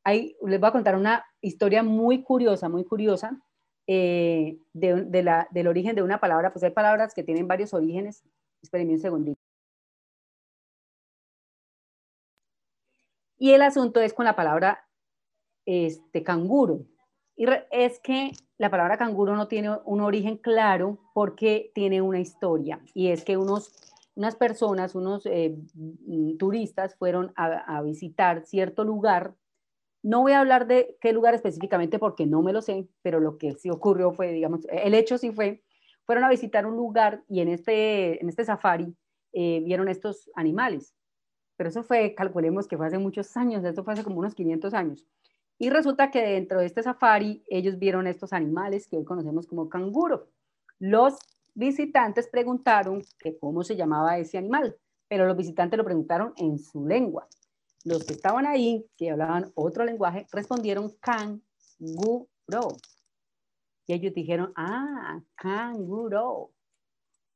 Ahí 0.05 0.37
les 0.47 0.61
voy 0.61 0.69
a 0.69 0.73
contar 0.73 0.95
una 0.97 1.25
historia 1.41 1.83
muy 1.83 2.23
curiosa, 2.23 2.69
muy 2.69 2.85
curiosa, 2.85 3.41
eh, 3.87 4.59
de, 4.73 5.05
de 5.05 5.23
la, 5.23 5.49
del 5.51 5.69
origen 5.69 5.97
de 5.97 6.03
una 6.03 6.21
palabra. 6.21 6.53
Pues 6.53 6.63
hay 6.65 6.71
palabras 6.71 7.15
que 7.15 7.23
tienen 7.25 7.49
varios 7.49 7.75
orígenes. 7.75 8.23
Espérenme 8.63 8.95
un 8.95 9.01
segundito. 9.01 9.41
Y 13.39 13.53
el 13.53 13.63
asunto 13.63 14.01
es 14.01 14.15
con 14.15 14.25
la 14.25 14.37
palabra 14.37 14.87
este, 15.67 16.23
canguro. 16.23 16.87
Y 17.37 17.47
es 17.71 18.01
que 18.01 18.33
la 18.57 18.71
palabra 18.71 18.97
canguro 18.97 19.37
no 19.37 19.49
tiene 19.49 19.77
un 19.85 20.01
origen 20.01 20.39
claro 20.39 20.99
porque 21.13 21.71
tiene 21.75 22.01
una 22.01 22.21
historia. 22.21 22.81
Y 22.95 23.09
es 23.09 23.25
que 23.25 23.37
unos 23.37 23.75
unas 24.17 24.35
personas, 24.35 24.95
unos 24.95 25.27
eh, 25.27 25.55
mm, 25.75 26.39
turistas 26.39 26.97
fueron 26.97 27.33
a, 27.37 27.81
visitar 27.83 28.45
cierto 28.47 28.83
lugar. 28.83 29.35
No 30.03 30.23
voy 30.23 30.33
a 30.33 30.41
hablar 30.41 30.67
de 30.67 30.97
qué 31.01 31.13
lugar 31.13 31.35
específicamente 31.35 31.99
porque 31.99 32.27
no 32.27 32.43
me 32.43 32.53
lo 32.53 32.63
sé, 32.63 32.89
pero 33.03 33.21
lo 33.21 33.37
que 33.39 33.53
sí 33.53 33.71
ocurrió 33.71 34.13
fue, 34.13 34.33
digamos, 34.33 34.67
el 34.71 34.95
hecho 34.95 35.19
sí 35.19 35.33
fue, 35.33 35.63
fueron 36.05 36.25
a 36.25 36.31
visitar 36.31 36.67
un 36.67 36.77
lugar 36.77 37.25
y 37.29 37.41
en 37.41 37.49
este, 37.49 38.21
en 38.21 38.29
este 38.29 38.45
safari 38.45 38.97
eh, 39.33 39.61
vieron 39.65 39.89
estos 39.89 40.31
animales. 40.35 40.95
Pero 41.57 41.69
eso 41.69 41.83
fue, 41.83 42.15
calculemos 42.15 42.67
que 42.67 42.77
fue 42.77 42.87
hace 42.87 42.99
muchos 42.99 43.37
años, 43.37 43.65
esto 43.65 43.85
fue 43.85 43.93
hace 43.93 44.05
como 44.05 44.19
unos 44.19 44.35
500 44.35 44.73
años. 44.75 45.07
Y 45.59 45.71
resulta 45.71 46.11
que 46.11 46.23
dentro 46.23 46.61
de 46.61 46.67
este 46.67 46.83
safari 46.83 47.43
ellos 47.49 47.79
vieron 47.79 48.07
estos 48.07 48.33
animales 48.33 48.87
que 48.87 48.97
hoy 48.97 49.05
conocemos 49.05 49.47
como 49.47 49.69
canguro. 49.69 50.29
Los 50.79 51.19
visitantes 51.57 52.29
preguntaron 52.29 53.03
que 53.19 53.37
cómo 53.39 53.65
se 53.65 53.75
llamaba 53.75 54.19
ese 54.19 54.39
animal, 54.39 54.77
pero 55.09 55.27
los 55.27 55.37
visitantes 55.37 55.77
lo 55.77 55.85
preguntaron 55.85 56.33
en 56.37 56.59
su 56.59 56.87
lengua. 56.87 57.27
Los 57.85 58.05
que 58.05 58.13
estaban 58.13 58.47
ahí, 58.47 58.87
que 58.97 59.11
hablaban 59.11 59.51
otro 59.55 59.85
lenguaje, 59.85 60.27
respondieron 60.33 60.93
canguro. 61.01 62.69
Y 63.87 63.95
ellos 63.95 64.13
dijeron, 64.13 64.53
ah, 64.57 65.21
canguro. 65.35 66.53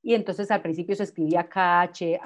Y 0.03 0.15
entonces 0.15 0.51
al 0.51 0.63
principio 0.63 0.97
se 0.97 1.05
escribía 1.05 1.49
K-H-A-N-G-O-R-O, 1.49 2.19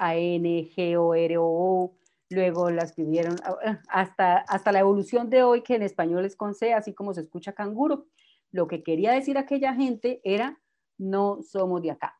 luego 2.29 2.71
la 2.71 2.83
escribieron 2.83 3.35
ah, 3.43 3.79
hasta, 3.89 4.37
hasta 4.37 4.71
la 4.71 4.79
evolución 4.79 5.29
de 5.29 5.43
hoy, 5.43 5.61
que 5.61 5.75
en 5.75 5.83
español 5.83 6.25
es 6.25 6.35
con 6.35 6.55
C, 6.55 6.73
así 6.73 6.93
como 6.93 7.13
se 7.13 7.21
escucha 7.21 7.53
canguro. 7.53 8.07
Lo 8.51 8.67
que 8.67 8.83
quería 8.83 9.13
decir 9.13 9.37
aquella 9.37 9.73
gente 9.73 10.19
era 10.23 10.59
no 10.97 11.41
somos 11.41 11.81
de 11.81 11.91
acá. 11.91 12.19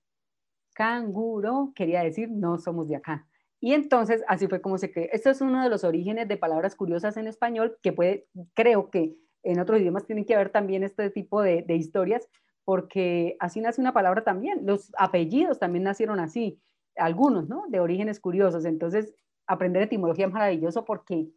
Canguro 0.73 1.71
quería 1.75 2.03
decir 2.03 2.29
no 2.29 2.57
somos 2.57 2.87
de 2.87 2.97
acá. 2.97 3.27
Y 3.59 3.73
entonces 3.73 4.23
así 4.27 4.47
fue 4.47 4.61
como 4.61 4.77
se 4.77 4.91
creó. 4.91 5.07
Esto 5.11 5.29
es 5.29 5.41
uno 5.41 5.63
de 5.63 5.69
los 5.69 5.83
orígenes 5.83 6.27
de 6.27 6.37
palabras 6.37 6.75
curiosas 6.75 7.17
en 7.17 7.27
español 7.27 7.77
que 7.81 7.93
puede, 7.93 8.27
creo 8.53 8.89
que 8.89 9.15
en 9.43 9.59
otros 9.59 9.79
idiomas 9.79 10.05
tienen 10.05 10.25
que 10.25 10.35
haber 10.35 10.49
también 10.49 10.83
este 10.83 11.09
tipo 11.09 11.41
de, 11.41 11.63
historias, 11.69 12.27
porque 12.65 13.37
así 13.39 13.61
nace 13.61 13.79
una 13.79 13.93
palabra 13.93 14.23
también. 14.23 14.65
Los 14.65 14.91
apellidos 14.97 15.59
también 15.59 15.83
nacieron 15.83 16.19
así, 16.19 16.59
algunos, 16.95 17.47
¿no? 17.47 17.65
De 17.69 17.79
orígenes 17.79 18.19
curiosos. 18.19 18.65
Entonces, 18.65 19.13
aprender 19.47 19.83
etimología 19.83 20.25
es 20.25 20.33
maravilloso 20.33 20.83
porque, 20.83 21.29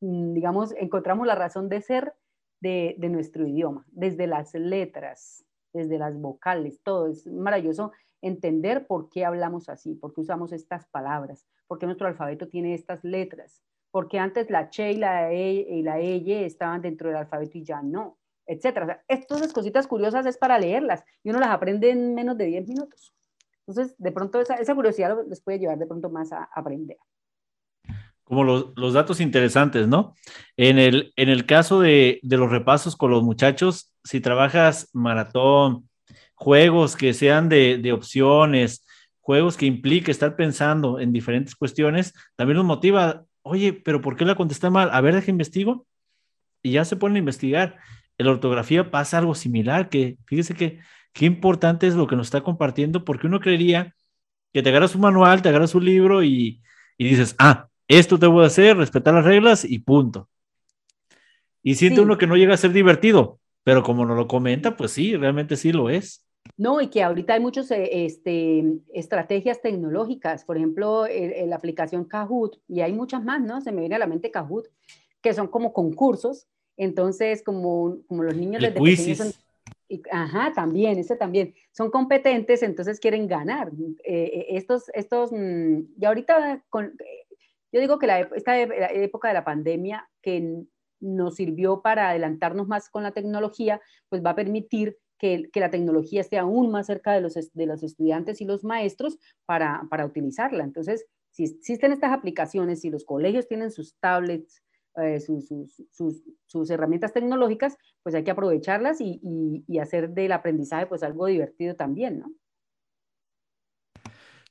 mm, 0.00 0.34
digamos, 0.34 0.74
encontramos 0.76 1.26
la 1.26 1.34
razón 1.34 1.68
de 1.68 1.80
ser 1.80 2.14
de, 2.60 2.94
de 2.98 3.08
nuestro 3.08 3.46
idioma, 3.46 3.84
desde 3.90 4.26
las 4.26 4.54
letras, 4.54 5.44
desde 5.76 5.98
las 5.98 6.18
vocales, 6.18 6.80
todo. 6.82 7.06
Es 7.06 7.26
maravilloso 7.26 7.92
entender 8.22 8.86
por 8.86 9.08
qué 9.10 9.24
hablamos 9.24 9.68
así, 9.68 9.94
por 9.94 10.12
qué 10.12 10.22
usamos 10.22 10.52
estas 10.52 10.86
palabras, 10.86 11.46
por 11.66 11.78
qué 11.78 11.86
nuestro 11.86 12.08
alfabeto 12.08 12.48
tiene 12.48 12.74
estas 12.74 13.04
letras, 13.04 13.62
porque 13.90 14.18
antes 14.18 14.50
la 14.50 14.70
che 14.70 14.92
y 14.92 14.96
la 14.96 15.32
e 15.32 15.52
y 15.52 15.82
la 15.82 16.00
eye 16.00 16.46
estaban 16.46 16.82
dentro 16.82 17.08
del 17.08 17.18
alfabeto 17.18 17.58
y 17.58 17.64
ya 17.64 17.82
no 17.82 18.18
etcétera. 18.46 19.02
estas 19.08 19.52
cositas 19.52 19.86
curiosas 19.86 20.24
es 20.26 20.38
para 20.38 20.58
leerlas 20.58 21.04
y 21.22 21.30
uno 21.30 21.40
las 21.40 21.50
aprende 21.50 21.90
en 21.90 22.14
menos 22.14 22.38
de 22.38 22.46
10 22.46 22.68
minutos. 22.68 23.12
Entonces, 23.66 23.96
de 23.98 24.12
pronto 24.12 24.40
esa, 24.40 24.54
esa 24.54 24.74
curiosidad 24.74 25.16
les 25.28 25.40
puede 25.40 25.58
llevar 25.58 25.78
de 25.78 25.86
pronto 25.86 26.08
más 26.08 26.32
a 26.32 26.44
aprender. 26.54 26.98
Como 28.26 28.44
los, 28.44 28.66
los 28.76 28.92
datos 28.92 29.20
interesantes, 29.20 29.88
¿no? 29.88 30.14
En 30.56 30.78
el, 30.78 31.12
en 31.16 31.28
el 31.28 31.46
caso 31.46 31.80
de, 31.80 32.20
de 32.22 32.36
los 32.36 32.50
repasos 32.50 32.96
con 32.96 33.10
los 33.10 33.22
muchachos, 33.22 33.92
si 34.04 34.20
trabajas 34.20 34.90
maratón, 34.92 35.88
juegos 36.34 36.96
que 36.96 37.14
sean 37.14 37.48
de, 37.48 37.78
de 37.78 37.92
opciones, 37.92 38.84
juegos 39.20 39.56
que 39.56 39.66
implique 39.66 40.10
estar 40.10 40.36
pensando 40.36 41.00
en 41.00 41.12
diferentes 41.12 41.54
cuestiones, 41.54 42.12
también 42.36 42.56
nos 42.56 42.66
motiva, 42.66 43.24
oye, 43.42 43.72
pero 43.72 44.00
¿por 44.00 44.16
qué 44.16 44.24
la 44.24 44.34
contesté 44.34 44.70
mal? 44.70 44.90
A 44.92 45.00
ver, 45.00 45.14
deja 45.14 45.30
investigo. 45.30 45.86
Y 46.62 46.72
ya 46.72 46.84
se 46.84 46.96
ponen 46.96 47.16
a 47.16 47.20
investigar 47.20 47.78
en 48.18 48.26
la 48.26 48.32
ortografía 48.32 48.90
pasa 48.90 49.18
algo 49.18 49.34
similar, 49.34 49.88
que 49.88 50.18
fíjese 50.26 50.54
que 50.54 50.80
qué 51.12 51.26
importante 51.26 51.86
es 51.86 51.94
lo 51.94 52.06
que 52.06 52.16
nos 52.16 52.28
está 52.28 52.42
compartiendo, 52.42 53.04
porque 53.04 53.26
uno 53.26 53.40
creería 53.40 53.94
que 54.52 54.62
te 54.62 54.70
agarras 54.70 54.94
un 54.94 55.02
manual, 55.02 55.42
te 55.42 55.48
agarras 55.48 55.74
un 55.74 55.84
libro 55.84 56.22
y, 56.22 56.62
dices, 56.98 57.34
ah, 57.38 57.65
esto 57.88 58.18
te 58.18 58.26
voy 58.26 58.44
a 58.44 58.48
hacer, 58.48 58.76
respetar 58.76 59.14
las 59.14 59.24
reglas 59.24 59.64
y 59.64 59.78
punto. 59.78 60.28
Y 61.62 61.74
siente 61.74 62.00
uno 62.00 62.18
que 62.18 62.26
no 62.26 62.36
llega 62.36 62.54
a 62.54 62.58
ser 62.58 62.72
divertido, 62.72 63.40
pero 63.64 63.82
como 63.82 64.04
nos 64.06 64.16
lo 64.16 64.28
comenta, 64.28 64.76
pues 64.76 64.92
sí, 64.92 65.16
realmente 65.16 65.56
sí 65.56 65.72
lo 65.72 65.90
es. 65.90 66.24
No, 66.56 66.80
y 66.80 66.88
que 66.88 67.02
ahorita 67.02 67.34
hay 67.34 67.40
muchas 67.40 67.70
eh, 67.72 68.06
este, 68.06 68.64
estrategias 68.94 69.60
tecnológicas, 69.60 70.44
por 70.44 70.56
ejemplo, 70.56 71.06
la 71.08 71.56
aplicación 71.56 72.04
Kahoot, 72.04 72.60
y 72.68 72.80
hay 72.80 72.92
muchas 72.92 73.24
más, 73.24 73.40
¿no? 73.40 73.60
Se 73.60 73.72
me 73.72 73.80
viene 73.80 73.96
a 73.96 73.98
la 73.98 74.06
mente 74.06 74.30
Kahoot, 74.30 74.66
que 75.20 75.34
son 75.34 75.48
como 75.48 75.72
concursos 75.72 76.46
entonces, 76.76 77.42
como, 77.42 77.98
como 78.06 78.22
los 78.22 78.36
niños 78.36 78.62
desde 78.62 78.78
pequeños 78.78 79.18
son, 79.18 79.32
ajá, 80.10 80.52
también, 80.54 80.98
ese 80.98 81.16
también, 81.16 81.54
son 81.72 81.90
competentes, 81.90 82.62
entonces 82.62 83.00
quieren 83.00 83.26
ganar. 83.26 83.70
Eh, 84.04 84.24
eh, 84.24 84.46
estos, 84.50 84.90
estos, 84.94 85.32
mm, 85.32 85.80
y 85.98 86.04
ahorita, 86.04 86.62
con, 86.68 86.96
yo 87.76 87.80
digo 87.82 87.98
que 87.98 88.06
la, 88.06 88.20
esta 88.20 88.58
época 88.58 89.28
de 89.28 89.34
la 89.34 89.44
pandemia 89.44 90.08
que 90.22 90.64
nos 90.98 91.34
sirvió 91.34 91.82
para 91.82 92.08
adelantarnos 92.08 92.66
más 92.68 92.88
con 92.88 93.02
la 93.02 93.12
tecnología, 93.12 93.82
pues 94.08 94.24
va 94.24 94.30
a 94.30 94.34
permitir 94.34 94.96
que, 95.18 95.50
la 95.54 95.70
tecnología 95.70 96.22
esté 96.22 96.38
aún 96.38 96.70
más 96.70 96.86
cerca 96.86 97.12
de 97.12 97.20
los, 97.20 97.34
de 97.34 97.66
los 97.66 97.82
estudiantes 97.82 98.40
y 98.40 98.46
los 98.46 98.64
maestros 98.64 99.18
para, 99.44 99.86
utilizarla. 100.06 100.64
Entonces, 100.64 101.04
si 101.32 101.44
existen 101.44 101.92
estas 101.92 102.12
aplicaciones, 102.12 102.80
si 102.80 102.88
los 102.88 103.04
colegios 103.04 103.46
tienen 103.46 103.70
sus 103.70 103.94
tablets, 103.98 104.62
eh, 104.96 105.20
sus, 105.20 106.70
herramientas 106.70 107.12
tecnológicas, 107.12 107.76
pues 108.02 108.14
hay 108.14 108.24
que 108.24 108.30
aprovecharlas 108.30 109.02
y, 109.02 109.20
y, 109.68 109.78
hacer 109.80 110.08
del 110.14 110.32
aprendizaje 110.32 110.86
pues 110.86 111.02
algo 111.02 111.26
divertido 111.26 111.76
también, 111.76 112.20
¿no? 112.20 112.32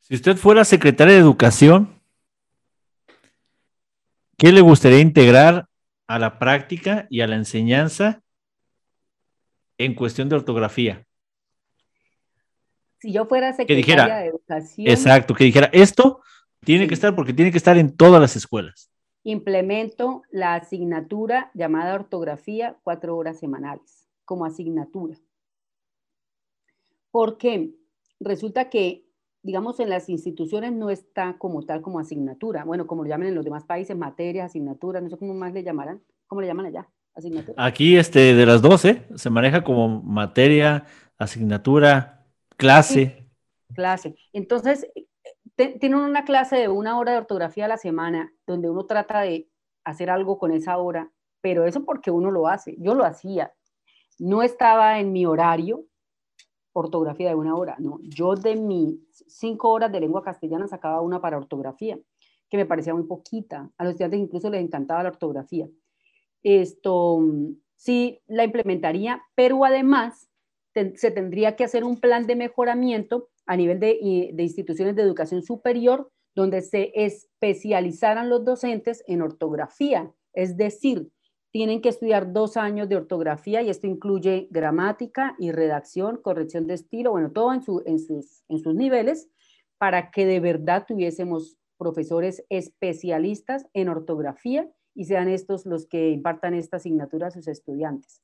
Si 0.02 0.14
usted 0.14 0.36
fuera 0.38 0.64
secretaria 0.64 1.16
de 1.16 1.20
Educación, 1.20 1.95
¿qué 4.38 4.52
le 4.52 4.62
gustaría 4.62 5.00
integrar 5.00 5.68
a 6.08 6.20
la 6.20 6.40
práctica 6.40 7.08
y 7.10 7.22
a 7.22 7.28
la 7.28 7.36
enseñanza 7.36 8.22
en 9.78 9.96
cuestión 9.96 10.30
de 10.30 10.36
ortografía? 10.36 11.06
Si 13.00 13.12
yo 13.12 13.26
fuera 13.26 13.54
secretaria 13.54 14.18
de 14.18 14.28
Educación. 14.28 14.88
Exacto, 14.88 15.34
que 15.36 15.44
dijera, 15.44 15.70
esto 15.74 16.22
tiene 16.62 16.88
que 16.88 16.94
estar 16.94 17.16
porque 17.16 17.34
tiene 17.34 17.52
que 17.52 17.58
estar 17.58 17.78
en 17.78 17.96
todas 17.96 18.22
las 18.22 18.36
escuelas 18.36 18.90
implemento 19.26 20.22
la 20.30 20.54
asignatura 20.54 21.50
llamada 21.56 21.96
ortografía 21.96 22.78
cuatro 22.84 23.18
horas 23.18 23.40
semanales 23.40 24.08
como 24.24 24.46
asignatura. 24.46 25.18
Porque 27.10 27.74
resulta 28.20 28.70
que, 28.70 29.05
digamos, 29.46 29.80
en 29.80 29.90
las 29.90 30.10
instituciones 30.10 30.74
no 30.74 30.90
está 30.90 31.38
como 31.38 31.62
tal 31.62 31.84
como 31.84 32.00
asignatura. 32.00 32.64
Bueno, 32.64 32.88
como 32.88 33.04
lo 33.04 33.10
llaman 33.10 33.28
en 33.28 33.36
los 33.36 33.46
demás 33.46 33.64
países, 33.64 33.96
materia, 33.96 34.46
asignatura, 34.46 35.00
no 35.02 35.10
sé 35.10 35.18
cómo 35.18 35.36
más 35.36 35.54
le 35.54 35.62
llamarán. 35.62 36.02
¿Cómo 36.26 36.42
le 36.42 36.48
llaman 36.48 36.66
allá? 36.66 36.90
Asignatura. 37.14 37.64
Aquí, 37.64 37.96
este, 37.96 38.34
de 38.34 38.46
las 38.48 38.64
12, 38.64 39.06
se 39.14 39.30
maneja 39.30 39.64
como 39.64 40.02
materia, 40.02 40.86
asignatura, 41.20 42.26
clase. 42.58 43.30
clase. 43.76 44.16
Entonces, 44.34 44.88
tienen 45.56 45.94
una 45.94 46.26
clase 46.26 46.56
de 46.56 46.68
una 46.68 46.98
hora 46.98 47.12
de 47.12 47.20
ortografía 47.20 47.66
a 47.66 47.70
la 47.70 47.78
semana 47.78 48.34
donde 48.48 48.72
uno 48.72 48.88
trata 48.88 49.22
de 49.22 49.48
hacer 49.84 50.10
algo 50.10 50.40
con 50.40 50.52
esa 50.54 50.80
hora, 50.80 51.12
pero 51.42 51.66
eso 51.66 51.86
porque 51.86 52.10
uno 52.10 52.32
lo 52.32 52.48
hace. 52.48 52.76
Yo 52.80 52.96
lo 52.96 53.06
hacía. 53.06 53.54
No 54.18 54.42
estaba 54.42 55.00
en 55.00 55.14
mi 55.14 55.28
horario 55.28 55.86
ortografía 56.80 57.30
de 57.30 57.36
una 57.36 57.56
hora, 57.56 57.78
no. 57.80 58.00
Yo 58.04 58.36
de 58.36 58.56
mis 58.56 59.00
cinco 59.28 59.72
horas 59.72 59.92
de 59.92 60.02
lengua 60.02 60.24
castellana 60.24 60.68
sacaba 60.68 61.02
una 61.02 61.22
para 61.22 61.38
ortografía, 61.38 61.98
que 62.50 62.58
me 62.58 62.66
parecía 62.66 62.94
muy 62.94 63.04
poquita. 63.04 63.72
A 63.78 63.84
los 63.84 63.92
estudiantes 63.92 64.20
incluso 64.20 64.50
les 64.50 64.62
encantaba 64.62 65.04
la 65.04 65.10
ortografía. 65.10 65.70
Esto 66.44 67.20
sí 67.76 68.20
la 68.28 68.44
implementaría, 68.44 69.22
pero 69.36 69.64
además 69.64 70.30
se 70.74 71.12
tendría 71.12 71.56
que 71.56 71.64
hacer 71.64 71.86
un 71.86 72.00
plan 72.00 72.28
de 72.28 72.36
mejoramiento 72.36 73.30
a 73.46 73.56
nivel 73.56 73.80
de, 73.80 73.98
instituciones 74.38 74.96
de 74.96 75.04
educación 75.04 75.42
superior 75.44 76.12
donde 76.36 76.62
se 76.62 76.92
especializaran 76.94 78.30
los 78.30 78.44
docentes 78.44 79.02
en 79.08 79.22
ortografía, 79.22 80.12
es 80.34 80.58
decir, 80.58 81.10
tienen 81.56 81.80
que 81.80 81.88
estudiar 81.88 82.34
dos 82.34 82.58
años 82.58 82.90
de 82.90 82.98
ortografía 82.98 83.62
y 83.62 83.70
esto 83.70 83.88
incluye 83.88 84.50
gramática 84.52 85.38
y 85.40 85.54
redacción, 85.54 86.18
corrección 86.18 86.68
de 86.68 86.74
estilo, 86.74 87.12
bueno, 87.12 87.32
todo 87.32 87.54
en, 87.54 87.62
en, 87.86 87.98
sus, 87.98 88.76
niveles, 88.76 89.30
para 89.78 90.12
que 90.12 90.26
de 90.26 90.42
verdad 90.42 90.84
tuviésemos 90.86 91.56
profesores 91.78 92.44
especialistas 92.50 93.68
en 93.72 93.88
ortografía 93.88 94.70
y 94.94 95.06
sean 95.06 95.30
estos 95.30 95.66
los 95.66 95.88
que 95.88 96.10
impartan 96.10 96.56
esta 96.56 96.76
asignatura 96.76 97.28
a 97.28 97.32
sus 97.32 97.48
estudiantes. 97.48 98.22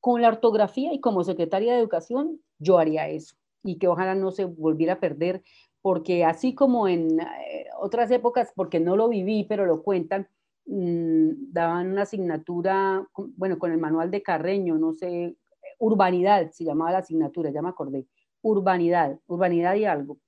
Con 0.00 0.22
la 0.22 0.28
ortografía 0.28 0.94
y 0.94 1.00
como 1.00 1.24
secretaria 1.24 1.74
de 1.74 1.80
educación, 1.80 2.40
yo 2.58 2.78
haría 2.78 3.06
eso 3.10 3.36
y 3.64 3.76
que 3.76 3.88
ojalá 3.88 4.14
no 4.14 4.30
se 4.30 4.46
volviera 4.46 4.94
a 4.94 5.00
perder, 5.00 5.42
porque 5.82 6.24
así 6.24 6.54
como 6.54 6.88
en 6.88 7.20
eh, 7.20 7.66
otras 7.78 8.10
épocas, 8.10 8.50
porque 8.56 8.80
no 8.80 8.96
lo 8.96 9.10
viví, 9.10 9.44
pero 9.44 9.66
lo 9.66 9.82
cuentan, 9.82 10.26
daban 10.66 11.92
una 11.92 12.02
asignatura, 12.02 13.06
bueno, 13.36 13.58
con 13.58 13.70
el 13.70 13.78
manual 13.78 14.10
de 14.10 14.22
Carreño, 14.22 14.76
no 14.78 14.92
sé, 14.92 15.36
urbanidad 15.78 16.50
se 16.50 16.64
llamaba 16.64 16.92
la 16.92 16.98
asignatura, 16.98 17.50
ya 17.50 17.62
me 17.62 17.68
acordé, 17.68 18.06
urbanidad, 18.42 19.18
urbanidad 19.26 19.74
y 19.76 19.84
algo. 19.84 20.18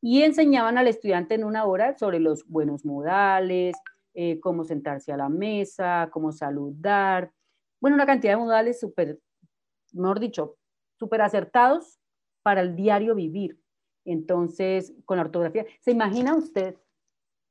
Y 0.00 0.22
enseñaban 0.22 0.78
al 0.78 0.88
estudiante 0.88 1.34
en 1.34 1.44
una 1.44 1.64
hora 1.64 1.96
sobre 1.98 2.20
los 2.20 2.46
buenos 2.46 2.84
modales, 2.84 3.76
eh, 4.14 4.40
cómo 4.40 4.64
sentarse 4.64 5.12
a 5.12 5.16
la 5.16 5.28
mesa, 5.28 6.08
cómo 6.12 6.32
saludar, 6.32 7.32
bueno, 7.80 7.94
una 7.94 8.06
cantidad 8.06 8.32
de 8.32 8.38
modales 8.38 8.80
súper, 8.80 9.20
mejor 9.92 10.20
dicho, 10.20 10.56
súper 10.98 11.22
acertados 11.22 12.00
para 12.42 12.60
el 12.60 12.74
diario 12.74 13.14
vivir. 13.14 13.60
Entonces, 14.04 14.94
con 15.04 15.18
la 15.18 15.24
ortografía, 15.24 15.66
¿se 15.80 15.90
imagina 15.90 16.34
usted, 16.34 16.76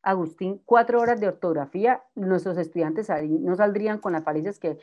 Agustín, 0.07 0.61
cuatro 0.63 1.01
horas 1.01 1.19
de 1.19 1.27
ortografía? 1.27 2.01
Nuestros 2.15 2.57
estudiantes 2.57 3.09
no 3.27 3.57
saldrían 3.57 3.99
con 3.99 4.13
las 4.13 4.23
que, 4.57 4.77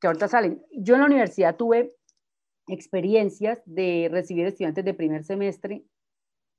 que 0.00 0.06
ahorita 0.08 0.26
salen. 0.26 0.64
Yo 0.72 0.94
en 0.94 1.02
la 1.02 1.06
universidad 1.06 1.54
tuve 1.54 1.94
experiencias 2.66 3.62
de 3.66 4.08
recibir 4.10 4.46
estudiantes 4.46 4.84
de 4.84 4.92
primer 4.92 5.22
semestre 5.22 5.84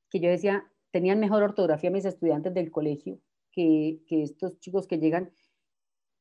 que 0.10 0.22
yo 0.22 0.30
decía, 0.30 0.66
tenían 0.92 1.20
mejor 1.20 1.44
ortografía 1.44 1.92
mis 1.92 2.06
estudiantes 2.06 2.54
del 2.54 2.72
colegio 2.72 3.20
que, 3.52 4.00
que 4.08 4.24
estos 4.24 4.58
chicos 4.60 4.88
que 4.88 4.98
llegan. 4.98 5.34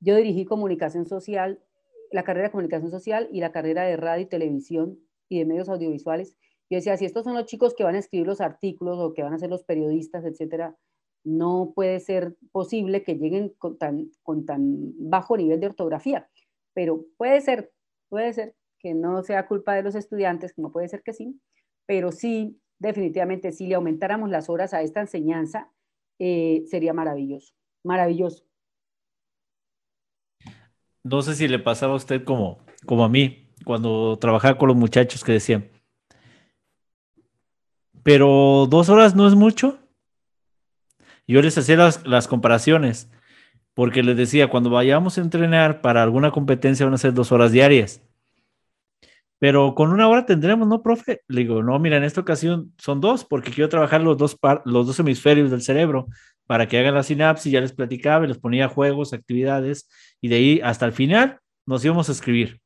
Yo 0.00 0.16
dirigí 0.16 0.46
comunicación 0.46 1.06
social, 1.06 1.62
la 2.10 2.24
carrera 2.24 2.48
de 2.48 2.52
comunicación 2.52 2.90
social 2.90 3.28
y 3.30 3.38
la 3.38 3.52
carrera 3.52 3.84
de 3.84 3.96
radio 3.96 4.24
y 4.24 4.28
televisión 4.28 4.98
y 5.28 5.38
de 5.38 5.44
medios 5.44 5.68
audiovisuales. 5.68 6.36
Yo 6.68 6.76
decía, 6.78 6.96
si 6.96 7.04
estos 7.04 7.22
son 7.22 7.34
los 7.34 7.46
chicos 7.46 7.72
que 7.72 7.84
van 7.84 7.94
a 7.94 8.00
escribir 8.00 8.26
los 8.26 8.40
artículos 8.40 8.98
o 8.98 9.14
que 9.14 9.22
van 9.22 9.34
a 9.34 9.38
ser 9.38 9.50
los 9.50 9.62
periodistas, 9.62 10.24
etcétera, 10.24 10.76
no 11.24 11.72
puede 11.74 12.00
ser 12.00 12.36
posible 12.52 13.02
que 13.02 13.16
lleguen 13.16 13.54
con 13.58 13.76
tan, 13.78 14.10
bajo 14.98 15.36
nivel 15.36 15.60
de 15.60 15.66
ortografía. 15.66 16.28
Pero 16.74 17.04
puede 17.16 17.40
ser, 17.40 17.72
puede 18.08 18.32
ser 18.32 18.54
que 18.78 18.94
no 18.94 19.22
sea 19.22 19.46
culpa 19.46 19.74
de 19.74 19.82
los 19.82 19.94
estudiantes, 19.94 20.52
como 20.52 20.70
puede 20.70 20.88
ser 20.88 21.02
que 21.02 21.14
sí, 21.14 21.40
pero 21.86 22.12
sí, 22.12 22.60
definitivamente, 22.78 23.52
si 23.52 23.66
le 23.66 23.74
aumentáramos 23.74 24.30
las 24.30 24.48
horas 24.50 24.74
a 24.74 24.82
esta 24.82 25.00
enseñanza, 25.00 25.70
eh, 26.18 26.64
sería 26.66 26.92
maravilloso, 26.92 27.54
maravilloso. 27.82 28.44
No 31.02 31.22
sé 31.22 31.34
si 31.34 31.48
le 31.48 31.58
pasaba 31.58 31.94
a 31.94 31.96
usted 31.96 32.24
como, 32.24 32.58
como 32.86 33.04
a 33.04 33.08
mí, 33.08 33.48
cuando 33.64 34.18
trabajaba 34.18 34.58
con 34.58 34.68
los 34.68 34.76
muchachos 34.76 35.24
que 35.24 35.32
decían, 35.32 35.70
pero 38.02 38.66
dos 38.68 38.90
horas 38.90 39.14
no 39.16 39.26
es 39.26 39.34
mucho. 39.34 39.78
Yo 41.26 41.42
les 41.42 41.56
hacía 41.56 41.76
las, 41.76 42.06
las 42.06 42.28
comparaciones, 42.28 43.10
porque 43.74 44.02
les 44.02 44.16
decía, 44.16 44.48
cuando 44.48 44.70
vayamos 44.70 45.18
a 45.18 45.20
entrenar 45.20 45.80
para 45.80 46.02
alguna 46.02 46.30
competencia 46.30 46.86
van 46.86 46.94
a 46.94 46.98
ser 46.98 47.14
dos 47.14 47.32
horas 47.32 47.52
diarias. 47.52 48.02
Pero 49.38 49.74
con 49.74 49.90
una 49.90 50.08
hora 50.08 50.26
tendremos, 50.26 50.66
¿no, 50.68 50.82
profe? 50.82 51.20
Le 51.28 51.42
digo, 51.42 51.62
no, 51.62 51.78
mira, 51.78 51.96
en 51.96 52.04
esta 52.04 52.20
ocasión 52.20 52.72
son 52.78 53.00
dos, 53.00 53.24
porque 53.24 53.50
quiero 53.50 53.68
trabajar 53.68 54.00
los 54.00 54.16
dos, 54.16 54.38
los 54.64 54.86
dos 54.86 54.98
hemisferios 55.00 55.50
del 55.50 55.62
cerebro 55.62 56.06
para 56.46 56.68
que 56.68 56.78
hagan 56.78 56.94
la 56.94 57.02
sinapsis, 57.02 57.52
ya 57.52 57.60
les 57.60 57.72
platicaba, 57.72 58.24
y 58.24 58.28
les 58.28 58.38
ponía 58.38 58.68
juegos, 58.68 59.12
actividades, 59.12 59.88
y 60.20 60.28
de 60.28 60.36
ahí 60.36 60.60
hasta 60.62 60.86
el 60.86 60.92
final 60.92 61.40
nos 61.66 61.84
íbamos 61.84 62.08
a 62.08 62.12
escribir. 62.12 62.60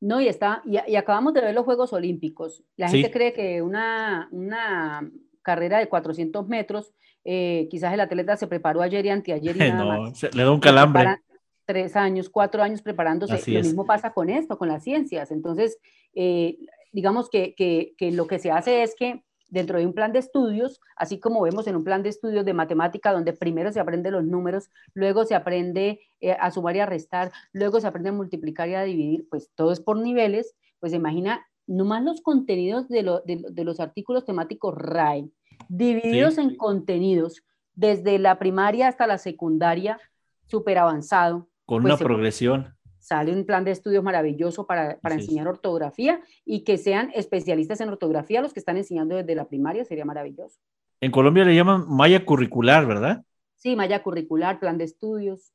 No, 0.00 0.20
y, 0.20 0.26
está, 0.26 0.62
y, 0.66 0.96
acabamos 0.96 1.32
de 1.32 1.42
ver 1.42 1.54
los 1.54 1.64
Juegos 1.64 1.92
Olímpicos. 1.92 2.64
La 2.76 2.88
gente 2.88 3.12
cree 3.12 3.32
que 3.32 3.62
una, 3.62 4.28
una 4.32 5.08
carrera 5.42 5.78
de 5.78 5.88
400 5.88 6.48
metros, 6.48 6.92
eh, 7.24 7.68
quizás 7.70 7.92
el 7.92 8.00
atleta 8.00 8.36
se 8.36 8.46
preparó 8.46 8.82
ayer 8.82 9.04
y 9.06 9.10
anteayer 9.10 9.56
y 9.56 9.58
nada 9.70 9.96
no, 9.96 10.12
le 10.32 10.42
da 10.42 10.50
un 10.50 10.60
calambre. 10.60 11.18
Tres 11.64 11.94
años, 11.94 12.28
cuatro 12.28 12.62
años 12.62 12.82
preparándose. 12.82 13.50
lo 13.50 13.60
mismo 13.60 13.86
pasa 13.86 14.12
con 14.12 14.28
esto, 14.28 14.58
con 14.58 14.68
las 14.68 14.82
ciencias. 14.82 15.30
Entonces, 15.30 15.78
eh, 16.14 16.58
digamos 16.90 17.30
que, 17.30 17.54
que, 17.54 17.94
que 17.96 18.10
lo 18.10 18.26
que 18.26 18.40
se 18.40 18.50
hace 18.50 18.82
es 18.82 18.94
que 18.96 19.22
dentro 19.52 19.78
de 19.78 19.86
un 19.86 19.92
plan 19.92 20.12
de 20.12 20.18
estudios, 20.18 20.80
así 20.96 21.20
como 21.20 21.42
vemos 21.42 21.66
en 21.66 21.76
un 21.76 21.84
plan 21.84 22.02
de 22.02 22.08
estudios 22.08 22.44
de 22.46 22.54
matemática, 22.54 23.12
donde 23.12 23.34
primero 23.34 23.70
se 23.70 23.80
aprende 23.80 24.10
los 24.10 24.24
números, 24.24 24.70
luego 24.94 25.26
se 25.26 25.34
aprende 25.34 26.00
eh, 26.20 26.32
a 26.40 26.50
sumar 26.50 26.74
y 26.74 26.80
a 26.80 26.86
restar, 26.86 27.30
luego 27.52 27.78
se 27.78 27.86
aprende 27.86 28.08
a 28.08 28.12
multiplicar 28.12 28.70
y 28.70 28.74
a 28.74 28.82
dividir, 28.82 29.28
pues 29.28 29.50
todo 29.54 29.70
es 29.70 29.80
por 29.80 29.98
niveles, 29.98 30.56
pues 30.80 30.94
imagina 30.94 31.46
nomás 31.66 32.02
los 32.02 32.22
contenidos 32.22 32.88
de, 32.88 33.02
los 33.02 33.80
artículos 33.80 34.24
temáticos 34.24 34.74
RAE, 34.74 35.28
divididos 35.68 36.38
en 36.38 36.56
contenidos, 36.56 37.42
desde 37.74 38.18
la 38.18 38.38
primaria 38.38 38.88
hasta 38.88 39.06
la 39.06 39.18
secundaria, 39.18 39.98
súper 40.46 40.78
avanzado. 40.78 41.48
Con 41.64 41.84
una 41.84 41.96
pues, 41.96 42.04
progresión 42.04 42.74
sale 43.02 43.32
un 43.32 43.44
plan 43.44 43.64
de 43.64 43.72
estudios 43.72 44.04
maravilloso 44.04 44.64
para, 44.64 44.98
enseñar 45.10 45.48
ortografía 45.48 46.20
y 46.44 46.62
que 46.62 46.78
sean 46.78 47.10
especialistas 47.14 47.80
en 47.80 47.88
ortografía 47.88 48.40
los 48.40 48.52
que 48.52 48.60
están 48.60 48.76
enseñando 48.76 49.16
desde 49.16 49.34
la 49.34 49.48
primaria, 49.48 49.84
sería 49.84 50.04
maravilloso. 50.04 50.60
En 51.00 51.10
Colombia 51.10 51.44
le 51.44 51.54
llaman 51.54 51.84
malla 51.88 52.24
curricular, 52.24 52.86
¿verdad? 52.86 53.24
Sí, 53.56 53.74
malla 53.74 54.04
curricular, 54.04 54.60
plan 54.60 54.78
de 54.78 54.84
estudios. 54.84 55.52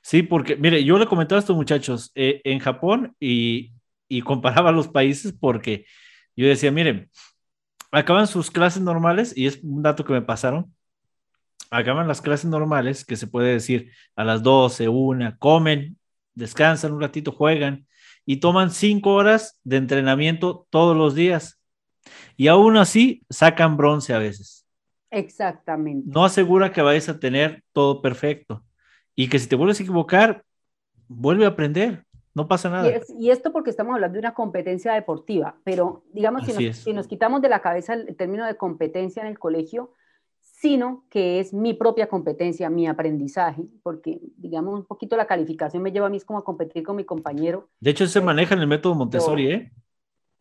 Sí, 0.00 0.22
porque, 0.22 0.56
mire, 0.56 0.82
yo 0.82 0.98
le 0.98 1.06
comentaba 1.06 1.38
a 1.38 1.40
estos 1.42 1.54
muchachos 1.54 2.10
eh, 2.14 2.40
en 2.44 2.58
Japón 2.58 3.14
y, 3.20 3.72
y 4.08 4.22
comparaba 4.22 4.72
los 4.72 4.88
países 4.88 5.32
porque 5.38 5.84
yo 6.34 6.48
decía, 6.48 6.72
miren, 6.72 7.10
acaban 7.92 8.26
sus 8.26 8.50
clases 8.50 8.82
normales 8.82 9.36
y 9.36 9.46
es 9.46 9.60
un 9.62 9.82
dato 9.82 10.04
que 10.04 10.12
me 10.12 10.22
pasaron. 10.22 10.74
Acaban 11.70 12.08
las 12.08 12.20
clases 12.20 12.46
normales, 12.46 13.04
que 13.04 13.16
se 13.16 13.26
puede 13.26 13.52
decir 13.52 13.92
a 14.16 14.24
las 14.24 14.42
12, 14.42 14.88
una, 14.88 15.36
comen, 15.38 15.98
descansan 16.34 16.92
un 16.92 17.00
ratito, 17.00 17.32
juegan 17.32 17.86
y 18.26 18.38
toman 18.38 18.70
cinco 18.70 19.14
horas 19.14 19.58
de 19.64 19.76
entrenamiento 19.76 20.66
todos 20.70 20.96
los 20.96 21.14
días. 21.14 21.60
Y 22.36 22.48
aún 22.48 22.76
así 22.76 23.22
sacan 23.30 23.76
bronce 23.76 24.14
a 24.14 24.18
veces. 24.18 24.66
Exactamente. 25.10 26.08
No 26.10 26.24
asegura 26.24 26.72
que 26.72 26.82
vayas 26.82 27.08
a 27.08 27.18
tener 27.18 27.62
todo 27.72 28.00
perfecto. 28.00 28.64
Y 29.14 29.28
que 29.28 29.38
si 29.38 29.46
te 29.46 29.56
vuelves 29.56 29.78
a 29.78 29.82
equivocar, 29.82 30.44
vuelve 31.08 31.44
a 31.44 31.48
aprender. 31.48 32.04
No 32.34 32.48
pasa 32.48 32.70
nada. 32.70 32.90
Y, 33.18 33.30
esto 33.30 33.52
porque 33.52 33.70
estamos 33.70 33.94
hablando 33.94 34.14
de 34.14 34.20
una 34.20 34.34
competencia 34.34 34.94
deportiva, 34.94 35.56
pero 35.64 36.02
digamos, 36.12 36.46
si 36.46 36.72
si 36.72 36.92
nos, 36.92 37.06
quitamos 37.06 37.42
de 37.42 37.48
la 37.48 37.60
cabeza 37.60 37.94
el 37.94 38.16
término 38.16 38.46
de 38.46 38.56
competencia 38.56 39.22
en 39.22 39.28
el 39.28 39.38
colegio, 39.38 39.92
sino 40.40 41.04
que 41.10 41.40
es 41.40 41.52
mi 41.52 41.74
propia 41.74 42.08
competencia, 42.08 42.70
mi 42.70 42.86
aprendizaje, 42.86 43.64
porque 43.82 44.20
digamos 44.36 44.74
un 44.74 44.84
poquito 44.84 45.16
la 45.16 45.26
calificación 45.26 45.82
me 45.82 45.90
lleva 45.90 46.06
a 46.06 46.10
mí 46.10 46.20
como 46.20 46.38
a 46.38 46.44
competir 46.44 46.84
con 46.84 46.96
mi 46.96 47.04
compañero. 47.04 47.68
De 47.80 47.90
hecho, 47.90 48.06
se 48.06 48.20
maneja 48.20 48.54
en 48.54 48.60
el 48.60 48.68
método 48.68 48.94
Montessori, 48.94 49.50
¿eh? 49.50 49.72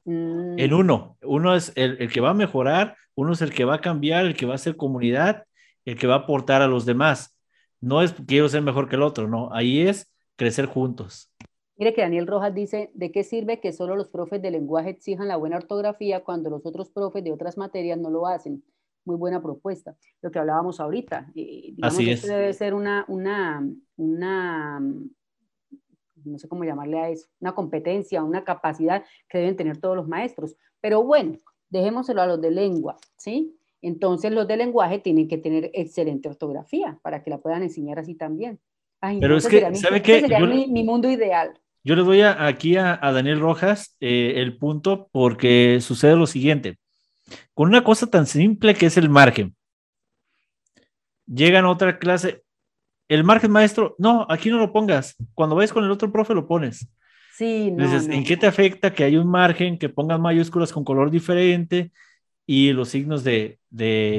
Mm. 0.05 0.59
En 0.59 0.73
uno, 0.73 1.17
uno 1.23 1.55
es 1.55 1.71
el, 1.75 2.11
que 2.11 2.21
va 2.21 2.31
a 2.31 2.35
mejorar, 2.35 2.97
uno 3.15 3.33
es 3.33 3.41
el 3.41 3.51
que 3.51 3.65
va 3.65 3.75
a 3.75 3.81
cambiar, 3.81 4.25
el 4.25 4.35
que 4.35 4.45
va 4.45 4.55
a 4.55 4.59
ser 4.59 4.77
comunidad, 4.77 5.45
el 5.85 5.97
que 5.97 6.07
va 6.07 6.15
a 6.15 6.19
aportar 6.19 6.61
a 6.61 6.67
los 6.67 6.85
demás. 6.85 7.37
No 7.79 8.03
es 8.03 8.13
quiero 8.27 8.47
ser 8.47 8.61
mejor 8.61 8.89
que 8.89 8.97
el 8.97 9.01
otro, 9.01 9.27
no, 9.27 9.51
ahí 9.53 9.81
es 9.87 10.13
crecer 10.35 10.67
juntos. 10.67 11.31
Mire 11.81 11.95
que 11.95 12.01
Daniel 12.01 12.27
Rojas 12.27 12.53
dice, 12.53 12.91
¿de 12.93 13.11
qué 13.11 13.23
sirve 13.23 13.59
que 13.59 13.73
solo 13.73 13.95
los 13.95 14.07
profes 14.07 14.39
de 14.39 14.51
lenguaje 14.51 14.91
exijan 14.91 15.27
la 15.27 15.35
buena 15.35 15.57
ortografía 15.57 16.23
cuando 16.23 16.51
los 16.51 16.63
otros 16.63 16.91
profes 16.91 17.23
de 17.23 17.31
otras 17.31 17.57
materias 17.57 17.97
no 17.97 18.11
lo 18.11 18.27
hacen? 18.27 18.63
muy 19.03 19.15
buena 19.15 19.41
propuesta. 19.41 19.95
Lo 20.21 20.29
que 20.29 20.37
hablábamos 20.37 20.79
ahorita. 20.79 21.31
Eh, 21.33 21.73
digamos, 21.73 21.95
Así 21.95 22.11
es. 22.11 22.21
debe 22.21 22.53
ser 22.53 22.75
una, 22.75 23.03
una, 23.07 23.67
una, 23.97 24.79
no 26.23 26.37
sé 26.37 26.47
cómo 26.47 26.63
llamarle 26.63 26.99
a 26.99 27.09
eso, 27.09 27.27
una 27.39 27.55
competencia, 27.55 28.23
una 28.23 28.43
capacidad 28.43 29.03
que 29.27 29.39
deben 29.39 29.55
tener 29.55 29.77
todos 29.77 29.95
los 29.95 30.07
maestros. 30.07 30.55
Pero 30.81 31.03
bueno, 31.03 31.35
dejémoselo 31.71 32.21
a 32.21 32.27
los 32.27 32.39
de 32.39 32.51
lengua, 32.51 32.97
¿sí? 33.17 33.57
Entonces 33.81 34.31
los 34.31 34.47
de 34.47 34.57
lenguaje 34.57 34.99
tienen 34.99 35.27
que 35.27 35.39
tener 35.39 35.71
excelente 35.73 36.29
ortografía 36.29 36.99
para 37.01 37.23
que 37.23 37.31
la 37.31 37.39
puedan 37.39 37.63
enseñar 37.63 37.97
así 37.97 38.13
también. 38.13 38.59
Pero 39.19 39.37
es 39.37 39.47
que, 39.47 39.75
¿sabe 39.75 40.01
qué? 40.01 40.21
Sería 40.21 40.39
mi, 40.39 40.83
mundo 40.83 41.09
ideal. 41.09 41.59
Yo 41.83 41.95
le 41.95 42.03
doy 42.03 42.21
aquí 42.21 42.77
a, 42.77 42.97
Daniel 42.97 43.39
Rojas 43.39 43.95
eh, 43.99 44.33
el 44.37 44.57
punto 44.57 45.09
porque 45.11 45.79
sucede 45.81 46.15
lo 46.15 46.27
siguiente 46.27 46.77
con 47.53 47.69
una 47.69 47.83
cosa 47.83 48.07
tan 48.07 48.25
simple 48.25 48.75
que 48.75 48.87
es 48.87 48.97
el 48.97 49.09
margen. 49.09 49.55
Llegan 51.25 51.65
a 51.65 51.69
otra 51.69 51.99
clase, 51.99 52.43
el 53.07 53.23
margen 53.23 53.51
maestro, 53.51 53.95
no, 53.97 54.25
aquí 54.29 54.49
no 54.49 54.57
lo 54.57 54.73
pongas. 54.73 55.15
Cuando 55.33 55.55
vayas 55.55 55.73
con 55.73 55.83
el 55.83 55.91
otro 55.91 56.11
profe 56.11 56.33
lo 56.33 56.47
pones. 56.47 56.87
Sí, 57.33 57.71
no, 57.71 57.85
¿en 57.85 58.23
qué 58.23 58.37
te 58.37 58.47
afecta 58.47 58.93
que 58.93 59.03
hay 59.03 59.17
un 59.17 59.29
margen, 59.29 59.77
que 59.77 59.89
pongan 59.89 60.21
mayúsculas 60.21 60.71
con 60.71 60.83
color 60.83 61.09
diferente 61.09 61.91
y 62.45 62.73
los 62.73 62.89
signos 62.89 63.23
de, 63.23 63.59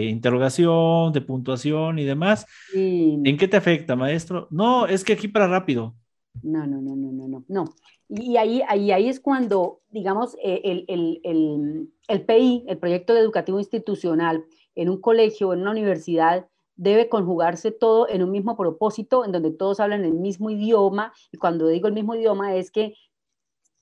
interrogación, 0.09 1.13
de 1.13 1.21
puntuación 1.21 1.99
y 1.99 2.05
demás? 2.05 2.47
¿En 2.75 3.37
qué 3.37 3.47
te 3.47 3.57
afecta, 3.57 3.95
maestro? 3.97 4.49
No, 4.51 4.87
es 4.87 5.05
que 5.05 5.13
aquí 5.13 5.29
para 5.29 5.47
rápido. 5.47 5.95
No, 6.43 6.67
no, 6.67 6.81
no, 6.81 6.97
no, 6.97 7.13
no, 7.13 7.29
no. 7.29 7.45
no. 7.49 7.65
Y 8.09 8.37
ahí, 8.37 8.63
ahí, 8.69 8.91
ahí 8.91 9.09
es 9.09 9.21
cuando, 9.21 9.81
digamos, 9.91 10.37
eh, 10.43 10.61
el, 10.65 10.85
el, 10.89 11.21
el, 11.25 11.93
el, 12.09 12.25
PI, 12.25 12.65
el 12.67 12.79
Proyecto 12.79 13.17
Educativo 13.17 13.59
Institucional, 13.59 14.45
en 14.75 14.89
un 14.89 15.01
colegio, 15.01 15.53
en 15.53 15.61
una 15.61 15.71
universidad, 15.71 16.49
debe 16.75 17.09
conjugarse 17.09 17.71
todo 17.71 18.09
en 18.09 18.23
un 18.23 18.31
mismo 18.31 18.57
propósito, 18.57 19.25
en 19.25 19.33
donde 19.33 19.51
todos 19.53 19.79
hablan 19.79 20.05
el 20.05 20.15
mismo 20.15 20.51
idioma. 20.51 21.13
Y 21.31 21.39
cuando 21.39 21.69
digo 21.69 21.87
el 21.87 21.95
mismo 21.95 22.15
idioma 22.15 22.57
es 22.57 22.71
que 22.71 22.95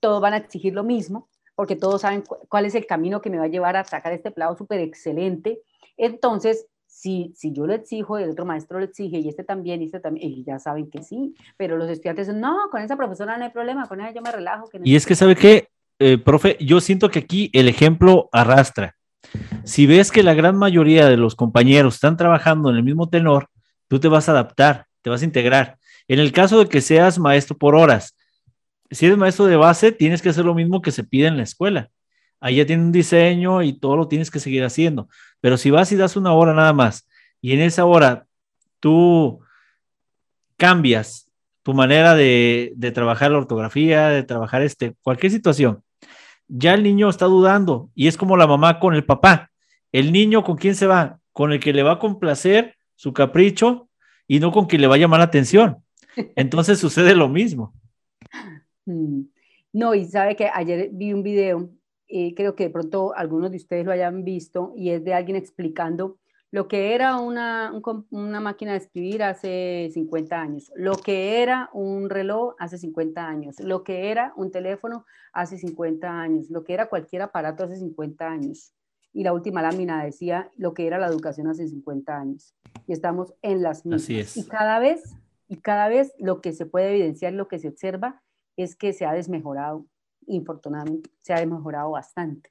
todos 0.01 0.21
van 0.21 0.35
a 0.35 0.39
exigir 0.39 0.75
lo 0.75 0.83
mismo, 0.83 1.29
porque 1.55 1.77
todos 1.77 2.03
saben 2.03 2.25
cuál 2.49 2.65
es 2.67 2.75
el 2.75 2.87
camino 2.87 3.21
que 3.21 3.31
me 3.31 3.39
va 3.39 3.45
a 3.45 3.49
llevar 3.49 3.77
a 3.77 3.85
sacar 3.85 4.13
este 4.13 4.31
plado 4.31 4.57
súper 4.57 4.81
excelente. 4.81 5.63
Entonces, 5.97 6.67
si, 7.01 7.33
si 7.35 7.53
yo 7.53 7.67
lo 7.67 7.73
exijo, 7.73 8.19
el 8.19 8.29
otro 8.29 8.45
maestro 8.45 8.79
lo 8.79 8.85
exige 8.85 9.21
y 9.21 9.29
este 9.29 9.43
también, 9.43 9.81
y 9.81 9.87
este 9.87 10.01
también, 10.01 10.33
y 10.33 10.45
ya 10.45 10.59
saben 10.59 10.91
que 10.91 11.03
sí, 11.03 11.35
pero 11.57 11.79
los 11.79 11.89
estudiantes 11.89 12.29
no, 12.29 12.69
con 12.71 12.83
esa 12.83 12.95
profesora 12.95 13.39
no 13.39 13.45
hay 13.45 13.51
problema, 13.51 13.89
con 13.89 14.03
ella 14.03 14.13
yo 14.13 14.21
me 14.21 14.31
relajo. 14.31 14.69
y 14.85 14.97
es 14.97 15.07
que, 15.07 15.15
¿sabe 15.15 15.35
qué, 15.35 15.69
eh, 15.99 16.19
profe? 16.19 16.59
Yo 16.61 16.79
siento 16.83 17.09
que 17.09 17.21
aquí 17.21 17.49
el 17.55 17.69
ejemplo 17.69 18.29
arrastra. 18.33 18.97
Si 19.65 19.87
ves 19.87 20.13
que 20.13 20.23
la 20.23 20.35
gran 20.35 20.57
mayoría 20.57 21.09
de 21.09 21.17
los 21.17 21.35
compañeros 21.35 21.95
están 21.95 22.19
trabajando 22.19 22.69
en 22.69 22.77
el 22.77 22.83
mismo 22.83 23.09
tenor, 23.09 23.49
tú 23.89 23.99
te 23.99 24.09
vas 24.09 24.29
a 24.29 24.33
adaptar, 24.33 24.85
te 25.01 25.09
vas 25.09 25.23
a 25.23 25.25
integrar. 25.25 25.79
En 26.07 26.19
el 26.19 26.33
caso 26.33 26.59
de 26.59 26.69
que 26.69 26.83
seas 26.83 27.19
maestro 27.19 27.57
por 27.57 27.77
horas, 27.77 28.15
si 28.91 29.07
eres 29.07 29.17
maestro 29.17 29.47
de 29.47 29.57
base, 29.57 29.91
tienes 29.91 30.21
que 30.21 30.29
hacer 30.29 30.45
lo 30.45 30.55
mismo 30.55 30.83
que 30.83 30.91
se 30.91 31.05
pide 31.05 31.29
en 31.29 31.39
la 31.39 31.45
escuela 31.45 31.91
ahí 32.41 32.57
ya 32.57 32.67
tiene 32.67 32.83
un 32.83 32.93
diseño 32.93 33.63
y 33.63 33.75
todo 33.75 33.97
lo 33.97 34.09
tienes 34.09 34.31
que 34.31 34.41
seguir 34.41 34.65
haciendo. 34.65 35.09
Pero 35.41 35.57
si 35.57 35.71
vas 35.71 35.91
y 35.93 35.97
das 35.97 36.17
una 36.17 36.33
hora 36.33 36.55
nada 36.55 36.73
más 36.73 37.09
y 37.41 37.53
en 37.53 37.61
esa 37.61 37.85
hora 37.85 38.27
tú 38.79 39.41
cambias 40.57 41.31
tu 41.63 41.75
manera 41.75 42.15
de, 42.15 42.75
trabajar 42.95 43.31
la 43.31 43.39
ortografía, 43.39 44.09
de 44.09 44.23
trabajar 44.23 44.63
este, 44.63 44.95
cualquier 45.03 45.33
situación, 45.33 45.83
ya 46.49 46.75
el 46.75 46.83
niño 46.83 47.09
está 47.09 47.27
dudando 47.27 47.91
y 47.95 48.09
es 48.09 48.17
como 48.17 48.37
la 48.37 48.47
mamá 48.47 48.81
con 48.81 48.95
el 48.95 49.05
papá. 49.05 49.51
El 49.93 50.13
niño 50.13 50.45
con 50.45 50.57
quién 50.57 50.75
se 50.75 50.87
va? 50.87 51.19
Con 51.33 51.53
el 51.53 51.61
que 51.61 51.73
le 51.73 51.83
va 51.83 51.93
a 51.93 51.99
complacer 51.99 52.77
su 52.95 53.13
capricho 53.13 53.89
y 54.27 54.41
no 54.41 54.53
con 54.53 54.67
quien 54.67 54.83
le 54.83 54.89
va 54.89 54.97
a 54.97 54.99
llamar 54.99 55.21
la 55.21 55.27
atención. 55.27 55.79
Entonces 56.37 56.79
sucede 56.81 57.15
lo 57.15 57.29
mismo. 57.29 57.75
Mm. 58.87 59.23
No, 59.73 59.95
y 59.95 60.05
sabe 60.05 60.35
que 60.35 60.51
ayer 60.53 60.91
vi 60.93 61.13
un 61.13 61.23
video, 61.23 61.71
eh, 62.11 62.35
creo 62.35 62.57
que 62.57 62.65
de 62.65 62.71
pronto 62.71 63.15
algunos 63.15 63.51
de 63.51 63.57
ustedes 63.57 63.87
lo 63.87 63.93
hayan 63.93 64.25
visto, 64.25 64.73
y 64.77 64.91
es 64.91 65.05
de 65.05 65.15
alguien 65.15 65.37
explicando 65.37 66.19
lo 66.53 66.67
que 66.67 66.95
era 66.95 67.19
una, 67.19 67.73
una, 68.11 68.41
máquina 68.41 68.73
de 68.73 68.79
escribir 68.79 69.23
hace 69.23 69.89
50 69.93 70.41
años, 70.41 70.73
lo 70.75 70.97
que 70.97 71.43
era 71.43 71.71
un 71.73 72.11
reloj 72.11 72.55
hace 72.59 72.77
50 72.77 73.25
años, 73.25 73.61
lo 73.61 73.85
que 73.85 74.11
era 74.11 74.33
un 74.37 74.51
teléfono 74.51 75.07
hace 75.33 75.59
50 75.59 76.09
años, 76.09 76.51
lo 76.51 76.65
que 76.65 76.75
era 76.75 76.89
cualquier 76.89 77.23
aparato 77.23 77.65
hace 77.65 77.77
50 77.77 78.29
años. 78.29 78.75
Y 79.13 79.25
la 79.25 79.33
última 79.33 79.63
lámina 79.63 80.05
decía 80.05 80.51
lo 80.57 80.75
que 80.75 80.87
era 80.87 80.99
la 80.99 81.07
educación 81.07 81.47
hace 81.49 81.67
50 81.69 82.17
años. 82.17 82.55
Y 82.87 82.93
estamos 82.93 83.35
en 83.43 83.63
las 83.63 83.85
mismas. 83.85 84.03
Así 84.03 84.19
es. 84.19 84.37
Y 84.37 84.47
cada 84.47 84.79
vez, 84.79 85.03
y 85.49 85.57
cada 85.57 85.89
vez 85.89 86.13
lo 86.19 86.41
que 86.41 86.53
se 86.53 86.67
puede 86.67 86.91
evidenciar, 86.91 87.33
lo 87.33 87.49
que 87.49 87.59
se 87.59 87.69
observa, 87.69 88.23
es 88.57 88.77
que 88.77 88.93
se 88.93 89.07
ha 89.07 89.13
desmejorado, 89.13 89.87
infortunadamente, 90.31 91.11
se 91.21 91.33
ha 91.33 91.39
desmejorado 91.39 91.91
bastante. 91.91 92.51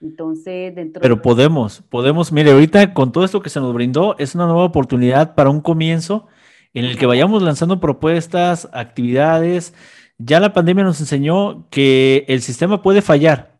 Entonces, 0.00 0.74
dentro 0.74 1.02
Pero 1.02 1.22
podemos, 1.22 1.82
podemos, 1.88 2.30
mire, 2.30 2.52
ahorita 2.52 2.94
con 2.94 3.10
todo 3.10 3.24
esto 3.24 3.42
que 3.42 3.50
se 3.50 3.60
nos 3.60 3.74
brindó, 3.74 4.16
es 4.18 4.34
una 4.34 4.46
nueva 4.46 4.64
oportunidad 4.64 5.34
para 5.34 5.50
un 5.50 5.60
comienzo 5.60 6.28
en 6.72 6.84
el 6.84 6.96
que 6.96 7.06
vayamos 7.06 7.42
lanzando 7.42 7.80
propuestas, 7.80 8.68
actividades. 8.72 9.74
Ya 10.18 10.38
la 10.40 10.52
pandemia 10.52 10.84
nos 10.84 11.00
enseñó 11.00 11.68
que 11.70 12.24
el 12.28 12.42
sistema 12.42 12.82
puede 12.82 13.02
fallar, 13.02 13.58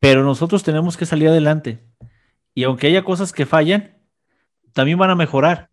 pero 0.00 0.24
nosotros 0.24 0.62
tenemos 0.62 0.96
que 0.96 1.06
salir 1.06 1.28
adelante. 1.28 1.84
Y 2.54 2.64
aunque 2.64 2.88
haya 2.88 3.04
cosas 3.04 3.32
que 3.32 3.46
fallan, 3.46 3.96
también 4.72 4.98
van 4.98 5.10
a 5.10 5.14
mejorar. 5.14 5.68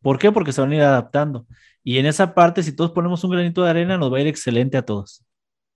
¿Por 0.00 0.18
qué? 0.18 0.30
Porque 0.30 0.52
se 0.52 0.60
van 0.60 0.72
a 0.72 0.76
ir 0.76 0.82
adaptando. 0.82 1.46
Y 1.82 1.98
en 1.98 2.06
esa 2.06 2.34
parte, 2.34 2.62
si 2.62 2.74
todos 2.74 2.92
ponemos 2.92 3.24
un 3.24 3.30
granito 3.30 3.64
de 3.64 3.70
arena, 3.70 3.98
nos 3.98 4.12
va 4.12 4.18
a 4.18 4.20
ir 4.20 4.26
excelente 4.28 4.76
a 4.76 4.82
todos. 4.82 5.24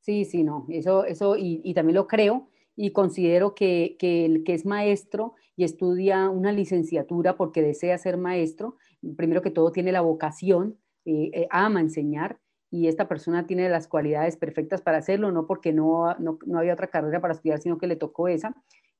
Sí, 0.07 0.25
sí, 0.25 0.45
no, 0.45 0.67
eso, 0.69 1.05
eso, 1.05 1.37
y, 1.37 1.61
y 1.65 1.75
también 1.75 1.97
lo 1.97 2.07
creo 2.07 2.49
y 2.77 2.93
considero 2.93 3.57
que, 3.57 3.97
el 4.01 4.45
que 4.45 4.55
es 4.55 4.65
maestro 4.65 5.35
y 5.57 5.65
estudia 5.65 6.31
una 6.31 6.53
licenciatura 6.53 7.37
porque 7.37 7.61
desea 7.61 7.99
ser 7.99 8.17
maestro, 8.17 8.77
primero 9.17 9.43
que 9.43 9.51
todo 9.51 9.73
tiene 9.73 9.91
la 9.91 10.03
vocación, 10.03 10.79
eh, 11.07 11.31
eh, 11.33 11.49
ama 11.51 11.81
enseñar 11.81 12.39
y 12.71 12.87
esta 12.87 13.09
persona 13.09 13.49
tiene 13.49 13.69
las 13.69 13.89
cualidades 13.89 14.37
perfectas 14.37 14.81
para 14.81 14.99
hacerlo, 14.99 15.33
no 15.33 15.49
porque 15.49 15.73
no, 15.73 16.15
no, 16.21 16.39
había 16.57 16.75
otra 16.75 16.87
carrera 16.87 17.21
para 17.21 17.35
estudiar, 17.35 17.61
sino 17.61 17.79
que 17.79 17.89
le 17.89 17.97
tocó 17.97 18.29
esa. 18.29 18.55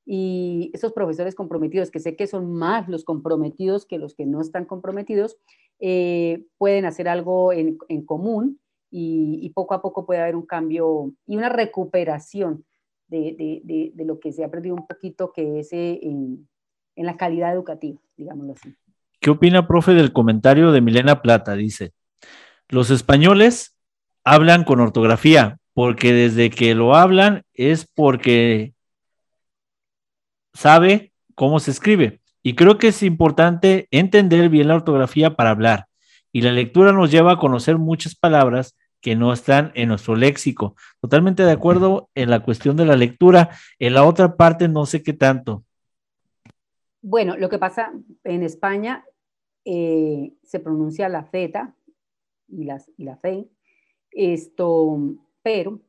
Y 0.05 0.71
esos 0.73 0.91
profesores 0.91 1.35
comprometidos, 1.35 1.89
que 1.89 1.99
sé 2.01 2.17
que 2.17 2.27
son 2.27 2.51
más 2.51 2.89
los 2.89 3.05
comprometidos 3.05 3.85
que 3.85 3.97
los 3.97 4.13
que 4.13 4.25
no 4.25 4.41
están 4.41 4.65
comprometidos, 4.65 5.37
eh, 5.79 6.45
pueden 6.57 6.83
hacer 6.85 7.07
algo 7.07 7.53
en, 7.53 7.77
común 8.05 8.59
y, 8.89 9.49
poco 9.53 9.73
a 9.73 9.81
poco 9.81 10.05
puede 10.05 10.21
haber 10.21 10.35
un 10.35 10.45
cambio 10.45 11.11
y 11.25 11.37
una 11.37 11.49
recuperación 11.49 12.65
de, 13.07 13.93
lo 13.97 14.19
que 14.19 14.31
se 14.31 14.43
ha 14.43 14.51
perdido 14.51 14.75
un 14.75 14.87
poquito, 14.87 15.31
que 15.33 15.59
es 15.59 15.71
eh, 15.73 15.99
en, 16.03 16.47
la 16.95 17.17
calidad 17.17 17.53
educativa, 17.53 17.99
digámoslo 18.15 18.53
así. 18.53 18.75
¿Qué 19.19 19.29
opina, 19.29 19.67
profe, 19.67 19.93
del 19.93 20.13
comentario 20.13 20.71
de 20.71 20.81
Milena 20.81 21.21
Plata? 21.21 21.55
Dice, 21.55 21.93
los 22.69 22.89
españoles 22.89 23.75
hablan 24.23 24.63
con 24.63 24.79
ortografía, 24.79 25.57
porque 25.73 26.13
desde 26.13 26.49
que 26.49 26.75
lo 26.75 26.95
hablan 26.95 27.43
es 27.53 27.87
porque 27.93 28.73
sabe 30.53 31.13
cómo 31.35 31.59
se 31.59 31.71
escribe. 31.71 32.21
Y 32.41 32.55
creo 32.55 32.77
que 32.77 32.89
es 32.89 33.03
importante 33.03 33.87
entender 33.91 34.49
bien 34.49 34.69
la 34.69 34.75
ortografía 34.75 35.35
para 35.35 35.49
hablar. 35.49 35.87
Y 36.31 36.41
la 36.41 36.51
lectura 36.51 36.93
nos 36.93 37.11
lleva 37.11 37.33
a 37.33 37.37
conocer 37.37 37.77
muchas 37.77 38.15
palabras 38.15 38.76
que 39.01 39.15
no 39.15 39.33
están 39.33 39.71
en 39.75 39.89
nuestro 39.89 40.15
léxico. 40.15 40.75
Totalmente 41.01 41.43
de 41.43 41.51
acuerdo 41.51 42.09
en 42.15 42.29
la 42.29 42.43
cuestión 42.43 42.77
de 42.77 42.85
la 42.85 42.95
lectura. 42.95 43.49
En 43.79 43.93
la 43.93 44.03
otra 44.03 44.35
parte 44.35 44.67
no 44.67 44.85
sé 44.85 45.03
qué 45.03 45.13
tanto. 45.13 45.63
Bueno, 47.01 47.37
lo 47.37 47.49
que 47.49 47.59
pasa 47.59 47.93
en 48.23 48.43
España 48.43 49.05
eh, 49.65 50.33
se 50.43 50.59
pronuncia 50.59 51.09
la 51.09 51.23
Z 51.25 51.75
y, 52.47 52.63
las, 52.63 52.89
y 52.97 53.03
la 53.03 53.17
fe, 53.17 53.49
esto, 54.11 54.97
pero 55.41 55.81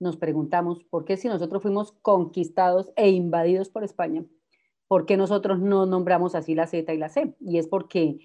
nos 0.00 0.16
preguntamos 0.16 0.82
por 0.84 1.04
qué 1.04 1.16
si 1.16 1.28
nosotros 1.28 1.62
fuimos 1.62 1.92
conquistados 2.02 2.92
e 2.96 3.10
invadidos 3.10 3.70
por 3.70 3.84
España, 3.84 4.24
¿por 4.88 5.06
qué 5.06 5.16
nosotros 5.16 5.60
no 5.60 5.86
nombramos 5.86 6.34
así 6.34 6.54
la 6.54 6.66
Z 6.66 6.92
y 6.92 6.98
la 6.98 7.08
C? 7.08 7.34
Y 7.40 7.58
es 7.58 7.68
porque 7.68 8.18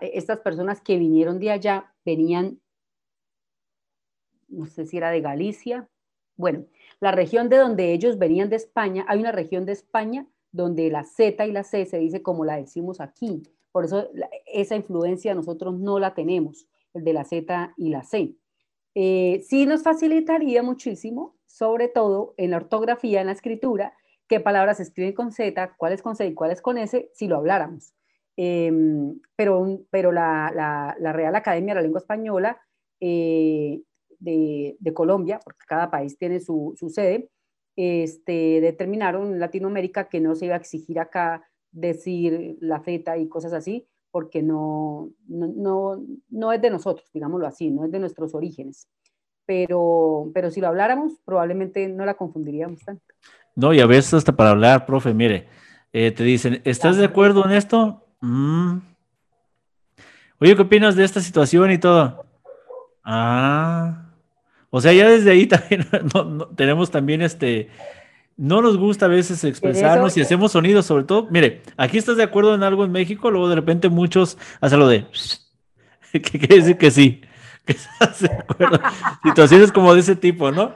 estas 0.00 0.38
personas 0.38 0.80
que 0.80 0.96
vinieron 0.96 1.38
de 1.38 1.50
allá 1.50 1.92
venían 2.04 2.61
no 4.52 4.66
sé 4.66 4.86
si 4.86 4.96
era 4.96 5.10
de 5.10 5.20
Galicia. 5.20 5.88
Bueno, 6.36 6.64
la 7.00 7.12
región 7.12 7.48
de 7.48 7.56
donde 7.56 7.92
ellos 7.92 8.18
venían 8.18 8.48
de 8.48 8.56
España, 8.56 9.04
hay 9.08 9.20
una 9.20 9.32
región 9.32 9.66
de 9.66 9.72
España 9.72 10.26
donde 10.50 10.90
la 10.90 11.04
Z 11.04 11.44
y 11.46 11.52
la 11.52 11.64
C 11.64 11.86
se 11.86 11.98
dice 11.98 12.22
como 12.22 12.44
la 12.44 12.56
decimos 12.56 13.00
aquí. 13.00 13.42
Por 13.72 13.84
eso 13.84 14.08
esa 14.46 14.76
influencia 14.76 15.34
nosotros 15.34 15.78
no 15.78 15.98
la 15.98 16.14
tenemos, 16.14 16.68
el 16.94 17.04
de 17.04 17.12
la 17.12 17.24
Z 17.24 17.74
y 17.76 17.88
la 17.88 18.04
C. 18.04 18.34
Eh, 18.94 19.40
sí 19.42 19.66
nos 19.66 19.82
facilitaría 19.82 20.62
muchísimo, 20.62 21.36
sobre 21.46 21.88
todo 21.88 22.34
en 22.36 22.50
la 22.50 22.58
ortografía, 22.58 23.20
en 23.20 23.26
la 23.26 23.32
escritura, 23.32 23.94
qué 24.28 24.40
palabras 24.40 24.76
se 24.76 24.84
escriben 24.84 25.14
con 25.14 25.32
Z, 25.32 25.74
cuáles 25.78 26.02
con 26.02 26.16
C 26.16 26.26
y 26.26 26.34
cuáles 26.34 26.60
con 26.60 26.78
S, 26.78 27.10
si 27.14 27.28
lo 27.28 27.36
habláramos. 27.36 27.94
Em, 28.36 29.20
pero 29.36 29.80
pero 29.90 30.12
la, 30.12 30.94
Real 30.98 31.34
Academia 31.34 31.74
de 31.74 31.80
la 31.80 31.82
Lengua 31.82 32.00
Española 32.00 32.60
eh, 33.00 33.82
de, 34.22 34.92
Colombia, 34.94 35.40
porque 35.42 35.64
cada 35.66 35.90
país 35.90 36.16
tiene 36.16 36.40
su, 36.40 36.74
sede, 36.88 37.28
este, 37.76 38.60
determinaron 38.60 39.32
en 39.32 39.40
Latinoamérica 39.40 40.08
que 40.08 40.20
no 40.20 40.34
se 40.34 40.46
iba 40.46 40.54
a 40.54 40.58
exigir 40.58 40.98
acá 40.98 41.42
decir 41.70 42.58
la 42.60 42.80
feta 42.80 43.16
y 43.16 43.28
cosas 43.28 43.52
así, 43.52 43.86
porque 44.10 44.42
no, 44.42 45.10
no, 45.26 46.02
no, 46.28 46.52
es 46.52 46.60
de 46.60 46.70
nosotros, 46.70 47.08
digámoslo 47.12 47.46
así, 47.46 47.70
no 47.70 47.84
es 47.84 47.90
de 47.90 47.98
nuestros 47.98 48.34
orígenes. 48.34 48.88
Pero, 49.46 50.30
pero 50.34 50.50
si 50.50 50.60
lo 50.60 50.68
habláramos, 50.68 51.14
probablemente 51.24 51.88
no 51.88 52.04
la 52.04 52.14
confundiríamos 52.14 52.80
tanto. 52.84 53.02
No, 53.56 53.72
y 53.72 53.80
a 53.80 53.86
veces 53.86 54.14
hasta 54.14 54.36
para 54.36 54.50
hablar, 54.50 54.86
profe, 54.86 55.14
mire, 55.14 55.48
eh, 55.92 56.12
te 56.12 56.24
dicen, 56.24 56.60
¿estás 56.64 56.96
de 56.96 57.06
acuerdo 57.06 57.44
en 57.44 57.52
esto? 57.52 58.06
Mm. 58.20 58.78
Oye, 60.38 60.56
¿qué 60.56 60.62
opinas 60.62 60.96
de 60.96 61.04
esta 61.04 61.20
situación 61.20 61.70
y 61.70 61.78
todo? 61.78 62.24
Ah, 63.04 64.01
o 64.74 64.80
sea, 64.80 64.94
ya 64.94 65.08
desde 65.08 65.30
ahí 65.30 65.46
también 65.48 65.86
tenemos 66.56 66.90
también 66.90 67.20
este, 67.20 67.68
no 68.38 68.62
nos 68.62 68.78
gusta 68.78 69.04
a 69.04 69.08
veces 69.08 69.44
expresarnos 69.44 70.16
y 70.16 70.22
hacemos 70.22 70.52
sonidos, 70.52 70.86
sobre 70.86 71.04
todo, 71.04 71.28
mire, 71.30 71.60
aquí 71.76 71.98
estás 71.98 72.16
de 72.16 72.22
acuerdo 72.22 72.54
en 72.54 72.62
algo 72.62 72.82
en 72.86 72.90
México, 72.90 73.30
luego 73.30 73.50
de 73.50 73.54
repente 73.54 73.90
muchos 73.90 74.38
hacen 74.62 74.78
lo 74.78 74.88
de, 74.88 75.04
que 76.12 76.20
quiere 76.20 76.56
decir 76.56 76.78
que 76.78 76.90
sí, 76.90 77.20
que 77.66 77.74
estás 77.74 78.22
de 78.22 78.32
acuerdo. 78.32 78.80
Situaciones 79.22 79.72
como 79.72 79.92
de 79.92 80.00
ese 80.00 80.16
tipo, 80.16 80.50
¿no? 80.50 80.74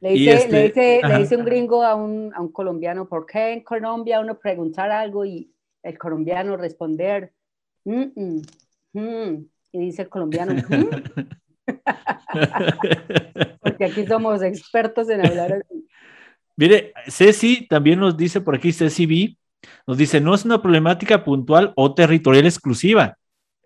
Le 0.00 0.12
dice, 0.12 0.32
este, 0.32 0.50
le 0.50 0.62
dice, 0.68 1.00
le 1.06 1.18
dice 1.18 1.36
un 1.36 1.44
gringo 1.44 1.84
a 1.84 1.94
un, 1.94 2.32
a 2.34 2.40
un, 2.40 2.50
colombiano, 2.50 3.06
¿por 3.06 3.26
qué 3.26 3.52
en 3.52 3.62
Colombia 3.62 4.20
uno 4.20 4.38
preguntar 4.38 4.90
algo 4.90 5.26
y 5.26 5.52
el 5.82 5.98
colombiano 5.98 6.56
responder, 6.56 7.34
mm, 7.84 8.40
mm", 8.94 9.46
y 9.72 9.78
dice 9.78 10.02
el 10.02 10.08
colombiano, 10.08 10.54
mm"? 10.54 11.45
Porque 13.62 13.84
aquí 13.84 14.06
somos 14.06 14.42
expertos 14.42 15.08
en 15.08 15.26
hablar 15.26 15.52
así. 15.52 15.86
Mire, 16.56 16.92
Ceci 17.08 17.66
también 17.68 18.00
nos 18.00 18.16
dice 18.16 18.40
por 18.40 18.54
aquí, 18.54 18.72
Ceci 18.72 19.06
B, 19.06 19.36
nos 19.86 19.98
dice, 19.98 20.20
no 20.20 20.34
es 20.34 20.44
una 20.44 20.62
problemática 20.62 21.22
puntual 21.24 21.72
o 21.76 21.94
territorial 21.94 22.46
exclusiva. 22.46 23.18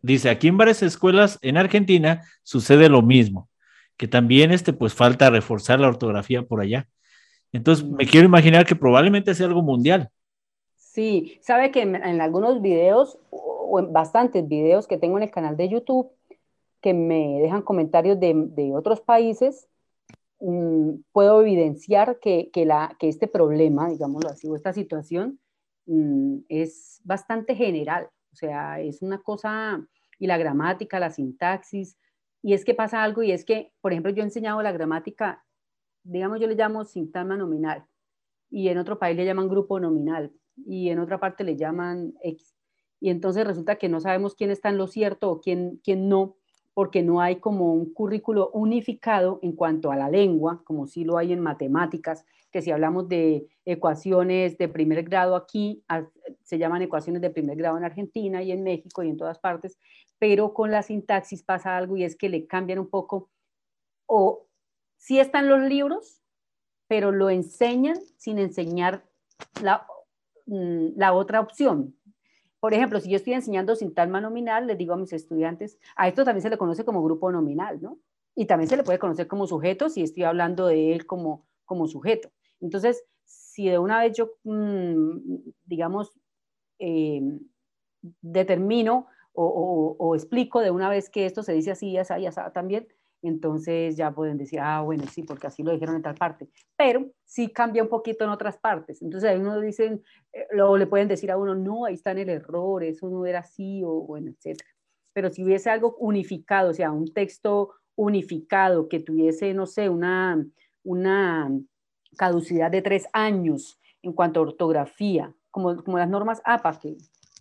Dice, 0.02 0.30
aquí 0.30 0.48
en 0.48 0.56
varias 0.56 0.82
escuelas 0.82 1.38
en 1.42 1.56
Argentina 1.56 2.22
sucede 2.42 2.88
lo 2.88 3.02
mismo, 3.02 3.48
que 3.96 4.08
también 4.08 4.50
este, 4.50 4.72
pues 4.72 4.94
falta 4.94 5.30
reforzar 5.30 5.78
la 5.78 5.88
ortografía 5.88 6.42
por 6.42 6.60
allá. 6.60 6.88
Entonces, 7.52 7.84
me 7.84 8.06
quiero 8.06 8.26
imaginar 8.26 8.66
que 8.66 8.76
probablemente 8.76 9.34
sea 9.34 9.46
algo 9.46 9.62
mundial. 9.62 10.08
Sí, 10.76 11.38
sabe 11.42 11.70
que 11.70 11.82
en, 11.82 11.94
en 11.94 12.20
algunos 12.20 12.60
videos, 12.62 13.18
o 13.30 13.78
en 13.78 13.92
bastantes 13.92 14.48
videos 14.48 14.88
que 14.88 14.98
tengo 14.98 15.16
en 15.16 15.24
el 15.24 15.30
canal 15.30 15.56
de 15.56 15.68
YouTube, 15.68 16.10
que 16.80 16.94
me 16.94 17.40
dejan 17.40 17.62
comentarios 17.62 18.18
de, 18.20 18.72
otros 18.74 19.00
países, 19.00 19.68
mm, 20.40 21.00
puedo 21.12 21.42
evidenciar 21.42 22.18
que, 22.20 22.50
la, 22.64 22.96
que 22.98 23.08
este 23.08 23.28
problema, 23.28 23.88
digámoslo 23.88 24.30
así, 24.30 24.48
o 24.48 24.56
esta 24.56 24.72
situación 24.72 25.40
mm, 25.86 26.38
es 26.48 27.00
bastante 27.04 27.54
general. 27.54 28.08
O 28.32 28.36
sea, 28.36 28.80
es 28.80 29.02
una 29.02 29.22
cosa, 29.22 29.84
y 30.18 30.26
la 30.26 30.38
gramática, 30.38 31.00
la 31.00 31.10
sintaxis, 31.10 31.98
y 32.42 32.54
es 32.54 32.64
que 32.64 32.74
pasa 32.74 33.02
algo, 33.02 33.22
y 33.22 33.32
es 33.32 33.44
que, 33.44 33.72
por 33.80 33.92
ejemplo, 33.92 34.12
yo 34.12 34.22
he 34.22 34.26
enseñado 34.26 34.62
la 34.62 34.72
gramática, 34.72 35.44
digamos, 36.02 36.40
yo 36.40 36.46
le 36.46 36.54
llamo 36.54 36.84
sintagma 36.84 37.36
nominal, 37.36 37.84
y 38.50 38.68
en 38.68 38.78
otro 38.78 38.98
país 38.98 39.16
le 39.16 39.24
llaman 39.24 39.48
grupo 39.48 39.78
nominal, 39.80 40.32
y 40.56 40.90
en 40.90 40.98
otra 40.98 41.20
parte 41.20 41.44
le 41.44 41.56
llaman 41.56 42.14
X. 42.22 42.54
Y 43.00 43.10
entonces 43.10 43.46
resulta 43.46 43.76
que 43.76 43.88
no 43.88 44.00
sabemos 44.00 44.34
quién 44.34 44.50
está 44.50 44.68
en 44.68 44.78
lo 44.78 44.86
cierto 44.86 45.30
o 45.30 45.40
quién, 45.40 45.80
quién 45.82 46.08
no, 46.08 46.36
porque 46.74 47.02
no 47.02 47.20
hay 47.20 47.36
como 47.36 47.74
un 47.74 47.92
currículo 47.92 48.50
unificado 48.52 49.38
en 49.42 49.52
cuanto 49.52 49.90
a 49.90 49.96
la 49.96 50.08
lengua, 50.08 50.62
como 50.64 50.86
sí 50.86 51.04
lo 51.04 51.18
hay 51.18 51.32
en 51.32 51.40
matemáticas, 51.40 52.24
que 52.50 52.62
si 52.62 52.70
hablamos 52.70 53.08
de 53.08 53.48
ecuaciones 53.64 54.58
de 54.58 54.68
primer 54.68 55.02
grado 55.04 55.36
aquí, 55.36 55.84
se 56.42 56.58
llaman 56.58 56.82
ecuaciones 56.82 57.22
de 57.22 57.30
primer 57.30 57.56
grado 57.56 57.78
en 57.78 57.84
Argentina 57.84 58.42
y 58.42 58.52
en 58.52 58.62
México 58.62 59.02
y 59.02 59.08
en 59.08 59.16
todas 59.16 59.38
partes, 59.38 59.78
pero 60.18 60.52
con 60.52 60.70
la 60.70 60.82
sintaxis 60.82 61.42
pasa 61.42 61.76
algo 61.76 61.96
y 61.96 62.04
es 62.04 62.16
que 62.16 62.28
le 62.28 62.46
cambian 62.46 62.78
un 62.78 62.88
poco, 62.88 63.30
o 64.06 64.46
sí 64.96 65.18
están 65.18 65.48
los 65.48 65.60
libros, 65.60 66.22
pero 66.88 67.12
lo 67.12 67.30
enseñan 67.30 67.96
sin 68.16 68.38
enseñar 68.38 69.04
la, 69.62 69.86
mm, 70.46 70.96
la 70.96 71.12
otra 71.12 71.40
opción, 71.40 71.94
por 72.60 72.74
ejemplo, 72.74 73.00
si 73.00 73.10
yo 73.10 73.16
estoy 73.16 73.32
enseñando 73.32 73.74
sintagma 73.74 74.20
nominal, 74.20 74.66
les 74.66 74.78
digo 74.78 74.92
a 74.92 74.98
mis 74.98 75.12
estudiantes, 75.12 75.78
a 75.96 76.08
esto 76.08 76.24
también 76.24 76.42
se 76.42 76.50
le 76.50 76.58
conoce 76.58 76.84
como 76.84 77.02
grupo 77.02 77.32
nominal, 77.32 77.80
¿no? 77.80 77.98
Y 78.36 78.46
también 78.46 78.68
se 78.68 78.76
le 78.76 78.84
puede 78.84 78.98
conocer 78.98 79.26
como 79.26 79.46
sujeto 79.46 79.88
si 79.88 80.02
estoy 80.02 80.24
hablando 80.24 80.66
de 80.66 80.92
él 80.92 81.06
como, 81.06 81.46
como 81.64 81.88
sujeto. 81.88 82.30
Entonces, 82.60 83.02
si 83.24 83.68
de 83.68 83.78
una 83.78 84.00
vez 84.00 84.16
yo, 84.16 84.32
mm, 84.44 85.38
digamos, 85.64 86.12
eh, 86.78 87.20
determino 88.20 89.06
o, 89.32 90.14
explico 90.14 90.60
de 90.60 90.70
una 90.70 90.90
vez 90.90 91.08
que 91.08 91.24
esto 91.24 91.42
se 91.42 91.52
dice 91.52 91.70
así, 91.70 91.92
ya 91.92 92.02
ya 92.18 92.50
también, 92.52 92.88
entonces 93.22 93.96
ya 93.96 94.10
pueden 94.12 94.38
decir, 94.38 94.60
ah, 94.60 94.80
bueno, 94.80 95.04
sí, 95.06 95.22
porque 95.22 95.46
así 95.46 95.62
lo 95.62 95.72
dijeron 95.72 95.96
en 95.96 96.02
tal 96.02 96.14
parte, 96.14 96.48
pero 96.76 97.10
sí 97.24 97.48
cambia 97.48 97.82
un 97.82 97.88
poquito 97.88 98.24
en 98.24 98.30
otras 98.30 98.56
partes. 98.58 99.02
Entonces 99.02 99.30
ahí 99.30 99.38
uno 99.38 99.60
dicen, 99.60 100.02
eh, 100.32 100.46
luego 100.52 100.78
le 100.78 100.86
pueden 100.86 101.08
decir 101.08 101.30
a 101.30 101.36
uno, 101.36 101.54
no, 101.54 101.84
ahí 101.84 101.94
está 101.94 102.12
en 102.12 102.18
el 102.18 102.28
error, 102.30 102.82
eso 102.82 103.08
no 103.10 103.26
era 103.26 103.40
así, 103.40 103.82
o 103.84 104.02
bueno, 104.02 104.30
etc. 104.30 104.60
Pero 105.12 105.30
si 105.30 105.44
hubiese 105.44 105.70
algo 105.70 105.96
unificado, 105.98 106.70
o 106.70 106.74
sea, 106.74 106.90
un 106.92 107.12
texto 107.12 107.70
unificado 107.96 108.88
que 108.88 109.00
tuviese, 109.00 109.52
no 109.52 109.66
sé, 109.66 109.88
una, 109.88 110.46
una 110.82 111.50
caducidad 112.16 112.70
de 112.70 112.82
tres 112.82 113.06
años 113.12 113.78
en 114.02 114.12
cuanto 114.12 114.40
a 114.40 114.44
ortografía, 114.44 115.34
como, 115.50 115.82
como 115.84 115.98
las 115.98 116.08
normas 116.08 116.40
APA, 116.44 116.78
que 116.80 116.96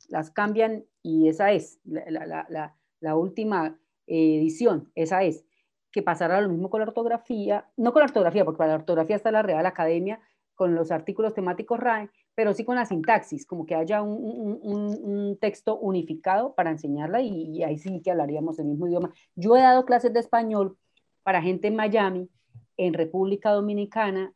las 0.09 0.31
cambian 0.31 0.83
y 1.01 1.29
esa 1.29 1.51
es 1.51 1.79
la, 1.85 2.25
la, 2.25 2.45
la, 2.49 2.75
la 2.99 3.15
última 3.15 3.79
edición, 4.07 4.91
esa 4.95 5.23
es 5.23 5.45
que 5.91 6.01
pasara 6.01 6.41
lo 6.41 6.49
mismo 6.49 6.69
con 6.69 6.81
la 6.81 6.87
ortografía, 6.87 7.69
no 7.77 7.93
con 7.93 8.01
la 8.01 8.05
ortografía, 8.05 8.45
porque 8.45 8.57
para 8.57 8.71
la 8.71 8.79
ortografía 8.79 9.15
está 9.15 9.31
la 9.31 9.41
Real 9.41 9.65
Academia 9.65 10.19
con 10.55 10.75
los 10.75 10.91
artículos 10.91 11.33
temáticos 11.33 11.79
RAE, 11.79 12.09
pero 12.35 12.53
sí 12.53 12.65
con 12.65 12.75
la 12.75 12.85
sintaxis, 12.85 13.45
como 13.45 13.65
que 13.65 13.75
haya 13.75 14.01
un, 14.01 15.37
texto 15.39 15.77
unificado 15.77 16.53
para 16.53 16.69
enseñarla 16.69 17.21
y, 17.21 17.63
ahí 17.63 17.77
sí 17.77 18.01
que 18.01 18.11
hablaríamos 18.11 18.59
el 18.59 18.65
mismo 18.65 18.87
idioma. 18.87 19.13
Yo 19.35 19.55
he 19.55 19.61
dado 19.61 19.85
clases 19.85 20.11
de 20.13 20.19
español 20.19 20.77
para 21.23 21.41
gente 21.41 21.69
en 21.69 21.77
Miami, 21.77 22.29
en 22.75 22.93
República 22.93 23.51
Dominicana 23.51 24.33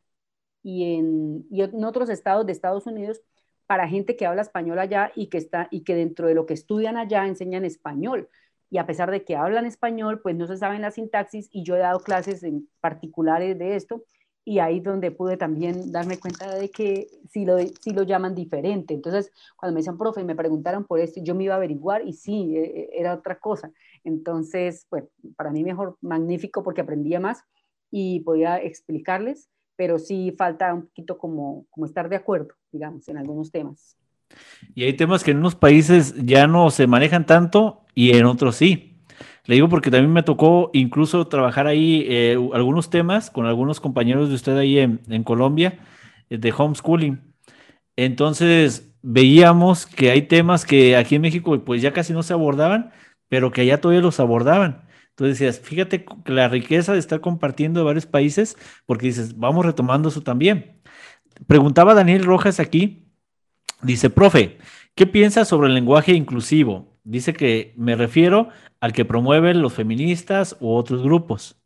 y 0.62 0.96
en, 0.96 1.46
y 1.50 1.62
en 1.62 1.84
otros 1.84 2.08
estados 2.08 2.46
de 2.46 2.52
Estados 2.52 2.86
Unidos 2.86 3.20
para 3.66 3.88
gente 3.88 4.16
que 4.16 4.26
habla 4.26 4.42
español 4.42 4.78
allá 4.78 5.12
y 5.14 5.26
que, 5.26 5.38
está, 5.38 5.68
y 5.70 5.84
que 5.84 5.94
dentro 5.94 6.26
de 6.26 6.34
lo 6.34 6.46
que 6.46 6.54
estudian 6.54 6.96
allá 6.96 7.26
enseñan 7.26 7.64
español 7.64 8.28
y 8.70 8.78
a 8.78 8.86
pesar 8.86 9.10
de 9.10 9.24
que 9.24 9.36
hablan 9.36 9.66
español, 9.66 10.20
pues 10.22 10.36
no 10.36 10.46
se 10.46 10.56
saben 10.56 10.82
la 10.82 10.90
sintaxis 10.90 11.48
y 11.52 11.62
yo 11.62 11.76
he 11.76 11.80
dado 11.80 12.00
clases 12.00 12.42
en 12.42 12.68
particulares 12.80 13.58
de 13.58 13.76
esto 13.76 14.04
y 14.44 14.58
ahí 14.58 14.80
donde 14.80 15.10
pude 15.10 15.36
también 15.36 15.90
darme 15.90 16.18
cuenta 16.18 16.54
de 16.54 16.68
que 16.70 17.08
sí 17.30 17.44
lo, 17.46 17.58
sí 17.58 17.92
lo 17.92 18.02
llaman 18.02 18.34
diferente. 18.34 18.92
Entonces, 18.92 19.32
cuando 19.56 19.74
me 19.74 19.80
decían, 19.80 19.96
profe, 19.96 20.20
y 20.20 20.24
me 20.24 20.36
preguntaron 20.36 20.84
por 20.84 21.00
esto, 21.00 21.20
yo 21.22 21.34
me 21.34 21.44
iba 21.44 21.54
a 21.54 21.56
averiguar 21.56 22.06
y 22.06 22.12
sí, 22.12 22.54
e, 22.56 22.62
e, 22.62 22.90
era 22.92 23.14
otra 23.14 23.38
cosa. 23.38 23.72
Entonces, 24.04 24.86
pues 24.90 25.04
para 25.36 25.50
mí 25.50 25.64
mejor, 25.64 25.96
magnífico 26.02 26.62
porque 26.62 26.82
aprendía 26.82 27.20
más 27.20 27.42
y 27.90 28.20
podía 28.20 28.58
explicarles, 28.58 29.48
pero 29.76 29.98
sí 29.98 30.34
falta 30.36 30.74
un 30.74 30.86
poquito 30.88 31.16
como, 31.16 31.66
como 31.70 31.86
estar 31.86 32.08
de 32.10 32.16
acuerdo, 32.16 32.54
digamos, 32.70 33.08
en 33.08 33.16
algunos 33.16 33.50
temas. 33.50 33.96
Y 34.74 34.84
hay 34.84 34.94
temas 34.94 35.22
que 35.22 35.30
en 35.30 35.38
unos 35.38 35.54
países 35.54 36.14
ya 36.24 36.46
no 36.46 36.70
se 36.70 36.86
manejan 36.86 37.26
tanto 37.26 37.84
y 37.94 38.16
en 38.16 38.24
otros 38.26 38.56
sí. 38.56 38.94
Le 39.46 39.56
digo 39.56 39.68
porque 39.68 39.90
también 39.90 40.12
me 40.12 40.22
tocó 40.22 40.70
incluso 40.72 41.26
trabajar 41.26 41.66
ahí 41.66 42.06
eh, 42.08 42.36
algunos 42.54 42.88
temas 42.90 43.30
con 43.30 43.46
algunos 43.46 43.78
compañeros 43.80 44.30
de 44.30 44.34
usted 44.36 44.56
ahí 44.56 44.78
en, 44.78 45.24
Colombia 45.24 45.78
eh, 46.30 46.38
de 46.38 46.52
homeschooling. 46.56 47.20
Entonces 47.96 48.94
veíamos 49.02 49.86
que 49.86 50.10
hay 50.10 50.22
temas 50.22 50.64
que 50.64 50.96
aquí 50.96 51.16
en 51.16 51.22
México 51.22 51.62
pues 51.64 51.82
ya 51.82 51.92
casi 51.92 52.12
no 52.12 52.22
se 52.22 52.32
abordaban, 52.32 52.92
pero 53.28 53.52
que 53.52 53.60
allá 53.62 53.80
todavía 53.80 54.02
los 54.02 54.18
abordaban. 54.20 54.84
Entonces 55.10 55.38
decías, 55.38 55.60
fíjate 55.60 56.06
la 56.26 56.48
riqueza 56.48 56.92
de 56.92 56.98
estar 56.98 57.20
compartiendo 57.20 57.80
de 57.80 57.84
varios 57.86 58.06
países, 58.06 58.56
porque 58.86 59.06
dices, 59.06 59.38
vamos 59.38 59.64
retomando 59.64 60.08
eso 60.08 60.22
también. 60.22 60.80
Preguntaba 61.46 61.94
Daniel 61.94 62.24
Rojas 62.24 62.60
aquí, 62.60 63.03
dice, 63.84 64.10
profe, 64.10 64.58
¿qué 64.94 65.06
piensas 65.06 65.48
sobre 65.48 65.68
el 65.68 65.74
lenguaje 65.74 66.12
inclusivo? 66.12 66.94
Dice 67.04 67.34
que 67.34 67.74
me 67.76 67.96
refiero 67.96 68.48
al 68.80 68.92
que 68.92 69.04
promueven 69.04 69.62
los 69.62 69.74
feministas 69.74 70.56
u 70.60 70.72
otros 70.74 71.02
grupos. 71.02 71.60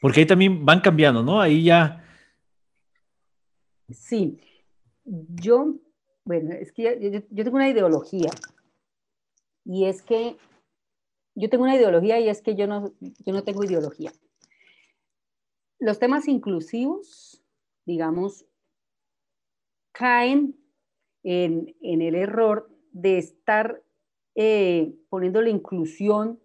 Porque 0.00 0.20
ahí 0.20 0.26
también 0.26 0.64
van 0.64 0.80
cambiando, 0.80 1.22
¿no? 1.22 1.40
Ahí 1.40 1.64
ya. 1.64 2.04
Sí. 3.90 4.40
Yo, 5.04 5.76
bueno, 6.24 6.52
es 6.54 6.72
que 6.72 7.24
yo, 7.30 7.44
tengo 7.44 7.56
una 7.56 7.68
ideología. 7.68 8.30
Y 9.64 9.84
es 9.84 10.02
que 10.02 10.36
yo 11.34 11.48
tengo 11.48 11.64
una 11.64 11.76
ideología 11.76 12.18
y 12.18 12.28
es 12.28 12.42
que 12.42 12.56
yo 12.56 12.66
no, 12.66 12.92
yo 13.00 13.32
no 13.32 13.44
tengo 13.44 13.64
ideología. 13.64 14.12
Los 15.78 15.98
temas 15.98 16.26
inclusivos, 16.26 17.42
digamos, 17.84 18.44
caen 19.92 20.61
en, 21.22 21.74
en 21.80 22.02
el 22.02 22.14
error 22.14 22.68
de 22.92 23.18
estar 23.18 23.82
eh, 24.34 24.94
poniendo 25.10 25.42
la 25.42 25.50
inclusión 25.50 26.40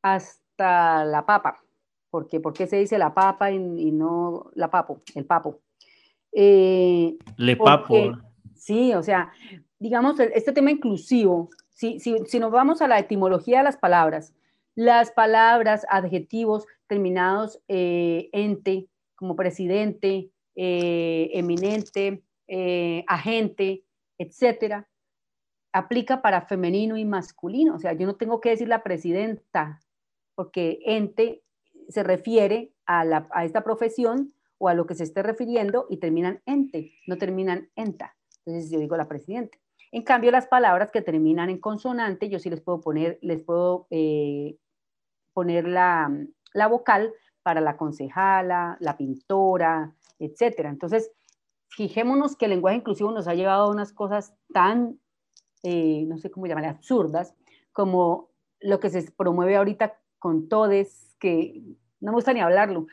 hasta 0.00 1.04
la 1.04 1.26
papa. 1.26 1.62
Porque, 2.10 2.40
¿Por 2.40 2.52
qué 2.52 2.66
se 2.66 2.76
dice 2.76 2.98
la 2.98 3.14
papa 3.14 3.50
y, 3.50 3.58
no 3.58 4.50
la 4.54 4.70
papo, 4.70 5.02
el 5.14 5.24
papo? 5.24 5.60
Eh, 6.32 7.16
Le 7.36 7.56
papo. 7.56 7.94
Sí, 8.54 8.92
o 8.94 9.02
sea, 9.02 9.32
digamos, 9.78 10.20
este 10.20 10.52
tema 10.52 10.70
inclusivo, 10.70 11.50
si, 11.70 11.98
si, 11.98 12.38
nos 12.38 12.52
vamos 12.52 12.80
a 12.80 12.86
la 12.86 12.98
etimología 12.98 13.58
de 13.58 13.64
las 13.64 13.76
palabras, 13.76 14.34
las 14.74 15.10
palabras, 15.10 15.84
adjetivos 15.90 16.66
terminados 16.86 17.60
eh, 17.66 18.28
ente, 18.32 18.88
como 19.16 19.34
presidente, 19.34 20.30
eminente, 20.54 22.22
agente, 23.06 23.84
etcétera, 24.22 24.88
aplica 25.72 26.22
para 26.22 26.42
femenino 26.42 26.96
y 26.96 27.04
masculino. 27.04 27.74
O 27.74 27.78
sea, 27.78 27.92
yo 27.92 28.06
no 28.06 28.16
tengo 28.16 28.40
que 28.40 28.50
decir 28.50 28.68
la 28.68 28.82
presidenta, 28.82 29.80
porque 30.34 30.80
ente 30.84 31.42
se 31.88 32.02
refiere 32.02 32.72
a, 32.86 33.04
la, 33.04 33.28
a 33.32 33.44
esta 33.44 33.64
profesión 33.64 34.32
o 34.58 34.68
a 34.68 34.74
lo 34.74 34.86
que 34.86 34.94
se 34.94 35.04
esté 35.04 35.22
refiriendo 35.22 35.86
y 35.90 35.96
terminan 35.96 36.40
ente, 36.46 36.92
no 37.06 37.18
terminan 37.18 37.70
enta. 37.74 38.16
Entonces 38.44 38.70
yo 38.70 38.78
digo 38.78 38.96
la 38.96 39.08
presidenta. 39.08 39.58
En 39.90 40.02
cambio, 40.02 40.30
las 40.30 40.46
palabras 40.46 40.90
que 40.90 41.02
terminan 41.02 41.50
en 41.50 41.58
consonante, 41.58 42.28
yo 42.28 42.38
sí 42.38 42.48
les 42.48 42.60
puedo 42.60 42.80
poner, 42.80 43.18
les 43.20 43.42
puedo 43.42 43.86
eh, 43.90 44.56
poner 45.34 45.68
la, 45.68 46.10
la, 46.54 46.66
vocal 46.66 47.12
para 47.42 47.60
la 47.60 47.76
concejala, 47.76 48.78
la 48.80 48.96
pintora, 48.96 49.94
etcétera. 50.18 50.70
Entonces, 50.70 51.12
fijémonos 51.76 52.36
que 52.36 52.46
el 52.46 52.52
lenguaje 52.52 52.78
inclusivo 52.78 53.10
nos 53.12 53.28
ha 53.28 53.34
llevado 53.34 53.64
a 53.64 53.70
unas 53.70 53.92
cosas 53.92 54.34
tan 54.52 54.98
eh, 55.62 56.04
no 56.08 56.18
sé 56.18 56.30
cómo 56.30 56.46
llamar, 56.46 56.64
absurdas, 56.64 57.34
como 57.72 58.30
lo 58.60 58.80
que 58.80 58.90
se 58.90 59.10
promueve 59.12 59.56
ahorita 59.56 59.96
con 60.18 60.48
todes, 60.48 61.16
que 61.20 61.62
no 62.00 62.10
me 62.10 62.16
gusta 62.16 62.32
ni 62.32 62.40
hablarlo, 62.40 62.86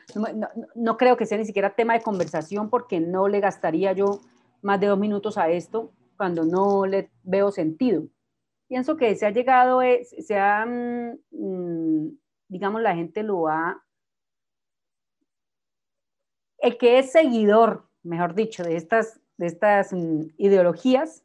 no, 0.76 0.96
creo 0.96 1.16
que 1.16 1.26
sea 1.26 1.38
ni 1.38 1.44
siquiera 1.44 1.74
tema 1.74 1.94
de 1.94 2.02
conversación 2.02 2.70
porque 2.70 3.00
no 3.00 3.26
le 3.26 3.40
gastaría 3.40 3.92
yo 3.92 4.20
más 4.62 4.78
de 4.78 4.86
dos 4.86 4.98
minutos 4.98 5.36
a 5.36 5.50
esto 5.50 5.92
cuando 6.16 6.44
no 6.44 6.86
le 6.86 7.10
veo 7.24 7.50
sentido. 7.50 8.04
Pienso 8.68 8.96
que 8.96 9.16
se 9.16 9.26
ha 9.26 9.30
llegado, 9.30 9.82
eh, 9.82 10.04
se 10.04 10.38
ha, 10.38 10.64
mm, 10.64 12.08
digamos, 12.48 12.82
la 12.82 12.94
gente 12.94 13.24
lo 13.24 13.48
ha... 13.48 13.82
El 16.58 16.78
que 16.78 17.00
es 17.00 17.10
seguidor, 17.10 17.89
mejor 18.02 18.34
dicho, 18.34 18.62
de 18.62 18.76
estas, 18.76 19.20
de 19.36 19.46
estas 19.46 19.92
mm, 19.92 20.28
ideologías, 20.36 21.24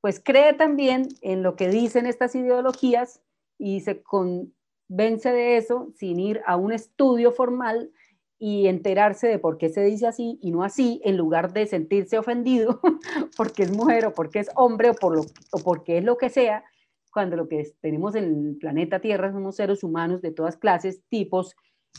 pues 0.00 0.20
cree 0.22 0.52
también 0.52 1.08
en 1.20 1.42
lo 1.42 1.56
que 1.56 1.68
dicen 1.68 2.06
estas 2.06 2.34
ideologías 2.34 3.20
y 3.58 3.80
se 3.80 4.02
convence 4.02 5.32
de 5.32 5.56
eso 5.56 5.88
sin 5.96 6.20
ir 6.20 6.42
a 6.46 6.56
un 6.56 6.72
estudio 6.72 7.32
formal 7.32 7.90
y 8.38 8.66
enterarse 8.66 9.28
de 9.28 9.38
por 9.38 9.56
qué 9.56 9.70
se 9.70 9.82
dice 9.82 10.06
así 10.06 10.38
y 10.42 10.50
no 10.50 10.62
así, 10.62 11.00
en 11.04 11.16
lugar 11.16 11.52
de 11.52 11.66
sentirse 11.66 12.18
ofendido 12.18 12.80
porque 13.36 13.62
es 13.62 13.72
mujer 13.72 14.06
o 14.06 14.12
porque 14.12 14.40
es 14.40 14.50
hombre 14.54 14.90
o, 14.90 14.94
por 14.94 15.16
lo, 15.16 15.22
o 15.52 15.58
porque 15.64 15.98
es 15.98 16.04
lo 16.04 16.18
que 16.18 16.28
sea, 16.28 16.64
cuando 17.12 17.34
lo 17.36 17.48
que 17.48 17.72
tenemos 17.80 18.14
en 18.14 18.24
el 18.24 18.56
planeta 18.58 19.00
Tierra 19.00 19.32
somos 19.32 19.56
seres 19.56 19.82
humanos 19.82 20.20
de 20.20 20.32
todas 20.32 20.58
clases, 20.58 21.02
tipos, 21.08 21.56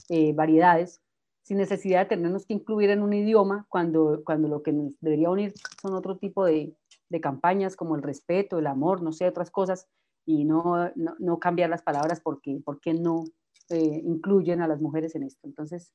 eh, 0.10 0.34
variedades, 0.34 1.02
sin 1.48 1.60
necesidad 1.60 2.02
de 2.02 2.16
tenernos 2.18 2.46
que 2.46 2.54
incluir 2.54 2.90
en 2.90 3.02
un 3.02 3.14
idioma, 3.14 3.66
cuando, 3.70 4.22
cuando 4.26 4.50
lo 4.50 4.64
que 4.64 4.74
nos 4.74 5.00
debería 5.00 5.30
unir 5.30 5.54
son 5.82 5.94
otro 5.94 6.18
tipo 6.18 6.44
de, 6.44 6.74
de 7.08 7.22
campañas 7.22 7.78
como 7.78 7.96
el 7.96 8.04
respeto, 8.04 8.60
el 8.60 8.68
amor, 8.68 9.02
no 9.02 9.14
sé, 9.14 9.26
otras 9.30 9.50
cosas, 9.50 9.88
y 10.26 10.44
no, 10.44 10.92
no, 10.98 11.16
no 11.20 11.40
cambiar 11.40 11.70
las 11.70 11.84
palabras 11.84 12.20
porque, 12.20 12.60
porque 12.66 12.94
no 12.94 13.24
eh, 13.70 14.02
incluyen 14.04 14.62
a 14.62 14.68
las 14.68 14.82
mujeres 14.82 15.16
en 15.16 15.24
esto. 15.24 15.40
Entonces, 15.48 15.94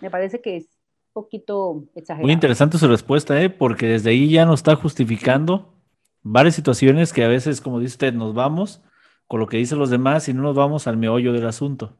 me 0.00 0.12
parece 0.12 0.40
que 0.40 0.58
es 0.58 0.66
un 1.08 1.24
poquito 1.24 1.86
exagerado. 1.96 2.26
Muy 2.26 2.32
interesante 2.32 2.78
su 2.78 2.86
respuesta, 2.86 3.42
¿eh? 3.42 3.50
porque 3.50 3.86
desde 3.86 4.10
ahí 4.10 4.30
ya 4.30 4.46
nos 4.46 4.60
está 4.60 4.76
justificando 4.76 5.74
varias 6.22 6.54
situaciones 6.54 7.12
que 7.12 7.24
a 7.24 7.28
veces, 7.28 7.60
como 7.60 7.80
dice 7.80 7.94
usted, 7.94 8.14
nos 8.14 8.32
vamos 8.32 8.80
con 9.26 9.40
lo 9.40 9.48
que 9.48 9.56
dicen 9.56 9.80
los 9.80 9.90
demás 9.90 10.28
y 10.28 10.34
no 10.34 10.42
nos 10.42 10.54
vamos 10.54 10.86
al 10.86 10.98
meollo 10.98 11.32
del 11.32 11.48
asunto. 11.48 11.96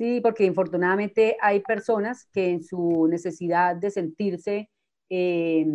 Sí, 0.00 0.22
porque 0.22 0.46
infortunadamente 0.46 1.36
hay 1.42 1.60
personas 1.60 2.26
que 2.32 2.48
en 2.48 2.64
su 2.64 3.06
necesidad 3.10 3.76
de 3.76 3.90
sentirse 3.90 4.70
eh, 5.10 5.66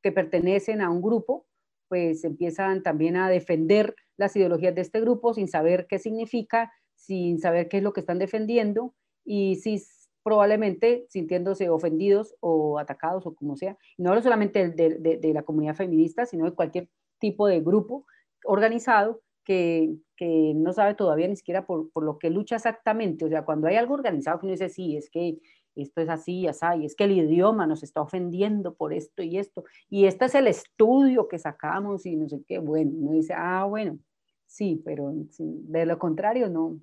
que 0.00 0.12
pertenecen 0.12 0.80
a 0.80 0.90
un 0.90 1.02
grupo, 1.02 1.44
pues 1.88 2.22
empiezan 2.22 2.84
también 2.84 3.16
a 3.16 3.28
defender 3.28 3.96
las 4.16 4.36
ideologías 4.36 4.76
de 4.76 4.82
este 4.82 5.00
grupo 5.00 5.34
sin 5.34 5.48
saber 5.48 5.88
qué 5.88 5.98
significa, 5.98 6.72
sin 6.94 7.40
saber 7.40 7.68
qué 7.68 7.78
es 7.78 7.82
lo 7.82 7.92
que 7.92 7.98
están 7.98 8.20
defendiendo 8.20 8.94
y 9.24 9.56
si 9.56 9.82
probablemente 10.22 11.06
sintiéndose 11.08 11.68
ofendidos 11.68 12.36
o 12.38 12.78
atacados 12.78 13.26
o 13.26 13.34
como 13.34 13.56
sea. 13.56 13.76
No 13.98 14.10
hablo 14.10 14.22
solamente 14.22 14.68
de, 14.68 15.18
de, 15.20 15.34
la 15.34 15.42
comunidad 15.42 15.74
feminista, 15.74 16.26
sino 16.26 16.44
de 16.44 16.54
cualquier 16.54 16.88
tipo 17.18 17.48
de 17.48 17.58
grupo 17.58 18.06
organizado 18.44 19.23
que, 19.44 19.94
que 20.16 20.52
no 20.54 20.72
sabe 20.72 20.94
todavía 20.94 21.28
ni 21.28 21.36
siquiera 21.36 21.66
por, 21.66 21.90
por, 21.90 22.04
lo 22.04 22.18
que 22.18 22.30
lucha 22.30 22.56
exactamente. 22.56 23.24
O 23.24 23.28
sea, 23.28 23.44
cuando 23.44 23.66
hay 23.66 23.76
algo 23.76 23.94
organizado 23.94 24.38
que 24.38 24.46
uno 24.46 24.52
dice, 24.52 24.68
sí, 24.68 24.96
es 24.96 25.10
que 25.10 25.38
esto 25.76 26.00
es 26.00 26.08
así, 26.08 26.46
así, 26.46 26.84
es 26.84 26.94
que 26.94 27.04
el 27.04 27.12
idioma 27.12 27.66
nos 27.66 27.82
está 27.82 28.00
ofendiendo 28.00 28.74
por 28.74 28.92
esto 28.92 29.22
y 29.22 29.38
esto, 29.38 29.64
y 29.90 30.04
este 30.06 30.26
es 30.26 30.34
el 30.34 30.46
estudio 30.46 31.26
que 31.28 31.38
sacamos 31.38 32.06
y 32.06 32.16
no 32.16 32.28
sé 32.28 32.42
qué, 32.46 32.58
bueno, 32.58 32.92
uno 32.94 33.12
dice, 33.12 33.34
ah, 33.36 33.64
bueno, 33.64 33.98
sí, 34.46 34.80
pero 34.84 35.12
de 35.38 35.86
lo 35.86 35.98
contrario, 35.98 36.48
no, 36.48 36.78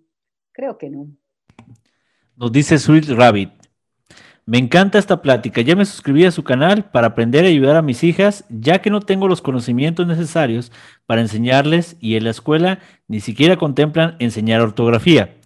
creo 0.52 0.78
que 0.78 0.90
no. 0.90 1.08
Nos 2.36 2.52
dice 2.52 2.78
Sweet 2.78 3.10
Rabbit. 3.10 3.61
Me 4.52 4.58
encanta 4.58 5.00
esta 5.00 5.22
plática. 5.22 5.62
Ya 5.62 5.78
me 5.78 5.86
suscribí 5.86 6.26
a 6.26 6.32
su 6.32 6.44
canal 6.44 6.84
para 6.84 7.08
aprender 7.08 7.46
y 7.46 7.48
ayudar 7.48 7.78
a 7.78 7.82
mis 7.82 8.04
hijas, 8.04 8.44
ya 8.50 8.82
que 8.82 8.90
no 8.90 9.00
tengo 9.00 9.30
los 9.30 9.42
conocimientos 9.42 10.06
necesarios 10.06 10.74
para 11.06 11.22
enseñarles 11.22 11.96
y 12.02 12.18
en 12.18 12.26
la 12.26 12.32
escuela 12.32 12.80
ni 13.08 13.22
siquiera 13.22 13.56
contemplan 13.56 14.18
enseñar 14.20 14.60
ortografía. 14.60 15.38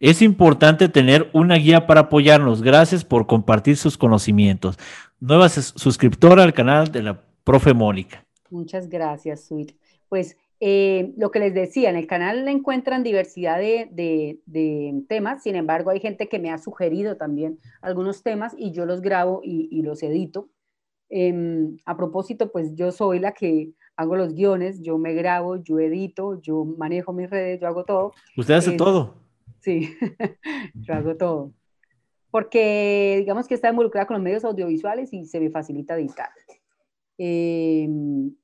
Es 0.00 0.22
importante 0.22 0.88
tener 0.88 1.28
una 1.34 1.56
guía 1.56 1.86
para 1.86 2.00
apoyarnos. 2.00 2.62
Gracias 2.62 3.04
por 3.04 3.26
compartir 3.26 3.76
sus 3.76 3.98
conocimientos. 3.98 4.78
Nueva 5.20 5.50
suscriptora 5.50 6.42
al 6.42 6.54
canal 6.54 6.90
de 6.90 7.02
la 7.02 7.20
profe 7.44 7.74
Mónica. 7.74 8.24
Muchas 8.48 8.88
gracias, 8.88 9.44
Sweet. 9.44 9.72
Pues 10.08 10.38
eh, 10.60 11.12
lo 11.16 11.30
que 11.30 11.40
les 11.40 11.54
decía, 11.54 11.90
en 11.90 11.96
el 11.96 12.06
canal 12.06 12.46
encuentran 12.48 13.02
diversidad 13.02 13.58
de, 13.58 14.38
temas, 15.08 15.42
sin 15.42 15.56
embargo 15.56 15.90
hay 15.90 16.00
gente 16.00 16.28
que 16.28 16.38
me 16.38 16.50
ha 16.50 16.58
sugerido 16.58 17.16
también 17.16 17.58
algunos 17.82 18.22
temas 18.22 18.54
y 18.56 18.72
yo 18.72 18.86
los 18.86 19.00
grabo 19.00 19.40
y, 19.42 19.82
los 19.82 20.02
edito. 20.02 20.48
Em, 21.10 21.76
a 21.84 21.96
propósito, 21.96 22.50
pues 22.50 22.74
yo 22.74 22.90
soy 22.92 23.18
la 23.18 23.32
que 23.32 23.72
hago 23.96 24.16
los 24.16 24.34
guiones, 24.34 24.80
yo 24.80 24.98
me 24.98 25.12
grabo, 25.14 25.56
yo 25.56 25.78
edito, 25.78 26.40
yo 26.40 26.64
manejo 26.64 27.12
mis 27.12 27.30
redes, 27.30 27.60
yo 27.60 27.68
hago 27.68 27.84
todo. 27.84 28.12
Usted 28.36 28.54
hace 28.54 28.72
todo. 28.72 29.16
Sí, 29.60 29.96
yo 30.74 30.94
hago 30.94 31.16
todo. 31.16 31.52
Porque 32.30 33.16
digamos 33.20 33.46
que 33.46 33.54
está 33.54 33.68
involucrada 33.68 34.06
con 34.06 34.14
los 34.14 34.24
medios 34.24 34.44
audiovisuales 34.44 35.12
y 35.12 35.26
se 35.26 35.40
me 35.40 35.50
facilita 35.50 35.96
editar. 35.96 36.30
Em, 37.16 38.34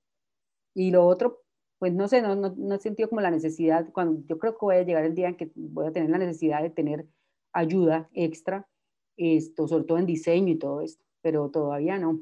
y 0.75 0.91
lo 0.91 1.05
otro, 1.07 1.40
pues 1.81 1.95
no 1.95 2.09
sé, 2.09 2.21
no, 2.21 2.75
he 2.75 2.79
sentido 2.79 3.09
como 3.09 3.23
la 3.23 3.31
necesidad, 3.31 3.89
cuando 3.91 4.23
yo 4.27 4.39
creo 4.39 4.53
que 4.53 4.59
voy 4.61 4.77
a 4.77 4.83
llegar 4.83 5.03
el 5.03 5.15
día 5.15 5.29
en 5.29 5.37
que 5.37 5.51
voy 5.55 5.87
a 5.87 5.93
tener 5.93 6.11
la 6.11 6.19
necesidad 6.19 6.63
de 6.63 6.69
tener 6.69 7.07
ayuda 7.55 8.11
extra, 8.13 8.69
esto, 9.17 9.67
sobre 9.67 9.85
todo 9.85 9.97
en 9.97 10.05
diseño 10.05 10.53
y 10.53 10.59
todo 10.59 10.83
esto, 10.83 11.03
pero 11.23 11.49
todavía 11.49 11.97
no. 11.97 12.21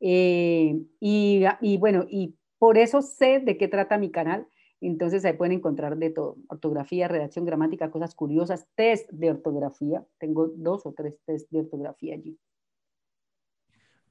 Eh, 0.00 0.78
y, 1.00 1.42
y, 1.62 1.78
bueno, 1.78 2.04
y 2.06 2.34
por 2.58 2.76
eso 2.76 3.00
sé 3.00 3.40
de 3.40 3.56
qué 3.56 3.66
trata 3.66 3.96
mi 3.96 4.10
canal, 4.10 4.46
entonces 4.82 5.24
ahí 5.24 5.32
pueden 5.32 5.56
encontrar 5.56 5.96
de 5.96 6.10
todo, 6.10 6.36
ortografía, 6.48 7.08
redacción, 7.08 7.46
gramática, 7.46 7.90
cosas 7.90 8.14
curiosas, 8.14 8.66
test 8.74 9.10
de 9.10 9.30
ortografía. 9.30 10.04
Tengo 10.18 10.48
dos 10.48 10.84
o 10.84 10.92
tres 10.92 11.14
test 11.24 11.50
de 11.50 11.60
ortografía 11.60 12.14
allí. 12.14 12.38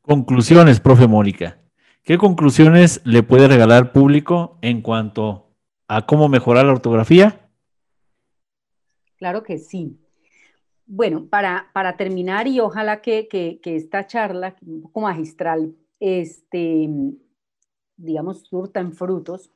Conclusiones, 0.01 0.79
profe 0.79 1.07
Mónica. 1.07 1.61
¿Qué 2.03 2.17
conclusiones 2.17 3.01
le 3.05 3.23
puede 3.23 3.47
regalar 3.47 3.91
público 3.91 4.57
en 4.61 4.81
cuanto 4.81 5.55
a 5.87 6.05
cómo 6.05 6.29
mejorar 6.29 6.65
la 6.65 6.73
ortografía? 6.73 7.49
Claro 9.17 9.43
que 9.43 9.57
sí. 9.57 9.99
Bueno, 10.85 11.27
para, 11.29 11.69
para 11.73 11.97
terminar 11.97 12.47
y 12.47 12.59
ojalá 12.59 13.01
que, 13.01 13.27
que, 13.27 13.59
esta 13.75 14.07
charla, 14.07 14.55
un 14.65 14.81
poco 14.81 15.01
magistral, 15.01 15.75
este, 15.99 16.89
digamos, 17.97 18.41
surta 18.47 18.79
en 18.79 18.93
frutos, 18.93 19.51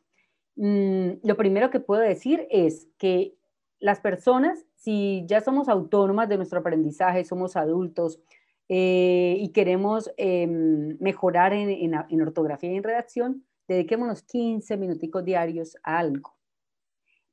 Mm, 0.55 1.19
lo 1.23 1.35
primero 1.35 1.69
que 1.69 1.79
puedo 1.79 2.01
decir 2.01 2.47
es 2.49 2.87
que 2.97 3.35
las 3.79 3.99
personas, 3.99 4.65
si 4.75 5.25
ya 5.27 5.41
somos 5.41 5.67
autónomas 5.67 6.29
de 6.29 6.37
nuestro 6.37 6.59
aprendizaje, 6.59 7.25
somos 7.25 7.55
adultos 7.57 8.19
eh, 8.67 9.37
y 9.39 9.49
queremos 9.49 10.11
em, 10.17 10.97
mejorar 10.99 11.53
en, 11.53 12.21
ortografía 12.21 12.71
y 12.71 12.77
en 12.77 12.83
redacción, 12.83 13.45
dediquémonos 13.67 14.23
15 14.23 14.77
minuticos 14.77 15.23
diarios 15.23 15.77
a 15.83 15.99
algo. 15.99 16.35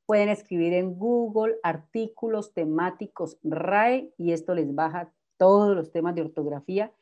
Pueden 0.05 0.29
escribir 0.29 0.73
en 0.73 0.95
Google 0.95 1.55
artículos 1.63 2.53
temáticos 2.53 3.39
RAE 3.43 4.13
y 4.17 4.33
esto 4.33 4.53
les 4.53 4.73
baja 4.75 5.11
todos 5.37 5.75
los 5.75 5.91
temas 5.91 6.13
de 6.13 6.21
ortografía 6.21 6.93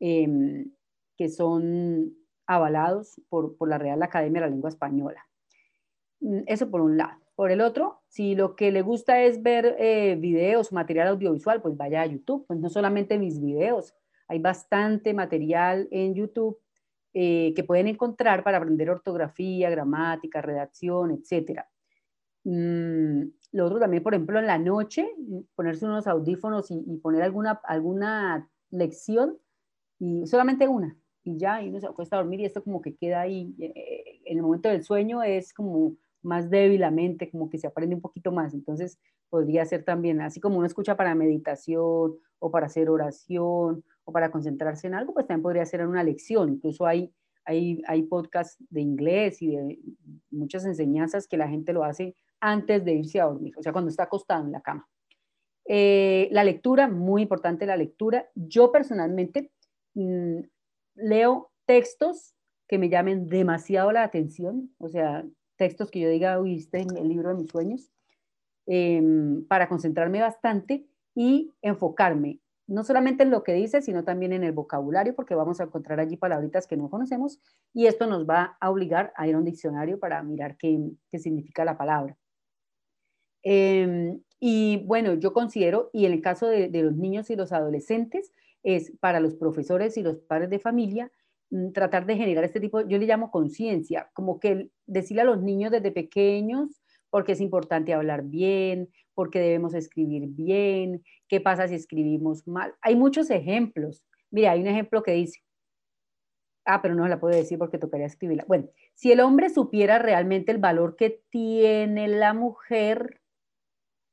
em, 0.00 0.72
que 1.16 1.28
son 1.28 2.14
avalados 2.46 3.20
por, 3.28 3.56
la 3.68 3.78
Real 3.78 4.02
Academia 4.02 4.40
de 4.40 4.46
la 4.46 4.50
Lengua 4.50 4.70
Española. 4.70 5.26
Mm, 6.20 6.40
eso 6.46 6.70
por 6.70 6.80
un 6.80 6.96
lado. 6.96 7.27
Por 7.38 7.52
el 7.52 7.60
otro, 7.60 8.00
si 8.08 8.34
lo 8.34 8.56
que 8.56 8.72
le 8.72 8.82
gusta 8.82 9.22
es 9.22 9.44
ver 9.44 9.76
eh, 9.78 10.16
videos, 10.18 10.72
material 10.72 11.06
audiovisual, 11.06 11.62
pues 11.62 11.76
vaya 11.76 12.02
a 12.02 12.06
YouTube. 12.06 12.44
Pues 12.48 12.58
no 12.58 12.68
solamente 12.68 13.16
mis 13.16 13.40
videos, 13.40 13.94
hay 14.26 14.40
bastante 14.40 15.14
material 15.14 15.86
en 15.92 16.16
YouTube 16.16 16.58
eh, 17.14 17.52
que 17.54 17.62
pueden 17.62 17.86
encontrar 17.86 18.42
para 18.42 18.58
aprender 18.58 18.90
ortografía, 18.90 19.70
gramática, 19.70 20.42
redacción, 20.42 21.12
etc. 21.12 21.60
Mm, 22.42 23.28
lo 23.52 23.66
otro 23.66 23.78
también, 23.78 24.02
por 24.02 24.14
ejemplo, 24.14 24.40
en 24.40 24.46
la 24.48 24.58
noche, 24.58 25.08
ponerse 25.54 25.86
unos 25.86 26.08
audífonos 26.08 26.72
y, 26.72 26.96
poner 26.96 27.22
alguna, 27.22 27.60
alguna 27.62 28.50
lección, 28.70 29.38
y 30.00 30.26
solamente 30.26 30.66
una, 30.66 30.98
y 31.22 31.38
ya, 31.38 31.62
y 31.62 31.68
uno 31.68 31.78
se 31.78 31.86
acuesta 31.86 32.16
dormir 32.16 32.40
y 32.40 32.46
esto 32.46 32.64
como 32.64 32.82
que 32.82 32.96
queda 32.96 33.20
ahí. 33.20 33.54
Eh, 33.60 34.22
en 34.24 34.38
el 34.38 34.42
momento 34.42 34.68
del 34.68 34.82
sueño 34.82 35.22
es 35.22 35.54
como 35.54 35.96
más 36.22 36.50
débilmente, 36.50 37.30
como 37.30 37.48
que 37.48 37.58
se 37.58 37.66
aprende 37.66 37.94
un 37.94 38.00
poquito 38.00 38.32
más. 38.32 38.54
Entonces, 38.54 38.98
podría 39.28 39.64
ser 39.64 39.84
también, 39.84 40.20
así 40.20 40.40
como 40.40 40.58
uno 40.58 40.66
escucha 40.66 40.96
para 40.96 41.14
meditación 41.14 42.16
o 42.38 42.50
para 42.50 42.66
hacer 42.66 42.90
oración 42.90 43.84
o 44.04 44.12
para 44.12 44.30
concentrarse 44.30 44.86
en 44.86 44.94
algo, 44.94 45.14
pues 45.14 45.26
también 45.26 45.42
podría 45.42 45.66
ser 45.66 45.86
una 45.86 46.02
lección. 46.02 46.50
Incluso 46.50 46.86
hay, 46.86 47.12
hay, 47.44 47.82
hay 47.86 48.02
podcasts 48.04 48.62
de 48.70 48.80
inglés 48.80 49.42
y 49.42 49.56
de 49.56 49.78
muchas 50.30 50.64
enseñanzas 50.64 51.26
que 51.26 51.36
la 51.36 51.48
gente 51.48 51.72
lo 51.72 51.84
hace 51.84 52.14
antes 52.40 52.84
de 52.84 52.94
irse 52.94 53.20
a 53.20 53.24
dormir, 53.24 53.54
o 53.58 53.62
sea, 53.62 53.72
cuando 53.72 53.90
está 53.90 54.04
acostado 54.04 54.44
en 54.44 54.52
la 54.52 54.60
cama. 54.60 54.88
Eh, 55.70 56.28
la 56.30 56.44
lectura, 56.44 56.88
muy 56.88 57.22
importante 57.22 57.66
la 57.66 57.76
lectura. 57.76 58.26
Yo 58.34 58.72
personalmente 58.72 59.50
mm, 59.94 60.40
leo 60.94 61.50
textos 61.66 62.34
que 62.68 62.78
me 62.78 62.88
llamen 62.88 63.26
demasiado 63.28 63.92
la 63.92 64.02
atención, 64.02 64.74
o 64.78 64.88
sea, 64.88 65.24
textos 65.58 65.90
que 65.90 66.00
yo 66.00 66.08
diga, 66.08 66.40
uy, 66.40 66.56
este 66.56 66.80
es 66.80 66.86
el 66.96 67.08
libro 67.08 67.28
de 67.28 67.34
mis 67.34 67.50
sueños, 67.50 67.90
em, 68.66 69.44
para 69.46 69.68
concentrarme 69.68 70.22
bastante 70.22 70.86
y 71.14 71.52
enfocarme, 71.60 72.40
no 72.66 72.84
solamente 72.84 73.24
en 73.24 73.30
lo 73.30 73.42
que 73.42 73.52
dice, 73.52 73.82
sino 73.82 74.04
también 74.04 74.32
en 74.32 74.44
el 74.44 74.52
vocabulario, 74.52 75.14
porque 75.14 75.34
vamos 75.34 75.60
a 75.60 75.64
encontrar 75.64 76.00
allí 76.00 76.16
palabritas 76.16 76.66
que 76.66 76.76
no 76.76 76.88
conocemos 76.88 77.40
y 77.74 77.86
esto 77.86 78.06
nos 78.06 78.26
va 78.26 78.56
a 78.60 78.70
obligar 78.70 79.12
a 79.16 79.26
ir 79.28 79.34
a 79.34 79.38
un 79.38 79.44
diccionario 79.44 79.98
para 79.98 80.22
mirar 80.22 80.56
qué, 80.56 80.78
qué 81.10 81.18
significa 81.18 81.64
la 81.64 81.76
palabra. 81.76 82.16
Em, 83.42 84.20
y 84.40 84.84
bueno, 84.84 85.14
yo 85.14 85.32
considero, 85.32 85.90
y 85.92 86.06
en 86.06 86.12
el 86.12 86.20
caso 86.20 86.46
de, 86.48 86.68
los 86.82 86.96
niños 86.96 87.30
y 87.30 87.36
los 87.36 87.52
adolescentes, 87.52 88.32
es 88.62 88.92
para 89.00 89.20
los 89.20 89.34
profesores 89.34 89.96
y 89.96 90.02
los 90.02 90.18
padres 90.18 90.50
de 90.50 90.58
familia, 90.58 91.10
tratar 91.72 92.06
de 92.06 92.16
generar 92.16 92.44
este 92.44 92.60
tipo, 92.60 92.86
yo 92.86 92.98
le 92.98 93.06
llamo 93.06 93.30
conciencia, 93.30 94.10
como 94.12 94.38
que 94.38 94.70
decirle 94.86 95.22
a 95.22 95.26
los 95.26 95.42
niños 95.42 95.70
desde 95.70 95.92
pequeños, 95.92 96.82
porque 97.10 97.32
es 97.32 97.40
importante 97.40 97.94
hablar 97.94 98.24
bien, 98.24 98.90
porque 99.14 99.40
debemos 99.40 99.74
escribir 99.74 100.28
bien, 100.28 101.02
qué 101.28 101.40
pasa 101.40 101.68
si 101.68 101.74
escribimos 101.74 102.46
mal. 102.46 102.74
Hay 102.82 102.96
muchos 102.96 103.30
ejemplos. 103.30 104.04
Mira, 104.30 104.52
hay 104.52 104.60
un 104.60 104.66
ejemplo 104.66 105.02
que 105.02 105.12
dice, 105.12 105.40
ah, 106.66 106.82
pero 106.82 106.94
no 106.94 107.08
la 107.08 107.18
puedo 107.18 107.34
decir 107.34 107.58
porque 107.58 107.78
tocaría 107.78 108.06
escribirla. 108.06 108.44
Bueno, 108.46 108.68
si 108.94 109.10
el 109.10 109.20
hombre 109.20 109.48
supiera 109.48 109.98
realmente 109.98 110.52
el 110.52 110.58
valor 110.58 110.96
que 110.96 111.22
tiene 111.30 112.08
la 112.08 112.34
mujer, 112.34 113.20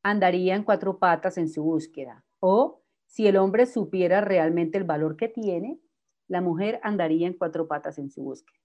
andaría 0.04 0.56
en 0.56 0.64
cuatro 0.64 1.00
patas 1.00 1.38
en 1.38 1.50
su 1.50 1.64
búsqueda. 1.64 2.24
O 2.40 2.82
si 3.06 3.28
el 3.28 3.38
hombre 3.38 3.66
supiera 3.66 4.22
realmente 4.22 4.78
el 4.78 4.86
valor 4.86 5.18
que 5.18 5.28
tiene, 5.28 5.80
la 6.28 6.42
mujer 6.42 6.80
andaría 6.84 7.28
en 7.28 7.38
cuatro 7.38 7.68
patas 7.68 7.98
en 7.98 8.10
su 8.10 8.24
búsqueda. 8.24 8.58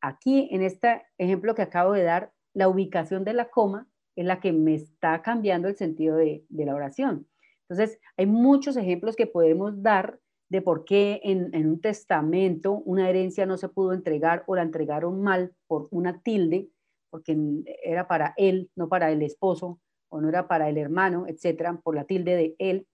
Aquí, 0.00 0.48
en 0.52 0.62
este 0.62 1.02
ejemplo 1.18 1.54
que 1.54 1.62
acabo 1.62 1.92
de 1.92 2.02
dar, 2.02 2.32
la 2.54 2.68
ubicación 2.68 3.24
de 3.24 3.34
la 3.34 3.50
coma 3.50 3.88
es 4.16 4.24
la 4.24 4.40
que 4.40 4.52
me 4.52 4.74
está 4.74 5.22
cambiando 5.22 5.68
el 5.68 5.76
sentido 5.76 6.16
de, 6.16 6.44
la 6.48 6.74
oración. 6.74 7.26
Entonces, 7.68 7.98
hay 8.16 8.26
muchos 8.26 8.76
ejemplos 8.76 9.16
que 9.16 9.26
podemos 9.26 9.82
dar 9.82 10.20
de 10.48 10.62
por 10.62 10.84
qué 10.84 11.20
en, 11.24 11.54
en, 11.54 11.68
un 11.68 11.80
testamento 11.80 12.72
una 12.84 13.10
herencia 13.10 13.46
no 13.46 13.56
se 13.56 13.68
pudo 13.68 13.92
entregar 13.92 14.44
o 14.46 14.54
la 14.54 14.62
entregaron 14.62 15.20
mal 15.22 15.54
por 15.66 15.88
una 15.90 16.22
tilde, 16.22 16.70
porque 17.10 17.36
era 17.82 18.06
para 18.06 18.32
él, 18.36 18.70
no 18.76 18.88
para 18.88 19.10
el 19.10 19.22
esposo, 19.22 19.80
o 20.08 20.20
no 20.20 20.28
era 20.28 20.48
para 20.48 20.68
el 20.68 20.78
hermano, 20.78 21.26
etcétera, 21.26 21.80
por 21.82 21.94
la 21.94 22.04
tilde 22.04 22.36
de 22.36 22.56
él. 22.58 22.86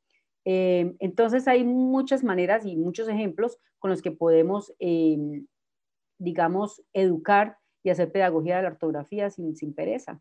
Eh, 0.44 0.94
entonces 0.98 1.46
hay 1.48 1.64
muchas 1.64 2.24
maneras 2.24 2.66
y 2.66 2.76
muchos 2.76 3.08
ejemplos 3.08 3.58
con 3.78 3.90
los 3.90 4.02
que 4.02 4.10
podemos, 4.10 4.72
eh, 4.78 5.44
digamos, 6.18 6.82
educar 6.92 7.58
y 7.82 7.90
hacer 7.90 8.12
pedagogía 8.12 8.56
de 8.56 8.62
la 8.62 8.68
ortografía 8.68 9.30
sin, 9.30 9.56
sin 9.56 9.74
pereza. 9.74 10.20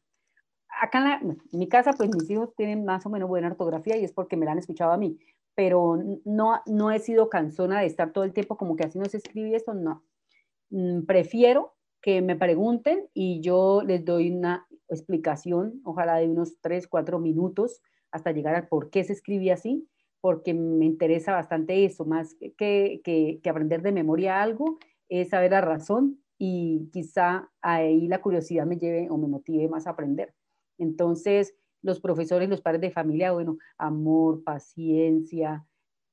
Acá 0.81 1.19
en, 1.21 1.37
mi 1.51 1.67
casa, 1.67 1.93
pues 1.93 2.09
mis 2.09 2.29
hijos 2.29 2.55
tienen 2.55 2.85
más 2.85 3.05
o 3.05 3.09
menos 3.09 3.29
buena 3.29 3.49
ortografía 3.49 3.97
y 3.97 4.03
es 4.03 4.13
porque 4.13 4.37
me 4.37 4.45
la 4.45 4.53
han 4.53 4.57
escuchado 4.57 4.91
a 4.91 4.97
mí, 4.97 5.19
pero 5.53 5.99
no, 6.25 6.61
no 6.65 6.91
he 6.91 6.99
sido 6.99 7.29
cansona 7.29 7.81
de 7.81 7.87
estar 7.87 8.13
todo 8.13 8.23
el 8.23 8.33
tiempo 8.33 8.57
como 8.57 8.75
que 8.75 8.85
así 8.85 8.97
no 8.97 9.05
se 9.05 9.17
escribe 9.17 9.55
esto, 9.55 9.73
no. 9.73 10.03
Mm, 10.69 11.05
prefiero 11.05 11.75
que 12.01 12.21
me 12.21 12.35
pregunten 12.35 13.07
y 13.13 13.41
yo 13.41 13.83
les 13.85 14.03
doy 14.03 14.31
una 14.31 14.65
explicación, 14.89 15.81
ojalá 15.83 16.15
de 16.15 16.29
unos 16.29 16.57
3, 16.61 16.87
4 16.87 17.19
minutos, 17.19 17.81
hasta 18.11 18.31
llegar 18.31 18.55
al 18.55 18.67
por 18.67 18.89
qué 18.89 19.03
se 19.03 19.13
escribe 19.13 19.51
así, 19.51 19.87
porque 20.21 20.53
me 20.53 20.85
interesa 20.85 21.33
bastante 21.33 21.83
eso, 21.83 22.05
más 22.05 22.35
que, 22.35 23.01
que, 23.03 23.39
que 23.43 23.49
aprender 23.49 23.81
de 23.81 23.91
memoria 23.91 24.41
algo, 24.41 24.77
es 25.09 25.29
saber 25.29 25.51
la 25.51 25.61
razón 25.61 26.19
y 26.37 26.89
quizá 26.93 27.51
ahí 27.61 28.07
la 28.07 28.21
curiosidad 28.21 28.65
me 28.65 28.77
lleve 28.77 29.09
o 29.09 29.17
me 29.17 29.27
motive 29.27 29.67
más 29.67 29.87
a 29.87 29.91
aprender. 29.91 30.33
Entonces, 30.77 31.55
los 31.81 31.99
profesores, 31.99 32.49
los 32.49 32.61
padres 32.61 32.81
de 32.81 32.91
familia, 32.91 33.31
bueno, 33.31 33.57
amor, 33.77 34.43
paciencia, 34.43 35.65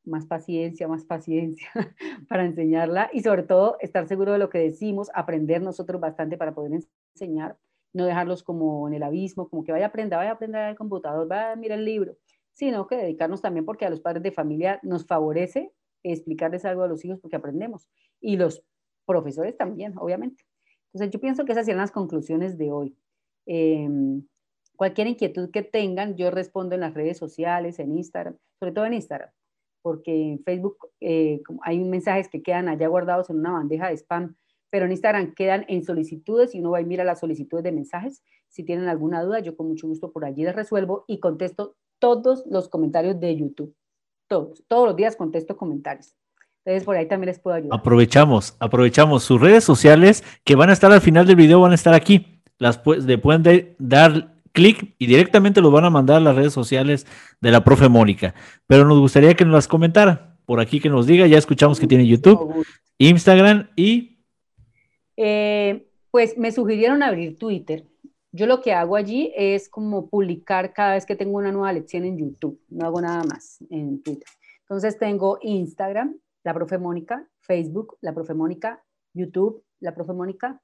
más 0.04 0.26
paciencia, 0.26 0.88
más 0.88 1.04
paciencia 1.04 1.68
para 2.28 2.44
enseñarla 2.44 3.10
y 3.12 3.22
sobre 3.22 3.42
todo 3.42 3.76
estar 3.80 4.08
seguro 4.08 4.32
de 4.32 4.38
lo 4.38 4.50
que 4.50 4.58
decimos, 4.58 5.10
aprender 5.14 5.62
nosotros 5.62 6.00
bastante 6.00 6.36
para 6.36 6.54
poder 6.54 6.80
enseñar, 7.14 7.56
no 7.92 8.06
dejarlos 8.06 8.42
como 8.42 8.88
en 8.88 8.94
el 8.94 9.02
abismo, 9.02 9.48
como 9.48 9.64
que 9.64 9.72
vaya 9.72 9.86
a 9.86 9.88
aprender, 9.88 10.18
vaya 10.18 10.30
a 10.30 10.34
aprender 10.34 10.60
al 10.62 10.76
computador, 10.76 11.28
vaya 11.28 11.52
a 11.52 11.56
mirar 11.56 11.78
el 11.78 11.84
libro, 11.84 12.16
sino 12.58 12.86
que 12.86 12.96
dedicarnos 12.96 13.40
también 13.40 13.64
porque 13.64 13.86
a 13.86 13.90
los 13.90 14.00
padres 14.00 14.22
de 14.22 14.32
familia 14.32 14.80
nos 14.82 15.06
favorece 15.06 15.72
explicarles 16.02 16.64
algo 16.64 16.82
a 16.82 16.88
los 16.88 17.04
hijos 17.04 17.20
porque 17.20 17.36
aprendemos 17.36 17.88
y 18.20 18.36
los 18.36 18.62
profesores 19.06 19.56
también, 19.56 19.96
obviamente. 19.96 20.44
Entonces 20.92 21.12
yo 21.12 21.20
pienso 21.20 21.44
que 21.44 21.52
esas 21.52 21.66
serían 21.66 21.80
las 21.80 21.92
conclusiones 21.92 22.58
de 22.58 22.72
hoy. 22.72 22.96
Em, 23.46 24.26
cualquier 24.76 25.06
inquietud 25.06 25.50
que 25.50 25.62
tengan, 25.62 26.16
yo 26.16 26.30
respondo 26.30 26.74
en 26.74 26.80
las 26.80 26.94
redes 26.94 27.16
sociales, 27.18 27.78
en 27.78 27.96
Instagram, 27.96 28.36
sobre 28.58 28.72
todo 28.72 28.86
en 28.86 28.94
Instagram 28.94 29.30
porque 29.82 30.32
en 30.32 30.42
Facebook 30.44 30.76
eh, 31.00 31.40
hay 31.62 31.82
mensajes 31.82 32.28
que 32.28 32.42
quedan 32.42 32.68
allá 32.68 32.88
guardados 32.88 33.30
en 33.30 33.38
una 33.38 33.52
bandeja 33.52 33.88
de 33.88 33.96
spam, 33.96 34.36
pero 34.70 34.84
en 34.84 34.92
Instagram 34.92 35.34
quedan 35.34 35.64
en 35.68 35.84
solicitudes 35.84 36.54
y 36.54 36.60
uno 36.60 36.72
va 36.72 36.80
y 36.80 36.84
mira 36.84 37.04
las 37.04 37.20
solicitudes 37.20 37.64
de 37.64 37.72
mensajes. 37.72 38.22
Si 38.48 38.64
tienen 38.64 38.88
alguna 38.88 39.22
duda, 39.22 39.40
yo 39.40 39.56
con 39.56 39.68
mucho 39.68 39.86
gusto 39.86 40.12
por 40.12 40.24
allí 40.24 40.44
les 40.44 40.54
resuelvo 40.54 41.04
y 41.06 41.20
contesto 41.20 41.76
todos 41.98 42.44
los 42.50 42.68
comentarios 42.68 43.18
de 43.20 43.36
YouTube. 43.36 43.74
Todos, 44.28 44.62
todos 44.68 44.88
los 44.88 44.96
días 44.96 45.16
contesto 45.16 45.56
comentarios. 45.56 46.14
Entonces, 46.64 46.84
por 46.84 46.96
ahí 46.96 47.06
también 47.08 47.28
les 47.28 47.38
puedo 47.38 47.56
ayudar. 47.56 47.78
Aprovechamos, 47.78 48.54
aprovechamos 48.60 49.22
sus 49.22 49.40
redes 49.40 49.64
sociales 49.64 50.22
que 50.44 50.54
van 50.54 50.68
a 50.68 50.74
estar 50.74 50.92
al 50.92 51.00
final 51.00 51.26
del 51.26 51.36
video, 51.36 51.60
van 51.60 51.72
a 51.72 51.76
estar 51.76 51.94
aquí. 51.94 52.42
Las 52.58 52.82
le 52.86 53.16
pueden 53.16 53.74
dar 53.78 54.34
clic 54.52 54.94
y 54.98 55.06
directamente 55.06 55.60
los 55.60 55.72
van 55.72 55.86
a 55.86 55.90
mandar 55.90 56.16
a 56.16 56.20
las 56.20 56.36
redes 56.36 56.52
sociales 56.52 57.06
de 57.40 57.50
la 57.50 57.64
profe 57.64 57.88
Mónica. 57.88 58.34
Pero 58.66 58.84
nos 58.84 58.98
gustaría 58.98 59.34
que 59.34 59.44
nos 59.44 59.54
las 59.54 59.68
comentara 59.68 60.36
por 60.44 60.60
aquí, 60.60 60.78
que 60.80 60.90
nos 60.90 61.06
diga. 61.06 61.26
Ya 61.26 61.38
escuchamos 61.38 61.80
que 61.80 61.86
tiene 61.86 62.06
YouTube, 62.06 62.66
Instagram 62.98 63.70
y. 63.74 64.18
Eh, 65.16 65.88
pues 66.10 66.36
me 66.36 66.52
sugirieron 66.52 67.02
abrir 67.02 67.38
Twitter. 67.38 67.84
Yo 68.32 68.46
lo 68.46 68.60
que 68.60 68.72
hago 68.72 68.96
allí 68.96 69.32
es 69.34 69.68
como 69.68 70.08
publicar 70.08 70.72
cada 70.72 70.94
vez 70.94 71.06
que 71.06 71.16
tengo 71.16 71.38
una 71.38 71.52
nueva 71.52 71.72
lección 71.72 72.04
en 72.04 72.18
YouTube. 72.18 72.60
No 72.68 72.86
hago 72.86 73.00
nada 73.00 73.24
más 73.24 73.58
en 73.70 74.02
Twitter. 74.02 74.28
Entonces 74.60 74.98
tengo 74.98 75.38
Instagram, 75.40 76.16
la 76.44 76.52
profe 76.52 76.78
Mónica, 76.78 77.26
Facebook, 77.40 77.96
la 78.00 78.12
profe 78.12 78.34
Mónica, 78.34 78.82
YouTube, 79.14 79.64
la 79.80 79.94
profe 79.94 80.12
Mónica 80.12 80.60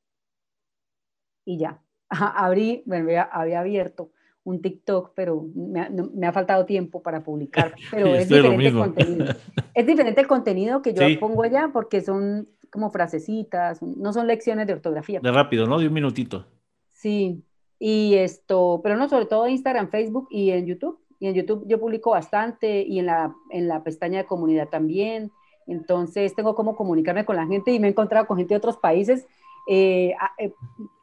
y 1.45 1.59
ya 1.59 1.81
abrí, 2.09 2.82
bueno, 2.86 3.11
había, 3.32 3.61
abierto 3.61 4.11
un 4.45 4.61
TikTok, 4.61 5.12
pero 5.15 5.47
me 5.55 6.27
ha, 6.27 6.32
faltado 6.32 6.66
tiempo 6.66 7.03
para 7.03 7.24
publicar, 7.24 7.74
pero 7.91 8.15
es 8.15 8.28
diferente 8.28 8.66
el 8.66 8.74
contenido. 8.74 9.27
Es 9.73 9.86
diferente 9.86 10.20
el 10.20 10.27
contenido 10.27 10.82
que 10.82 10.93
yo 10.93 11.03
pongo 11.19 11.43
allá 11.43 11.70
porque 11.73 12.03
son 12.03 12.49
como 12.70 12.91
frasecitas, 12.91 13.82
no 13.82 14.12
son 14.12 14.27
lecciones 14.27 14.66
de 14.66 14.74
ortografía. 14.74 15.20
De 15.20 15.32
rápido, 15.32 15.66
¿no? 15.66 15.78
De 15.78 15.86
un 15.86 15.95
minutito. 15.95 16.47
Sí, 16.89 17.43
y 17.79 18.15
esto, 18.15 18.81
pero 18.83 18.97
no, 18.97 19.09
sobre 19.09 19.27
todo 19.27 19.49
Instagram, 19.49 19.89
Facebook 19.89 20.29
y 20.31 20.51
en 20.51 20.67
YouTube. 20.67 20.99
Y 21.21 21.29
en 21.29 21.35
YouTube 21.35 21.65
yo 21.67 21.81
publico 21.81 22.11
bastante 22.11 22.83
y 22.83 22.99
en 22.99 23.07
la, 23.07 23.35
en 23.51 23.69
la 23.69 23.83
pestaña 23.83 24.19
de 24.19 24.27
comunidad 24.27 24.69
también. 24.69 25.31
Entonces 25.67 26.35
tengo 26.35 26.55
cómo 26.55 26.77
comunicarme 26.77 27.25
con 27.25 27.37
la 27.37 27.47
gente 27.47 27.73
y 27.73 27.81
me 27.81 27.89
he 27.89 27.91
encontrado 27.91 28.27
con 28.27 28.37
gente 28.37 28.55
de 28.55 28.59
otros 28.59 28.77
países 28.77 29.27
eh, 29.67 30.15
eh, 30.39 30.53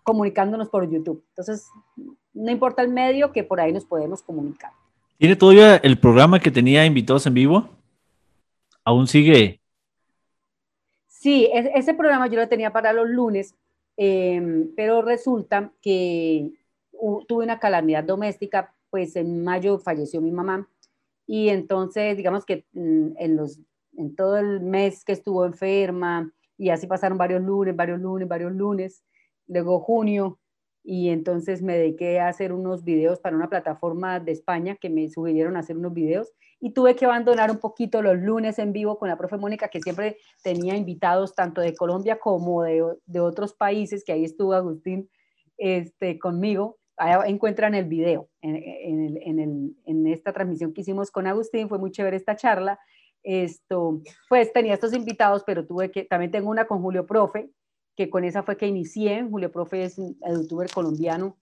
comunicándonos 0.04 0.70
por 0.70 0.90
YouTube. 0.90 1.24
Entonces, 1.30 1.68
no 2.34 2.52
importa 2.52 2.82
el 2.82 2.90
medio, 2.90 3.32
que 3.32 3.44
por 3.44 3.60
ahí 3.60 3.72
nos 3.74 3.86
podemos 3.86 4.22
comunicar. 4.22 4.72
¿Tiene 5.18 5.36
todavía 5.36 5.78
el 5.78 6.00
programa 6.00 6.40
que 6.40 6.52
tenía 6.52 6.86
invitados 6.86 7.26
en 7.28 7.34
vivo? 7.34 7.70
¿Aún 8.84 9.08
sigue? 9.08 9.60
Sí, 11.08 11.48
ese 11.54 11.94
programa 11.94 12.28
yo 12.28 12.40
lo 12.40 12.48
tenía 12.48 12.74
para 12.74 12.94
los 12.94 13.08
lunes, 13.08 13.54
em, 13.98 14.72
pero 14.76 15.04
resulta 15.04 15.72
que 15.82 16.52
tuve 17.28 17.44
una 17.44 17.60
calamidad 17.60 18.04
doméstica, 18.04 18.74
pues 18.90 19.16
en 19.16 19.44
mayo 19.44 19.80
falleció 19.80 20.22
mi 20.22 20.32
mamá 20.32 20.68
y 21.28 21.50
entonces 21.50 22.18
digamos 22.18 22.46
que 22.46 22.66
mm, 22.74 23.14
en, 23.18 23.36
los, 23.36 23.60
en 23.98 24.16
todo 24.16 24.38
el 24.38 24.60
mes 24.62 25.06
que 25.06 25.14
estuvo 25.14 25.46
enferma, 25.46 26.32
y 26.58 26.70
así 26.70 26.88
pasaron 26.88 27.18
varios 27.18 27.42
lunes, 27.42 27.76
varios 27.76 28.00
lunes, 28.00 28.28
varios 28.28 28.52
lunes, 28.52 29.04
luego 29.48 29.80
junio, 29.80 30.40
y 30.84 31.10
entonces 31.10 31.62
me 31.62 31.78
dediqué 31.78 32.20
a 32.20 32.28
hacer 32.28 32.54
unos 32.54 32.84
videos 32.84 33.20
para 33.20 33.36
una 33.36 33.50
plataforma 33.50 34.20
de 34.20 34.32
España 34.32 34.76
que 34.76 34.90
me 34.90 35.10
sugirieron 35.10 35.56
hacer 35.56 35.78
unos 35.78 35.94
videos 35.94 36.32
y 36.60 36.74
tuve 36.74 36.96
que 36.96 37.06
abandonar 37.06 37.50
un 37.50 37.60
poquito 37.60 38.02
los 38.02 38.18
lunes 38.18 38.60
en 38.60 38.74
vivo 38.74 38.98
con 38.98 39.10
la 39.10 39.18
profe 39.18 39.38
Mónica 39.38 39.70
que 39.70 39.82
siempre 39.82 40.18
tenía 40.44 40.76
invitados 40.76 41.34
tanto 41.34 41.62
de 41.62 41.76
Colombia 41.76 42.20
como 42.20 42.64
de, 42.64 42.84
de 43.06 43.20
otros 43.20 43.54
países 43.54 44.04
que 44.04 44.12
ahí 44.12 44.26
estuvo 44.26 44.54
Agustín 44.54 45.10
este, 45.58 46.20
conmigo. 46.20 46.78
Ahí 47.02 47.32
encuentran 47.32 47.74
el 47.74 47.86
video 47.86 48.30
en, 48.42 48.56
en, 48.56 49.18
en, 49.22 49.40
el, 49.40 49.76
en 49.86 50.08
esta 50.08 50.34
transmisión 50.34 50.74
que 50.74 50.82
hicimos 50.82 51.10
con 51.10 51.26
Agustín, 51.26 51.68
fue 51.68 51.80
muy 51.80 51.92
chévere 51.92 52.18
esta 52.18 52.36
charla 52.36 52.80
esto, 53.24 54.02
pues 54.30 54.52
tenía 54.54 54.74
estos 54.74 54.94
invitados, 54.94 55.44
pero 55.46 55.66
tuve 55.66 55.92
que, 55.92 56.06
también 56.06 56.32
tengo 56.32 56.50
una 56.50 56.66
con 56.66 56.82
Julio 56.82 57.06
Profe, 57.06 57.52
que 57.96 58.10
con 58.10 58.24
esa 58.24 58.44
fue 58.44 58.58
que 58.58 58.68
inicié. 58.68 59.24
Julio 59.24 59.52
Profe 59.52 59.84
es 59.84 59.98
un 59.98 60.18
youtuber 60.28 60.70
colombiano, 60.72 61.38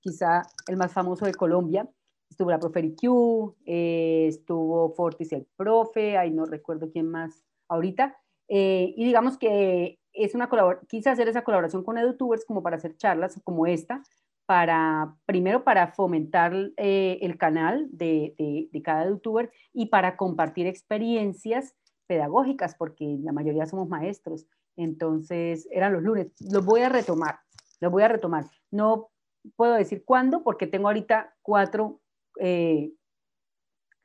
quizá 0.00 0.42
el 0.66 0.76
más 0.76 0.92
famoso 0.92 1.24
de 1.24 1.34
Colombia. 1.34 1.88
Estuvo 2.28 2.50
la 2.50 2.58
profe 2.58 2.80
IQ, 2.80 3.54
eh, 3.66 4.26
estuvo 4.26 4.94
Fortis 4.94 5.32
el 5.32 5.46
profe, 5.54 6.16
ahí 6.16 6.30
no 6.30 6.46
recuerdo 6.46 6.90
quién 6.90 7.10
más 7.10 7.44
ahorita. 7.68 8.16
Eh, 8.48 8.94
y 8.96 9.04
digamos 9.04 9.36
que 9.36 9.98
es 10.14 10.34
una 10.34 10.48
quise 10.88 11.10
hacer 11.10 11.28
esa 11.28 11.44
colaboración 11.44 11.84
con 11.84 11.98
edutubers 11.98 12.46
como 12.46 12.62
para 12.62 12.76
hacer 12.76 12.96
charlas 12.96 13.38
como 13.44 13.66
esta, 13.66 14.02
para, 14.46 15.14
primero 15.26 15.64
para 15.64 15.88
fomentar 15.88 16.52
eh, 16.76 17.18
el 17.22 17.38
canal 17.38 17.88
de, 17.90 18.68
de, 18.70 18.82
cada 18.82 19.08
youtuber 19.08 19.50
y 19.72 19.86
para 19.86 20.16
compartir 20.16 20.66
experiencias 20.66 21.74
pedagógicas, 22.06 22.74
porque 22.74 23.18
la 23.22 23.32
mayoría 23.32 23.66
somos 23.66 23.88
maestros. 23.88 24.46
Entonces, 24.76 25.68
eran 25.70 25.92
los 25.92 26.02
lunes. 26.02 26.28
Los 26.40 26.64
voy 26.64 26.80
a 26.80 26.88
retomar, 26.88 27.38
los 27.80 27.92
voy 27.92 28.02
a 28.02 28.08
retomar. 28.08 28.44
No 28.70 29.10
puedo 29.56 29.74
decir 29.74 30.04
cuándo, 30.04 30.42
porque 30.42 30.66
tengo 30.66 30.88
ahorita 30.88 31.34
cuatro 31.42 32.00
eh, 32.40 32.92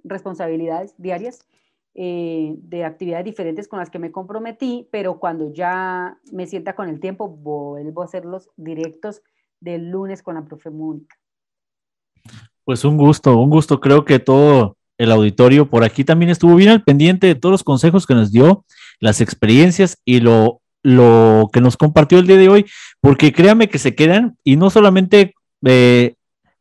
responsabilidades 0.04 0.94
diarias 0.98 1.46
eh, 2.00 2.54
de 2.60 2.86
actividades 2.86 3.26
diferentes 3.26 3.68
con 3.68 3.80
las 3.80 3.90
que 3.90 4.00
me 4.00 4.12
comprometí, 4.12 4.88
pero 4.92 5.20
cuando 5.20 5.52
ya 5.52 6.20
me 6.32 6.46
sienta 6.46 6.76
con 6.76 6.90
el 6.90 7.00
tiempo, 7.00 7.28
vuelvo 7.28 8.02
a 8.02 8.06
hacerlos 8.06 8.50
directos 8.56 9.24
del 9.60 9.90
lunes 9.90 10.22
con 10.22 10.36
la 10.36 10.46
profe 10.46 10.70
Mónica. 10.70 11.16
Pues 12.64 12.84
un 12.84 12.98
gusto, 12.98 13.38
un 13.38 13.50
gusto. 13.50 13.80
Creo 13.80 14.04
que 14.06 14.20
todo 14.20 14.78
el 14.98 15.12
auditorio 15.12 15.70
por 15.70 15.84
aquí 15.84 16.04
también 16.04 16.30
estuvo 16.30 16.56
bien 16.56 16.70
al 16.70 16.84
pendiente 16.84 17.28
de 17.28 17.36
todos 17.36 17.52
los 17.52 17.64
consejos 17.64 18.06
que 18.06 18.16
nos 18.16 18.32
dio, 18.32 18.66
las 19.00 19.22
experiencias 19.22 19.98
y 20.04 20.20
lo, 20.20 20.62
lo 20.84 21.50
que 21.54 21.62
nos 21.62 21.78
compartió 21.78 22.20
el 22.20 22.28
día 22.28 22.38
de 22.38 22.50
hoy, 22.50 22.66
porque 23.00 23.32
créame 23.32 23.70
que 23.70 23.78
se 23.78 23.96
quedan 23.96 24.38
y 24.44 24.56
no 24.56 24.70
solamente 24.70 25.36
eh, 25.66 26.16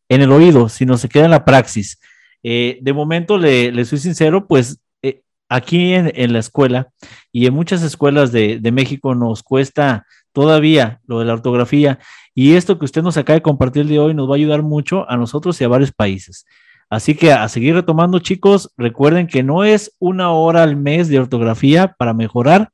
en 0.08 0.20
el 0.20 0.32
oído, 0.32 0.68
sino 0.68 0.96
se 0.98 1.08
queda 1.08 1.24
en 1.24 1.30
la 1.30 1.44
praxis. 1.44 1.98
Eh, 2.42 2.78
de 2.82 2.92
momento, 2.92 3.38
le, 3.38 3.72
le, 3.72 3.84
soy 3.84 3.98
sincero, 3.98 4.46
pues 4.46 4.78
eh, 5.02 5.22
aquí 5.48 5.94
en, 5.94 6.12
en, 6.14 6.32
la 6.32 6.38
escuela 6.38 6.88
y 7.32 7.46
en 7.46 7.54
muchas 7.54 7.82
escuelas 7.82 8.30
de, 8.30 8.60
de 8.60 8.72
México 8.72 9.14
nos 9.14 9.42
cuesta 9.42 10.06
todavía 10.32 11.00
lo 11.06 11.18
de 11.18 11.24
la 11.24 11.32
ortografía 11.32 11.98
y 12.38 12.54
esto 12.54 12.78
que 12.78 12.84
usted 12.84 13.02
nos 13.02 13.16
acaba 13.16 13.36
de 13.36 13.42
compartir 13.42 13.86
de 13.86 13.98
hoy 13.98 14.12
nos 14.12 14.28
va 14.28 14.34
a 14.34 14.36
ayudar 14.36 14.62
mucho 14.62 15.10
a 15.10 15.16
nosotros 15.16 15.58
y 15.58 15.64
a 15.64 15.68
varios 15.68 15.90
países. 15.90 16.44
Así 16.90 17.14
que 17.14 17.32
a 17.32 17.48
seguir 17.48 17.74
retomando, 17.74 18.18
chicos, 18.18 18.74
recuerden 18.76 19.26
que 19.26 19.42
no 19.42 19.64
es 19.64 19.96
una 19.98 20.30
hora 20.32 20.62
al 20.62 20.76
mes 20.76 21.08
de 21.08 21.18
ortografía 21.18 21.96
para 21.98 22.12
mejorar, 22.12 22.68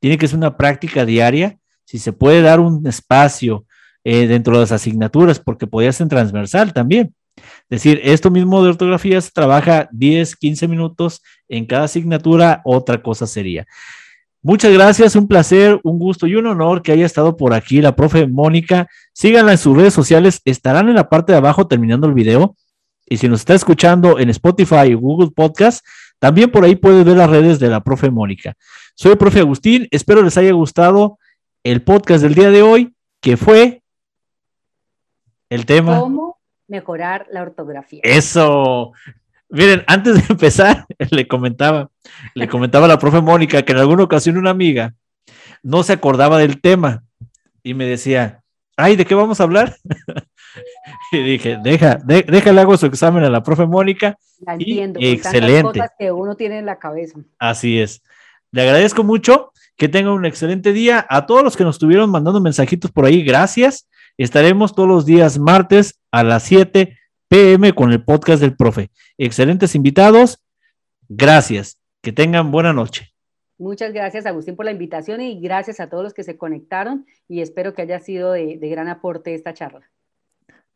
tiene 0.00 0.18
que 0.18 0.26
ser 0.26 0.36
una 0.36 0.56
práctica 0.56 1.06
diaria. 1.06 1.58
Si 1.84 2.00
se 2.00 2.12
puede 2.12 2.42
dar 2.42 2.58
un 2.58 2.84
espacio 2.88 3.66
eh, 4.02 4.26
dentro 4.26 4.54
de 4.54 4.60
las 4.62 4.72
asignaturas, 4.72 5.38
porque 5.38 5.68
podría 5.68 5.92
ser 5.92 6.08
transversal 6.08 6.72
también. 6.72 7.14
Es 7.36 7.82
decir, 7.82 8.00
esto 8.02 8.32
mismo 8.32 8.64
de 8.64 8.70
ortografía 8.70 9.20
se 9.20 9.30
trabaja 9.30 9.88
10, 9.92 10.34
15 10.34 10.66
minutos 10.66 11.22
en 11.48 11.66
cada 11.66 11.84
asignatura, 11.84 12.62
otra 12.64 13.00
cosa 13.00 13.28
sería. 13.28 13.64
Muchas 14.42 14.72
gracias, 14.72 15.16
un 15.16 15.26
placer, 15.26 15.80
un 15.82 15.98
gusto 15.98 16.26
y 16.26 16.36
un 16.36 16.46
honor 16.46 16.82
que 16.82 16.92
haya 16.92 17.04
estado 17.04 17.36
por 17.36 17.52
aquí 17.52 17.80
la 17.80 17.96
profe 17.96 18.26
Mónica. 18.26 18.88
Síganla 19.12 19.52
en 19.52 19.58
sus 19.58 19.76
redes 19.76 19.92
sociales, 19.92 20.40
estarán 20.44 20.88
en 20.88 20.94
la 20.94 21.08
parte 21.08 21.32
de 21.32 21.38
abajo 21.38 21.66
terminando 21.66 22.06
el 22.06 22.14
video. 22.14 22.54
Y 23.06 23.16
si 23.16 23.28
nos 23.28 23.40
está 23.40 23.54
escuchando 23.54 24.18
en 24.18 24.30
Spotify 24.30 24.94
o 24.94 25.00
Google 25.00 25.30
Podcast, 25.34 25.84
también 26.18 26.50
por 26.50 26.64
ahí 26.64 26.76
puedes 26.76 27.04
ver 27.04 27.16
las 27.16 27.30
redes 27.30 27.58
de 27.58 27.68
la 27.68 27.82
profe 27.82 28.10
Mónica. 28.10 28.54
Soy 28.94 29.12
el 29.12 29.18
profe 29.18 29.40
Agustín, 29.40 29.88
espero 29.90 30.22
les 30.22 30.36
haya 30.36 30.52
gustado 30.52 31.18
el 31.64 31.82
podcast 31.82 32.22
del 32.22 32.34
día 32.34 32.50
de 32.50 32.62
hoy, 32.62 32.94
que 33.20 33.36
fue 33.36 33.82
el 35.50 35.66
tema. 35.66 35.98
¿Cómo 35.98 36.38
mejorar 36.68 37.26
la 37.30 37.42
ortografía? 37.42 38.00
Eso. 38.04 38.92
Miren, 39.48 39.84
antes 39.86 40.14
de 40.14 40.22
empezar, 40.32 40.86
le 41.10 41.26
comentaba, 41.26 41.90
le 42.34 42.48
comentaba 42.48 42.86
a 42.86 42.88
la 42.88 42.98
profe 42.98 43.20
Mónica 43.20 43.62
que 43.62 43.72
en 43.72 43.78
alguna 43.78 44.04
ocasión 44.04 44.36
una 44.36 44.50
amiga 44.50 44.94
no 45.62 45.82
se 45.82 45.92
acordaba 45.92 46.38
del 46.38 46.60
tema 46.60 47.04
y 47.62 47.74
me 47.74 47.86
decía, 47.86 48.42
ay, 48.76 48.96
¿de 48.96 49.04
qué 49.04 49.14
vamos 49.14 49.40
a 49.40 49.44
hablar? 49.44 49.76
y 51.12 51.22
dije, 51.22 51.58
deja, 51.62 51.96
de, 51.96 52.22
déjale 52.22 52.60
hago 52.60 52.76
su 52.76 52.86
examen 52.86 53.24
a 53.24 53.30
la 53.30 53.42
profe 53.42 53.66
Mónica. 53.66 54.16
La 54.40 54.54
entiendo, 54.54 55.00
y 55.00 55.08
excelente. 55.08 55.62
cosas 55.62 55.90
que 55.98 56.12
uno 56.12 56.36
tiene 56.36 56.58
en 56.58 56.66
la 56.66 56.78
cabeza. 56.78 57.18
Así 57.38 57.80
es. 57.80 58.02
Le 58.52 58.62
agradezco 58.62 59.04
mucho, 59.04 59.52
que 59.76 59.88
tenga 59.88 60.12
un 60.12 60.24
excelente 60.24 60.72
día. 60.72 61.06
A 61.08 61.26
todos 61.26 61.42
los 61.42 61.56
que 61.56 61.64
nos 61.64 61.76
estuvieron 61.76 62.10
mandando 62.10 62.40
mensajitos 62.40 62.90
por 62.90 63.04
ahí, 63.04 63.22
gracias. 63.22 63.88
Estaremos 64.16 64.74
todos 64.74 64.88
los 64.88 65.06
días 65.06 65.38
martes 65.38 66.00
a 66.10 66.24
las 66.24 66.42
7 66.44 66.98
pm 67.28 67.72
con 67.74 67.92
el 67.92 68.04
podcast 68.04 68.40
del 68.40 68.56
profe. 68.56 68.90
Excelentes 69.16 69.74
invitados. 69.74 70.38
Gracias. 71.08 71.78
Que 72.02 72.12
tengan 72.12 72.50
buena 72.50 72.72
noche. 72.72 73.12
Muchas 73.58 73.92
gracias, 73.92 74.24
Agustín, 74.24 74.54
por 74.54 74.64
la 74.64 74.70
invitación 74.70 75.20
y 75.20 75.40
gracias 75.40 75.80
a 75.80 75.88
todos 75.88 76.04
los 76.04 76.14
que 76.14 76.22
se 76.22 76.36
conectaron 76.36 77.06
y 77.28 77.40
espero 77.40 77.74
que 77.74 77.82
haya 77.82 77.98
sido 77.98 78.32
de, 78.32 78.56
de 78.56 78.68
gran 78.68 78.88
aporte 78.88 79.34
esta 79.34 79.52
charla. 79.52 79.90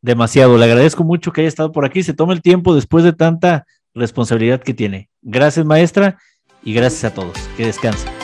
Demasiado. 0.01 0.59
Le 0.59 0.65
agradezco 0.65 1.05
mucho 1.05 1.33
que 1.33 1.43
haya 1.43 1.49
estado 1.49 1.71
por 1.71 1.85
aquí. 1.85 2.03
Se 2.03 2.13
toma 2.13 2.33
el 2.33 2.43
tiempo 2.43 2.75
después 2.75 3.05
de 3.05 3.13
tanta 3.13 3.67
responsabilidad 3.95 4.61
que 4.61 4.75
tiene. 4.75 5.09
Gracias, 5.23 5.65
maestra, 5.65 6.19
y 6.63 6.75
gracias 6.75 7.05
a 7.05 7.15
todos. 7.15 7.39
Que 7.57 7.67
descansen. 7.67 8.22